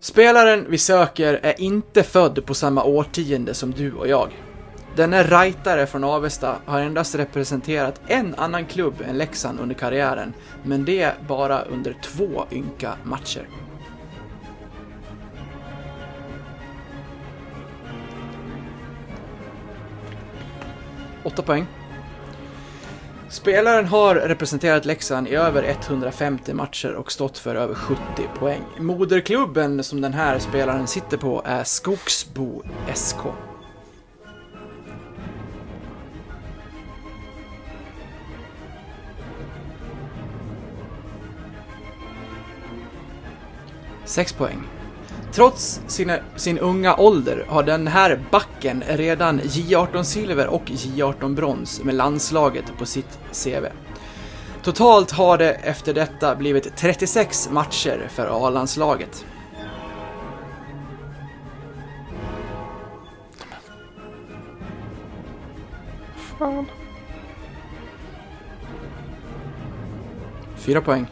Spelaren 0.02 0.66
vi 0.68 0.78
söker 0.78 1.40
är 1.42 1.60
inte 1.60 2.02
född 2.02 2.46
på 2.46 2.54
samma 2.54 2.84
årtionde 2.84 3.54
som 3.54 3.70
du 3.70 3.92
och 3.92 4.08
jag. 4.08 4.28
Denne 4.96 5.22
rightare 5.22 5.86
från 5.86 6.04
Avesta 6.04 6.56
har 6.66 6.80
endast 6.80 7.14
representerat 7.14 8.00
en 8.06 8.34
annan 8.34 8.66
klubb 8.66 8.94
än 9.08 9.18
Leksand 9.18 9.60
under 9.60 9.74
karriären, 9.74 10.34
men 10.62 10.84
det 10.84 11.12
bara 11.28 11.62
under 11.62 11.96
två 12.02 12.44
ynka 12.52 12.92
matcher. 13.04 13.48
Åtta 21.24 21.42
poäng. 21.42 21.66
Spelaren 23.32 23.86
har 23.86 24.14
representerat 24.14 24.84
Leksand 24.84 25.28
i 25.28 25.34
över 25.34 25.62
150 25.62 26.54
matcher 26.54 26.94
och 26.94 27.12
stått 27.12 27.38
för 27.38 27.54
över 27.54 27.74
70 27.74 28.00
poäng. 28.38 28.62
Moderklubben 28.78 29.84
som 29.84 30.00
den 30.00 30.12
här 30.12 30.38
spelaren 30.38 30.86
sitter 30.86 31.16
på 31.16 31.42
är 31.44 31.64
Skogsbo 31.64 32.62
SK. 32.94 33.16
Sex 44.04 44.32
poäng. 44.32 44.71
Trots 45.32 45.80
sin, 45.86 46.12
sin 46.36 46.58
unga 46.58 46.96
ålder 46.96 47.44
har 47.48 47.62
den 47.62 47.86
här 47.86 48.20
backen 48.30 48.82
redan 48.88 49.40
J18-silver 49.40 50.46
och 50.46 50.64
J18-brons 50.64 51.84
med 51.84 51.94
landslaget 51.94 52.64
på 52.78 52.86
sitt 52.86 53.18
CV. 53.32 53.66
Totalt 54.62 55.10
har 55.10 55.38
det 55.38 55.52
efter 55.52 55.94
detta 55.94 56.36
blivit 56.36 56.76
36 56.76 57.50
matcher 57.50 58.08
för 58.10 58.46
A-landslaget. 58.46 59.24
Fyra 70.56 70.80
poäng. 70.80 71.06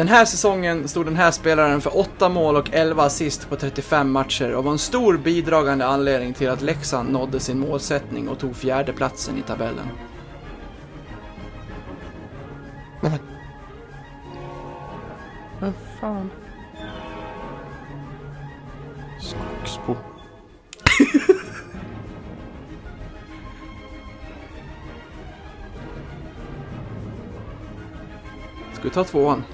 Den 0.00 0.08
här 0.08 0.24
säsongen 0.24 0.88
stod 0.88 1.06
den 1.06 1.16
här 1.16 1.30
spelaren 1.30 1.80
för 1.80 1.98
8 1.98 2.28
mål 2.28 2.56
och 2.56 2.70
11 2.72 3.02
assist 3.02 3.48
på 3.48 3.56
35 3.56 4.10
matcher 4.10 4.54
och 4.54 4.64
var 4.64 4.72
en 4.72 4.78
stor 4.78 5.16
bidragande 5.16 5.86
anledning 5.86 6.34
till 6.34 6.50
att 6.50 6.62
Leksand 6.62 7.12
nådde 7.12 7.40
sin 7.40 7.58
målsättning 7.58 8.28
och 8.28 8.38
tog 8.38 8.56
fjärde 8.56 8.92
platsen 8.92 9.38
i 9.38 9.42
tabellen. 9.42 9.86
Nej 13.00 13.12
men. 13.12 13.20
Vad 15.60 15.72
fan. 16.00 16.30
Skogsbo. 19.20 19.96
Ska 28.74 28.82
vi 28.82 28.90
ta 28.90 29.04
tvåan? 29.04 29.44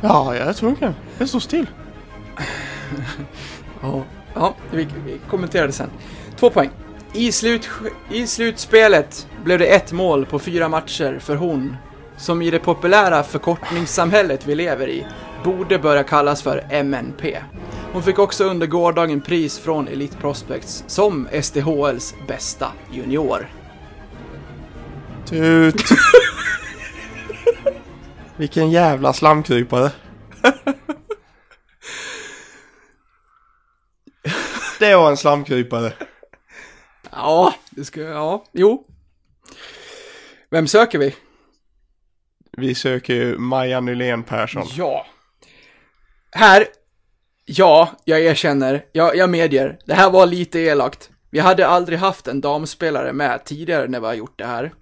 Ja, 0.00 0.36
jag 0.36 0.48
är 0.48 0.52
tvungen. 0.52 0.94
Det 1.18 1.26
står 1.26 1.40
still. 1.40 1.66
Ja, 3.82 4.04
ja 4.34 4.54
vi, 4.70 4.88
vi 5.06 5.20
kommenterar 5.30 5.66
det 5.66 5.72
sen. 5.72 5.90
Två 6.36 6.50
poäng. 6.50 6.70
I, 7.12 7.32
slut, 7.32 7.68
I 8.10 8.26
slutspelet 8.26 9.26
blev 9.44 9.58
det 9.58 9.66
ett 9.66 9.92
mål 9.92 10.26
på 10.26 10.38
fyra 10.38 10.68
matcher 10.68 11.18
för 11.18 11.36
hon, 11.36 11.76
som 12.16 12.42
i 12.42 12.50
det 12.50 12.58
populära 12.58 13.22
förkortningssamhället 13.22 14.46
vi 14.46 14.54
lever 14.54 14.88
i, 14.88 15.06
borde 15.44 15.78
börja 15.78 16.02
kallas 16.02 16.42
för 16.42 16.64
MNP. 16.70 17.38
Hon 17.92 18.02
fick 18.02 18.18
också 18.18 18.44
under 18.44 18.66
gårdagen 18.66 19.20
pris 19.20 19.58
från 19.58 19.88
Elite 19.88 20.16
Prospects 20.16 20.84
som 20.86 21.28
SDHLs 21.42 22.14
bästa 22.28 22.66
junior. 22.92 23.48
Tut. 25.24 25.84
Vilken 28.38 28.70
jävla 28.70 29.12
slamkrypare. 29.12 29.90
Det 34.78 34.96
var 34.96 35.10
en 35.10 35.16
slamkrypare. 35.16 35.92
Ja, 37.10 37.54
det 37.70 37.84
ska, 37.84 38.00
ja, 38.00 38.44
jo. 38.52 38.86
Vem 40.50 40.66
söker 40.66 40.98
vi? 40.98 41.14
Vi 42.52 42.74
söker 42.74 43.14
ju 43.14 43.38
Maja 43.38 43.80
Nylén 43.80 44.22
Persson. 44.22 44.66
Ja. 44.76 45.06
Här, 46.32 46.66
ja, 47.44 47.90
jag 48.04 48.20
erkänner, 48.20 48.84
jag, 48.92 49.16
jag 49.16 49.30
medger, 49.30 49.78
det 49.86 49.94
här 49.94 50.10
var 50.10 50.26
lite 50.26 50.60
elakt. 50.60 51.10
Vi 51.30 51.38
hade 51.38 51.66
aldrig 51.66 51.98
haft 51.98 52.28
en 52.28 52.40
damspelare 52.40 53.12
med 53.12 53.44
tidigare 53.44 53.88
när 53.88 54.00
vi 54.00 54.06
har 54.06 54.14
gjort 54.14 54.38
det 54.38 54.46
här. 54.46 54.72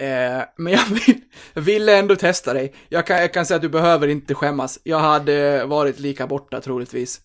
Eh, 0.00 0.42
men 0.56 0.72
jag, 0.72 0.84
vill, 0.86 1.20
ville 1.54 1.98
ändå 1.98 2.16
testa 2.16 2.52
dig. 2.52 2.74
Jag 2.88 3.06
kan, 3.06 3.16
jag 3.16 3.32
kan 3.32 3.46
säga 3.46 3.56
att 3.56 3.62
du 3.62 3.68
behöver 3.68 4.08
inte 4.08 4.34
skämmas. 4.34 4.78
Jag 4.82 4.98
hade 4.98 5.64
varit 5.64 5.98
lika 5.98 6.26
borta 6.26 6.60
troligtvis. 6.60 7.20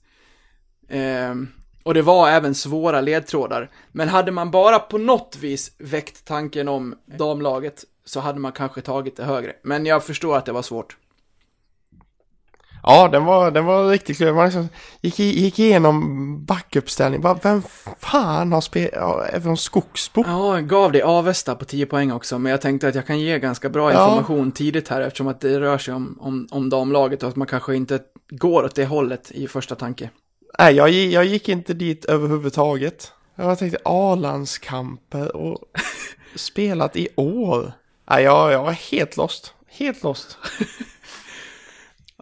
Eh, 0.90 1.36
och 1.84 1.94
det 1.94 2.02
var 2.02 2.30
även 2.30 2.56
svåra 2.56 3.02
ledtrådar. 3.02 3.72
Men 3.92 4.10
hade 4.10 4.32
man 4.32 4.52
bara 4.52 4.80
på 4.80 4.98
något 4.98 5.38
vis 5.42 5.72
väckt 5.78 6.26
tanken 6.26 6.68
om 6.68 6.96
damlaget 7.06 7.84
så 8.06 8.20
hade 8.20 8.40
man 8.40 8.52
kanske 8.52 8.82
tagit 8.82 9.18
det 9.18 9.24
högre. 9.24 9.54
Men 9.64 9.86
jag 9.86 10.04
förstår 10.04 10.38
att 10.38 10.46
det 10.46 10.52
var 10.52 10.62
svårt. 10.62 10.98
Ja, 12.88 13.08
den 13.08 13.26
var, 13.26 13.52
den 13.52 13.66
var 13.66 13.90
riktigt 13.90 14.18
klurig. 14.18 14.36
Man 14.36 14.46
liksom 14.46 14.70
gick, 15.02 15.20
gick 15.20 15.60
igenom 15.60 16.46
backuppställning. 16.46 17.22
Bara, 17.22 17.40
vem 17.44 17.64
fan 18.00 18.52
har 18.52 18.62
spelat? 18.62 18.92
Ja, 18.94 19.26
även 19.26 19.58
Skogsbo? 19.58 20.24
Ja, 20.28 20.56
jag 20.56 20.68
gav 20.68 20.92
dig 20.92 21.02
Avesta 21.02 21.56
på 21.56 21.66
10 21.66 21.86
poäng 21.86 22.12
också, 22.12 22.40
men 22.40 22.52
jag 22.52 22.62
tänkte 22.62 22.88
att 22.88 22.96
jag 22.96 23.08
kan 23.08 23.20
ge 23.20 23.40
ganska 23.40 23.70
bra 23.70 23.94
Ja. 23.94 24.10
information 24.10 24.52
tidigt 24.52 24.88
här 24.88 25.02
eftersom 25.02 25.28
att 25.28 25.42
det 25.42 25.60
rör 25.60 25.78
sig 25.78 25.94
om, 25.94 26.18
om, 26.22 26.48
om 26.52 26.70
damlaget 26.70 27.24
och 27.24 27.30
att 27.30 27.36
man 27.36 27.48
kanske 27.48 27.76
inte 27.76 28.00
går 28.30 28.64
åt 28.64 28.76
det 28.76 28.86
hållet 28.86 29.32
i 29.32 29.48
första 29.48 29.76
tanke. 29.76 30.10
Nej, 30.60 30.76
jag, 30.76 30.90
jag 30.90 31.26
gick 31.26 31.50
inte 31.50 31.74
dit 31.74 32.06
överhuvudtaget. 32.06 33.12
Jag 33.36 33.60
tänkte 33.60 33.80
A-landskamper 33.86 35.36
och 35.36 35.60
spelat 36.36 36.96
i 36.96 37.08
år. 37.16 37.72
Nej, 38.10 38.24
jag, 38.24 38.52
jag 38.52 38.64
var 38.64 38.72
helt 38.72 39.18
lost. 39.18 39.54
Helt 39.68 40.04
lost. 40.04 40.38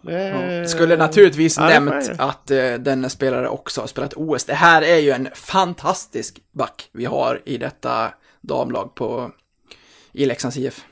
Det- 0.06 0.68
Skulle 0.68 0.96
naturligtvis 0.96 1.56
ja, 1.58 1.68
nämnt 1.68 2.10
att 2.18 2.50
eh, 2.50 2.74
denna 2.74 3.08
spelare 3.08 3.48
också 3.48 3.80
har 3.80 3.88
spelat 3.88 4.14
OS. 4.16 4.44
Det 4.44 4.54
här 4.54 4.82
är 4.82 4.96
ju 4.98 5.10
en 5.10 5.28
fantastisk 5.34 6.40
back 6.52 6.88
vi 6.92 7.04
har 7.04 7.42
i 7.44 7.58
detta 7.58 8.14
damlag 8.40 8.94
på 8.94 9.30
i 10.12 10.26
Leksands 10.26 10.56
IF. 10.56 10.84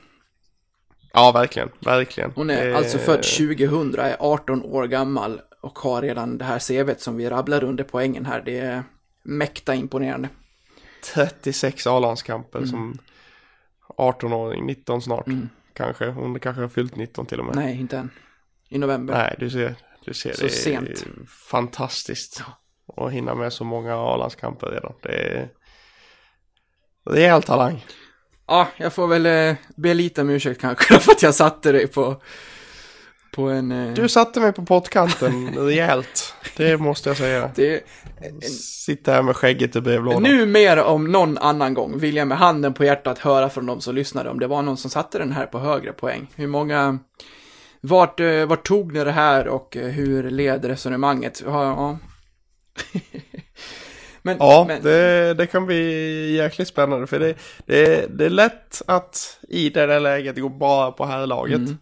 Ja, 1.13 1.31
verkligen. 1.31 1.69
Verkligen. 1.79 2.31
Hon 2.35 2.49
är 2.49 2.65
Det- 2.65 2.77
alltså 2.77 2.97
född 2.97 3.23
2000, 3.23 3.99
är 3.99 4.15
18 4.19 4.63
år 4.63 4.87
gammal 4.87 5.41
och 5.61 5.79
har 5.79 6.01
redan 6.01 6.37
det 6.37 6.45
här 6.45 6.59
CVt 6.59 7.01
som 7.01 7.17
vi 7.17 7.29
rabblar 7.29 7.63
under 7.63 7.83
poängen 7.83 8.25
här. 8.25 8.41
Det 8.45 8.59
är 8.59 8.83
mäkta 9.23 9.75
imponerande. 9.75 10.29
36 11.13 11.87
A-landskamper 11.87 12.65
som 12.65 12.97
18-åring, 13.97 14.65
19 14.65 15.01
snart. 15.01 15.27
Mm. 15.27 15.49
Kanske. 15.73 16.05
Hon 16.09 16.39
kanske 16.39 16.61
har 16.61 16.69
fyllt 16.69 16.95
19 16.95 17.25
till 17.25 17.39
och 17.39 17.45
med. 17.45 17.55
Nej, 17.55 17.79
inte 17.79 17.97
än. 17.97 18.09
I 18.73 18.77
november. 18.77 19.13
Nej, 19.13 19.35
du 19.39 19.49
ser. 19.49 19.75
Du 20.05 20.13
ser. 20.13 20.33
Så 20.33 20.41
det 20.41 20.47
är 20.47 20.49
sent. 20.49 21.05
fantastiskt. 21.49 22.43
Att 22.97 23.11
hinna 23.11 23.35
med 23.35 23.53
så 23.53 23.63
många 23.63 23.95
A-landskamper 23.95 24.67
redan. 24.67 24.93
Det 25.03 25.09
är 25.09 25.49
rejäl 27.09 27.43
talang. 27.43 27.85
Ja, 28.47 28.67
jag 28.77 28.93
får 28.93 29.07
väl 29.07 29.25
eh, 29.25 29.55
be 29.75 29.93
lite 29.93 30.21
om 30.21 30.29
ursäkt 30.29 30.61
kanske 30.61 30.99
för 30.99 31.11
att 31.11 31.23
jag 31.23 31.35
satte 31.35 31.71
dig 31.71 31.87
på, 31.87 32.21
på 33.35 33.43
en... 33.49 33.71
Eh, 33.71 33.93
Du 33.93 34.09
satte 34.09 34.39
mig 34.39 34.53
på 34.53 34.65
pottkanten 34.65 35.49
rejält. 35.57 36.33
Det 36.57 36.77
måste 36.77 37.09
jag 37.09 37.17
säga. 37.17 37.51
det, 37.55 37.81
Sitta 38.85 39.11
här 39.11 39.21
med 39.21 39.35
skägget 39.35 39.75
i 39.75 39.81
brevlådan. 39.81 40.23
nu 40.23 40.45
mer 40.45 40.77
om 40.83 41.11
någon 41.11 41.37
annan 41.37 41.73
gång 41.73 41.99
vill 41.99 42.15
jag 42.15 42.27
med 42.27 42.37
handen 42.37 42.73
på 42.73 42.85
hjärtat 42.85 43.19
höra 43.19 43.49
från 43.49 43.65
de 43.65 43.81
som 43.81 43.95
lyssnade 43.95 44.29
om 44.29 44.39
det 44.39 44.47
var 44.47 44.61
någon 44.61 44.77
som 44.77 44.89
satte 44.91 45.17
den 45.17 45.31
här 45.31 45.45
på 45.45 45.59
högre 45.59 45.93
poäng. 45.93 46.27
Hur 46.35 46.47
många... 46.47 46.99
Vart, 47.85 48.19
eh, 48.19 48.45
vart 48.45 48.67
tog 48.67 48.93
ni 48.93 49.03
det 49.03 49.11
här 49.11 49.47
och 49.47 49.77
eh, 49.77 49.87
hur 49.87 50.29
led 50.29 50.65
resonemanget? 50.65 51.43
Ja, 51.45 51.63
ja. 51.63 51.97
men, 54.21 54.37
Ja, 54.39 54.65
men, 54.67 54.83
det, 54.83 55.33
det 55.33 55.45
kan 55.45 55.65
bli 55.65 56.35
jäkligt 56.35 56.67
spännande 56.67 57.07
för 57.07 57.19
det, 57.19 57.35
det, 57.65 58.05
det 58.17 58.25
är 58.25 58.29
lätt 58.29 58.81
att 58.87 59.39
i 59.49 59.69
det 59.69 59.85
där 59.85 59.99
läget 59.99 60.37
gå 60.37 60.49
bara 60.49 60.91
på 60.91 61.05
herrlaget. 61.05 61.57
Mm. 61.57 61.77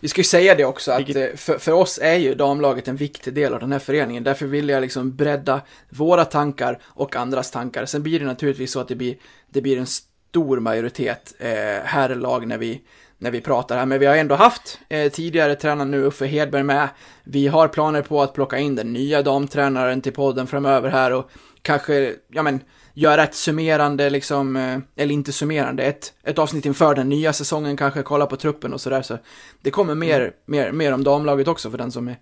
Vi 0.00 0.08
ska 0.08 0.20
ju 0.20 0.24
säga 0.24 0.54
det 0.54 0.64
också 0.64 0.92
att 0.92 1.16
eh, 1.16 1.26
för, 1.36 1.58
för 1.58 1.72
oss 1.72 1.98
är 2.02 2.16
ju 2.16 2.34
damlaget 2.34 2.88
en 2.88 2.96
viktig 2.96 3.34
del 3.34 3.54
av 3.54 3.60
den 3.60 3.72
här 3.72 3.78
föreningen. 3.78 4.24
Därför 4.24 4.46
vill 4.46 4.68
jag 4.68 4.80
liksom 4.80 5.16
bredda 5.16 5.60
våra 5.88 6.24
tankar 6.24 6.78
och 6.84 7.16
andras 7.16 7.50
tankar. 7.50 7.86
Sen 7.86 8.02
blir 8.02 8.20
det 8.20 8.26
naturligtvis 8.26 8.72
så 8.72 8.80
att 8.80 8.88
det 8.88 8.96
blir, 8.96 9.16
det 9.48 9.60
blir 9.60 9.78
en 9.78 9.86
stor 9.86 10.60
majoritet 10.60 11.34
eh, 11.38 11.84
herrlag 11.84 12.46
när 12.46 12.58
vi, 12.58 12.80
när 13.20 13.30
vi 13.30 13.40
pratar 13.40 13.78
här. 13.78 13.86
Men 13.86 14.00
vi 14.00 14.06
har 14.06 14.16
ändå 14.16 14.34
haft 14.34 14.80
eh, 14.88 15.12
tidigare 15.12 15.54
tränaren 15.54 15.90
nu, 15.90 16.04
Uffe 16.04 16.26
Hedberg, 16.26 16.62
med. 16.62 16.88
Vi 17.24 17.46
har 17.46 17.68
planer 17.68 18.02
på 18.02 18.22
att 18.22 18.34
plocka 18.34 18.58
in 18.58 18.76
den 18.76 18.92
nya 18.92 19.22
damtränaren 19.22 20.00
till 20.00 20.12
podden 20.12 20.46
framöver 20.46 20.90
här 20.90 21.12
och 21.12 21.30
kanske, 21.62 22.14
ja 22.28 22.42
men, 22.42 22.60
göra 22.94 23.24
ett 23.24 23.34
summerande 23.34 24.10
liksom, 24.10 24.56
eh, 24.56 24.78
eller 24.96 25.14
inte 25.14 25.32
summerande, 25.32 25.82
ett, 25.82 26.12
ett 26.22 26.38
avsnitt 26.38 26.66
inför 26.66 26.94
den 26.94 27.08
nya 27.08 27.32
säsongen 27.32 27.76
kanske, 27.76 28.02
kolla 28.02 28.26
på 28.26 28.36
truppen 28.36 28.72
och 28.72 28.80
sådär. 28.80 29.02
Så 29.02 29.18
det 29.60 29.70
kommer 29.70 29.94
mer, 29.94 30.32
mer, 30.46 30.72
mer 30.72 30.92
om 30.92 31.04
damlaget 31.04 31.48
också 31.48 31.70
för 31.70 31.78
den 31.78 31.92
som 31.92 32.08
är 32.08 32.18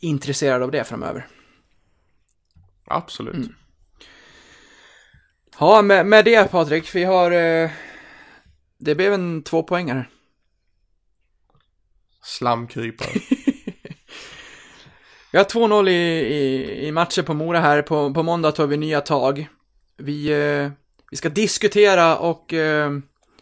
intresserad 0.00 0.62
av 0.62 0.70
det 0.70 0.84
framöver. 0.84 1.26
Absolut. 2.86 3.34
Mm. 3.34 3.54
Ja, 5.58 5.82
med, 5.82 6.06
med 6.06 6.24
det 6.24 6.50
Patrik, 6.50 6.94
vi 6.94 7.04
har... 7.04 7.30
Eh, 7.30 7.70
det 8.78 8.94
blev 8.94 9.12
en 9.12 9.42
tvåpoängare. 9.42 10.06
Slamkrypare. 12.24 13.08
Vi 15.32 15.38
har 15.38 15.44
2-0 15.44 15.88
i, 15.88 15.92
i, 15.92 16.86
i 16.86 16.92
matcher 16.92 17.22
på 17.22 17.34
Mora 17.34 17.60
här. 17.60 17.82
På, 17.82 18.14
på 18.14 18.22
måndag 18.22 18.52
tar 18.52 18.66
vi 18.66 18.76
nya 18.76 19.00
tag. 19.00 19.48
Vi, 19.98 20.26
eh, 20.26 20.70
vi 21.10 21.16
ska 21.16 21.28
diskutera 21.28 22.16
och 22.16 22.52
eh, 22.52 22.90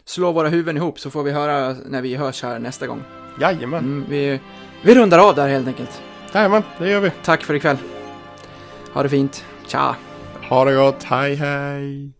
slå 0.05 0.31
våra 0.31 0.49
huvuden 0.49 0.77
ihop 0.77 0.99
så 0.99 1.09
får 1.09 1.23
vi 1.23 1.31
höra 1.31 1.75
när 1.85 2.01
vi 2.01 2.15
hörs 2.15 2.43
här 2.43 2.59
nästa 2.59 2.87
gång. 2.87 3.03
Jajamän. 3.41 3.79
Mm, 3.79 4.05
vi, 4.09 4.39
vi 4.83 4.95
rundar 4.95 5.19
av 5.19 5.35
där 5.35 5.47
helt 5.49 5.67
enkelt. 5.67 6.01
Jajamän, 6.33 6.63
det 6.79 6.89
gör 6.89 6.99
vi. 6.99 7.11
Tack 7.23 7.43
för 7.43 7.53
ikväll. 7.53 7.77
Ha 8.93 9.03
det 9.03 9.09
fint. 9.09 9.45
Tja! 9.67 9.95
Ha 10.49 10.65
det 10.65 10.75
gott. 10.75 11.03
Hej 11.03 11.35
hej. 11.35 12.13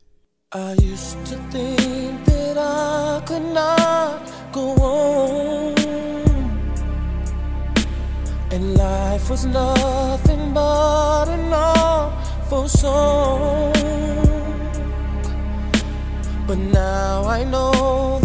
I 0.56 0.92
used 0.92 1.26
to 1.26 1.36
think 1.52 2.26
that 2.26 2.58
I 2.58 3.28
could 3.28 3.54
not 3.54 4.22
go 4.52 4.76
on. 4.84 5.53
And 8.54 8.78
life 8.78 9.32
was 9.32 9.46
nothing 9.48 10.54
but 10.54 11.28
an 11.28 11.52
awful 11.52 12.70
song. 12.70 13.74
But 16.46 16.60
now 16.60 17.24
I 17.26 17.44
know 17.46 18.20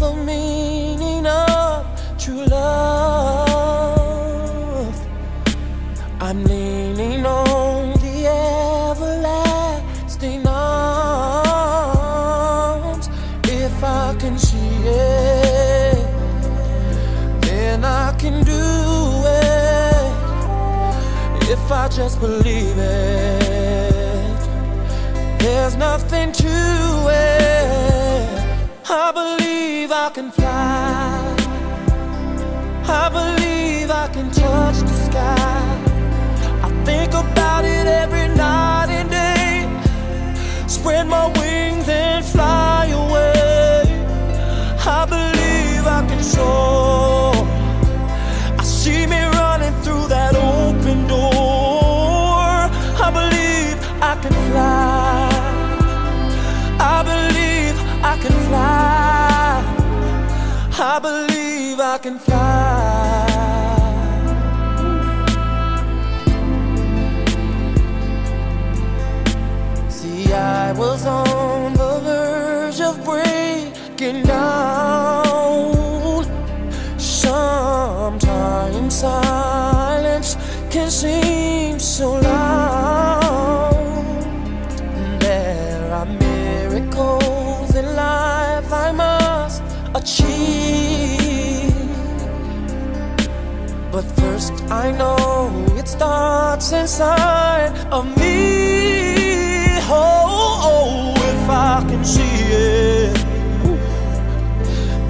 believe 22.20 22.77
it, 22.78 24.39
there's 25.39 25.77
nothing 25.77 26.32
to 26.32 26.49
it. 27.11 28.28
I 28.90 29.12
believe 29.12 29.93
I 29.93 30.11
can 30.12 30.31
fly. 30.32 31.36
I 32.89 33.09
believe 33.11 33.90
I 33.90 34.09
can 34.09 34.31
touch 34.31 34.78
the 34.78 34.97
sky. 35.09 35.62
I 36.62 36.70
think 36.85 37.12
about 37.12 37.65
it 37.65 37.86
every 37.86 38.28
night 38.35 38.89
and 38.90 39.09
day. 39.11 39.69
Spread 40.66 41.07
my 41.07 41.27
wings 41.39 41.89
and 41.89 42.24
fly 42.24 42.86
away. 42.86 43.82
I 44.86 45.07
believe 45.07 45.86
I 45.86 46.05
can 46.09 46.23
soar. 46.23 46.77
I 94.70 94.90
know 94.90 95.49
it 95.78 95.89
starts 95.89 96.73
inside 96.73 97.73
of 97.90 98.05
me. 98.19 99.78
Oh, 99.90 100.61
oh, 100.70 101.15
if 101.16 101.49
I 101.49 101.82
can 101.89 102.05
see 102.05 102.23
it, 102.23 103.15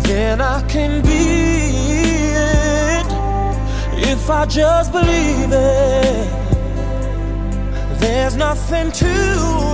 then 0.05 0.41
I 0.41 0.63
can 0.69 1.03
be 1.03 2.37
it. 2.37 3.07
If 4.09 4.31
I 4.31 4.47
just 4.47 4.93
believe 4.93 5.51
it, 5.51 6.29
there's 7.99 8.37
nothing 8.37 8.93
to 8.93 9.13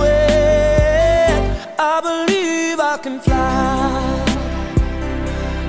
it. 0.03 1.69
I 1.77 2.01
believe 2.01 2.79
I 2.79 2.97
can 3.03 3.19
fly. 3.19 4.25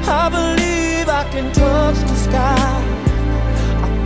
I 0.08 0.30
believe 0.30 1.06
I 1.10 1.24
can 1.30 1.52
touch 1.52 1.96
the 1.96 2.16
sky. 2.16 2.85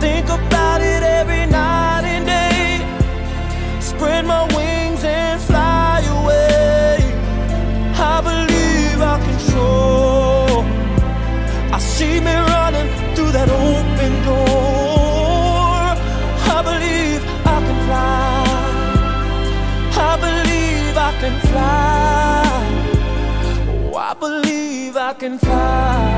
Think 0.01 0.29
about 0.29 0.81
it 0.81 1.03
every 1.03 1.45
night 1.45 2.03
and 2.05 2.25
day. 2.25 2.81
Spread 3.79 4.25
my 4.25 4.43
wings 4.57 5.03
and 5.03 5.39
fly 5.39 6.01
away. 6.17 6.97
I 8.13 8.19
believe 8.29 8.99
I 8.99 9.17
can 9.23 9.39
soar. 9.51 10.65
I 11.75 11.77
see 11.77 12.19
me 12.19 12.33
running 12.33 12.89
through 13.13 13.31
that 13.37 13.49
open 13.49 14.13
door. 14.25 15.83
I 16.55 16.59
believe 16.69 17.21
I 17.55 17.57
can 17.67 17.79
fly. 17.87 18.43
I 20.09 20.13
believe 20.25 20.97
I 20.97 21.11
can 21.21 21.35
fly. 21.49 22.49
Oh, 23.93 23.97
I 23.97 24.13
believe 24.15 24.97
I 24.97 25.13
can 25.13 25.37
fly. 25.37 26.10